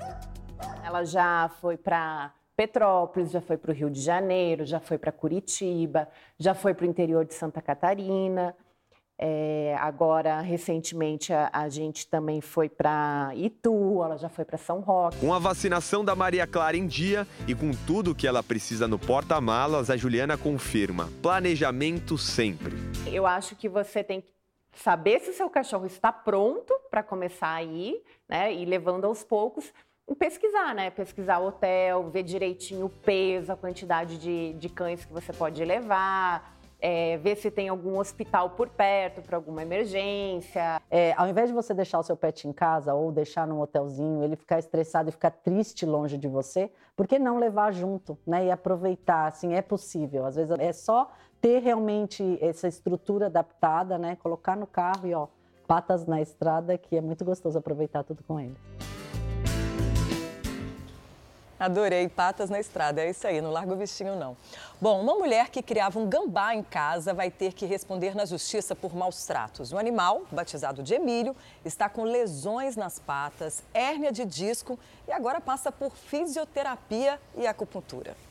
Ela 0.85 1.05
já 1.05 1.51
foi 1.61 1.77
para 1.77 2.33
Petrópolis, 2.57 3.31
já 3.31 3.41
foi 3.41 3.57
para 3.57 3.71
o 3.71 3.75
Rio 3.75 3.91
de 3.91 4.01
Janeiro, 4.01 4.65
já 4.65 4.81
foi 4.81 4.99
para 4.99 5.13
Curitiba, 5.13 6.09
já 6.39 6.55
foi 6.55 6.73
para 6.75 6.87
o 6.87 6.89
interior 6.89 7.25
de 7.25 7.35
Santa 7.35 7.61
Catarina. 7.61 8.55
É, 9.19 9.75
agora, 9.81 10.43
recentemente, 10.43 11.33
a, 11.33 11.49
a, 11.51 11.71
gente 11.71 12.07
também 12.07 12.43
foi 12.43 12.69
para 12.69 13.31
Itu, 13.35 14.03
ela 14.05 14.19
já 14.19 14.29
foi 14.29 14.45
para 14.45 14.59
São 14.59 14.81
Roque. 14.81 15.17
Com 15.17 15.33
a 15.33 15.39
vacinação 15.39 16.05
da 16.05 16.15
Maria 16.15 16.47
Clara 16.47 16.77
em 16.77 16.87
dia 16.87 17.27
e 17.49 17.55
com 17.55 17.71
tudo 17.87 18.15
que 18.15 18.27
ela 18.27 18.43
precisa 18.43 18.87
no 18.87 18.99
porta-malas, 18.99 19.89
a 19.89 19.97
Juliana 19.97 20.37
confirma: 20.37 21.09
planejamento 21.23 22.19
sempre. 22.19 22.75
Eu 23.07 23.27
acho 23.27 23.57
que 23.57 23.71
você 23.71 24.05
tem 24.05 24.21
que 24.21 24.36
saber 24.77 25.21
se 25.21 25.31
o 25.31 25.35
seu 25.35 25.51
cachorro 25.51 25.87
está 25.87 26.13
pronto 26.13 26.75
para 26.91 27.03
começar 27.03 27.53
a 27.53 27.63
ir, 27.63 28.03
né? 28.29 28.53
E 28.53 28.65
levando 28.65 29.05
aos 29.05 29.23
poucos. 29.25 29.73
Pesquisar, 30.19 30.75
né? 30.75 30.91
Pesquisar 30.91 31.39
o 31.41 31.49
hotel, 31.49 32.09
ver 32.11 32.23
direitinho 32.23 32.87
o 32.87 32.91
peso, 32.91 33.53
a 33.53 33.57
quantidade 33.57 34.19
de, 34.19 34.53
de 34.55 34.69
cães 34.69 35.05
que 35.05 35.13
você 35.13 35.33
pode 35.33 35.65
levar, 35.65 36.57
é, 36.81 37.17
ver 37.17 37.37
se 37.37 37.51
tem 37.51 37.69
algum 37.69 37.99
hospital 37.99 38.51
por 38.51 38.69
perto 38.69 39.23
para 39.23 39.37
alguma 39.37 39.63
emergência. 39.63 40.81
É, 40.91 41.13
ao 41.17 41.29
invés 41.29 41.49
de 41.49 41.55
você 41.55 41.75
deixar 41.75 41.99
o 41.99 42.03
seu 42.03 42.17
pet 42.17 42.47
em 42.47 42.53
casa 42.53 42.95
ou 42.95 43.11
deixar 43.11 43.47
num 43.47 43.61
hotelzinho, 43.61 44.23
ele 44.23 44.37
ficar 44.37 44.59
estressado 44.59 45.09
e 45.09 45.13
ficar 45.13 45.31
triste 45.31 45.85
longe 45.85 46.17
de 46.17 46.29
você, 46.29 46.71
por 46.95 47.07
que 47.07 47.19
não 47.19 47.39
levar 47.39 47.73
junto, 47.73 48.17
né? 48.27 48.47
E 48.47 48.51
aproveitar, 48.51 49.27
assim, 49.27 49.55
é 49.55 49.63
possível. 49.63 50.25
Às 50.25 50.37
vezes 50.37 50.57
é 50.59 50.73
só 50.73 51.11
ter 51.47 51.63
realmente 51.63 52.37
essa 52.41 52.67
estrutura 52.67 53.27
adaptada, 53.27 53.97
né? 53.97 54.17
Colocar 54.21 54.57
no 54.57 54.67
carro 54.67 55.07
e, 55.07 55.15
ó, 55.15 55.29
patas 55.65 56.05
na 56.05 56.21
estrada, 56.21 56.77
que 56.77 56.97
é 56.97 57.01
muito 57.01 57.25
gostoso 57.25 57.57
aproveitar 57.57 58.03
tudo 58.03 58.21
com 58.25 58.41
ele. 58.41 58.57
Adorei, 61.57 62.09
patas 62.09 62.51
na 62.51 62.59
estrada, 62.59 63.01
é 63.01 63.11
isso 63.11 63.25
aí, 63.29 63.41
não 63.41 63.53
larga 63.53 63.73
o 63.73 63.77
bichinho 63.77 64.17
não. 64.17 64.37
Bom, 64.81 65.01
uma 65.01 65.15
mulher 65.15 65.49
que 65.49 65.63
criava 65.63 66.01
um 66.01 66.09
gambá 66.09 66.53
em 66.53 66.65
casa 66.65 67.15
vai 67.15 67.31
ter 67.31 67.53
que 67.53 67.65
responder 67.65 68.17
na 68.17 68.25
justiça 68.25 68.75
por 68.75 68.93
maus 68.93 69.25
tratos. 69.25 69.73
O 69.73 69.79
animal, 69.79 70.23
batizado 70.33 70.83
de 70.83 70.95
Emílio, 70.95 71.35
está 71.65 71.89
com 71.89 72.03
lesões 72.03 72.77
nas 72.77 72.99
patas, 72.99 73.63
hérnia 73.73 74.11
de 74.11 74.25
disco 74.25 74.77
e 75.07 75.13
agora 75.13 75.41
passa 75.41 75.71
por 75.71 75.97
fisioterapia 75.97 77.21
e 77.37 77.47
acupuntura. 77.47 78.26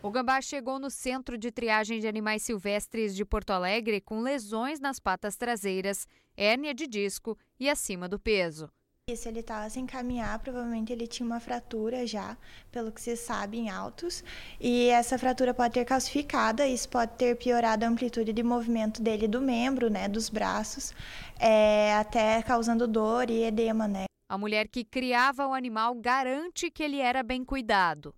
O 0.00 0.10
gambá 0.10 0.40
chegou 0.40 0.78
no 0.78 0.90
Centro 0.90 1.36
de 1.36 1.50
Triagem 1.50 1.98
de 1.98 2.06
Animais 2.06 2.42
Silvestres 2.42 3.16
de 3.16 3.24
Porto 3.24 3.50
Alegre 3.50 4.00
com 4.00 4.20
lesões 4.20 4.78
nas 4.78 5.00
patas 5.00 5.36
traseiras, 5.36 6.06
hérnia 6.36 6.72
de 6.72 6.86
disco 6.86 7.36
e 7.58 7.68
acima 7.68 8.08
do 8.08 8.16
peso. 8.16 8.70
Isso, 9.10 9.26
ele 9.28 9.40
estava 9.40 9.68
sem 9.68 9.86
caminhar, 9.86 10.38
provavelmente 10.38 10.92
ele 10.92 11.06
tinha 11.06 11.26
uma 11.26 11.40
fratura 11.40 12.06
já, 12.06 12.36
pelo 12.70 12.92
que 12.92 13.00
se 13.00 13.16
sabe 13.16 13.58
em 13.58 13.70
autos. 13.70 14.22
E 14.60 14.88
essa 14.90 15.18
fratura 15.18 15.52
pode 15.52 15.74
ter 15.74 15.84
calcificada, 15.84 16.64
isso 16.64 16.88
pode 16.88 17.12
ter 17.16 17.34
piorado 17.36 17.84
a 17.84 17.88
amplitude 17.88 18.32
de 18.32 18.42
movimento 18.44 19.02
dele 19.02 19.26
do 19.26 19.40
membro, 19.40 19.90
né, 19.90 20.06
dos 20.08 20.28
braços, 20.28 20.92
é, 21.40 21.94
até 21.94 22.40
causando 22.42 22.86
dor 22.86 23.30
e 23.30 23.42
edema, 23.42 23.88
né. 23.88 24.04
A 24.28 24.38
mulher 24.38 24.68
que 24.68 24.84
criava 24.84 25.48
o 25.48 25.54
animal 25.54 25.94
garante 25.96 26.70
que 26.70 26.84
ele 26.84 27.00
era 27.00 27.22
bem 27.22 27.44
cuidado. 27.44 28.14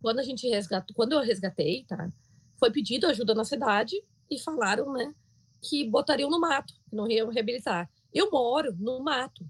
Quando 0.00 0.18
a 0.18 0.22
gente 0.22 0.48
resgatou, 0.48 0.94
quando 0.94 1.12
eu 1.12 1.20
resgatei, 1.20 1.84
tá, 1.84 2.08
foi 2.58 2.70
pedido 2.70 3.06
ajuda 3.06 3.34
na 3.34 3.44
cidade 3.44 3.96
e 4.30 4.38
falaram, 4.40 4.92
né, 4.92 5.14
que 5.62 5.88
botariam 5.88 6.30
no 6.30 6.40
mato, 6.40 6.74
que 6.88 6.96
não 6.96 7.10
iam 7.10 7.28
reabilitar. 7.28 7.88
Eu 8.12 8.30
moro 8.30 8.74
no 8.78 9.02
mato, 9.02 9.44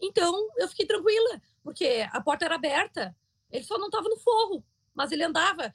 então 0.00 0.34
eu 0.56 0.68
fiquei 0.68 0.86
tranquila, 0.86 1.40
porque 1.62 2.06
a 2.10 2.20
porta 2.20 2.44
era 2.44 2.54
aberta, 2.54 3.14
ele 3.50 3.64
só 3.64 3.78
não 3.78 3.86
estava 3.86 4.08
no 4.08 4.16
forro, 4.16 4.64
mas 4.94 5.12
ele 5.12 5.24
andava. 5.24 5.72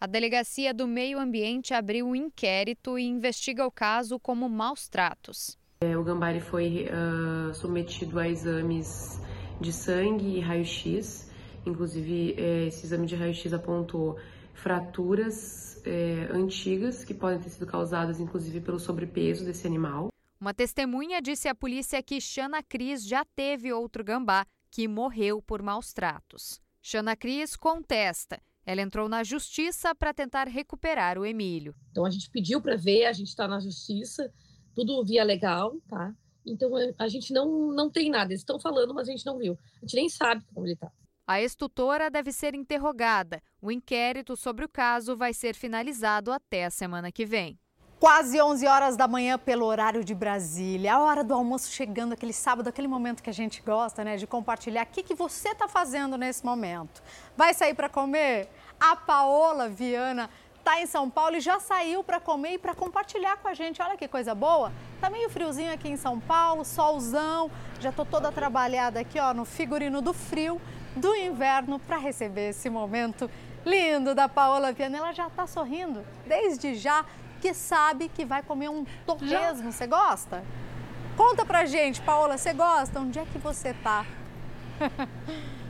A 0.00 0.06
Delegacia 0.06 0.74
do 0.74 0.86
Meio 0.86 1.18
Ambiente 1.18 1.72
abriu 1.72 2.06
um 2.06 2.14
inquérito 2.14 2.98
e 2.98 3.04
investiga 3.04 3.66
o 3.66 3.70
caso 3.70 4.18
como 4.18 4.48
maus 4.48 4.88
tratos. 4.88 5.56
É, 5.80 5.96
o 5.96 6.04
gambá 6.04 6.38
foi 6.40 6.86
uh, 6.88 7.54
submetido 7.54 8.18
a 8.18 8.28
exames 8.28 9.20
de 9.60 9.72
sangue 9.72 10.36
e 10.36 10.40
raio-x. 10.40 11.30
Inclusive, 11.66 12.34
é, 12.38 12.66
esse 12.66 12.86
exame 12.86 13.06
de 13.06 13.16
raio-x 13.16 13.52
apontou 13.52 14.18
fraturas 14.52 15.80
é, 15.84 16.28
antigas 16.30 17.04
que 17.04 17.14
podem 17.14 17.38
ter 17.38 17.50
sido 17.50 17.66
causadas, 17.66 18.20
inclusive, 18.20 18.60
pelo 18.60 18.78
sobrepeso 18.78 19.44
desse 19.44 19.66
animal. 19.66 20.08
Uma 20.40 20.52
testemunha 20.52 21.22
disse 21.22 21.48
à 21.48 21.54
polícia 21.54 22.02
que 22.02 22.20
Xana 22.20 22.62
Cris 22.62 23.06
já 23.06 23.24
teve 23.24 23.72
outro 23.72 24.04
gambá 24.04 24.46
que 24.70 24.86
morreu 24.86 25.40
por 25.40 25.62
maus 25.62 25.92
tratos. 25.92 26.60
Xana 26.82 27.16
Cris 27.16 27.56
contesta. 27.56 28.40
Ela 28.66 28.82
entrou 28.82 29.08
na 29.08 29.22
justiça 29.22 29.94
para 29.94 30.12
tentar 30.12 30.48
recuperar 30.48 31.18
o 31.18 31.24
Emílio. 31.24 31.74
Então 31.90 32.04
a 32.04 32.10
gente 32.10 32.30
pediu 32.30 32.60
para 32.60 32.76
ver, 32.76 33.06
a 33.06 33.12
gente 33.12 33.28
está 33.28 33.46
na 33.46 33.60
justiça, 33.60 34.32
tudo 34.74 35.04
via 35.04 35.22
legal, 35.22 35.76
tá? 35.88 36.14
Então 36.46 36.70
a 36.98 37.08
gente 37.08 37.32
não, 37.32 37.72
não 37.72 37.90
tem 37.90 38.10
nada. 38.10 38.32
Eles 38.32 38.40
estão 38.40 38.58
falando, 38.58 38.92
mas 38.94 39.08
a 39.08 39.12
gente 39.12 39.24
não 39.24 39.38
viu. 39.38 39.58
A 39.76 39.80
gente 39.80 39.96
nem 39.96 40.08
sabe 40.08 40.44
como 40.52 40.66
ele 40.66 40.74
está. 40.74 40.90
A 41.26 41.40
ex-tutora 41.40 42.10
deve 42.10 42.30
ser 42.32 42.54
interrogada. 42.54 43.40
O 43.62 43.72
inquérito 43.72 44.36
sobre 44.36 44.62
o 44.62 44.68
caso 44.68 45.16
vai 45.16 45.32
ser 45.32 45.54
finalizado 45.54 46.30
até 46.30 46.66
a 46.66 46.70
semana 46.70 47.10
que 47.10 47.24
vem. 47.24 47.58
Quase 47.98 48.38
11 48.38 48.66
horas 48.66 48.94
da 48.94 49.08
manhã 49.08 49.38
pelo 49.38 49.64
horário 49.64 50.04
de 50.04 50.14
Brasília. 50.14 50.96
A 50.96 51.00
hora 51.00 51.24
do 51.24 51.32
almoço 51.32 51.72
chegando, 51.72 52.12
aquele 52.12 52.34
sábado, 52.34 52.68
aquele 52.68 52.86
momento 52.86 53.22
que 53.22 53.30
a 53.30 53.32
gente 53.32 53.62
gosta, 53.62 54.04
né? 54.04 54.18
De 54.18 54.26
compartilhar. 54.26 54.84
O 54.84 54.88
que, 54.88 55.02
que 55.02 55.14
você 55.14 55.48
está 55.48 55.66
fazendo 55.66 56.18
nesse 56.18 56.44
momento? 56.44 57.02
Vai 57.34 57.54
sair 57.54 57.72
para 57.72 57.88
comer? 57.88 58.50
A 58.78 58.94
Paola 58.94 59.66
Viana 59.66 60.28
está 60.58 60.78
em 60.82 60.86
São 60.86 61.08
Paulo 61.08 61.36
e 61.36 61.40
já 61.40 61.58
saiu 61.58 62.04
para 62.04 62.20
comer 62.20 62.54
e 62.54 62.58
para 62.58 62.74
compartilhar 62.74 63.38
com 63.38 63.48
a 63.48 63.54
gente. 63.54 63.80
Olha 63.80 63.96
que 63.96 64.06
coisa 64.06 64.34
boa. 64.34 64.70
Tá 65.00 65.08
meio 65.08 65.30
friozinho 65.30 65.72
aqui 65.72 65.88
em 65.88 65.96
São 65.96 66.20
Paulo, 66.20 66.66
solzão. 66.66 67.50
Já 67.80 67.90
tô 67.90 68.04
toda 68.04 68.30
trabalhada 68.30 69.00
aqui, 69.00 69.18
ó, 69.18 69.32
no 69.32 69.46
figurino 69.46 70.02
do 70.02 70.12
frio 70.12 70.60
do 70.96 71.14
inverno 71.14 71.78
para 71.78 71.96
receber 71.96 72.50
esse 72.50 72.70
momento 72.70 73.30
lindo 73.64 74.14
da 74.14 74.28
Paola 74.28 74.72
Viana. 74.72 74.98
Ela 74.98 75.12
já 75.12 75.26
está 75.26 75.46
sorrindo 75.46 76.04
desde 76.26 76.74
já 76.74 77.04
porque 77.44 77.52
sabe 77.52 78.08
que 78.08 78.24
vai 78.24 78.42
comer 78.42 78.70
um 78.70 78.86
torresmo. 79.04 79.70
Você 79.70 79.86
gosta? 79.86 80.42
Conta 81.14 81.44
pra 81.44 81.66
gente, 81.66 82.00
Paola, 82.00 82.38
você 82.38 82.54
gosta? 82.54 82.98
Onde 82.98 83.18
é 83.18 83.26
que 83.26 83.38
você 83.38 83.74
tá? 83.82 84.06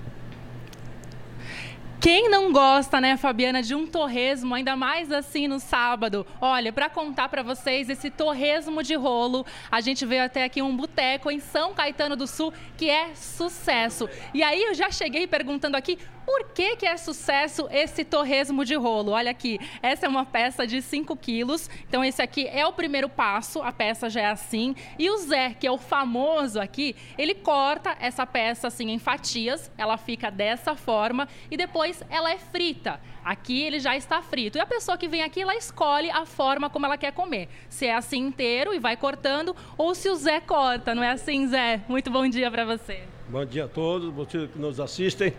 Quem 2.01 2.29
não 2.29 2.53
gosta, 2.53 3.01
né, 3.01 3.17
Fabiana, 3.17 3.63
de 3.63 3.75
um 3.75 3.87
torresmo, 3.87 4.55
ainda 4.55 4.77
mais 4.77 5.11
assim 5.11 5.49
no 5.49 5.59
sábado? 5.59 6.27
Olha, 6.41 6.71
para 6.71 6.91
contar 6.91 7.31
para 7.31 7.43
vocês 7.43 7.89
esse 7.89 8.11
torresmo 8.11 8.83
de 8.83 8.95
rolo, 8.95 9.47
a 9.71 9.81
gente 9.81 10.05
veio 10.05 10.25
até 10.25 10.45
aqui 10.45 10.61
um 10.61 10.77
boteco 10.77 11.31
em 11.31 11.41
São 11.41 11.73
Caetano 11.73 12.15
do 12.15 12.27
Sul 12.27 12.53
que 12.77 12.91
é 12.91 13.15
sucesso. 13.15 14.09
E 14.35 14.43
aí 14.43 14.63
eu 14.63 14.75
já 14.75 14.91
cheguei 14.91 15.27
perguntando 15.27 15.77
aqui 15.77 15.99
por 16.25 16.45
que, 16.55 16.77
que 16.77 16.87
é 16.87 16.97
sucesso 16.97 17.69
esse 17.71 18.05
torresmo 18.05 18.65
de 18.65 18.75
rolo. 18.75 19.13
Olha 19.13 19.31
aqui, 19.31 19.59
essa 19.83 20.07
é 20.07 20.09
uma 20.09 20.25
peça 20.25 20.67
de 20.67 20.81
5 20.81 21.17
quilos, 21.17 21.69
então 21.89 22.05
esse 22.05 22.23
aqui 22.23 22.47
é 22.47 22.67
o 22.67 22.73
primeiro 22.73 23.09
passo, 23.09 23.61
a 23.63 23.73
peça 23.73 24.09
já 24.09 24.21
é 24.21 24.27
assim. 24.27 24.75
E 24.99 25.11
o 25.11 25.17
Zé, 25.19 25.55
que 25.55 25.67
é 25.67 25.71
o 25.71 25.79
famoso 25.79 26.61
aqui, 26.61 26.95
ele 27.19 27.35
corta 27.35 27.97
essa 28.01 28.27
peça 28.27 28.69
assim 28.69 28.91
em 28.91 28.99
fatias, 28.99 29.71
ela 29.77 29.97
fica 29.97 30.31
dessa 30.31 30.75
forma 30.75 31.29
e 31.51 31.57
depois 31.57 32.03
ela 32.09 32.31
é 32.31 32.39
frita. 32.39 33.01
Aqui 33.25 33.63
ele 33.63 33.81
já 33.81 33.97
está 33.97 34.21
frito. 34.21 34.59
E 34.59 34.61
a 34.61 34.67
pessoa 34.67 34.99
que 34.99 35.09
vem 35.09 35.23
aqui, 35.23 35.41
ela 35.41 35.57
escolhe 35.57 36.11
a 36.11 36.27
forma 36.27 36.69
como 36.69 36.85
ela 36.85 36.99
quer 36.99 37.13
comer. 37.13 37.49
Se 37.71 37.87
é 37.87 37.95
assim 37.95 38.19
inteiro 38.27 38.75
e 38.75 38.79
vai 38.79 38.97
cortando, 38.99 39.57
ou 39.79 39.95
se 39.95 40.11
o 40.11 40.15
Zé 40.15 40.41
corta. 40.41 40.95
Não 40.95 41.03
é 41.03 41.11
assim, 41.11 41.49
Zé? 41.49 41.81
Muito 41.89 42.11
bom 42.11 42.29
dia 42.29 42.51
para 42.51 42.67
você. 42.67 43.03
Bom 43.27 43.45
dia 43.47 43.65
a 43.65 43.69
todos, 43.69 44.13
vocês 44.13 44.51
que 44.51 44.59
nos 44.59 44.79
assistem. 44.79 45.33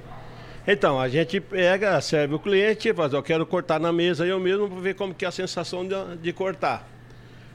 Então, 0.68 1.00
a 1.00 1.08
gente 1.08 1.40
pega, 1.40 2.02
serve 2.02 2.34
o 2.34 2.40
cliente, 2.40 2.92
faz, 2.92 3.14
eu 3.14 3.22
quero 3.22 3.46
cortar 3.46 3.80
na 3.80 3.92
mesa 3.92 4.26
eu 4.26 4.40
mesmo 4.40 4.68
para 4.68 4.80
ver 4.80 4.96
como 4.96 5.14
que 5.14 5.24
é 5.24 5.28
a 5.28 5.32
sensação 5.32 5.88
de, 5.88 5.96
de 6.18 6.34
cortar. 6.34 6.88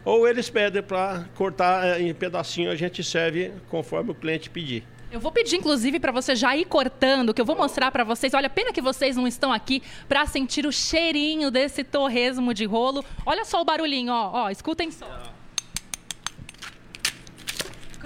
Ou 0.04 0.28
eles 0.28 0.48
pedem 0.48 0.80
para 0.80 1.24
cortar 1.34 1.84
eh, 1.84 2.02
em 2.02 2.14
pedacinho, 2.14 2.70
a 2.70 2.76
gente 2.76 3.02
serve 3.02 3.52
conforme 3.68 4.12
o 4.12 4.14
cliente 4.14 4.48
pedir. 4.48 4.84
Eu 5.10 5.18
vou 5.18 5.32
pedir, 5.32 5.56
inclusive, 5.56 5.98
para 5.98 6.12
você 6.12 6.36
já 6.36 6.56
ir 6.56 6.64
cortando, 6.66 7.34
que 7.34 7.40
eu 7.40 7.44
vou 7.44 7.56
mostrar 7.56 7.90
para 7.90 8.04
vocês. 8.04 8.32
Olha, 8.32 8.48
pena 8.48 8.72
que 8.72 8.80
vocês 8.80 9.16
não 9.16 9.26
estão 9.26 9.52
aqui 9.52 9.82
para 10.08 10.24
sentir 10.26 10.64
o 10.64 10.72
cheirinho 10.72 11.50
desse 11.50 11.82
torresmo 11.82 12.54
de 12.54 12.64
rolo. 12.64 13.04
Olha 13.26 13.44
só 13.44 13.60
o 13.60 13.64
barulhinho, 13.64 14.12
ó, 14.12 14.44
ó 14.44 14.50
escutem 14.50 14.88
só. 14.92 15.06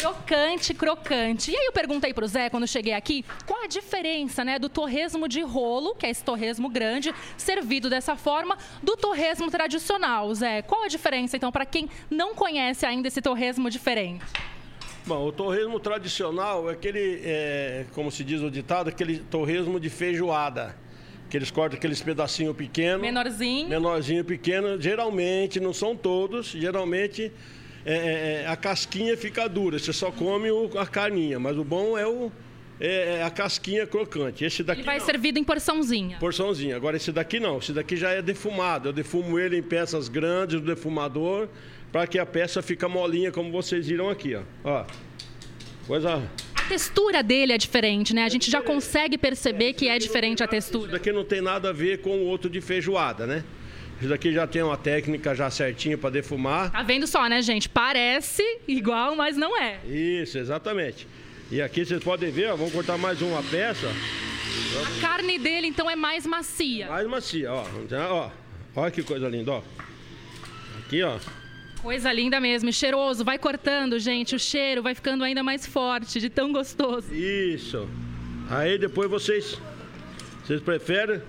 Crocante, 0.05 0.75
crocante. 0.75 1.51
E 1.51 1.57
aí 1.57 1.65
eu 1.65 1.73
perguntei 1.73 2.13
pro 2.13 2.27
Zé, 2.27 2.51
quando 2.51 2.69
cheguei 2.69 2.93
aqui, 2.93 3.25
qual 3.47 3.65
a 3.65 3.67
diferença, 3.67 4.45
né, 4.45 4.59
do 4.59 4.69
torresmo 4.69 5.27
de 5.27 5.41
rolo, 5.41 5.95
que 5.95 6.05
é 6.05 6.11
esse 6.11 6.23
torresmo 6.23 6.69
grande, 6.69 7.11
servido 7.39 7.89
dessa 7.89 8.15
forma, 8.15 8.59
do 8.83 8.99
torresmo 8.99 9.51
tradicional, 9.51 10.35
Zé? 10.35 10.61
Qual 10.61 10.83
a 10.83 10.89
diferença, 10.89 11.39
então, 11.39 11.51
para 11.51 11.65
quem 11.65 11.89
não 12.11 12.35
conhece 12.35 12.85
ainda 12.85 13.09
esse 13.09 13.23
torresmo 13.23 13.71
diferente? 13.71 14.23
Bom, 15.07 15.27
o 15.27 15.33
torresmo 15.33 15.81
tradicional 15.81 16.69
é 16.69 16.75
aquele, 16.75 17.23
é, 17.25 17.87
como 17.95 18.11
se 18.11 18.23
diz 18.23 18.43
o 18.43 18.51
ditado, 18.51 18.89
aquele 18.89 19.21
torresmo 19.21 19.81
de 19.81 19.89
feijoada. 19.89 20.77
que 21.31 21.39
eles 21.39 21.51
cortam 21.51 21.79
aqueles 21.79 22.03
pedacinhos 22.03 22.55
pequenos. 22.55 23.01
Menorzinho. 23.01 23.69
Menorzinho, 23.71 24.23
pequeno. 24.23 24.79
Geralmente, 24.79 25.59
não 25.59 25.73
são 25.73 25.97
todos, 25.97 26.49
geralmente 26.49 27.33
é, 27.85 28.43
é, 28.45 28.47
a 28.47 28.57
casquinha 28.57 29.17
fica 29.17 29.49
dura, 29.49 29.79
você 29.79 29.93
só 29.93 30.11
come 30.11 30.51
o, 30.51 30.71
a 30.79 30.87
carninha, 30.87 31.39
mas 31.39 31.57
o 31.57 31.65
bom 31.65 31.99
é, 31.99 32.07
o, 32.07 32.33
é, 32.81 33.19
é 33.19 33.23
a 33.23 33.31
casquinha 33.31 33.87
crocante. 33.87 34.45
Esse 34.45 34.63
daqui 34.63 34.81
ele 34.81 34.87
vai 34.87 34.99
não. 34.99 35.07
servido 35.07 35.39
em 35.39 35.45
porçãozinha. 35.45 36.19
Porçãozinha. 36.19 36.77
Agora 36.77 36.97
esse 36.97 37.13
daqui 37.13 37.39
não, 37.39 37.59
esse 37.59 37.73
daqui 37.73 37.97
já 37.97 38.11
é 38.11 38.23
defumado. 38.23 38.89
Eu 38.89 38.93
defumo 38.93 39.39
ele 39.39 39.59
em 39.59 39.63
peças 39.63 40.09
grandes 40.09 40.61
no 40.61 40.67
defumador 40.67 41.49
para 41.93 42.07
que 42.07 42.19
a 42.19 42.27
peça 42.27 42.61
fique 42.63 42.87
molinha, 42.87 43.31
como 43.31 43.53
vocês 43.53 43.87
viram 43.87 44.09
aqui, 44.09 44.35
ó. 44.35 44.43
ó. 44.65 44.87
Coisa 45.87 46.23
a 46.65 46.67
textura 46.67 47.23
dele 47.23 47.53
é 47.53 47.59
diferente, 47.59 48.15
né? 48.15 48.25
A 48.25 48.29
gente 48.31 48.51
já 48.51 48.63
consegue 48.63 49.19
perceber 49.19 49.75
que 49.75 49.87
é 49.87 49.99
diferente 49.99 50.43
a 50.43 50.49
textura. 50.49 50.85
Isso 50.85 50.93
daqui 50.93 51.13
não 51.13 51.23
tem 51.23 51.43
nada 51.43 51.69
a 51.69 51.73
ver 51.73 52.01
com 52.01 52.17
o 52.17 52.25
outro 52.25 52.49
de 52.49 52.59
feijoada, 52.63 53.27
né? 53.27 53.45
Isso 54.05 54.11
daqui 54.11 54.35
já 54.35 54.47
tem 54.47 54.63
uma 54.63 54.77
técnica 54.77 55.35
já 55.35 55.49
certinha 55.49 55.97
para 55.97 56.11
defumar. 56.11 56.71
Tá 56.71 56.83
vendo 56.83 57.07
só, 57.07 57.27
né, 57.27 57.41
gente? 57.41 57.71
Parece 57.71 58.43
igual, 58.69 59.17
mas 59.17 59.35
não 59.35 59.59
é. 59.59 59.79
Isso, 59.87 60.37
exatamente. 60.37 61.09
E 61.51 61.63
aqui 61.63 61.87
vocês 61.87 62.05
podem 62.05 62.31
ver, 62.31 62.51
ó, 62.53 62.57
vamos 62.57 62.71
cortar 62.71 62.99
mais 62.99 63.23
uma 63.23 63.43
peça. 63.45 63.89
A 63.89 65.01
carne 65.01 65.39
dele, 65.39 65.69
então, 65.69 65.91
é 65.91 65.97
mais 65.97 66.27
macia. 66.27 66.87
Mais 66.87 67.07
macia, 67.07 67.51
ó. 67.51 67.65
ó. 68.11 68.31
Olha 68.77 68.91
que 68.91 69.03
coisa 69.03 69.27
linda, 69.27 69.53
ó. 69.53 69.63
Aqui, 70.81 71.03
ó. 71.03 71.19
Coisa 71.81 72.13
linda 72.13 72.39
mesmo, 72.39 72.71
cheiroso. 72.71 73.25
Vai 73.25 73.39
cortando, 73.39 73.99
gente. 73.99 74.37
O 74.37 74.39
cheiro 74.39 74.83
vai 74.83 74.95
ficando 74.95 75.25
ainda 75.25 75.43
mais 75.43 75.67
forte, 75.67 76.21
de 76.21 76.29
tão 76.29 76.53
gostoso. 76.53 77.11
Isso. 77.11 77.89
Aí 78.51 78.77
depois 78.77 79.09
vocês. 79.09 79.59
Vocês 80.45 80.61
preferem? 80.61 81.23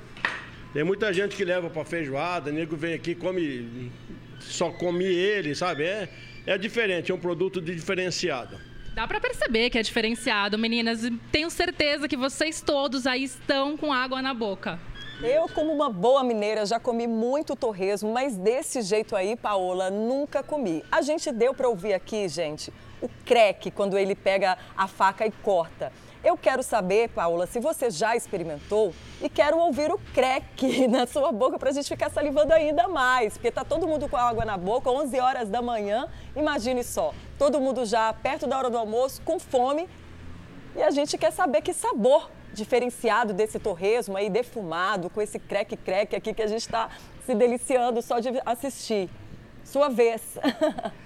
Tem 0.75 0.83
muita 0.83 1.13
gente 1.13 1.37
que 1.37 1.45
leva 1.45 1.69
para 1.69 1.85
feijoada, 1.85 2.51
nego 2.51 2.75
vem 2.75 2.95
aqui 2.95 3.15
come 3.15 3.89
só 4.41 4.73
come 4.73 5.05
ele, 5.05 5.55
sabe? 5.55 5.85
É, 5.85 6.09
é 6.45 6.57
diferente, 6.57 7.13
é 7.13 7.15
um 7.15 7.17
produto 7.17 7.61
diferenciado. 7.61 8.59
Dá 8.93 9.07
para 9.07 9.21
perceber 9.21 9.69
que 9.69 9.77
é 9.77 9.81
diferenciado, 9.81 10.57
meninas. 10.57 10.99
Tenho 11.31 11.49
certeza 11.49 12.09
que 12.09 12.17
vocês 12.17 12.59
todos 12.59 13.07
aí 13.07 13.23
estão 13.23 13.77
com 13.77 13.93
água 13.93 14.21
na 14.21 14.33
boca. 14.33 14.77
Eu, 15.23 15.47
como 15.47 15.71
uma 15.71 15.89
boa 15.89 16.25
mineira, 16.25 16.65
já 16.65 16.77
comi 16.77 17.07
muito 17.07 17.55
torresmo, 17.55 18.11
mas 18.11 18.35
desse 18.35 18.81
jeito 18.81 19.15
aí, 19.15 19.37
Paola, 19.37 19.89
nunca 19.89 20.43
comi. 20.43 20.83
A 20.91 21.01
gente 21.01 21.31
deu 21.31 21.53
para 21.53 21.69
ouvir 21.69 21.93
aqui, 21.93 22.27
gente, 22.27 22.73
o 23.01 23.07
creque 23.23 23.71
quando 23.71 23.97
ele 23.97 24.13
pega 24.13 24.57
a 24.75 24.89
faca 24.89 25.25
e 25.25 25.31
corta. 25.31 25.93
Eu 26.25 26.35
quero 26.35 26.63
saber, 26.63 27.09
Paola, 27.09 27.45
se 27.45 27.59
você 27.59 27.91
já 27.91 28.15
experimentou 28.15 28.95
e 29.21 29.29
quero 29.29 29.59
ouvir 29.59 29.91
o 29.91 29.99
creque 30.11 30.87
na 30.89 31.05
sua 31.05 31.31
boca 31.31 31.59
para 31.59 31.69
a 31.69 31.71
gente 31.71 31.87
ficar 31.87 32.09
salivando 32.09 32.51
ainda 32.51 32.87
mais, 32.87 33.33
porque 33.33 33.51
tá 33.51 33.63
todo 33.63 33.87
mundo 33.87 34.09
com 34.09 34.17
água 34.17 34.43
na 34.43 34.57
boca, 34.57 34.89
11 34.89 35.19
horas 35.19 35.49
da 35.49 35.61
manhã, 35.61 36.07
imagine 36.35 36.83
só, 36.83 37.13
todo 37.37 37.61
mundo 37.61 37.85
já 37.85 38.11
perto 38.11 38.47
da 38.47 38.57
hora 38.57 38.71
do 38.71 38.77
almoço, 38.79 39.21
com 39.21 39.39
fome, 39.39 39.87
e 40.75 40.81
a 40.81 40.89
gente 40.89 41.15
quer 41.15 41.31
saber 41.31 41.61
que 41.61 41.73
sabor 41.73 42.31
diferenciado 42.51 43.31
desse 43.31 43.59
torresmo 43.59 44.17
aí 44.17 44.27
defumado, 44.27 45.11
com 45.11 45.21
esse 45.21 45.37
creque-creque 45.37 46.15
aqui 46.15 46.33
que 46.33 46.41
a 46.41 46.47
gente 46.47 46.61
está 46.61 46.89
se 47.23 47.35
deliciando 47.35 48.01
só 48.01 48.19
de 48.19 48.29
assistir. 48.43 49.11
Sua 49.63 49.89
vez. 49.89 50.23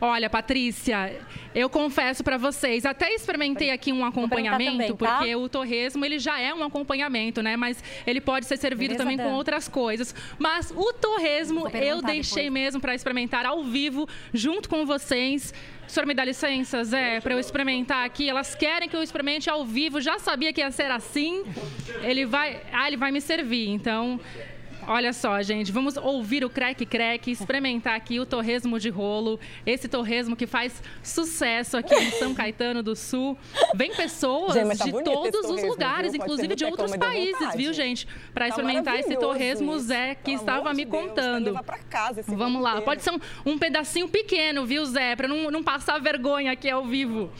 Olha, 0.00 0.28
Patrícia, 0.28 1.18
eu 1.54 1.68
confesso 1.70 2.22
para 2.22 2.36
vocês, 2.36 2.84
até 2.84 3.14
experimentei 3.14 3.70
aqui 3.70 3.92
um 3.92 4.04
acompanhamento, 4.04 4.72
também, 4.72 4.94
tá? 4.94 5.16
porque 5.16 5.34
o 5.36 5.48
torresmo 5.48 6.04
ele 6.04 6.18
já 6.18 6.38
é 6.38 6.52
um 6.52 6.62
acompanhamento, 6.62 7.42
né? 7.42 7.56
Mas 7.56 7.82
ele 8.06 8.20
pode 8.20 8.46
ser 8.46 8.56
servido 8.56 8.94
Beleza, 8.94 9.02
também 9.02 9.16
Dan. 9.16 9.24
com 9.24 9.32
outras 9.32 9.68
coisas. 9.68 10.14
Mas 10.38 10.72
o 10.74 10.92
torresmo 10.92 11.68
eu 11.74 12.02
deixei 12.02 12.44
depois. 12.44 12.52
mesmo 12.52 12.80
para 12.80 12.94
experimentar 12.94 13.46
ao 13.46 13.62
vivo 13.64 14.08
junto 14.32 14.68
com 14.68 14.84
vocês. 14.84 15.52
O 15.86 15.90
senhor 15.90 16.04
me 16.04 16.14
dá 16.14 16.24
licença, 16.24 16.82
Zé, 16.82 17.20
para 17.20 17.32
eu 17.32 17.38
experimentar 17.38 18.04
aqui. 18.04 18.28
Elas 18.28 18.54
querem 18.54 18.88
que 18.88 18.96
eu 18.96 19.02
experimente 19.02 19.48
ao 19.48 19.64
vivo. 19.64 20.00
Já 20.00 20.18
sabia 20.18 20.52
que 20.52 20.60
ia 20.60 20.70
ser 20.70 20.90
assim. 20.90 21.44
Ele 22.02 22.26
vai, 22.26 22.60
ah, 22.72 22.88
ele 22.88 22.96
vai 22.96 23.12
me 23.12 23.20
servir. 23.20 23.68
Então, 23.68 24.20
Olha 24.88 25.12
só, 25.12 25.42
gente, 25.42 25.72
vamos 25.72 25.96
ouvir 25.96 26.44
o 26.44 26.50
Crack 26.50 26.86
Crack, 26.86 27.28
experimentar 27.28 27.96
aqui 27.96 28.20
o 28.20 28.26
torresmo 28.26 28.78
de 28.78 28.88
rolo, 28.88 29.40
esse 29.66 29.88
torresmo 29.88 30.36
que 30.36 30.46
faz 30.46 30.80
sucesso 31.02 31.76
aqui 31.76 31.92
em 31.92 32.12
São 32.12 32.32
Caetano 32.32 32.84
do 32.84 32.94
Sul. 32.94 33.36
Vem 33.74 33.92
pessoas 33.92 34.54
gente, 34.54 34.78
tá 34.78 34.84
de 34.84 34.92
todos 35.02 35.50
os 35.50 35.62
lugares, 35.64 36.12
viu? 36.12 36.22
inclusive 36.22 36.54
de 36.54 36.64
outros 36.64 36.96
países, 36.96 37.54
viu, 37.56 37.72
gente? 37.72 38.06
Para 38.32 38.44
tá 38.44 38.50
experimentar 38.50 39.00
esse 39.00 39.16
torresmo 39.16 39.76
Zé 39.80 40.14
que 40.14 40.22
Pelo 40.26 40.36
estava 40.36 40.72
me 40.72 40.84
Deus, 40.84 41.02
contando. 41.02 41.58
Vamos 42.28 42.62
lá, 42.62 42.80
pode 42.80 43.02
ser 43.02 43.10
um, 43.10 43.18
um, 43.44 43.58
pedacinho 43.58 44.08
pequeno, 44.08 44.64
viu, 44.64 44.84
Zé? 44.86 45.16
Para 45.16 45.26
não, 45.26 45.50
não 45.50 45.64
passar 45.64 45.98
vergonha 46.00 46.52
aqui 46.52 46.70
ao 46.70 46.84
vivo. 46.84 47.32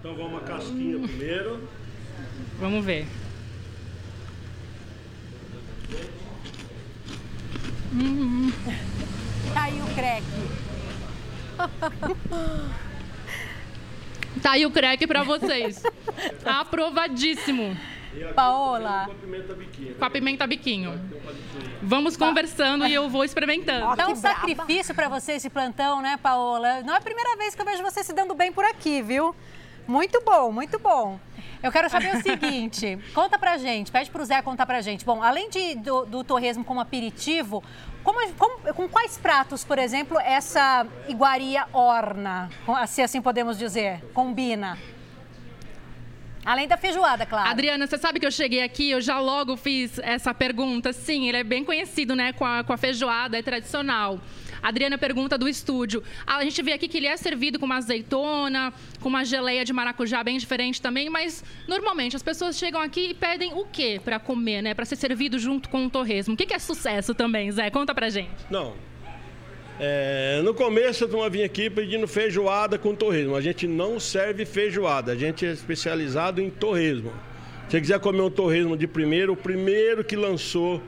Então 0.00 0.16
vamos 0.16 0.32
uma 0.32 0.40
casquinha 0.40 0.98
primeiro. 0.98 1.68
Vamos 2.58 2.84
ver. 2.84 3.06
Uhum. 7.92 8.52
Tá 9.52 9.62
aí 9.64 9.80
o 9.80 9.94
crack. 9.94 10.24
Tá 14.42 14.52
aí 14.52 14.66
o 14.66 14.70
crack 14.70 15.06
pra 15.06 15.22
vocês. 15.22 15.82
Aprovadíssimo. 16.44 17.76
Paola. 18.34 19.04
Com 19.06 19.12
a 19.12 19.14
pimenta 19.14 19.54
biquinho. 19.54 19.94
Com 19.94 20.04
a 20.04 20.10
pimenta 20.10 20.46
biquinho. 20.46 21.00
Vamos 21.82 22.16
conversando 22.16 22.86
e 22.86 22.94
eu 22.94 23.08
vou 23.08 23.24
experimentando. 23.24 24.00
É 24.00 24.06
um 24.06 24.16
sacrifício 24.16 24.94
para 24.94 25.08
você 25.08 25.32
esse 25.32 25.50
plantão, 25.50 26.00
né, 26.02 26.18
Paola? 26.22 26.82
Não 26.82 26.94
é 26.94 26.98
a 26.98 27.00
primeira 27.00 27.36
vez 27.36 27.54
que 27.54 27.60
eu 27.60 27.66
vejo 27.66 27.82
você 27.82 28.02
se 28.02 28.12
dando 28.12 28.34
bem 28.34 28.52
por 28.52 28.64
aqui, 28.64 29.02
viu? 29.02 29.34
Muito 29.86 30.22
bom, 30.24 30.52
muito 30.52 30.78
bom. 30.78 31.18
Eu 31.62 31.70
quero 31.70 31.88
saber 31.88 32.16
o 32.16 32.22
seguinte, 32.22 32.98
conta 33.14 33.38
pra 33.38 33.56
gente, 33.56 33.92
pede 33.92 34.10
pro 34.10 34.24
Zé 34.24 34.42
contar 34.42 34.66
pra 34.66 34.80
gente. 34.80 35.04
Bom, 35.04 35.22
além 35.22 35.48
de, 35.48 35.76
do, 35.76 36.04
do 36.04 36.24
torresmo 36.24 36.64
como 36.64 36.80
aperitivo, 36.80 37.62
como, 38.02 38.18
como, 38.34 38.74
com 38.74 38.88
quais 38.88 39.16
pratos, 39.16 39.62
por 39.62 39.78
exemplo, 39.78 40.18
essa 40.18 40.84
iguaria 41.08 41.66
orna, 41.72 42.50
se 42.88 43.00
assim 43.00 43.22
podemos 43.22 43.56
dizer, 43.56 44.02
combina? 44.12 44.76
Além 46.44 46.66
da 46.66 46.76
feijoada, 46.76 47.24
claro. 47.24 47.48
Adriana, 47.48 47.86
você 47.86 47.96
sabe 47.96 48.18
que 48.18 48.26
eu 48.26 48.32
cheguei 48.32 48.64
aqui, 48.64 48.90
eu 48.90 49.00
já 49.00 49.20
logo 49.20 49.56
fiz 49.56 50.00
essa 50.00 50.34
pergunta. 50.34 50.92
Sim, 50.92 51.28
ele 51.28 51.38
é 51.38 51.44
bem 51.44 51.64
conhecido, 51.64 52.16
né, 52.16 52.32
com 52.32 52.44
a, 52.44 52.64
com 52.64 52.72
a 52.72 52.76
feijoada, 52.76 53.38
é 53.38 53.42
tradicional. 53.42 54.20
Adriana 54.62 54.96
pergunta 54.96 55.36
do 55.36 55.48
estúdio. 55.48 56.02
A 56.26 56.42
gente 56.44 56.62
vê 56.62 56.72
aqui 56.72 56.88
que 56.88 56.98
ele 56.98 57.06
é 57.06 57.16
servido 57.16 57.58
com 57.58 57.66
uma 57.66 57.76
azeitona, 57.76 58.72
com 59.00 59.08
uma 59.08 59.24
geleia 59.24 59.64
de 59.64 59.72
maracujá 59.72 60.22
bem 60.22 60.38
diferente 60.38 60.80
também, 60.80 61.10
mas 61.10 61.44
normalmente 61.66 62.14
as 62.14 62.22
pessoas 62.22 62.56
chegam 62.56 62.80
aqui 62.80 63.10
e 63.10 63.14
pedem 63.14 63.52
o 63.54 63.64
quê 63.64 64.00
para 64.02 64.18
comer, 64.18 64.62
né? 64.62 64.74
Para 64.74 64.84
ser 64.84 64.96
servido 64.96 65.38
junto 65.38 65.68
com 65.68 65.86
o 65.86 65.90
torresmo. 65.90 66.34
O 66.34 66.36
que, 66.36 66.46
que 66.46 66.54
é 66.54 66.58
sucesso 66.58 67.14
também, 67.14 67.50
Zé? 67.50 67.70
Conta 67.70 67.94
pra 67.94 68.08
gente. 68.08 68.30
Não, 68.50 68.74
é, 69.80 70.40
no 70.44 70.54
começo, 70.54 71.04
eu 71.04 71.30
vinha 71.30 71.46
aqui 71.46 71.68
pedindo 71.68 72.06
feijoada 72.06 72.78
com 72.78 72.94
torresmo. 72.94 73.34
A 73.34 73.40
gente 73.40 73.66
não 73.66 73.98
serve 73.98 74.44
feijoada, 74.44 75.10
a 75.10 75.16
gente 75.16 75.44
é 75.44 75.50
especializado 75.50 76.40
em 76.40 76.50
torresmo. 76.50 77.12
Se 77.64 77.72
você 77.72 77.80
quiser 77.80 77.98
comer 77.98 78.20
um 78.20 78.30
torresmo 78.30 78.76
de 78.76 78.86
primeiro, 78.86 79.32
o 79.32 79.36
primeiro 79.36 80.04
que 80.04 80.14
lançou 80.14 80.80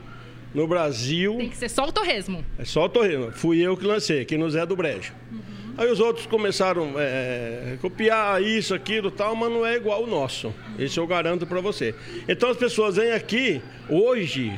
no 0.55 0.65
Brasil. 0.65 1.35
Tem 1.37 1.49
que 1.49 1.57
ser 1.57 1.69
só 1.69 1.85
o 1.85 1.91
torresmo. 1.91 2.43
É 2.57 2.63
só 2.63 2.85
o 2.85 2.89
torresmo. 2.89 3.31
Fui 3.33 3.59
eu 3.59 3.75
que 3.75 3.85
lancei, 3.85 4.21
aqui 4.21 4.37
no 4.37 4.49
Zé 4.49 4.65
do 4.65 4.75
Brejo. 4.75 5.13
Uhum. 5.31 5.39
Aí 5.77 5.91
os 5.91 5.99
outros 5.99 6.25
começaram 6.25 6.97
a 6.97 7.01
é, 7.01 7.77
copiar 7.81 8.41
isso, 8.41 8.73
aquilo 8.73 9.11
tal, 9.11 9.35
mas 9.35 9.51
não 9.51 9.65
é 9.65 9.75
igual 9.75 10.03
o 10.03 10.07
nosso. 10.07 10.53
Isso 10.79 10.97
eu 10.99 11.05
garanto 11.05 11.45
para 11.45 11.59
você. 11.59 11.93
Então 12.27 12.49
as 12.49 12.55
pessoas 12.55 12.95
vêm 12.95 13.11
aqui, 13.11 13.61
hoje, 13.89 14.57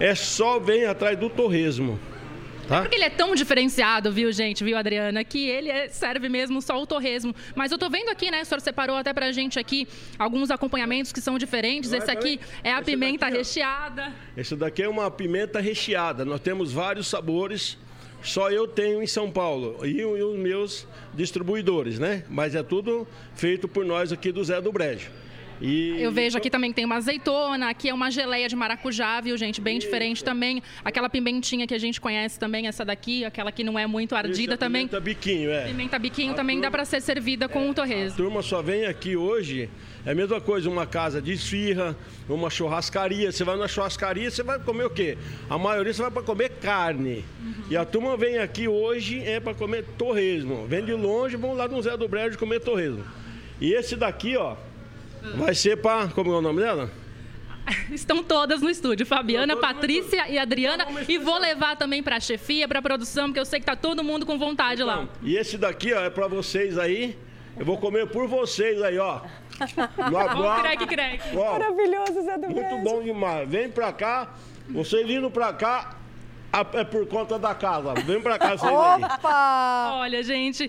é 0.00 0.14
só 0.14 0.58
vem 0.58 0.86
atrás 0.86 1.18
do 1.18 1.28
torresmo. 1.28 2.00
Tá? 2.68 2.78
É 2.78 2.80
porque 2.80 2.96
ele 2.96 3.04
é 3.04 3.10
tão 3.10 3.34
diferenciado, 3.34 4.10
viu, 4.10 4.30
gente, 4.32 4.64
viu, 4.64 4.76
Adriana, 4.76 5.22
que 5.22 5.48
ele 5.48 5.68
é, 5.68 5.88
serve 5.88 6.28
mesmo 6.28 6.60
só 6.60 6.80
o 6.80 6.86
torresmo. 6.86 7.34
Mas 7.54 7.70
eu 7.70 7.78
tô 7.78 7.88
vendo 7.88 8.08
aqui, 8.08 8.30
né, 8.30 8.42
o 8.42 8.44
senhor 8.44 8.60
separou 8.60 8.96
até 8.96 9.12
pra 9.12 9.30
gente 9.32 9.58
aqui 9.58 9.86
alguns 10.18 10.50
acompanhamentos 10.50 11.12
que 11.12 11.20
são 11.20 11.38
diferentes. 11.38 11.92
Esse 11.92 12.10
aqui 12.10 12.40
é 12.64 12.72
a 12.72 12.82
pimenta 12.82 13.26
daqui, 13.26 13.38
recheada. 13.38 14.12
Esse 14.36 14.56
daqui 14.56 14.82
é 14.82 14.88
uma 14.88 15.10
pimenta 15.10 15.60
recheada. 15.60 16.24
Nós 16.24 16.40
temos 16.40 16.72
vários 16.72 17.06
sabores. 17.06 17.78
Só 18.22 18.50
eu 18.50 18.66
tenho 18.66 19.00
em 19.00 19.06
São 19.06 19.30
Paulo 19.30 19.78
e, 19.86 20.00
e 20.00 20.04
os 20.04 20.36
meus 20.36 20.88
distribuidores, 21.14 21.98
né? 21.98 22.24
Mas 22.28 22.56
é 22.56 22.62
tudo 22.62 23.06
feito 23.36 23.68
por 23.68 23.84
nós 23.84 24.10
aqui 24.10 24.32
do 24.32 24.42
Zé 24.42 24.60
do 24.60 24.72
Brejo. 24.72 25.10
E... 25.60 26.00
Eu 26.00 26.12
vejo 26.12 26.36
aqui 26.36 26.50
também 26.50 26.70
que 26.70 26.76
tem 26.76 26.84
uma 26.84 26.96
azeitona, 26.96 27.70
aqui 27.70 27.88
é 27.88 27.94
uma 27.94 28.10
geleia 28.10 28.48
de 28.48 28.54
maracujá, 28.56 29.20
viu, 29.20 29.36
gente? 29.36 29.60
Bem 29.60 29.78
diferente 29.78 30.22
também. 30.22 30.62
Aquela 30.84 31.08
pimentinha 31.08 31.66
que 31.66 31.74
a 31.74 31.78
gente 31.78 32.00
conhece 32.00 32.38
também, 32.38 32.66
essa 32.66 32.84
daqui, 32.84 33.24
aquela 33.24 33.50
que 33.50 33.64
não 33.64 33.78
é 33.78 33.86
muito 33.86 34.14
ardida 34.14 34.52
Isso, 34.52 34.58
também. 34.58 34.86
Pimenta 34.86 35.00
biquinho, 35.00 35.50
é. 35.50 35.64
Pimenta 35.66 35.98
biquinho 35.98 36.32
A 36.32 36.34
também 36.34 36.56
dá 36.56 36.62
turma- 36.62 36.70
para 36.78 36.84
ser 36.84 37.00
servida 37.00 37.48
com 37.48 37.66
o 37.68 37.70
A 37.70 37.74
torresmo. 37.74 38.16
turma 38.16 38.42
só 38.42 38.60
vem 38.60 38.86
aqui 38.86 39.16
hoje, 39.16 39.70
é 40.04 40.10
a 40.12 40.14
mesma 40.14 40.40
coisa, 40.40 40.68
uma 40.68 40.86
casa 40.86 41.20
de 41.22 41.32
esfirra, 41.32 41.96
uma 42.28 42.50
churrascaria. 42.50 43.32
Você 43.32 43.42
vai 43.42 43.56
na 43.56 43.66
churrascaria, 43.66 44.30
você 44.30 44.42
vai 44.42 44.58
comer 44.58 44.84
o 44.84 44.90
quê? 44.90 45.16
A 45.48 45.56
maioria 45.56 45.92
você 45.92 46.02
vai 46.02 46.10
para 46.10 46.22
comer 46.22 46.50
carne. 46.60 47.24
E 47.70 47.76
a 47.76 47.84
turma 47.84 48.16
vem 48.16 48.38
aqui 48.38 48.68
hoje 48.68 49.20
é 49.24 49.40
para 49.40 49.54
comer 49.54 49.84
torresmo. 49.96 50.66
Vem 50.66 50.84
de 50.84 50.92
longe, 50.92 51.36
vão 51.36 51.54
lá 51.54 51.66
no 51.66 51.80
Zé 51.82 51.96
do 51.96 52.06
Brejo 52.06 52.38
comer 52.38 52.60
torresmo. 52.60 53.04
E 53.60 53.72
esse 53.72 53.96
daqui, 53.96 54.36
ó, 54.36 54.54
vai 55.34 55.54
ser 55.54 55.76
para. 55.76 56.08
Como 56.08 56.32
é 56.32 56.38
o 56.38 56.40
nome 56.40 56.60
dela? 56.60 56.90
Estão 57.90 58.22
todas 58.22 58.60
no 58.60 58.70
estúdio, 58.70 59.04
Fabiana, 59.04 59.56
Patrícia 59.56 60.28
e 60.28 60.38
Adriana. 60.38 60.86
E 61.08 61.18
vou 61.18 61.38
levar 61.38 61.76
também 61.76 62.02
para 62.02 62.16
a 62.16 62.20
chefia, 62.20 62.68
para 62.68 62.78
a 62.78 62.82
produção, 62.82 63.26
porque 63.26 63.40
eu 63.40 63.44
sei 63.44 63.60
que 63.60 63.66
tá 63.66 63.76
todo 63.76 64.04
mundo 64.04 64.24
com 64.24 64.38
vontade 64.38 64.82
lá. 64.82 65.08
E 65.22 65.36
esse 65.36 65.58
daqui, 65.58 65.92
ó, 65.92 66.00
é 66.00 66.10
para 66.10 66.28
vocês 66.28 66.78
aí. 66.78 67.18
Eu 67.58 67.64
vou 67.64 67.78
comer 67.78 68.06
por 68.08 68.28
vocês 68.28 68.80
aí, 68.82 68.98
ó. 68.98 69.20
No 70.10 70.60
creque, 70.60 70.86
creque. 70.86 71.36
Ó, 71.36 71.52
Maravilhoso, 71.52 72.22
Zé 72.22 72.36
do 72.36 72.50
Muito 72.50 72.76
bom 72.84 73.02
demais. 73.02 73.48
Vem 73.48 73.70
pra 73.70 73.90
cá. 73.92 74.34
Vocês 74.68 75.06
vindo 75.06 75.30
pra 75.30 75.52
cá 75.54 75.96
é 76.72 76.84
por 76.84 77.06
conta 77.06 77.38
da 77.38 77.54
casa. 77.54 77.94
Vem 77.94 78.20
pra 78.20 78.38
cá 78.38 78.56
vocês 78.56 78.72
aí. 78.72 79.04
Opa! 79.04 79.90
Olha, 79.94 80.22
gente, 80.22 80.68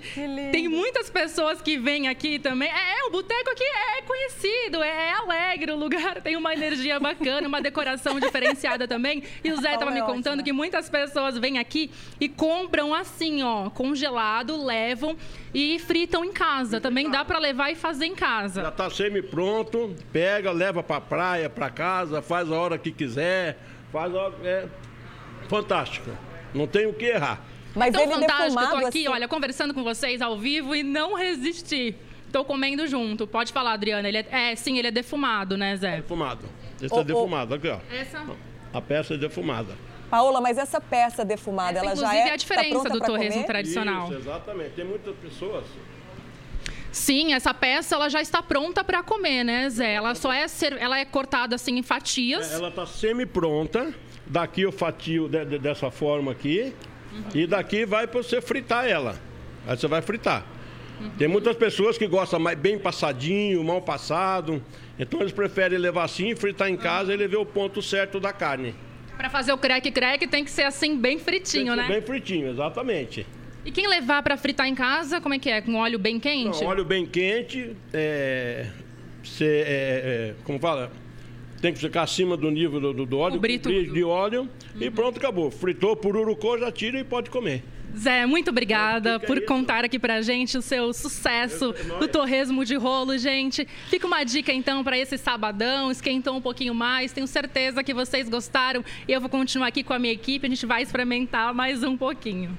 tem 0.51 0.67
muitas 0.67 1.09
pessoas 1.09 1.61
que 1.61 1.77
vêm 1.77 2.07
aqui 2.07 2.39
também. 2.39 2.69
É, 2.69 2.99
é, 2.99 3.05
o 3.07 3.11
boteco 3.11 3.49
aqui 3.51 3.63
é 3.63 4.01
conhecido, 4.01 4.81
é, 4.83 5.09
é 5.09 5.13
alegre 5.13 5.71
o 5.71 5.77
lugar, 5.77 6.21
tem 6.21 6.35
uma 6.35 6.53
energia 6.53 6.99
bacana, 6.99 7.47
uma 7.47 7.61
decoração 7.61 8.19
diferenciada 8.21 8.87
também. 8.87 9.23
E 9.43 9.51
o 9.51 9.61
Zé 9.61 9.73
estava 9.73 9.91
me 9.91 10.01
contando 10.01 10.43
que 10.43 10.51
muitas 10.51 10.89
pessoas 10.89 11.37
vêm 11.37 11.59
aqui 11.59 11.91
e 12.19 12.27
compram 12.27 12.93
assim, 12.93 13.43
ó, 13.43 13.69
congelado, 13.69 14.63
levam 14.63 15.15
e 15.53 15.79
fritam 15.79 16.23
em 16.25 16.31
casa. 16.31 16.81
Também 16.81 17.09
dá 17.09 17.23
para 17.23 17.39
levar 17.39 17.71
e 17.71 17.75
fazer 17.75 18.05
em 18.05 18.15
casa. 18.15 18.61
Já 18.61 18.71
tá 18.71 18.89
semi-pronto. 18.89 19.95
Pega, 20.11 20.51
leva 20.51 20.83
pra 20.83 20.99
praia, 20.99 21.49
pra 21.49 21.69
casa, 21.69 22.21
faz 22.21 22.51
a 22.51 22.55
hora 22.55 22.77
que 22.77 22.91
quiser. 22.91 23.57
Faz 23.91 24.13
a 24.13 24.17
hora. 24.17 24.69
É 25.47 25.49
fantástico. 25.49 26.11
Não 26.53 26.67
tem 26.67 26.85
o 26.87 26.93
que 26.93 27.05
errar. 27.05 27.41
Mas 27.73 27.93
Tão 27.93 28.01
ele 28.03 28.11
fantástico, 28.11 28.43
defumado 28.43 28.69
tô 28.81 28.87
aqui, 28.87 28.99
assim- 28.99 29.07
olha, 29.07 29.27
conversando 29.27 29.73
com 29.73 29.83
vocês 29.83 30.21
ao 30.21 30.37
vivo 30.37 30.75
e 30.75 30.83
não 30.83 31.13
resisti. 31.13 31.95
Tô 32.31 32.43
comendo 32.43 32.85
junto. 32.87 33.25
Pode 33.25 33.53
falar, 33.53 33.73
Adriana. 33.73 34.07
Ele 34.07 34.17
é, 34.17 34.51
é, 34.51 34.55
sim, 34.55 34.77
ele 34.77 34.89
é 34.89 34.91
defumado, 34.91 35.55
né, 35.57 35.75
Zé? 35.77 35.97
Defumado. 35.97 36.45
Esse 36.81 36.93
Ô, 36.93 36.99
é 36.99 37.03
defumado, 37.03 37.53
aqui, 37.55 37.67
ó. 37.69 37.79
Essa, 37.91 38.25
A 38.73 38.81
peça 38.81 39.13
é 39.13 39.17
defumada. 39.17 39.73
Paola, 40.09 40.39
mas 40.41 40.57
essa 40.57 40.79
peça 40.81 41.23
defumada, 41.23 41.79
Essa, 41.79 41.85
ela 41.85 41.95
já 41.95 42.01
inclusive, 42.01 42.27
é 42.27 42.29
é 42.29 42.33
a 42.33 42.35
diferença 42.35 42.67
tá 42.69 42.79
pronta 42.79 42.89
do 42.99 43.05
torresmo 43.05 43.33
comer? 43.41 43.47
tradicional. 43.47 44.05
Isso, 44.09 44.13
exatamente. 44.19 44.69
Tem 44.71 44.85
muitas 44.85 45.15
pessoas. 45.17 45.65
Sim, 46.91 47.33
essa 47.33 47.53
peça 47.53 47.95
ela 47.95 48.09
já 48.09 48.21
está 48.21 48.41
pronta 48.41 48.83
para 48.83 49.03
comer, 49.03 49.43
né, 49.43 49.69
Zé? 49.69 49.93
Ela 49.93 50.15
só 50.15 50.31
é 50.31 50.47
ser, 50.47 50.73
ela 50.81 50.97
é 50.97 51.05
cortada 51.05 51.55
assim 51.55 51.77
em 51.77 51.83
fatias. 51.83 52.51
É, 52.51 52.55
Ela 52.55 52.71
tá 52.71 52.85
semi-pronta. 52.85 53.93
Daqui 54.29 54.61
eu 54.61 54.71
fatio 54.71 55.27
de- 55.29 55.45
de- 55.45 55.59
dessa 55.59 55.89
forma 55.91 56.31
aqui. 56.31 56.73
E 57.33 57.47
daqui 57.47 57.85
vai 57.85 58.05
para 58.07 58.21
você 58.21 58.41
fritar 58.41 58.85
ela. 58.87 59.15
Aí 59.65 59.77
você 59.77 59.87
vai 59.87 60.01
fritar. 60.01 60.45
Tem 61.17 61.27
muitas 61.27 61.55
pessoas 61.55 61.97
que 61.97 62.07
gostam 62.07 62.39
mais 62.39 62.57
bem 62.57 62.77
passadinho, 62.77 63.63
mal 63.63 63.81
passado. 63.81 64.61
Então 64.99 65.19
eles 65.21 65.31
preferem 65.31 65.77
levar 65.77 66.03
assim, 66.03 66.35
fritar 66.35 66.69
em 66.69 66.75
casa 66.77 67.13
e 67.13 67.27
vê 67.27 67.37
o 67.37 67.45
ponto 67.45 67.81
certo 67.81 68.19
da 68.19 68.33
carne. 68.33 68.73
Para 69.15 69.29
fazer 69.29 69.51
o 69.51 69.57
creque 69.57 69.91
creque 69.91 70.27
tem 70.27 70.43
que 70.43 70.51
ser 70.51 70.63
assim 70.63 70.97
bem 70.97 71.17
fritinho, 71.19 71.75
né? 71.75 71.87
Bem 71.87 72.01
fritinho, 72.01 72.49
exatamente. 72.49 73.25
E 73.65 73.71
quem 73.71 73.87
levar 73.87 74.21
para 74.23 74.37
fritar 74.37 74.67
em 74.67 74.75
casa, 74.75 75.19
como 75.21 75.33
é 75.35 75.39
que 75.39 75.49
é? 75.49 75.61
Com 75.61 75.75
óleo 75.75 75.99
bem 75.99 76.19
quente? 76.19 76.61
Não, 76.61 76.67
óleo 76.69 76.85
bem 76.85 77.05
quente, 77.05 77.75
é, 77.93 78.67
cê, 79.23 79.45
é, 79.45 79.63
é, 79.67 80.33
como 80.43 80.57
fala, 80.59 80.91
tem 81.61 81.73
que 81.73 81.79
ficar 81.79 82.03
acima 82.03 82.35
do 82.37 82.49
nível 82.51 82.79
do, 82.79 82.93
do- 82.93 83.05
do 83.05 83.17
óleo, 83.17 83.35
Cobrir 83.35 83.59
tudo. 83.59 83.93
de 83.93 84.03
óleo 84.03 84.49
e 84.79 84.89
pronto, 84.91 85.17
acabou. 85.17 85.49
Fritou, 85.51 85.95
pururucou, 85.95 86.57
já 86.59 86.71
tira 86.71 86.99
e 86.99 87.03
pode 87.03 87.29
comer. 87.29 87.63
Zé, 87.97 88.25
muito 88.27 88.49
obrigada 88.51 89.19
por 89.19 89.41
contar 89.45 89.83
aqui 89.83 89.97
pra 89.97 90.21
gente 90.21 90.55
o 90.57 90.61
seu 90.61 90.93
sucesso 90.93 91.73
do 91.99 92.07
torresmo 92.07 92.63
de 92.63 92.75
rolo, 92.75 93.17
gente. 93.17 93.67
Fica 93.89 94.05
uma 94.05 94.23
dica 94.23 94.53
então 94.53 94.83
para 94.83 94.97
esse 94.97 95.17
sabadão, 95.17 95.89
esquentou 95.89 96.35
um 96.35 96.41
pouquinho 96.41 96.75
mais. 96.75 97.11
Tenho 97.11 97.25
certeza 97.25 97.83
que 97.83 97.93
vocês 97.93 98.29
gostaram. 98.29 98.83
Eu 99.07 99.19
vou 99.19 99.29
continuar 99.29 99.67
aqui 99.67 99.83
com 99.83 99.93
a 99.93 99.99
minha 99.99 100.13
equipe, 100.13 100.45
a 100.45 100.49
gente 100.49 100.65
vai 100.65 100.83
experimentar 100.83 101.53
mais 101.55 101.81
um 101.81 101.97
pouquinho. 101.97 102.55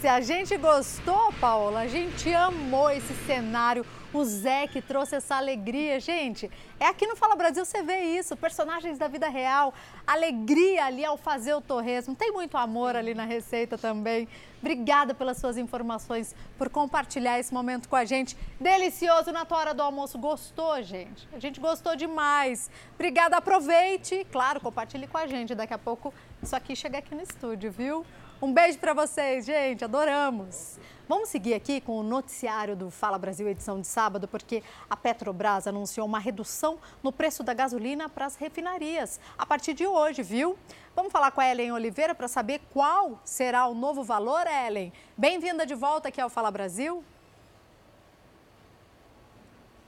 Se 0.00 0.08
a 0.08 0.20
gente 0.20 0.56
gostou, 0.56 1.32
Paola, 1.40 1.80
a 1.80 1.86
gente 1.86 2.32
amou 2.32 2.90
esse 2.90 3.12
cenário. 3.26 3.84
O 4.12 4.24
Zé 4.24 4.66
que 4.66 4.80
trouxe 4.80 5.16
essa 5.16 5.36
alegria, 5.36 6.00
gente. 6.00 6.50
É 6.80 6.86
aqui 6.86 7.06
no 7.06 7.14
Fala 7.14 7.36
Brasil 7.36 7.62
você 7.64 7.82
vê 7.82 8.00
isso, 8.18 8.34
personagens 8.36 8.96
da 8.96 9.06
vida 9.06 9.28
real, 9.28 9.74
alegria 10.06 10.86
ali 10.86 11.04
ao 11.04 11.18
fazer 11.18 11.52
o 11.52 11.60
torresmo. 11.60 12.14
Tem 12.14 12.32
muito 12.32 12.56
amor 12.56 12.96
ali 12.96 13.14
na 13.14 13.24
receita 13.24 13.76
também. 13.76 14.26
Obrigada 14.60 15.12
pelas 15.14 15.36
suas 15.36 15.58
informações, 15.58 16.34
por 16.56 16.70
compartilhar 16.70 17.38
esse 17.38 17.52
momento 17.52 17.86
com 17.86 17.96
a 17.96 18.04
gente. 18.06 18.34
Delicioso 18.58 19.30
na 19.30 19.44
tua 19.44 19.58
hora 19.58 19.74
do 19.74 19.82
almoço. 19.82 20.18
Gostou, 20.18 20.82
gente? 20.82 21.28
A 21.32 21.38
gente 21.38 21.60
gostou 21.60 21.94
demais. 21.94 22.70
Obrigada, 22.94 23.36
aproveite. 23.36 24.26
Claro, 24.32 24.58
compartilhe 24.58 25.06
com 25.06 25.18
a 25.18 25.26
gente. 25.26 25.54
Daqui 25.54 25.74
a 25.74 25.78
pouco 25.78 26.14
isso 26.42 26.56
aqui 26.56 26.74
chega 26.74 26.98
aqui 26.98 27.14
no 27.14 27.22
estúdio, 27.22 27.70
viu? 27.70 28.06
Um 28.40 28.52
beijo 28.52 28.78
para 28.78 28.94
vocês, 28.94 29.44
gente. 29.44 29.84
Adoramos. 29.84 30.78
Vamos 31.08 31.30
seguir 31.30 31.54
aqui 31.54 31.80
com 31.80 31.98
o 31.98 32.02
noticiário 32.02 32.76
do 32.76 32.90
Fala 32.90 33.16
Brasil, 33.16 33.48
edição 33.48 33.80
de 33.80 33.86
sábado, 33.86 34.28
porque 34.28 34.62
a 34.90 34.94
Petrobras 34.94 35.66
anunciou 35.66 36.06
uma 36.06 36.18
redução 36.18 36.78
no 37.02 37.10
preço 37.10 37.42
da 37.42 37.54
gasolina 37.54 38.10
para 38.10 38.26
as 38.26 38.36
refinarias 38.36 39.18
a 39.38 39.46
partir 39.46 39.72
de 39.72 39.86
hoje, 39.86 40.22
viu? 40.22 40.58
Vamos 40.94 41.10
falar 41.10 41.30
com 41.30 41.40
a 41.40 41.50
Ellen 41.50 41.72
Oliveira 41.72 42.14
para 42.14 42.28
saber 42.28 42.60
qual 42.74 43.18
será 43.24 43.66
o 43.66 43.74
novo 43.74 44.04
valor, 44.04 44.46
Ellen. 44.46 44.92
Bem-vinda 45.16 45.64
de 45.64 45.74
volta 45.74 46.08
aqui 46.08 46.20
ao 46.20 46.28
Fala 46.28 46.50
Brasil. 46.50 47.02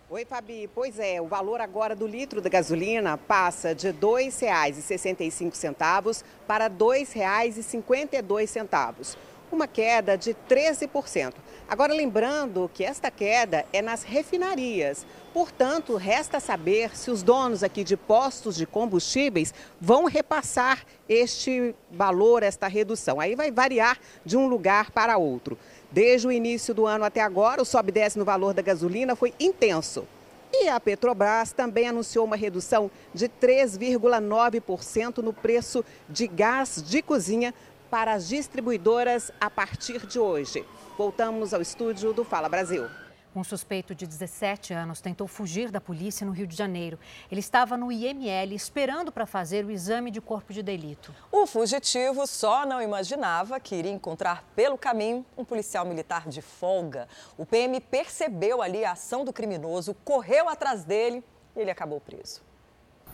Oi, 0.09 0.25
Fabi. 0.25 0.71
Pois 0.75 0.99
é, 0.99 1.21
o 1.21 1.27
valor 1.27 1.61
agora 1.61 1.95
do 1.95 2.07
litro 2.07 2.41
da 2.41 2.49
gasolina 2.49 3.19
passa 3.19 3.75
de 3.75 3.89
R$ 3.89 3.99
2,65 4.01 6.25
para 6.47 6.65
R$ 6.65 6.71
2,52, 6.71 9.19
uma 9.57 9.67
queda 9.67 10.17
de 10.17 10.35
13%. 10.49 11.35
Agora, 11.69 11.95
lembrando 11.95 12.71
que 12.73 12.85
esta 12.85 13.11
queda 13.11 13.65
é 13.73 13.81
nas 13.81 14.03
refinarias. 14.03 15.07
Portanto, 15.33 15.95
resta 15.97 16.41
saber 16.41 16.97
se 16.97 17.11
os 17.11 17.23
donos 17.23 17.63
aqui 17.63 17.85
de 17.85 17.97
postos 17.97 18.57
de 18.57 18.67
combustíveis 18.67 19.55
vão 19.81 20.07
repassar 20.07 20.85
este 21.09 21.75
valor, 21.91 22.43
esta 22.43 22.67
redução. 22.67 23.21
Aí 23.21 23.37
vai 23.37 23.51
variar 23.51 23.99
de 24.25 24.37
um 24.37 24.49
lugar 24.49 24.91
para 24.91 25.17
outro. 25.17 25.57
Desde 25.91 26.27
o 26.27 26.33
início 26.33 26.75
do 26.75 26.87
ano 26.87 27.05
até 27.05 27.21
agora, 27.21 27.63
o 27.63 27.65
sobe 27.65 27.91
e 27.91 27.93
desce 27.93 28.19
no 28.19 28.25
valor 28.25 28.53
da 28.53 28.63
gasolina 28.63 29.15
foi 29.15 29.33
intenso. 29.39 30.07
E 30.53 30.69
a 30.69 30.81
Petrobras 30.81 31.53
também 31.53 31.87
anunciou 31.87 32.25
uma 32.25 32.35
redução 32.35 32.91
de 33.15 33.29
3,9% 33.29 35.19
no 35.19 35.33
preço 35.33 35.85
de 36.09 36.27
gás 36.27 36.83
de 36.85 37.01
cozinha 37.01 37.55
para 37.91 38.13
as 38.13 38.29
distribuidoras 38.29 39.33
a 39.41 39.51
partir 39.51 40.07
de 40.07 40.19
hoje. 40.19 40.65
Voltamos 40.97 41.53
ao 41.53 41.61
estúdio 41.61 42.13
do 42.13 42.25
Fala 42.25 42.49
Brasil. 42.49 42.89
Um 43.35 43.45
suspeito 43.45 43.95
de 43.95 44.07
17 44.07 44.73
anos 44.73 45.01
tentou 45.01 45.29
fugir 45.29 45.71
da 45.71 45.81
polícia 45.81 46.27
no 46.27 46.33
Rio 46.33 46.49
de 46.49 46.57
Janeiro. 46.57 46.99
Ele 47.31 47.41
estava 47.41 47.77
no 47.77 47.93
IML 47.93 48.53
esperando 48.55 49.13
para 49.13 49.25
fazer 49.25 49.65
o 49.65 49.71
exame 49.71 50.11
de 50.11 50.21
corpo 50.21 50.53
de 50.53 50.63
delito. 50.63 51.15
O 51.31 51.47
fugitivo 51.47 52.27
só 52.27 52.67
não 52.67 52.83
imaginava 52.83 53.61
que 53.61 53.77
iria 53.77 53.93
encontrar 53.93 54.45
pelo 54.57 54.77
caminho 54.77 55.25
um 55.37 55.45
policial 55.45 55.85
militar 55.85 56.29
de 56.29 56.43
folga. 56.43 57.07
O 57.39 57.47
PM 57.47 57.81
percebeu 57.81 58.61
ali 58.61 58.85
a 58.85 58.93
ação 58.93 59.25
do 59.25 59.33
criminoso, 59.33 59.95
correu 60.05 60.49
atrás 60.49 60.85
dele 60.85 61.23
e 61.55 61.61
ele 61.61 61.71
acabou 61.71 62.01
preso. 62.01 62.43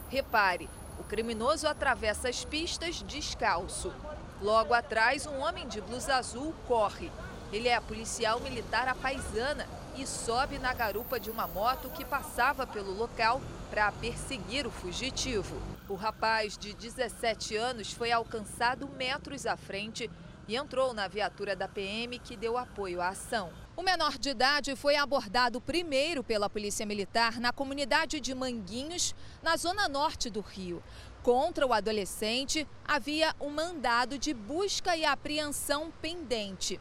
Repare, 0.08 0.68
o 0.98 1.04
criminoso 1.04 1.68
atravessa 1.68 2.30
as 2.30 2.42
pistas 2.42 3.02
descalço. 3.02 3.92
Logo 4.40 4.74
atrás, 4.74 5.26
um 5.26 5.38
homem 5.38 5.66
de 5.66 5.80
blusa 5.80 6.16
azul 6.16 6.54
corre. 6.68 7.10
Ele 7.50 7.68
é 7.68 7.80
policial 7.80 8.38
militar 8.40 8.86
apaisana 8.86 9.66
e 9.96 10.06
sobe 10.06 10.58
na 10.58 10.74
garupa 10.74 11.18
de 11.18 11.30
uma 11.30 11.46
moto 11.46 11.88
que 11.88 12.04
passava 12.04 12.66
pelo 12.66 12.92
local 12.92 13.40
para 13.70 13.90
perseguir 13.92 14.66
o 14.66 14.70
fugitivo. 14.70 15.56
O 15.88 15.94
rapaz 15.94 16.58
de 16.58 16.74
17 16.74 17.56
anos 17.56 17.92
foi 17.92 18.12
alcançado 18.12 18.86
metros 18.88 19.46
à 19.46 19.56
frente 19.56 20.10
e 20.46 20.54
entrou 20.54 20.92
na 20.92 21.08
viatura 21.08 21.56
da 21.56 21.66
PM 21.66 22.18
que 22.18 22.36
deu 22.36 22.58
apoio 22.58 23.00
à 23.00 23.08
ação. 23.08 23.50
O 23.76 23.82
menor 23.82 24.16
de 24.16 24.30
idade 24.30 24.76
foi 24.76 24.96
abordado 24.96 25.60
primeiro 25.60 26.22
pela 26.22 26.48
Polícia 26.48 26.86
Militar 26.86 27.40
na 27.40 27.52
comunidade 27.52 28.20
de 28.20 28.34
Manguinhos, 28.34 29.14
na 29.42 29.56
zona 29.56 29.88
norte 29.88 30.30
do 30.30 30.40
Rio. 30.40 30.82
Contra 31.26 31.66
o 31.66 31.72
adolescente 31.72 32.68
havia 32.86 33.34
um 33.40 33.50
mandado 33.50 34.16
de 34.16 34.32
busca 34.32 34.96
e 34.96 35.04
apreensão 35.04 35.92
pendente. 36.00 36.80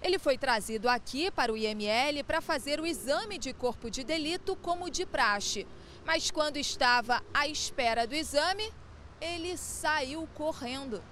Ele 0.00 0.18
foi 0.18 0.38
trazido 0.38 0.88
aqui 0.88 1.30
para 1.30 1.52
o 1.52 1.58
IML 1.58 2.24
para 2.24 2.40
fazer 2.40 2.80
o 2.80 2.86
exame 2.86 3.36
de 3.36 3.52
corpo 3.52 3.90
de 3.90 4.02
delito 4.02 4.56
como 4.56 4.88
de 4.88 5.04
praxe. 5.04 5.66
Mas 6.06 6.30
quando 6.30 6.56
estava 6.56 7.22
à 7.34 7.46
espera 7.46 8.06
do 8.06 8.14
exame, 8.14 8.72
ele 9.20 9.58
saiu 9.58 10.26
correndo. 10.34 11.04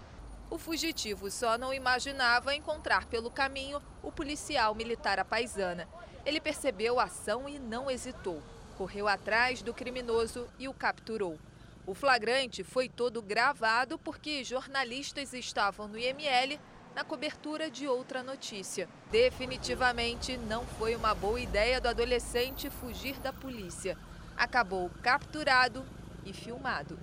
O 0.49 0.57
fugitivo 0.57 1.31
só 1.31 1.59
não 1.59 1.75
imaginava 1.75 2.55
encontrar 2.55 3.05
pelo 3.05 3.31
caminho 3.31 3.83
o 4.03 4.11
policial 4.11 4.75
militar 4.75 5.19
apaisana. 5.19 5.87
Ele 6.25 6.41
percebeu 6.41 6.99
a 6.99 7.05
ação 7.05 7.47
e 7.47 7.59
não 7.59 7.91
hesitou. 7.91 8.43
Correu 8.79 9.07
atrás 9.07 9.61
do 9.61 9.75
criminoso 9.75 10.49
e 10.59 10.67
o 10.67 10.73
capturou. 10.73 11.39
O 11.91 11.95
flagrante 11.95 12.63
foi 12.63 12.89
todo 12.89 13.21
gravado 13.21 13.99
porque 13.99 14.45
jornalistas 14.45 15.35
estavam 15.35 15.89
no 15.89 15.99
IML 15.99 16.57
na 16.95 17.03
cobertura 17.03 17.69
de 17.69 17.89
outra 17.89 18.23
notícia. 18.23 18.89
Definitivamente 19.11 20.37
não 20.37 20.65
foi 20.65 20.95
uma 20.95 21.17
boa 21.17 21.41
ideia 21.41 21.81
do 21.81 21.89
adolescente 21.89 22.71
fugir 22.71 23.19
da 23.19 23.33
polícia. 23.33 23.99
Acabou 24.37 24.89
capturado 25.03 25.85
e 26.25 26.33
filmado. 26.33 26.97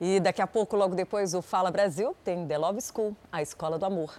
E 0.00 0.18
daqui 0.18 0.40
a 0.40 0.46
pouco, 0.46 0.74
logo 0.74 0.94
depois 0.94 1.32
do 1.32 1.42
Fala 1.42 1.70
Brasil, 1.70 2.16
tem 2.24 2.48
The 2.48 2.56
Love 2.56 2.80
School, 2.80 3.14
a 3.30 3.42
escola 3.42 3.78
do 3.78 3.84
amor. 3.84 4.18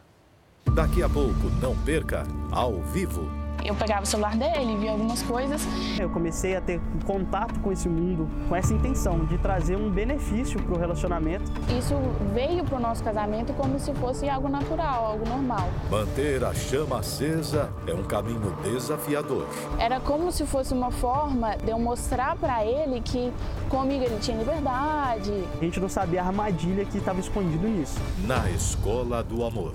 Daqui 0.76 1.02
a 1.02 1.10
pouco, 1.10 1.50
não 1.60 1.76
perca, 1.84 2.22
ao 2.52 2.80
vivo 2.84 3.41
eu 3.64 3.76
pegava 3.76 4.04
o 4.04 4.06
celular 4.06 4.36
dele, 4.36 4.78
via 4.78 4.92
algumas 4.92 5.22
coisas. 5.22 5.62
Eu 6.00 6.10
comecei 6.10 6.56
a 6.56 6.62
ter 6.62 6.80
contato 7.06 7.60
com 7.60 7.72
esse 7.72 7.88
mundo 7.88 8.30
com 8.48 8.56
essa 8.56 8.74
intenção 8.74 9.26
de 9.26 9.38
trazer 9.38 9.76
um 9.76 9.90
benefício 9.90 10.62
para 10.62 10.76
o 10.76 10.78
relacionamento. 10.78 11.52
Isso 11.78 11.96
veio 12.34 12.64
para 12.64 12.78
o 12.78 12.80
nosso 12.80 13.04
casamento 13.04 13.54
como 13.54 13.80
se 13.80 13.94
fosse 13.96 14.30
algo 14.30 14.50
natural, 14.50 15.06
algo 15.06 15.28
normal. 15.28 15.70
Manter 15.90 16.44
a 16.44 16.54
chama 16.54 17.00
acesa 17.00 17.70
é 17.88 17.94
um 17.94 18.04
caminho 18.04 18.56
desafiador. 18.64 19.48
Era 19.78 20.00
como 20.00 20.32
se 20.32 20.46
fosse 20.46 20.74
uma 20.74 20.92
forma 20.92 21.56
de 21.58 21.72
eu 21.72 21.80
mostrar 21.80 22.36
para 22.36 22.66
ele 22.66 23.02
que 23.02 23.32
comigo 23.70 24.04
ele 24.04 24.20
tinha 24.20 24.38
liberdade. 24.38 25.32
A 25.60 25.64
gente 25.64 25.80
não 25.80 25.90
sabia 25.90 26.22
a 26.22 26.28
armadilha 26.28 26.86
que 26.86 26.98
estava 26.98 27.20
escondido 27.20 27.68
nisso. 27.68 28.00
Na 28.26 28.50
Escola 28.50 29.24
do 29.24 29.46
Amor. 29.46 29.74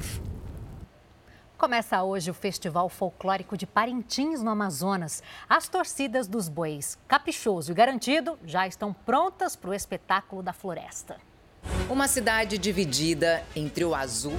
Começa 1.58 2.02
hoje 2.02 2.30
o 2.30 2.34
Festival 2.34 2.86
Folclórico 2.90 3.56
de 3.56 3.66
Parintins, 3.66 4.42
no 4.42 4.50
Amazonas. 4.50 5.22
As 5.48 5.66
torcidas 5.66 6.28
dos 6.28 6.50
bois 6.50 6.98
Caprichoso 7.08 7.72
e 7.72 7.74
Garantido 7.74 8.38
já 8.44 8.66
estão 8.66 8.92
prontas 8.92 9.56
para 9.56 9.70
o 9.70 9.74
espetáculo 9.74 10.42
da 10.42 10.52
floresta. 10.52 11.16
Uma 11.88 12.08
cidade 12.08 12.58
dividida 12.58 13.42
entre 13.56 13.86
o 13.86 13.94
azul 13.94 14.36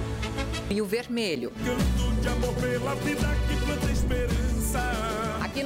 e 0.70 0.80
o 0.80 0.86
vermelho. 0.86 1.52
Canto 1.64 2.20
de 2.20 2.28
amor 2.28 2.54
pela 2.54 2.94
vida 2.94 3.26
que 3.48 3.66
planta 3.66 3.90
esperança. 3.90 5.07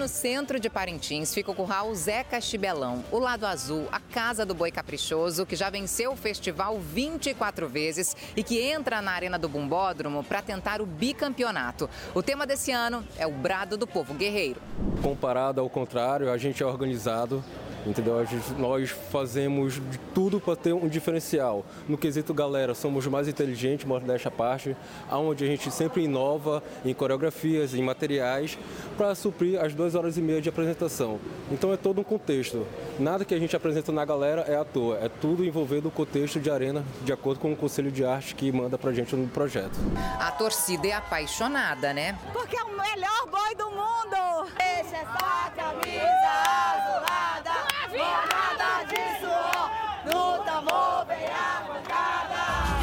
No 0.02 0.08
centro 0.08 0.58
de 0.58 0.68
Parintins 0.68 1.32
fica 1.32 1.52
o 1.52 1.54
curral 1.54 1.94
Zé 1.94 2.24
Castibelão, 2.24 3.04
o 3.12 3.20
lado 3.20 3.46
azul, 3.46 3.86
a 3.92 4.00
casa 4.00 4.44
do 4.44 4.52
boi 4.52 4.72
caprichoso, 4.72 5.46
que 5.46 5.54
já 5.54 5.70
venceu 5.70 6.10
o 6.10 6.16
festival 6.16 6.80
24 6.80 7.68
vezes 7.68 8.16
e 8.34 8.42
que 8.42 8.60
entra 8.60 9.00
na 9.00 9.12
arena 9.12 9.38
do 9.38 9.48
Bumbódromo 9.48 10.24
para 10.24 10.42
tentar 10.42 10.82
o 10.82 10.86
bicampeonato. 10.86 11.88
O 12.16 12.20
tema 12.20 12.44
desse 12.44 12.72
ano 12.72 13.04
é 13.16 13.28
o 13.28 13.30
brado 13.30 13.76
do 13.76 13.86
povo 13.86 14.12
guerreiro. 14.12 14.60
Comparado 15.00 15.60
ao 15.60 15.70
contrário, 15.70 16.32
a 16.32 16.36
gente 16.36 16.64
é 16.64 16.66
organizado, 16.66 17.44
entendeu? 17.86 18.14
Nós 18.58 18.90
fazemos 18.90 19.74
de 19.74 19.98
tudo 20.14 20.40
para 20.40 20.56
ter 20.56 20.72
um 20.72 20.88
diferencial. 20.88 21.64
No 21.88 21.98
quesito 21.98 22.32
galera, 22.32 22.74
somos 22.74 23.06
mais 23.06 23.28
inteligentes, 23.28 23.84
modéstia 23.84 24.28
à 24.28 24.32
parte, 24.32 24.76
aonde 25.08 25.44
a 25.44 25.46
gente 25.46 25.70
sempre 25.70 26.02
inova 26.02 26.62
em 26.84 26.94
coreografias, 26.94 27.74
em 27.74 27.82
materiais, 27.82 28.58
para 28.96 29.14
suprir 29.14 29.60
as 29.60 29.74
duas 29.74 29.91
horas 29.94 30.16
e 30.16 30.22
meia 30.22 30.40
de 30.40 30.48
apresentação. 30.48 31.18
Então 31.50 31.72
é 31.72 31.76
todo 31.76 32.00
um 32.00 32.04
contexto. 32.04 32.66
Nada 32.98 33.24
que 33.24 33.34
a 33.34 33.38
gente 33.38 33.54
apresenta 33.56 33.92
na 33.92 34.04
galera 34.04 34.42
é 34.42 34.56
à 34.56 34.64
toa, 34.64 34.98
é 34.98 35.08
tudo 35.08 35.44
envolvendo 35.44 35.86
o 35.86 35.90
contexto 35.90 36.40
de 36.40 36.50
arena, 36.50 36.84
de 37.02 37.12
acordo 37.12 37.40
com 37.40 37.52
o 37.52 37.56
Conselho 37.56 37.90
de 37.90 38.04
Arte 38.04 38.34
que 38.34 38.50
manda 38.52 38.78
pra 38.78 38.92
gente 38.92 39.14
no 39.14 39.28
projeto. 39.28 39.78
A 40.18 40.30
torcida 40.32 40.88
é 40.88 40.92
apaixonada, 40.92 41.92
né? 41.92 42.18
Porque 42.32 42.56
é 42.56 42.62
o 42.62 42.70
melhor 42.70 43.26
boi 43.30 43.54
do 43.54 43.70
mundo! 43.70 44.50
Esse 44.56 44.94
é 44.94 45.02
essa 45.02 45.50
camisa 45.56 46.32
azulada! 46.74 47.52
Jornada 47.90 48.84
de 48.88 49.20
suor, 49.20 49.70
no 50.06 50.44
tambor 50.44 51.06
vem 51.06 51.26
a 51.26 51.62
pancada. 51.66 52.81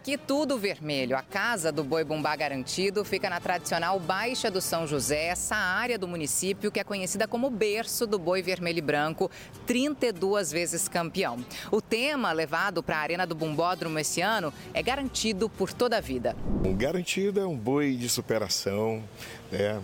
Aqui 0.00 0.16
tudo 0.16 0.56
vermelho. 0.56 1.14
A 1.14 1.20
casa 1.20 1.70
do 1.70 1.84
boi 1.84 2.04
bumbá 2.04 2.34
garantido 2.34 3.04
fica 3.04 3.28
na 3.28 3.38
tradicional 3.38 4.00
Baixa 4.00 4.50
do 4.50 4.58
São 4.58 4.86
José, 4.86 5.26
essa 5.26 5.54
área 5.54 5.98
do 5.98 6.08
município 6.08 6.72
que 6.72 6.80
é 6.80 6.84
conhecida 6.84 7.28
como 7.28 7.50
berço 7.50 8.06
do 8.06 8.18
boi 8.18 8.40
vermelho 8.40 8.78
e 8.78 8.80
branco, 8.80 9.30
32 9.66 10.50
vezes 10.50 10.88
campeão. 10.88 11.44
O 11.70 11.82
tema 11.82 12.32
levado 12.32 12.82
para 12.82 12.96
a 12.96 13.00
Arena 13.00 13.26
do 13.26 13.34
Bumbódromo 13.34 13.98
esse 13.98 14.22
ano 14.22 14.54
é 14.72 14.82
garantido 14.82 15.50
por 15.50 15.70
toda 15.70 15.98
a 15.98 16.00
vida. 16.00 16.34
O 16.64 16.72
garantido 16.72 17.38
é 17.38 17.46
um 17.46 17.56
boi 17.56 17.94
de 17.94 18.08
superação, 18.08 19.04
né? 19.52 19.78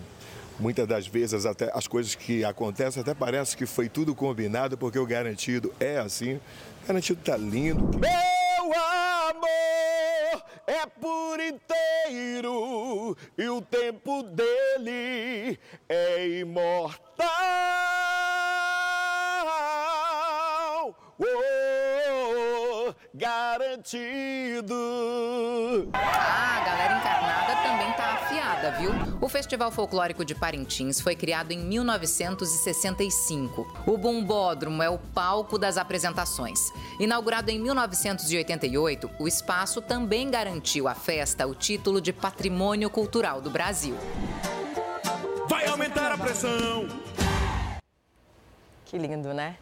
Muitas 0.59 0.87
das 0.87 1.05
vezes 1.05 1.45
até 1.45 1.71
as 1.75 1.87
coisas 1.87 2.15
que 2.15 2.43
acontecem 2.43 3.03
até 3.03 3.13
parece 3.13 3.55
que 3.55 3.67
foi 3.67 3.87
tudo 3.87 4.15
combinado 4.15 4.75
porque 4.79 4.97
o 4.97 5.05
garantido 5.05 5.71
é 5.79 5.99
assim. 5.99 6.37
O 6.83 6.87
garantido 6.87 7.21
tá 7.23 7.37
lindo. 7.37 7.91
Meu 8.57 8.73
amor 8.73 10.43
é 10.65 10.83
por 10.99 11.39
inteiro 11.39 13.15
e 13.37 13.47
o 13.47 13.61
tempo 13.61 14.23
dele 14.23 15.59
é 15.87 16.27
imortal. 16.39 17.27
Oh, 21.19 22.93
garantido. 23.13 24.73
Ah, 25.93 26.57
a 26.57 26.65
galera 26.65 26.97
encarnada 26.97 27.55
também 27.61 27.93
tá 27.93 28.06
afiada, 28.57 28.71
viu? 28.71 28.91
O 29.21 29.29
Festival 29.29 29.71
Folclórico 29.71 30.25
de 30.25 30.35
Parintins 30.35 30.99
foi 30.99 31.15
criado 31.15 31.51
em 31.51 31.59
1965. 31.59 33.65
O 33.85 33.97
Bumbódromo 33.97 34.83
é 34.83 34.89
o 34.89 34.97
palco 34.97 35.57
das 35.57 35.77
apresentações. 35.77 36.59
Inaugurado 36.99 37.51
em 37.51 37.59
1988, 37.59 39.09
o 39.19 39.27
espaço 39.27 39.81
também 39.81 40.31
garantiu 40.31 40.87
à 40.87 40.95
festa 40.95 41.45
o 41.45 41.53
título 41.53 42.01
de 42.01 42.11
Patrimônio 42.11 42.89
Cultural 42.89 43.41
do 43.41 43.49
Brasil. 43.49 43.95
Vai 45.47 45.67
aumentar 45.67 46.11
a 46.11 46.17
pressão. 46.17 46.87
Que 48.85 48.97
lindo, 48.97 49.33
né? 49.33 49.57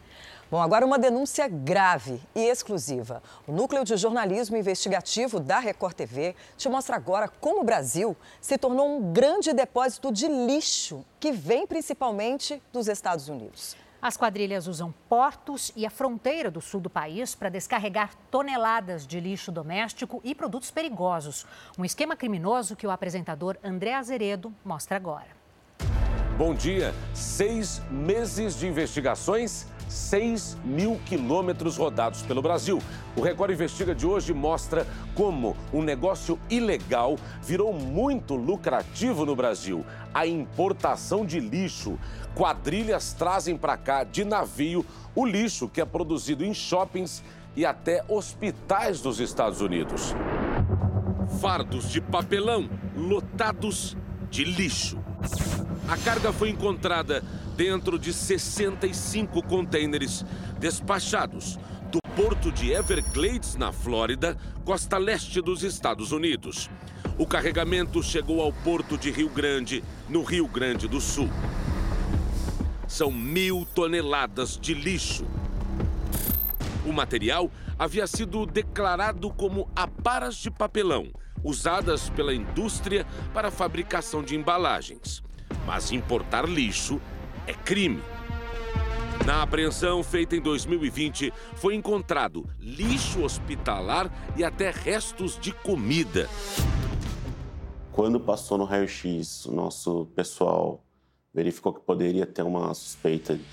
Bom, 0.52 0.62
agora 0.62 0.86
uma 0.86 1.00
denúncia 1.00 1.48
grave 1.48 2.22
e 2.36 2.42
exclusiva. 2.42 3.24
O 3.48 3.52
Núcleo 3.52 3.84
de 3.84 3.98
Jornalismo 3.98 4.56
Investigativo 4.56 5.40
da 5.40 5.58
Record 5.58 5.96
TV 5.96 6.36
te 6.56 6.70
mostra 6.70 6.96
agora 6.96 7.28
como 7.28 7.62
o 7.62 7.64
Brasil 7.64 8.16
se 8.40 8.56
tornou 8.56 8.88
um 8.88 9.12
grande 9.12 9.52
depósito 9.54 10.12
de 10.12 10.28
lixo 10.28 11.04
que 11.20 11.32
vem 11.32 11.66
principalmente 11.66 12.62
dos 12.72 12.88
Estados 12.88 13.28
Unidos. 13.28 13.76
As 14.00 14.16
quadrilhas 14.16 14.68
usam 14.68 14.94
portos 15.10 15.72
e 15.76 15.84
a 15.84 15.90
fronteira 15.90 16.52
do 16.52 16.62
sul 16.62 16.80
do 16.80 16.92
país 16.92 17.34
para 17.34 17.50
descarregar 17.50 18.12
toneladas 18.30 19.08
de 19.08 19.20
lixo 19.20 19.52
doméstico 19.52 20.22
e 20.24 20.36
produtos 20.36 20.70
perigosos. 20.70 21.44
Um 21.76 21.84
esquema 21.84 22.16
criminoso 22.16 22.76
que 22.76 22.86
o 22.86 22.92
apresentador 22.92 23.58
André 23.64 23.96
Azeredo 23.96 24.54
mostra 24.64 24.96
agora. 24.96 25.36
Bom 26.38 26.54
dia. 26.54 26.94
Seis 27.16 27.82
meses 27.90 28.60
de 28.60 28.68
investigações 28.68 29.66
6 29.96 30.58
mil 30.64 31.00
quilômetros 31.06 31.78
rodados 31.78 32.22
pelo 32.22 32.42
Brasil. 32.42 32.82
O 33.16 33.22
Record 33.22 33.52
Investiga 33.52 33.96
de 33.96 34.06
hoje 34.06 34.34
mostra 34.34 34.86
como 35.16 35.56
um 35.74 35.82
negócio 35.82 36.38
ilegal 36.50 37.18
virou 37.42 37.74
muito 37.74 38.36
lucrativo 38.36 39.26
no 39.26 39.36
Brasil. 39.36 39.86
A 40.14 40.28
importação 40.28 41.26
de 41.26 41.40
lixo. 41.40 41.98
Quadrilhas 42.36 43.14
trazem 43.14 43.58
para 43.58 43.78
cá 43.78 44.04
de 44.04 44.26
navio 44.26 44.86
o 45.16 45.26
lixo 45.26 45.70
que 45.70 45.80
é 45.80 45.86
produzido 45.86 46.44
em 46.44 46.54
shoppings 46.54 47.24
e 47.56 47.66
até 47.66 48.04
hospitais 48.10 49.00
dos 49.00 49.22
Estados 49.22 49.62
Unidos. 49.62 50.14
Fardos 51.40 51.90
de 51.90 52.02
papelão 52.02 52.70
lotados 52.96 53.96
de 54.30 54.44
lixo. 54.44 55.00
A 55.88 55.98
carga 55.98 56.34
foi 56.34 56.50
encontrada 56.50 57.24
dentro 57.56 58.00
de 58.00 58.12
65 58.12 59.44
contêineres 59.44 60.26
despachados 60.60 61.60
do 61.92 62.00
porto 62.16 62.52
de 62.52 62.72
Everglades, 62.72 63.56
na 63.56 63.72
Flórida, 63.72 64.36
costa 64.64 64.98
leste 64.98 65.40
dos 65.42 65.62
Estados 65.62 66.12
Unidos. 66.12 66.72
O 67.20 67.28
carregamento 67.28 68.02
chegou 68.02 68.42
ao 68.42 68.52
porto 68.52 68.98
de 68.98 69.12
Rio 69.12 69.30
Grande, 69.30 69.84
no 70.10 70.24
Rio 70.24 70.48
Grande 70.48 70.88
do 70.88 71.00
Sul. 71.00 71.30
São 72.88 73.12
mil 73.12 73.68
toneladas 73.76 74.58
de 74.60 74.74
lixo. 74.74 75.26
O 76.84 76.92
material 76.92 77.52
havia 77.78 78.08
sido 78.08 78.46
declarado 78.48 79.30
como 79.30 79.70
aparas 79.76 80.36
de 80.36 80.50
papelão, 80.50 81.12
usadas 81.44 82.10
pela 82.10 82.34
indústria 82.34 83.06
para 83.34 83.50
a 83.50 83.52
fabricação 83.52 84.24
de 84.24 84.36
embalagens. 84.36 85.25
Mas 85.66 85.92
importar 85.92 86.48
lixo 86.48 87.02
é 87.48 87.54
crime. 87.54 88.02
Na 89.26 89.42
apreensão 89.42 90.04
feita 90.04 90.36
em 90.36 90.42
2020, 90.42 91.34
foi 91.56 91.74
encontrado 91.74 92.48
lixo 92.60 93.24
hospitalar 93.24 94.12
e 94.38 94.44
até 94.44 94.70
restos 94.70 95.40
de 95.40 95.52
comida. 95.52 96.30
Quando 97.92 98.20
passou 98.20 98.58
no 98.58 98.66
raio-x, 98.66 99.46
o 99.46 99.54
nosso 99.54 100.06
pessoal 100.16 100.84
verificou 101.34 101.74
que 101.74 101.80
poderia 101.80 102.26
ter 102.26 102.44
uma 102.44 102.74
suspeita 102.74 103.36
de 103.36 103.44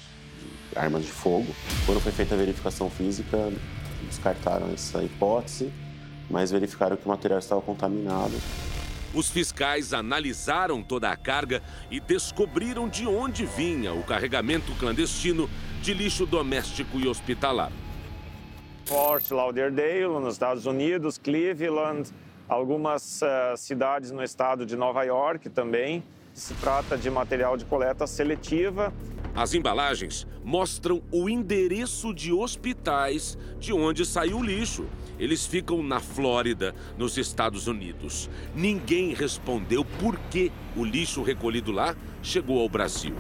armas 0.76 1.05
de 1.05 1.10
fogo. 1.10 1.47
Quando 1.86 2.01
foi 2.01 2.12
feita 2.12 2.34
a 2.34 2.39
verificação 2.39 2.90
física, 2.90 3.51
descartaram 4.06 4.70
essa 4.72 5.02
hipótese, 5.02 5.72
mas 6.28 6.51
verificaram 6.51 6.97
que 6.97 7.06
o 7.06 7.09
material 7.09 7.39
estava 7.39 7.62
contaminado. 7.62 8.34
Os 9.14 9.28
fiscais 9.28 9.93
analisaram 9.93 10.82
toda 10.82 11.10
a 11.10 11.16
carga 11.16 11.62
e 11.90 12.01
descobriram 12.01 12.89
de 12.89 13.06
onde 13.06 13.44
vinha 13.44 13.93
o 13.93 14.02
carregamento 14.02 14.72
clandestino 14.76 15.51
de 15.82 15.93
lixo 15.93 16.24
doméstico 16.24 16.98
e 16.98 17.06
hospitalar. 17.06 17.70
Fort 18.86 19.30
Lauderdale, 19.30 20.09
nos 20.20 20.34
Estados 20.34 20.64
Unidos, 20.64 21.18
Cleveland, 21.18 22.10
algumas 22.48 23.20
uh, 23.20 23.56
cidades 23.56 24.10
no 24.10 24.22
estado 24.22 24.64
de 24.64 24.76
Nova 24.76 25.02
York 25.05 25.51
também. 25.51 26.02
Se 26.32 26.55
trata 26.55 26.97
de 26.97 27.10
material 27.10 27.59
de 27.59 27.66
coleta 27.66 28.06
seletiva. 28.06 28.93
As 29.34 29.52
embalagens 29.52 30.26
mostram 30.43 31.02
o 31.12 31.28
endereço 31.28 32.14
de 32.14 32.32
hospitais 32.32 33.36
de 33.59 33.72
onde 33.72 34.06
saiu 34.06 34.39
o 34.39 34.43
lixo. 34.43 34.86
Eles 35.22 35.46
ficam 35.46 35.84
na 35.84 36.00
Flórida, 36.00 36.74
nos 36.98 37.16
Estados 37.16 37.68
Unidos. 37.68 38.28
Ninguém 38.56 39.14
respondeu 39.14 39.84
por 39.84 40.18
que 40.18 40.50
o 40.74 40.84
lixo 40.84 41.22
recolhido 41.22 41.70
lá 41.70 41.94
chegou 42.20 42.60
ao 42.60 42.68
Brasil. 42.68 43.14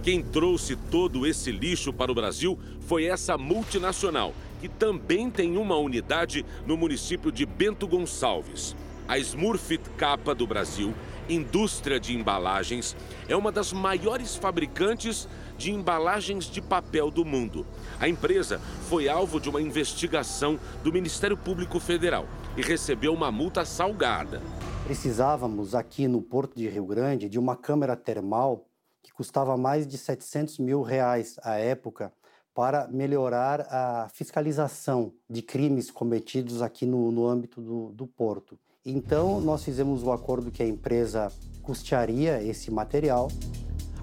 Quem 0.00 0.22
trouxe 0.22 0.76
todo 0.76 1.26
esse 1.26 1.50
lixo 1.50 1.92
para 1.92 2.12
o 2.12 2.14
Brasil 2.14 2.56
foi 2.82 3.06
essa 3.06 3.36
multinacional, 3.36 4.32
que 4.60 4.68
também 4.68 5.28
tem 5.28 5.56
uma 5.56 5.76
unidade 5.76 6.46
no 6.64 6.76
município 6.76 7.32
de 7.32 7.44
Bento 7.44 7.88
Gonçalves. 7.88 8.76
A 9.08 9.18
Smurfit 9.18 9.82
Capa 9.96 10.36
do 10.36 10.46
Brasil, 10.46 10.94
indústria 11.28 11.98
de 11.98 12.16
embalagens, 12.16 12.96
é 13.28 13.34
uma 13.34 13.50
das 13.50 13.72
maiores 13.72 14.36
fabricantes 14.36 15.28
de 15.56 15.72
embalagens 15.72 16.44
de 16.44 16.60
papel 16.60 17.10
do 17.10 17.24
mundo. 17.24 17.66
A 17.98 18.08
empresa 18.08 18.58
foi 18.88 19.08
alvo 19.08 19.40
de 19.40 19.48
uma 19.48 19.60
investigação 19.60 20.58
do 20.82 20.92
Ministério 20.92 21.36
Público 21.36 21.80
Federal 21.80 22.26
e 22.56 22.62
recebeu 22.62 23.12
uma 23.12 23.32
multa 23.32 23.64
salgada. 23.64 24.42
Precisávamos 24.84 25.74
aqui 25.74 26.06
no 26.06 26.22
Porto 26.22 26.56
de 26.56 26.68
Rio 26.68 26.86
Grande 26.86 27.28
de 27.28 27.38
uma 27.38 27.56
câmera 27.56 27.96
termal 27.96 28.66
que 29.02 29.12
custava 29.12 29.56
mais 29.56 29.86
de 29.86 29.96
700 29.96 30.58
mil 30.58 30.82
reais 30.82 31.36
à 31.42 31.54
época 31.54 32.12
para 32.54 32.88
melhorar 32.88 33.66
a 33.70 34.08
fiscalização 34.08 35.12
de 35.28 35.42
crimes 35.42 35.90
cometidos 35.90 36.62
aqui 36.62 36.86
no, 36.86 37.12
no 37.12 37.26
âmbito 37.26 37.60
do, 37.60 37.92
do 37.92 38.06
porto. 38.06 38.58
Então, 38.84 39.40
nós 39.40 39.62
fizemos 39.62 40.02
o 40.02 40.10
acordo 40.10 40.50
que 40.50 40.62
a 40.62 40.66
empresa 40.66 41.30
custearia 41.62 42.42
esse 42.42 42.70
material. 42.70 43.28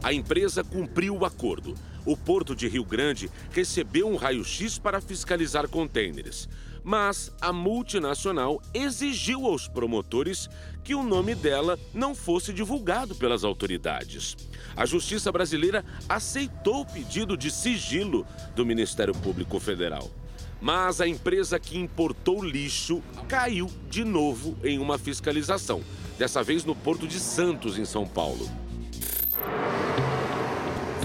A 0.03 0.11
empresa 0.11 0.65
cumpriu 0.65 1.15
o 1.15 1.25
acordo. 1.25 1.73
O 2.05 2.17
Porto 2.17 2.53
de 2.53 2.67
Rio 2.67 2.83
Grande 2.83 3.31
recebeu 3.51 4.09
um 4.09 4.17
raio-x 4.17 4.77
para 4.77 4.99
fiscalizar 4.99 5.69
contêineres. 5.69 6.49
Mas 6.83 7.31
a 7.39 7.53
multinacional 7.53 8.61
exigiu 8.73 9.45
aos 9.45 9.69
promotores 9.69 10.49
que 10.83 10.93
o 10.93 11.01
nome 11.01 11.33
dela 11.33 11.79
não 11.93 12.13
fosse 12.13 12.51
divulgado 12.51 13.15
pelas 13.15 13.45
autoridades. 13.45 14.35
A 14.75 14.85
Justiça 14.85 15.31
Brasileira 15.31 15.85
aceitou 16.09 16.81
o 16.81 16.85
pedido 16.85 17.37
de 17.37 17.49
sigilo 17.49 18.27
do 18.53 18.65
Ministério 18.65 19.13
Público 19.13 19.57
Federal. 19.61 20.11
Mas 20.59 20.99
a 20.99 21.07
empresa 21.07 21.57
que 21.57 21.77
importou 21.77 22.43
lixo 22.43 23.01
caiu 23.29 23.71
de 23.89 24.03
novo 24.03 24.57
em 24.65 24.79
uma 24.79 24.97
fiscalização, 24.97 25.81
dessa 26.17 26.43
vez 26.43 26.65
no 26.65 26.75
Porto 26.75 27.07
de 27.07 27.19
Santos, 27.21 27.79
em 27.79 27.85
São 27.85 28.05
Paulo. 28.05 28.49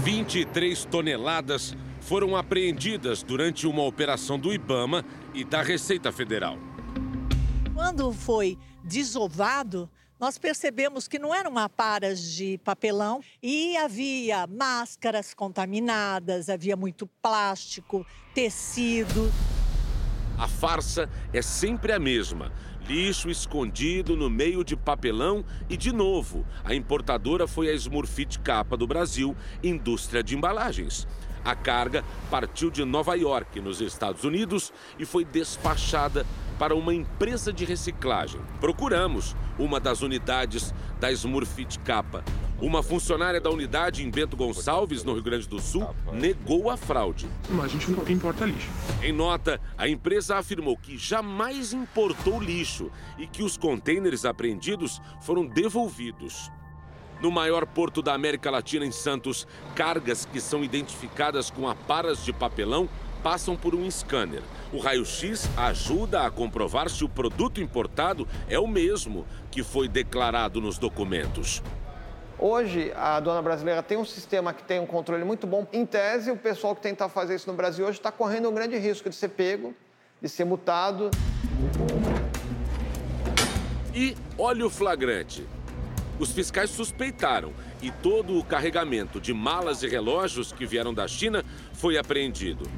23 0.03 0.85
toneladas 0.85 1.75
foram 2.01 2.35
apreendidas 2.35 3.21
durante 3.21 3.67
uma 3.67 3.83
operação 3.83 4.39
do 4.39 4.53
Ibama 4.53 5.05
e 5.33 5.43
da 5.43 5.61
Receita 5.61 6.11
Federal. 6.11 6.57
Quando 7.73 8.11
foi 8.11 8.57
desovado, 8.83 9.89
nós 10.19 10.37
percebemos 10.37 11.07
que 11.07 11.17
não 11.17 11.33
eram 11.33 11.57
aparas 11.57 12.21
de 12.21 12.57
papelão 12.57 13.21
e 13.41 13.77
havia 13.77 14.45
máscaras 14.47 15.33
contaminadas, 15.33 16.49
havia 16.49 16.75
muito 16.75 17.07
plástico, 17.21 18.05
tecido. 18.33 19.31
A 20.37 20.47
farsa 20.47 21.09
é 21.31 21.41
sempre 21.41 21.93
a 21.93 21.99
mesma. 21.99 22.51
Lixo 22.89 23.29
escondido 23.29 24.17
no 24.17 24.31
meio 24.31 24.63
de 24.63 24.75
papelão 24.75 25.45
e, 25.69 25.77
de 25.77 25.93
novo, 25.93 26.43
a 26.63 26.73
importadora 26.73 27.47
foi 27.47 27.69
a 27.69 27.73
Smurfit 27.75 28.39
Capa 28.39 28.75
do 28.75 28.87
Brasil, 28.87 29.35
indústria 29.63 30.23
de 30.23 30.35
embalagens. 30.35 31.07
A 31.43 31.55
carga 31.55 32.03
partiu 32.29 32.69
de 32.69 32.83
Nova 32.83 33.15
York, 33.15 33.59
nos 33.59 33.81
Estados 33.81 34.23
Unidos, 34.23 34.73
e 34.97 35.05
foi 35.05 35.23
despachada 35.23 36.25
para 36.57 36.75
uma 36.75 36.93
empresa 36.93 37.53
de 37.53 37.63
reciclagem. 37.63 38.41
Procuramos 38.59 39.35
uma 39.57 39.79
das 39.79 40.01
unidades 40.01 40.73
da 40.99 41.11
Smurfit 41.11 41.79
Capa. 41.79 42.23
Uma 42.61 42.83
funcionária 42.83 43.39
da 43.39 43.49
unidade 43.49 44.03
em 44.03 44.11
Bento 44.11 44.35
Gonçalves, 44.35 45.05
no 45.05 45.13
Rio 45.13 45.23
Grande 45.23 45.47
do 45.47 45.61
Sul, 45.61 45.87
negou 46.11 46.69
a 46.69 46.75
fraude. 46.75 47.29
Mas 47.49 47.65
a 47.65 47.67
gente 47.69 47.89
não 47.89 48.05
importa 48.09 48.45
lixo. 48.45 48.69
Em 49.01 49.13
nota, 49.13 49.61
a 49.77 49.87
empresa 49.87 50.35
afirmou 50.35 50.75
que 50.75 50.97
jamais 50.97 51.71
importou 51.71 52.41
lixo 52.41 52.91
e 53.17 53.25
que 53.25 53.43
os 53.43 53.55
contêineres 53.55 54.25
apreendidos 54.25 55.01
foram 55.21 55.45
devolvidos. 55.45 56.51
No 57.21 57.29
maior 57.29 57.65
porto 57.65 58.01
da 58.01 58.13
América 58.13 58.49
Latina, 58.49 58.85
em 58.85 58.91
Santos, 58.91 59.45
cargas 59.75 60.25
que 60.25 60.39
são 60.39 60.63
identificadas 60.63 61.49
com 61.49 61.67
aparas 61.67 62.23
de 62.23 62.31
papelão 62.31 62.87
passam 63.21 63.57
por 63.57 63.75
um 63.75 63.89
scanner. 63.91 64.41
O 64.71 64.77
raio-x 64.77 65.49
ajuda 65.57 66.25
a 66.25 66.31
comprovar 66.31 66.89
se 66.89 67.03
o 67.03 67.09
produto 67.09 67.59
importado 67.59 68.25
é 68.47 68.57
o 68.57 68.67
mesmo 68.67 69.25
que 69.51 69.63
foi 69.63 69.89
declarado 69.89 70.61
nos 70.61 70.77
documentos. 70.77 71.61
Hoje, 72.37 72.93
a 72.95 73.17
aduana 73.17 73.41
brasileira 73.41 73.83
tem 73.83 73.97
um 73.97 74.05
sistema 74.05 74.53
que 74.53 74.63
tem 74.63 74.79
um 74.79 74.85
controle 74.85 75.25
muito 75.25 75.45
bom. 75.45 75.67
Em 75.73 75.85
tese, 75.85 76.31
o 76.31 76.37
pessoal 76.37 76.73
que 76.73 76.81
tenta 76.81 77.09
fazer 77.09 77.35
isso 77.35 77.51
no 77.51 77.57
Brasil 77.57 77.85
hoje 77.85 77.97
está 77.97 78.13
correndo 78.13 78.47
um 78.49 78.53
grande 78.53 78.77
risco 78.77 79.09
de 79.09 79.15
ser 79.15 79.29
pego, 79.29 79.75
de 80.21 80.29
ser 80.29 80.45
multado. 80.45 81.11
E 83.93 84.15
olha 84.37 84.65
o 84.65 84.69
flagrante. 84.69 85.45
Os 86.19 86.33
fiscais 86.33 86.69
suspeitaram 86.69 87.53
e 87.81 87.89
todo 87.89 88.37
o 88.37 88.43
carregamento 88.43 89.21
de 89.21 89.33
malas 89.33 89.81
e 89.83 89.87
relógios 89.87 90.51
que 90.51 90.65
vieram 90.65 90.93
da 90.93 91.07
China 91.07 91.45
foi 91.71 91.97
apreendido. 91.97 92.69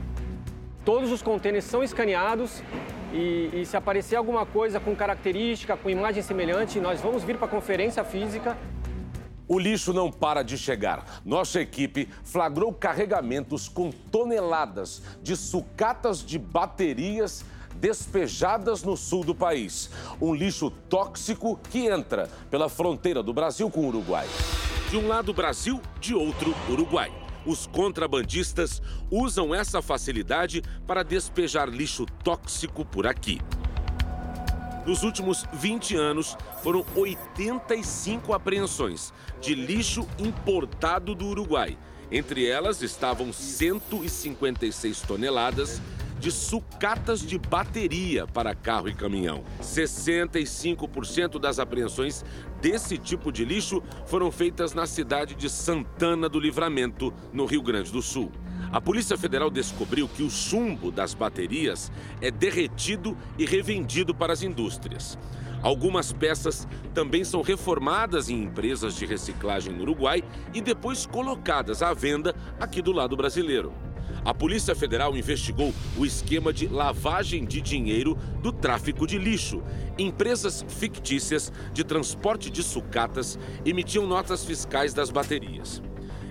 Todos 0.85 1.11
os 1.11 1.23
contêineres 1.23 1.65
são 1.65 1.83
escaneados 1.83 2.61
e, 3.11 3.49
e, 3.51 3.65
se 3.65 3.75
aparecer 3.75 4.15
alguma 4.15 4.45
coisa 4.45 4.79
com 4.79 4.95
característica, 4.95 5.75
com 5.75 5.89
imagem 5.89 6.21
semelhante, 6.21 6.79
nós 6.79 7.01
vamos 7.01 7.23
vir 7.23 7.37
para 7.37 7.47
a 7.47 7.49
conferência 7.49 8.03
física. 8.03 8.55
O 9.47 9.59
lixo 9.59 9.91
não 9.91 10.11
para 10.11 10.43
de 10.43 10.57
chegar. 10.57 11.21
Nossa 11.25 11.59
equipe 11.59 12.07
flagrou 12.23 12.71
carregamentos 12.71 13.67
com 13.67 13.91
toneladas 13.91 15.01
de 15.21 15.35
sucatas 15.35 16.23
de 16.23 16.39
baterias 16.39 17.43
despejadas 17.81 18.83
no 18.83 18.95
sul 18.95 19.23
do 19.23 19.33
país. 19.33 19.89
Um 20.21 20.35
lixo 20.35 20.69
tóxico 20.69 21.59
que 21.69 21.87
entra 21.87 22.29
pela 22.49 22.69
fronteira 22.69 23.23
do 23.23 23.33
Brasil 23.33 23.69
com 23.71 23.81
o 23.81 23.87
Uruguai. 23.87 24.27
De 24.91 24.97
um 24.97 25.07
lado 25.07 25.33
Brasil, 25.33 25.81
de 25.99 26.13
outro 26.13 26.53
Uruguai. 26.69 27.11
Os 27.43 27.65
contrabandistas 27.65 28.83
usam 29.09 29.53
essa 29.55 29.81
facilidade 29.81 30.61
para 30.85 31.01
despejar 31.01 31.67
lixo 31.67 32.05
tóxico 32.23 32.85
por 32.85 33.07
aqui. 33.07 33.41
Nos 34.85 35.01
últimos 35.01 35.45
20 35.53 35.95
anos, 35.95 36.37
foram 36.61 36.85
85 36.95 38.33
apreensões 38.33 39.11
de 39.39 39.55
lixo 39.55 40.07
importado 40.19 41.15
do 41.15 41.25
Uruguai. 41.27 41.77
Entre 42.11 42.47
elas 42.47 42.81
estavam 42.81 43.31
156 43.31 45.01
toneladas 45.01 45.81
de 46.21 46.31
sucatas 46.31 47.19
de 47.21 47.39
bateria 47.39 48.27
para 48.27 48.53
carro 48.53 48.87
e 48.87 48.93
caminhão. 48.93 49.43
65% 49.59 51.39
das 51.39 51.57
apreensões 51.57 52.23
desse 52.61 52.95
tipo 52.95 53.31
de 53.31 53.43
lixo 53.43 53.81
foram 54.05 54.31
feitas 54.31 54.75
na 54.75 54.85
cidade 54.85 55.33
de 55.33 55.49
Santana 55.49 56.29
do 56.29 56.39
Livramento, 56.39 57.11
no 57.33 57.45
Rio 57.45 57.63
Grande 57.63 57.91
do 57.91 58.03
Sul. 58.03 58.31
A 58.71 58.79
Polícia 58.79 59.17
Federal 59.17 59.49
descobriu 59.49 60.07
que 60.07 60.21
o 60.21 60.29
chumbo 60.29 60.91
das 60.91 61.15
baterias 61.15 61.91
é 62.21 62.29
derretido 62.29 63.17
e 63.35 63.45
revendido 63.45 64.13
para 64.13 64.31
as 64.31 64.43
indústrias. 64.43 65.17
Algumas 65.63 66.13
peças 66.13 66.67
também 66.93 67.23
são 67.23 67.41
reformadas 67.41 68.29
em 68.29 68.43
empresas 68.43 68.95
de 68.95 69.07
reciclagem 69.07 69.73
no 69.73 69.81
Uruguai 69.81 70.23
e 70.53 70.61
depois 70.61 71.07
colocadas 71.07 71.81
à 71.81 71.93
venda 71.93 72.35
aqui 72.59 72.79
do 72.79 72.91
lado 72.91 73.17
brasileiro. 73.17 73.73
A 74.23 74.35
Polícia 74.35 74.75
Federal 74.75 75.17
investigou 75.17 75.73
o 75.97 76.05
esquema 76.05 76.53
de 76.53 76.67
lavagem 76.67 77.43
de 77.43 77.59
dinheiro 77.59 78.15
do 78.41 78.51
tráfico 78.51 79.07
de 79.07 79.17
lixo. 79.17 79.63
Empresas 79.97 80.63
fictícias 80.67 81.51
de 81.73 81.83
transporte 81.83 82.51
de 82.51 82.61
sucatas 82.61 83.39
emitiam 83.65 84.05
notas 84.05 84.45
fiscais 84.45 84.93
das 84.93 85.09
baterias. 85.09 85.81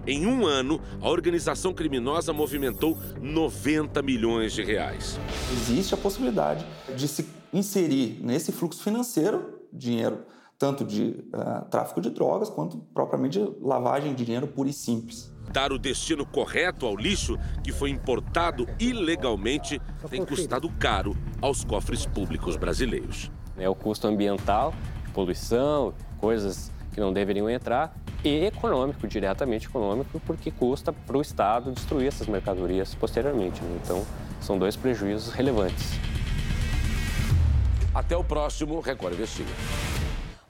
Em 0.07 0.25
um 0.25 0.47
ano, 0.47 0.81
a 1.01 1.11
organização 1.11 1.75
criminosa 1.75 2.33
movimentou 2.33 2.97
90 3.21 4.01
milhões 4.03 4.53
de 4.53 4.63
reais. 4.63 5.19
Existe 5.53 5.93
a 5.93 5.97
possibilidade 5.97 6.65
de 6.97 7.09
se 7.09 7.27
inserir 7.53 8.21
nesse 8.23 8.53
fluxo 8.53 8.83
financeiro 8.83 9.61
dinheiro 9.73 10.21
tanto 10.61 10.85
de 10.85 11.25
uh, 11.35 11.65
tráfico 11.71 12.03
de 12.03 12.11
drogas 12.11 12.51
quanto 12.51 12.77
propriamente 12.93 13.39
de 13.39 13.51
lavagem 13.63 14.15
de 14.15 14.27
dinheiro 14.27 14.47
pura 14.47 14.69
e 14.69 14.75
simples. 14.75 15.30
Dar 15.53 15.73
o 15.73 15.79
destino 15.79 16.25
correto 16.25 16.87
ao 16.87 16.97
lixo 16.97 17.37
que 17.63 17.73
foi 17.73 17.91
importado 17.91 18.69
ilegalmente 18.79 19.81
tem 20.09 20.25
custado 20.25 20.71
caro 20.79 21.17
aos 21.41 21.65
cofres 21.65 22.07
públicos 22.07 22.57
brasileiros. 22.57 23.31
É 23.59 23.69
o 23.69 23.75
custo 23.75 24.07
ambiental, 24.07 24.73
poluição, 25.13 25.93
coisas 26.19 26.71
que 26.93 27.01
não 27.01 27.13
deveriam 27.13 27.49
entrar, 27.49 27.95
e 28.25 28.47
econômico, 28.47 29.07
diretamente 29.09 29.67
econômico, 29.67 30.21
porque 30.27 30.51
custa 30.51 30.93
para 30.93 31.17
o 31.17 31.21
Estado 31.21 31.73
destruir 31.73 32.09
essas 32.09 32.27
mercadorias 32.27 32.95
posteriormente. 32.95 33.63
Né? 33.63 33.81
Então, 33.83 34.05
são 34.41 34.59
dois 34.59 34.77
prejuízos 34.77 35.33
relevantes. 35.33 35.93
Até 37.95 38.17
o 38.17 38.23
próximo 38.23 38.81
Record 38.81 39.15
Investiga. 39.15 39.51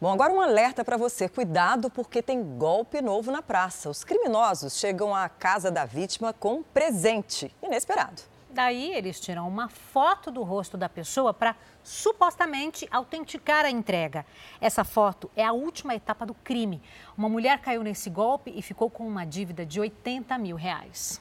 Bom, 0.00 0.10
agora 0.10 0.32
um 0.32 0.40
alerta 0.40 0.82
para 0.82 0.96
você. 0.96 1.28
Cuidado 1.28 1.90
porque 1.90 2.22
tem 2.22 2.42
golpe 2.56 3.02
novo 3.02 3.30
na 3.30 3.42
praça. 3.42 3.90
Os 3.90 4.02
criminosos 4.02 4.78
chegam 4.78 5.14
à 5.14 5.28
casa 5.28 5.70
da 5.70 5.84
vítima 5.84 6.32
com 6.32 6.54
um 6.54 6.62
presente 6.62 7.54
inesperado. 7.62 8.22
Daí 8.48 8.94
eles 8.94 9.20
tiram 9.20 9.46
uma 9.46 9.68
foto 9.68 10.30
do 10.30 10.42
rosto 10.42 10.78
da 10.78 10.88
pessoa 10.88 11.34
para 11.34 11.54
supostamente 11.84 12.88
autenticar 12.90 13.66
a 13.66 13.70
entrega. 13.70 14.24
Essa 14.58 14.84
foto 14.84 15.30
é 15.36 15.44
a 15.44 15.52
última 15.52 15.94
etapa 15.94 16.24
do 16.24 16.32
crime. 16.32 16.80
Uma 17.14 17.28
mulher 17.28 17.58
caiu 17.58 17.82
nesse 17.82 18.08
golpe 18.08 18.50
e 18.56 18.62
ficou 18.62 18.88
com 18.88 19.06
uma 19.06 19.26
dívida 19.26 19.66
de 19.66 19.78
80 19.80 20.38
mil 20.38 20.56
reais. 20.56 21.20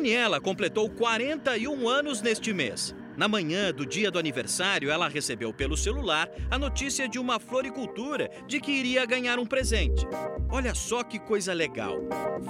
Daniela 0.00 0.40
completou 0.40 0.88
41 0.88 1.86
anos 1.86 2.22
neste 2.22 2.54
mês. 2.54 2.94
Na 3.18 3.28
manhã 3.28 3.70
do 3.70 3.84
dia 3.84 4.10
do 4.10 4.18
aniversário, 4.18 4.90
ela 4.90 5.06
recebeu 5.10 5.52
pelo 5.52 5.76
celular 5.76 6.26
a 6.50 6.58
notícia 6.58 7.06
de 7.06 7.18
uma 7.18 7.38
floricultura 7.38 8.30
de 8.46 8.62
que 8.62 8.72
iria 8.72 9.04
ganhar 9.04 9.38
um 9.38 9.44
presente. 9.44 10.06
Olha 10.48 10.74
só 10.74 11.04
que 11.04 11.18
coisa 11.18 11.52
legal! 11.52 11.98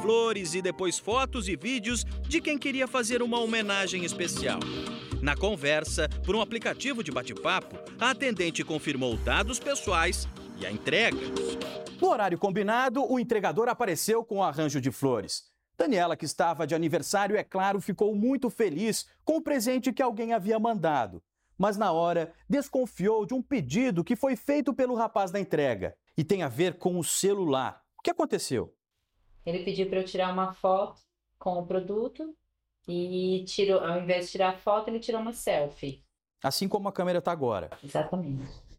Flores 0.01 0.55
e 0.55 0.62
depois 0.62 0.97
fotos 0.97 1.48
e 1.48 1.56
vídeos 1.56 2.05
de 2.22 2.40
quem 2.40 2.56
queria 2.56 2.86
fazer 2.86 3.20
uma 3.20 3.40
homenagem 3.40 4.05
especial. 4.05 4.60
Na 5.20 5.35
conversa, 5.35 6.09
por 6.24 6.36
um 6.36 6.40
aplicativo 6.40 7.02
de 7.02 7.10
bate-papo, 7.10 7.77
a 7.98 8.10
atendente 8.10 8.62
confirmou 8.62 9.16
dados 9.16 9.59
pessoais 9.59 10.28
e 10.60 10.64
a 10.64 10.70
entrega. 10.70 11.18
No 12.01 12.10
horário 12.10 12.39
combinado, 12.39 13.05
o 13.12 13.18
entregador 13.18 13.68
apareceu 13.68 14.22
com 14.22 14.36
o 14.36 14.43
arranjo 14.44 14.81
de 14.81 14.93
flores. 14.93 15.51
Daniela, 15.81 16.15
que 16.15 16.27
estava 16.27 16.66
de 16.66 16.74
aniversário, 16.74 17.39
é 17.39 17.43
claro, 17.43 17.81
ficou 17.81 18.15
muito 18.15 18.51
feliz 18.51 19.09
com 19.24 19.39
o 19.39 19.43
presente 19.43 19.94
que 19.94 20.02
alguém 20.02 20.35
havia 20.35 20.59
mandado. 20.59 21.23
Mas 21.57 21.78
na 21.78 21.90
hora, 21.90 22.35
desconfiou 22.47 23.24
de 23.24 23.32
um 23.32 23.40
pedido 23.40 24.05
que 24.05 24.15
foi 24.15 24.36
feito 24.36 24.74
pelo 24.74 24.94
rapaz 24.94 25.31
da 25.31 25.40
entrega 25.40 25.97
e 26.19 26.23
tem 26.23 26.43
a 26.43 26.48
ver 26.48 26.74
com 26.74 26.98
o 26.98 27.05
celular. 27.05 27.82
O 27.98 28.02
que 28.02 28.11
aconteceu? 28.11 28.74
Ele 29.47 29.65
pediu 29.65 29.89
para 29.89 30.01
eu 30.01 30.05
tirar 30.05 30.31
uma 30.31 30.52
foto 30.52 31.01
com 31.39 31.59
o 31.59 31.66
produto 31.66 32.36
e 32.86 33.43
tirou, 33.47 33.82
ao 33.82 34.02
invés 34.02 34.27
de 34.27 34.32
tirar 34.32 34.51
a 34.51 34.59
foto, 34.59 34.89
ele 34.89 35.01
tirou 35.01 35.23
uma 35.23 35.32
selfie. 35.32 36.05
Assim 36.44 36.69
como 36.69 36.89
a 36.89 36.93
câmera 36.93 37.20
está 37.20 37.32
agora. 37.32 37.70
Exatamente. 37.82 38.69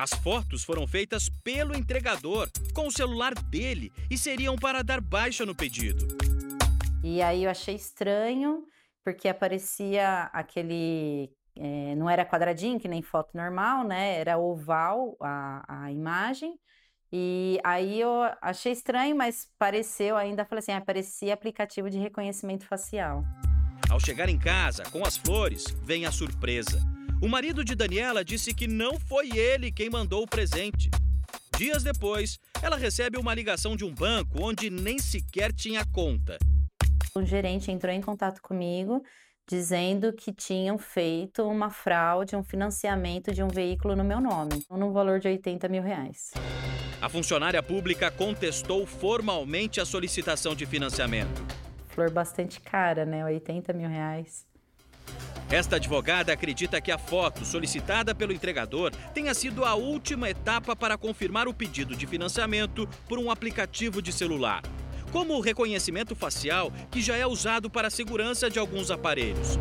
As 0.00 0.14
fotos 0.14 0.64
foram 0.64 0.86
feitas 0.86 1.28
pelo 1.44 1.76
entregador, 1.76 2.48
com 2.72 2.86
o 2.86 2.90
celular 2.90 3.34
dele, 3.34 3.92
e 4.10 4.16
seriam 4.16 4.56
para 4.56 4.82
dar 4.82 4.98
baixa 4.98 5.44
no 5.44 5.54
pedido. 5.54 6.08
E 7.04 7.20
aí 7.20 7.44
eu 7.44 7.50
achei 7.50 7.74
estranho, 7.74 8.64
porque 9.04 9.28
aparecia 9.28 10.30
aquele. 10.32 11.30
É, 11.54 11.94
não 11.96 12.08
era 12.08 12.24
quadradinho, 12.24 12.80
que 12.80 12.88
nem 12.88 13.02
foto 13.02 13.36
normal, 13.36 13.84
né? 13.84 14.18
Era 14.18 14.38
oval 14.38 15.18
a, 15.20 15.64
a 15.68 15.92
imagem. 15.92 16.58
E 17.12 17.60
aí 17.62 18.00
eu 18.00 18.10
achei 18.40 18.72
estranho, 18.72 19.14
mas 19.14 19.50
pareceu 19.58 20.16
ainda, 20.16 20.46
falei 20.46 20.60
assim, 20.60 20.72
ah, 20.72 20.80
parecia 20.80 21.34
aplicativo 21.34 21.90
de 21.90 21.98
reconhecimento 21.98 22.64
facial. 22.64 23.22
Ao 23.90 24.00
chegar 24.00 24.30
em 24.30 24.38
casa, 24.38 24.82
com 24.84 25.04
as 25.04 25.18
flores, 25.18 25.66
vem 25.82 26.06
a 26.06 26.12
surpresa. 26.12 26.80
O 27.22 27.28
marido 27.28 27.62
de 27.62 27.74
Daniela 27.74 28.24
disse 28.24 28.54
que 28.54 28.66
não 28.66 28.98
foi 28.98 29.28
ele 29.36 29.70
quem 29.70 29.90
mandou 29.90 30.22
o 30.22 30.26
presente. 30.26 30.88
Dias 31.58 31.82
depois, 31.82 32.38
ela 32.62 32.78
recebe 32.78 33.18
uma 33.18 33.34
ligação 33.34 33.76
de 33.76 33.84
um 33.84 33.92
banco 33.92 34.42
onde 34.42 34.70
nem 34.70 34.98
sequer 34.98 35.52
tinha 35.52 35.84
conta. 35.84 36.38
O 37.14 37.22
gerente 37.22 37.70
entrou 37.70 37.92
em 37.92 38.00
contato 38.00 38.40
comigo 38.40 39.02
dizendo 39.46 40.14
que 40.14 40.32
tinham 40.32 40.78
feito 40.78 41.42
uma 41.42 41.68
fraude, 41.68 42.36
um 42.36 42.42
financiamento 42.42 43.34
de 43.34 43.42
um 43.42 43.48
veículo 43.48 43.94
no 43.94 44.04
meu 44.04 44.20
nome, 44.20 44.64
no 44.70 44.90
valor 44.90 45.20
de 45.20 45.28
80 45.28 45.68
mil 45.68 45.82
reais. 45.82 46.30
A 47.02 47.08
funcionária 47.08 47.62
pública 47.62 48.10
contestou 48.10 48.86
formalmente 48.86 49.78
a 49.78 49.84
solicitação 49.84 50.54
de 50.54 50.64
financiamento. 50.64 51.44
Flor 51.88 52.10
bastante 52.10 52.60
cara, 52.60 53.04
né? 53.04 53.22
80 53.24 53.74
mil 53.74 53.90
reais. 53.90 54.48
Esta 55.50 55.76
advogada 55.76 56.32
acredita 56.32 56.80
que 56.80 56.92
a 56.92 56.98
foto 56.98 57.44
solicitada 57.44 58.14
pelo 58.14 58.32
entregador 58.32 58.92
tenha 59.12 59.34
sido 59.34 59.64
a 59.64 59.74
última 59.74 60.30
etapa 60.30 60.76
para 60.76 60.96
confirmar 60.96 61.48
o 61.48 61.54
pedido 61.54 61.96
de 61.96 62.06
financiamento 62.06 62.88
por 63.08 63.18
um 63.18 63.32
aplicativo 63.32 64.00
de 64.00 64.12
celular, 64.12 64.62
como 65.10 65.34
o 65.34 65.40
reconhecimento 65.40 66.14
facial, 66.14 66.72
que 66.88 67.02
já 67.02 67.16
é 67.16 67.26
usado 67.26 67.68
para 67.68 67.88
a 67.88 67.90
segurança 67.90 68.48
de 68.48 68.60
alguns 68.60 68.92
aparelhos. 68.92 69.58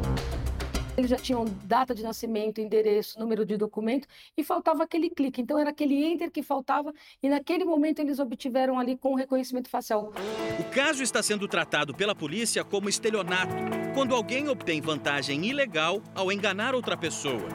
Eles 1.00 1.10
já 1.10 1.16
tinham 1.16 1.46
data 1.64 1.96
de 1.96 2.04
nascimento, 2.04 2.60
endereço, 2.60 3.18
número 3.18 3.46
de 3.46 3.56
documento 3.56 4.06
e 4.36 4.44
faltava 4.44 4.84
aquele 4.84 5.10
clique. 5.10 5.42
Então 5.42 5.58
era 5.58 5.70
aquele 5.70 5.96
enter 6.04 6.30
que 6.30 6.44
faltava 6.44 6.94
e 7.24 7.30
naquele 7.30 7.64
momento 7.64 8.00
eles 8.00 8.20
obtiveram 8.20 8.78
ali 8.78 8.98
com 8.98 9.14
o 9.14 9.16
reconhecimento 9.16 9.70
facial. 9.70 10.12
O 10.60 10.64
caso 10.76 11.02
está 11.02 11.24
sendo 11.24 11.48
tratado 11.48 11.96
pela 11.96 12.14
polícia 12.14 12.66
como 12.66 12.90
estelionato, 12.90 13.56
quando 13.94 14.14
alguém 14.14 14.50
obtém 14.50 14.82
vantagem 14.82 15.46
ilegal 15.46 16.04
ao 16.14 16.34
enganar 16.34 16.76
outra 16.76 16.98
pessoa. 16.98 17.48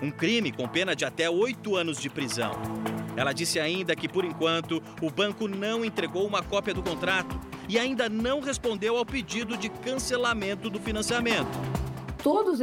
Um 0.00 0.12
crime 0.12 0.52
com 0.52 0.68
pena 0.68 0.94
de 0.94 1.04
até 1.04 1.28
oito 1.28 1.74
anos 1.74 2.00
de 2.00 2.08
prisão. 2.08 2.52
Ela 3.16 3.32
disse 3.32 3.58
ainda 3.58 3.96
que, 3.96 4.08
por 4.08 4.24
enquanto, 4.24 4.80
o 5.02 5.10
banco 5.10 5.48
não 5.48 5.84
entregou 5.84 6.24
uma 6.24 6.40
cópia 6.40 6.72
do 6.72 6.84
contrato 6.84 7.36
e 7.68 7.80
ainda 7.80 8.08
não 8.08 8.38
respondeu 8.38 8.96
ao 8.96 9.04
pedido 9.04 9.56
de 9.56 9.68
cancelamento 9.68 10.70
do 10.70 10.78
financiamento 10.78 11.82
todas 12.22 12.60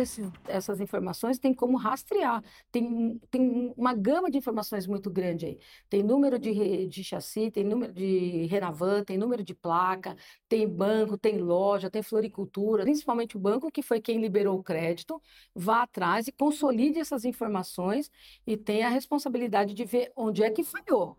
essas 0.47 0.79
informações 0.79 1.37
tem 1.37 1.53
como 1.53 1.77
rastrear. 1.77 2.41
Tem, 2.71 3.19
tem 3.29 3.73
uma 3.75 3.93
gama 3.93 4.31
de 4.31 4.37
informações 4.37 4.87
muito 4.87 5.09
grande 5.09 5.45
aí. 5.45 5.59
Tem 5.89 6.01
número 6.01 6.39
de, 6.39 6.87
de 6.87 7.03
chassi, 7.03 7.51
tem 7.51 7.63
número 7.63 7.93
de 7.93 8.45
Renavan, 8.45 9.03
tem 9.03 9.17
número 9.17 9.43
de 9.43 9.53
placa, 9.53 10.15
tem 10.47 10.67
banco, 10.67 11.17
tem 11.17 11.37
loja, 11.37 11.89
tem 11.89 12.01
floricultura, 12.01 12.83
principalmente 12.83 13.35
o 13.35 13.39
banco 13.39 13.71
que 13.71 13.81
foi 13.81 13.99
quem 13.99 14.19
liberou 14.21 14.57
o 14.57 14.63
crédito, 14.63 15.21
vá 15.53 15.83
atrás 15.83 16.27
e 16.27 16.31
consolide 16.31 16.99
essas 16.99 17.25
informações 17.25 18.09
e 18.47 18.55
tenha 18.55 18.87
a 18.87 18.89
responsabilidade 18.89 19.73
de 19.73 19.83
ver 19.83 20.11
onde 20.15 20.43
é 20.43 20.49
que 20.49 20.63
falhou. 20.63 21.17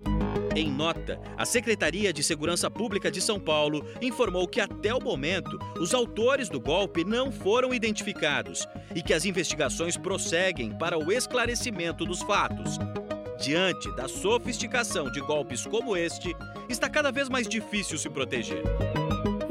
Em 0.54 0.68
nota, 0.68 1.20
a 1.36 1.44
Secretaria 1.44 2.12
de 2.12 2.24
Segurança 2.24 2.68
Pública 2.68 3.08
de 3.08 3.20
São 3.20 3.38
Paulo 3.38 3.86
informou 4.02 4.48
que 4.48 4.60
até 4.60 4.92
o 4.92 5.00
momento 5.00 5.56
os 5.78 5.94
autores 5.94 6.48
do 6.48 6.58
golpe 6.58 7.04
não 7.04 7.30
foram 7.30 7.72
identificados 7.72 8.66
e 8.94 9.00
que 9.00 9.14
as 9.14 9.24
investigações 9.24 9.96
prosseguem 9.96 10.76
para 10.76 10.98
o 10.98 11.12
esclarecimento 11.12 12.04
dos 12.04 12.20
fatos. 12.22 12.78
Diante 13.40 13.94
da 13.94 14.08
sofisticação 14.08 15.10
de 15.10 15.20
golpes 15.20 15.64
como 15.64 15.96
este, 15.96 16.34
está 16.68 16.90
cada 16.90 17.12
vez 17.12 17.28
mais 17.28 17.48
difícil 17.48 17.96
se 17.96 18.10
proteger. 18.10 18.62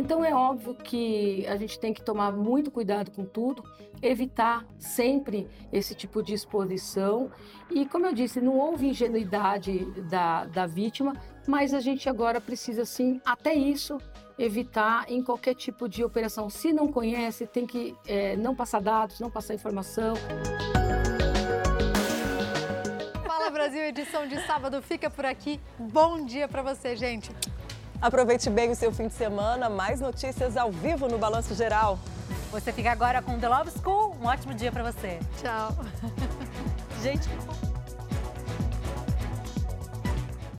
Então 0.10 0.26
é 0.26 0.34
óbvio 0.34 0.74
que 0.74 1.46
a 1.46 1.56
gente 1.56 1.80
tem 1.80 1.94
que 1.94 2.02
tomar 2.02 2.32
muito 2.32 2.72
cuidado 2.72 3.12
com 3.12 3.24
tudo, 3.24 3.64
evitar 4.02 4.66
sempre 4.80 5.48
esse 5.72 5.94
tipo 5.94 6.24
de 6.24 6.34
exposição. 6.34 7.32
E 7.70 7.86
como 7.86 8.08
eu 8.08 8.12
disse, 8.12 8.42
não 8.42 8.58
houve 8.58 8.88
ingenuidade 8.88 9.86
da, 10.10 10.46
da 10.46 10.66
vítima, 10.66 11.14
mas 11.48 11.76
a 11.76 11.80
gente 11.80 12.10
agora 12.10 12.42
precisa 12.42 12.86
sim, 12.86 13.22
até 13.24 13.54
isso, 13.54 14.00
evitar 14.36 15.06
em 15.12 15.22
qualquer 15.22 15.54
tipo 15.54 15.88
de 15.88 16.04
operação. 16.04 16.50
Se 16.50 16.74
não 16.74 16.92
conhece, 16.92 17.46
tem 17.46 17.68
que 17.68 17.96
é, 18.08 18.36
não 18.36 18.56
passar 18.56 18.82
dados, 18.82 19.20
não 19.20 19.30
passar 19.30 19.54
informação. 19.54 20.16
Fala 23.28 23.52
Brasil, 23.52 23.84
edição 23.84 24.28
de 24.28 24.44
sábado 24.48 24.82
fica 24.82 25.08
por 25.08 25.28
aqui. 25.28 25.60
Bom 25.78 26.26
dia 26.26 26.48
para 26.48 26.64
você, 26.64 26.96
gente. 26.96 27.30
Aproveite 28.02 28.50
bem 28.50 28.72
o 28.72 28.76
seu 28.76 28.92
fim 28.92 29.08
de 29.08 29.14
semana. 29.14 29.70
Mais 29.70 30.00
notícias 30.00 30.56
ao 30.56 30.72
vivo 30.72 31.08
no 31.08 31.18
Balanço 31.18 31.54
Geral. 31.54 32.00
Você 32.52 32.72
fica 32.72 32.92
agora 32.92 33.22
com 33.22 33.38
The 33.38 33.48
Love 33.48 33.72
School. 33.72 34.16
Um 34.22 34.26
ótimo 34.26 34.54
dia 34.54 34.72
para 34.72 34.84
você. 34.90 35.20
Tchau. 35.42 35.76
Gente. 37.04 37.30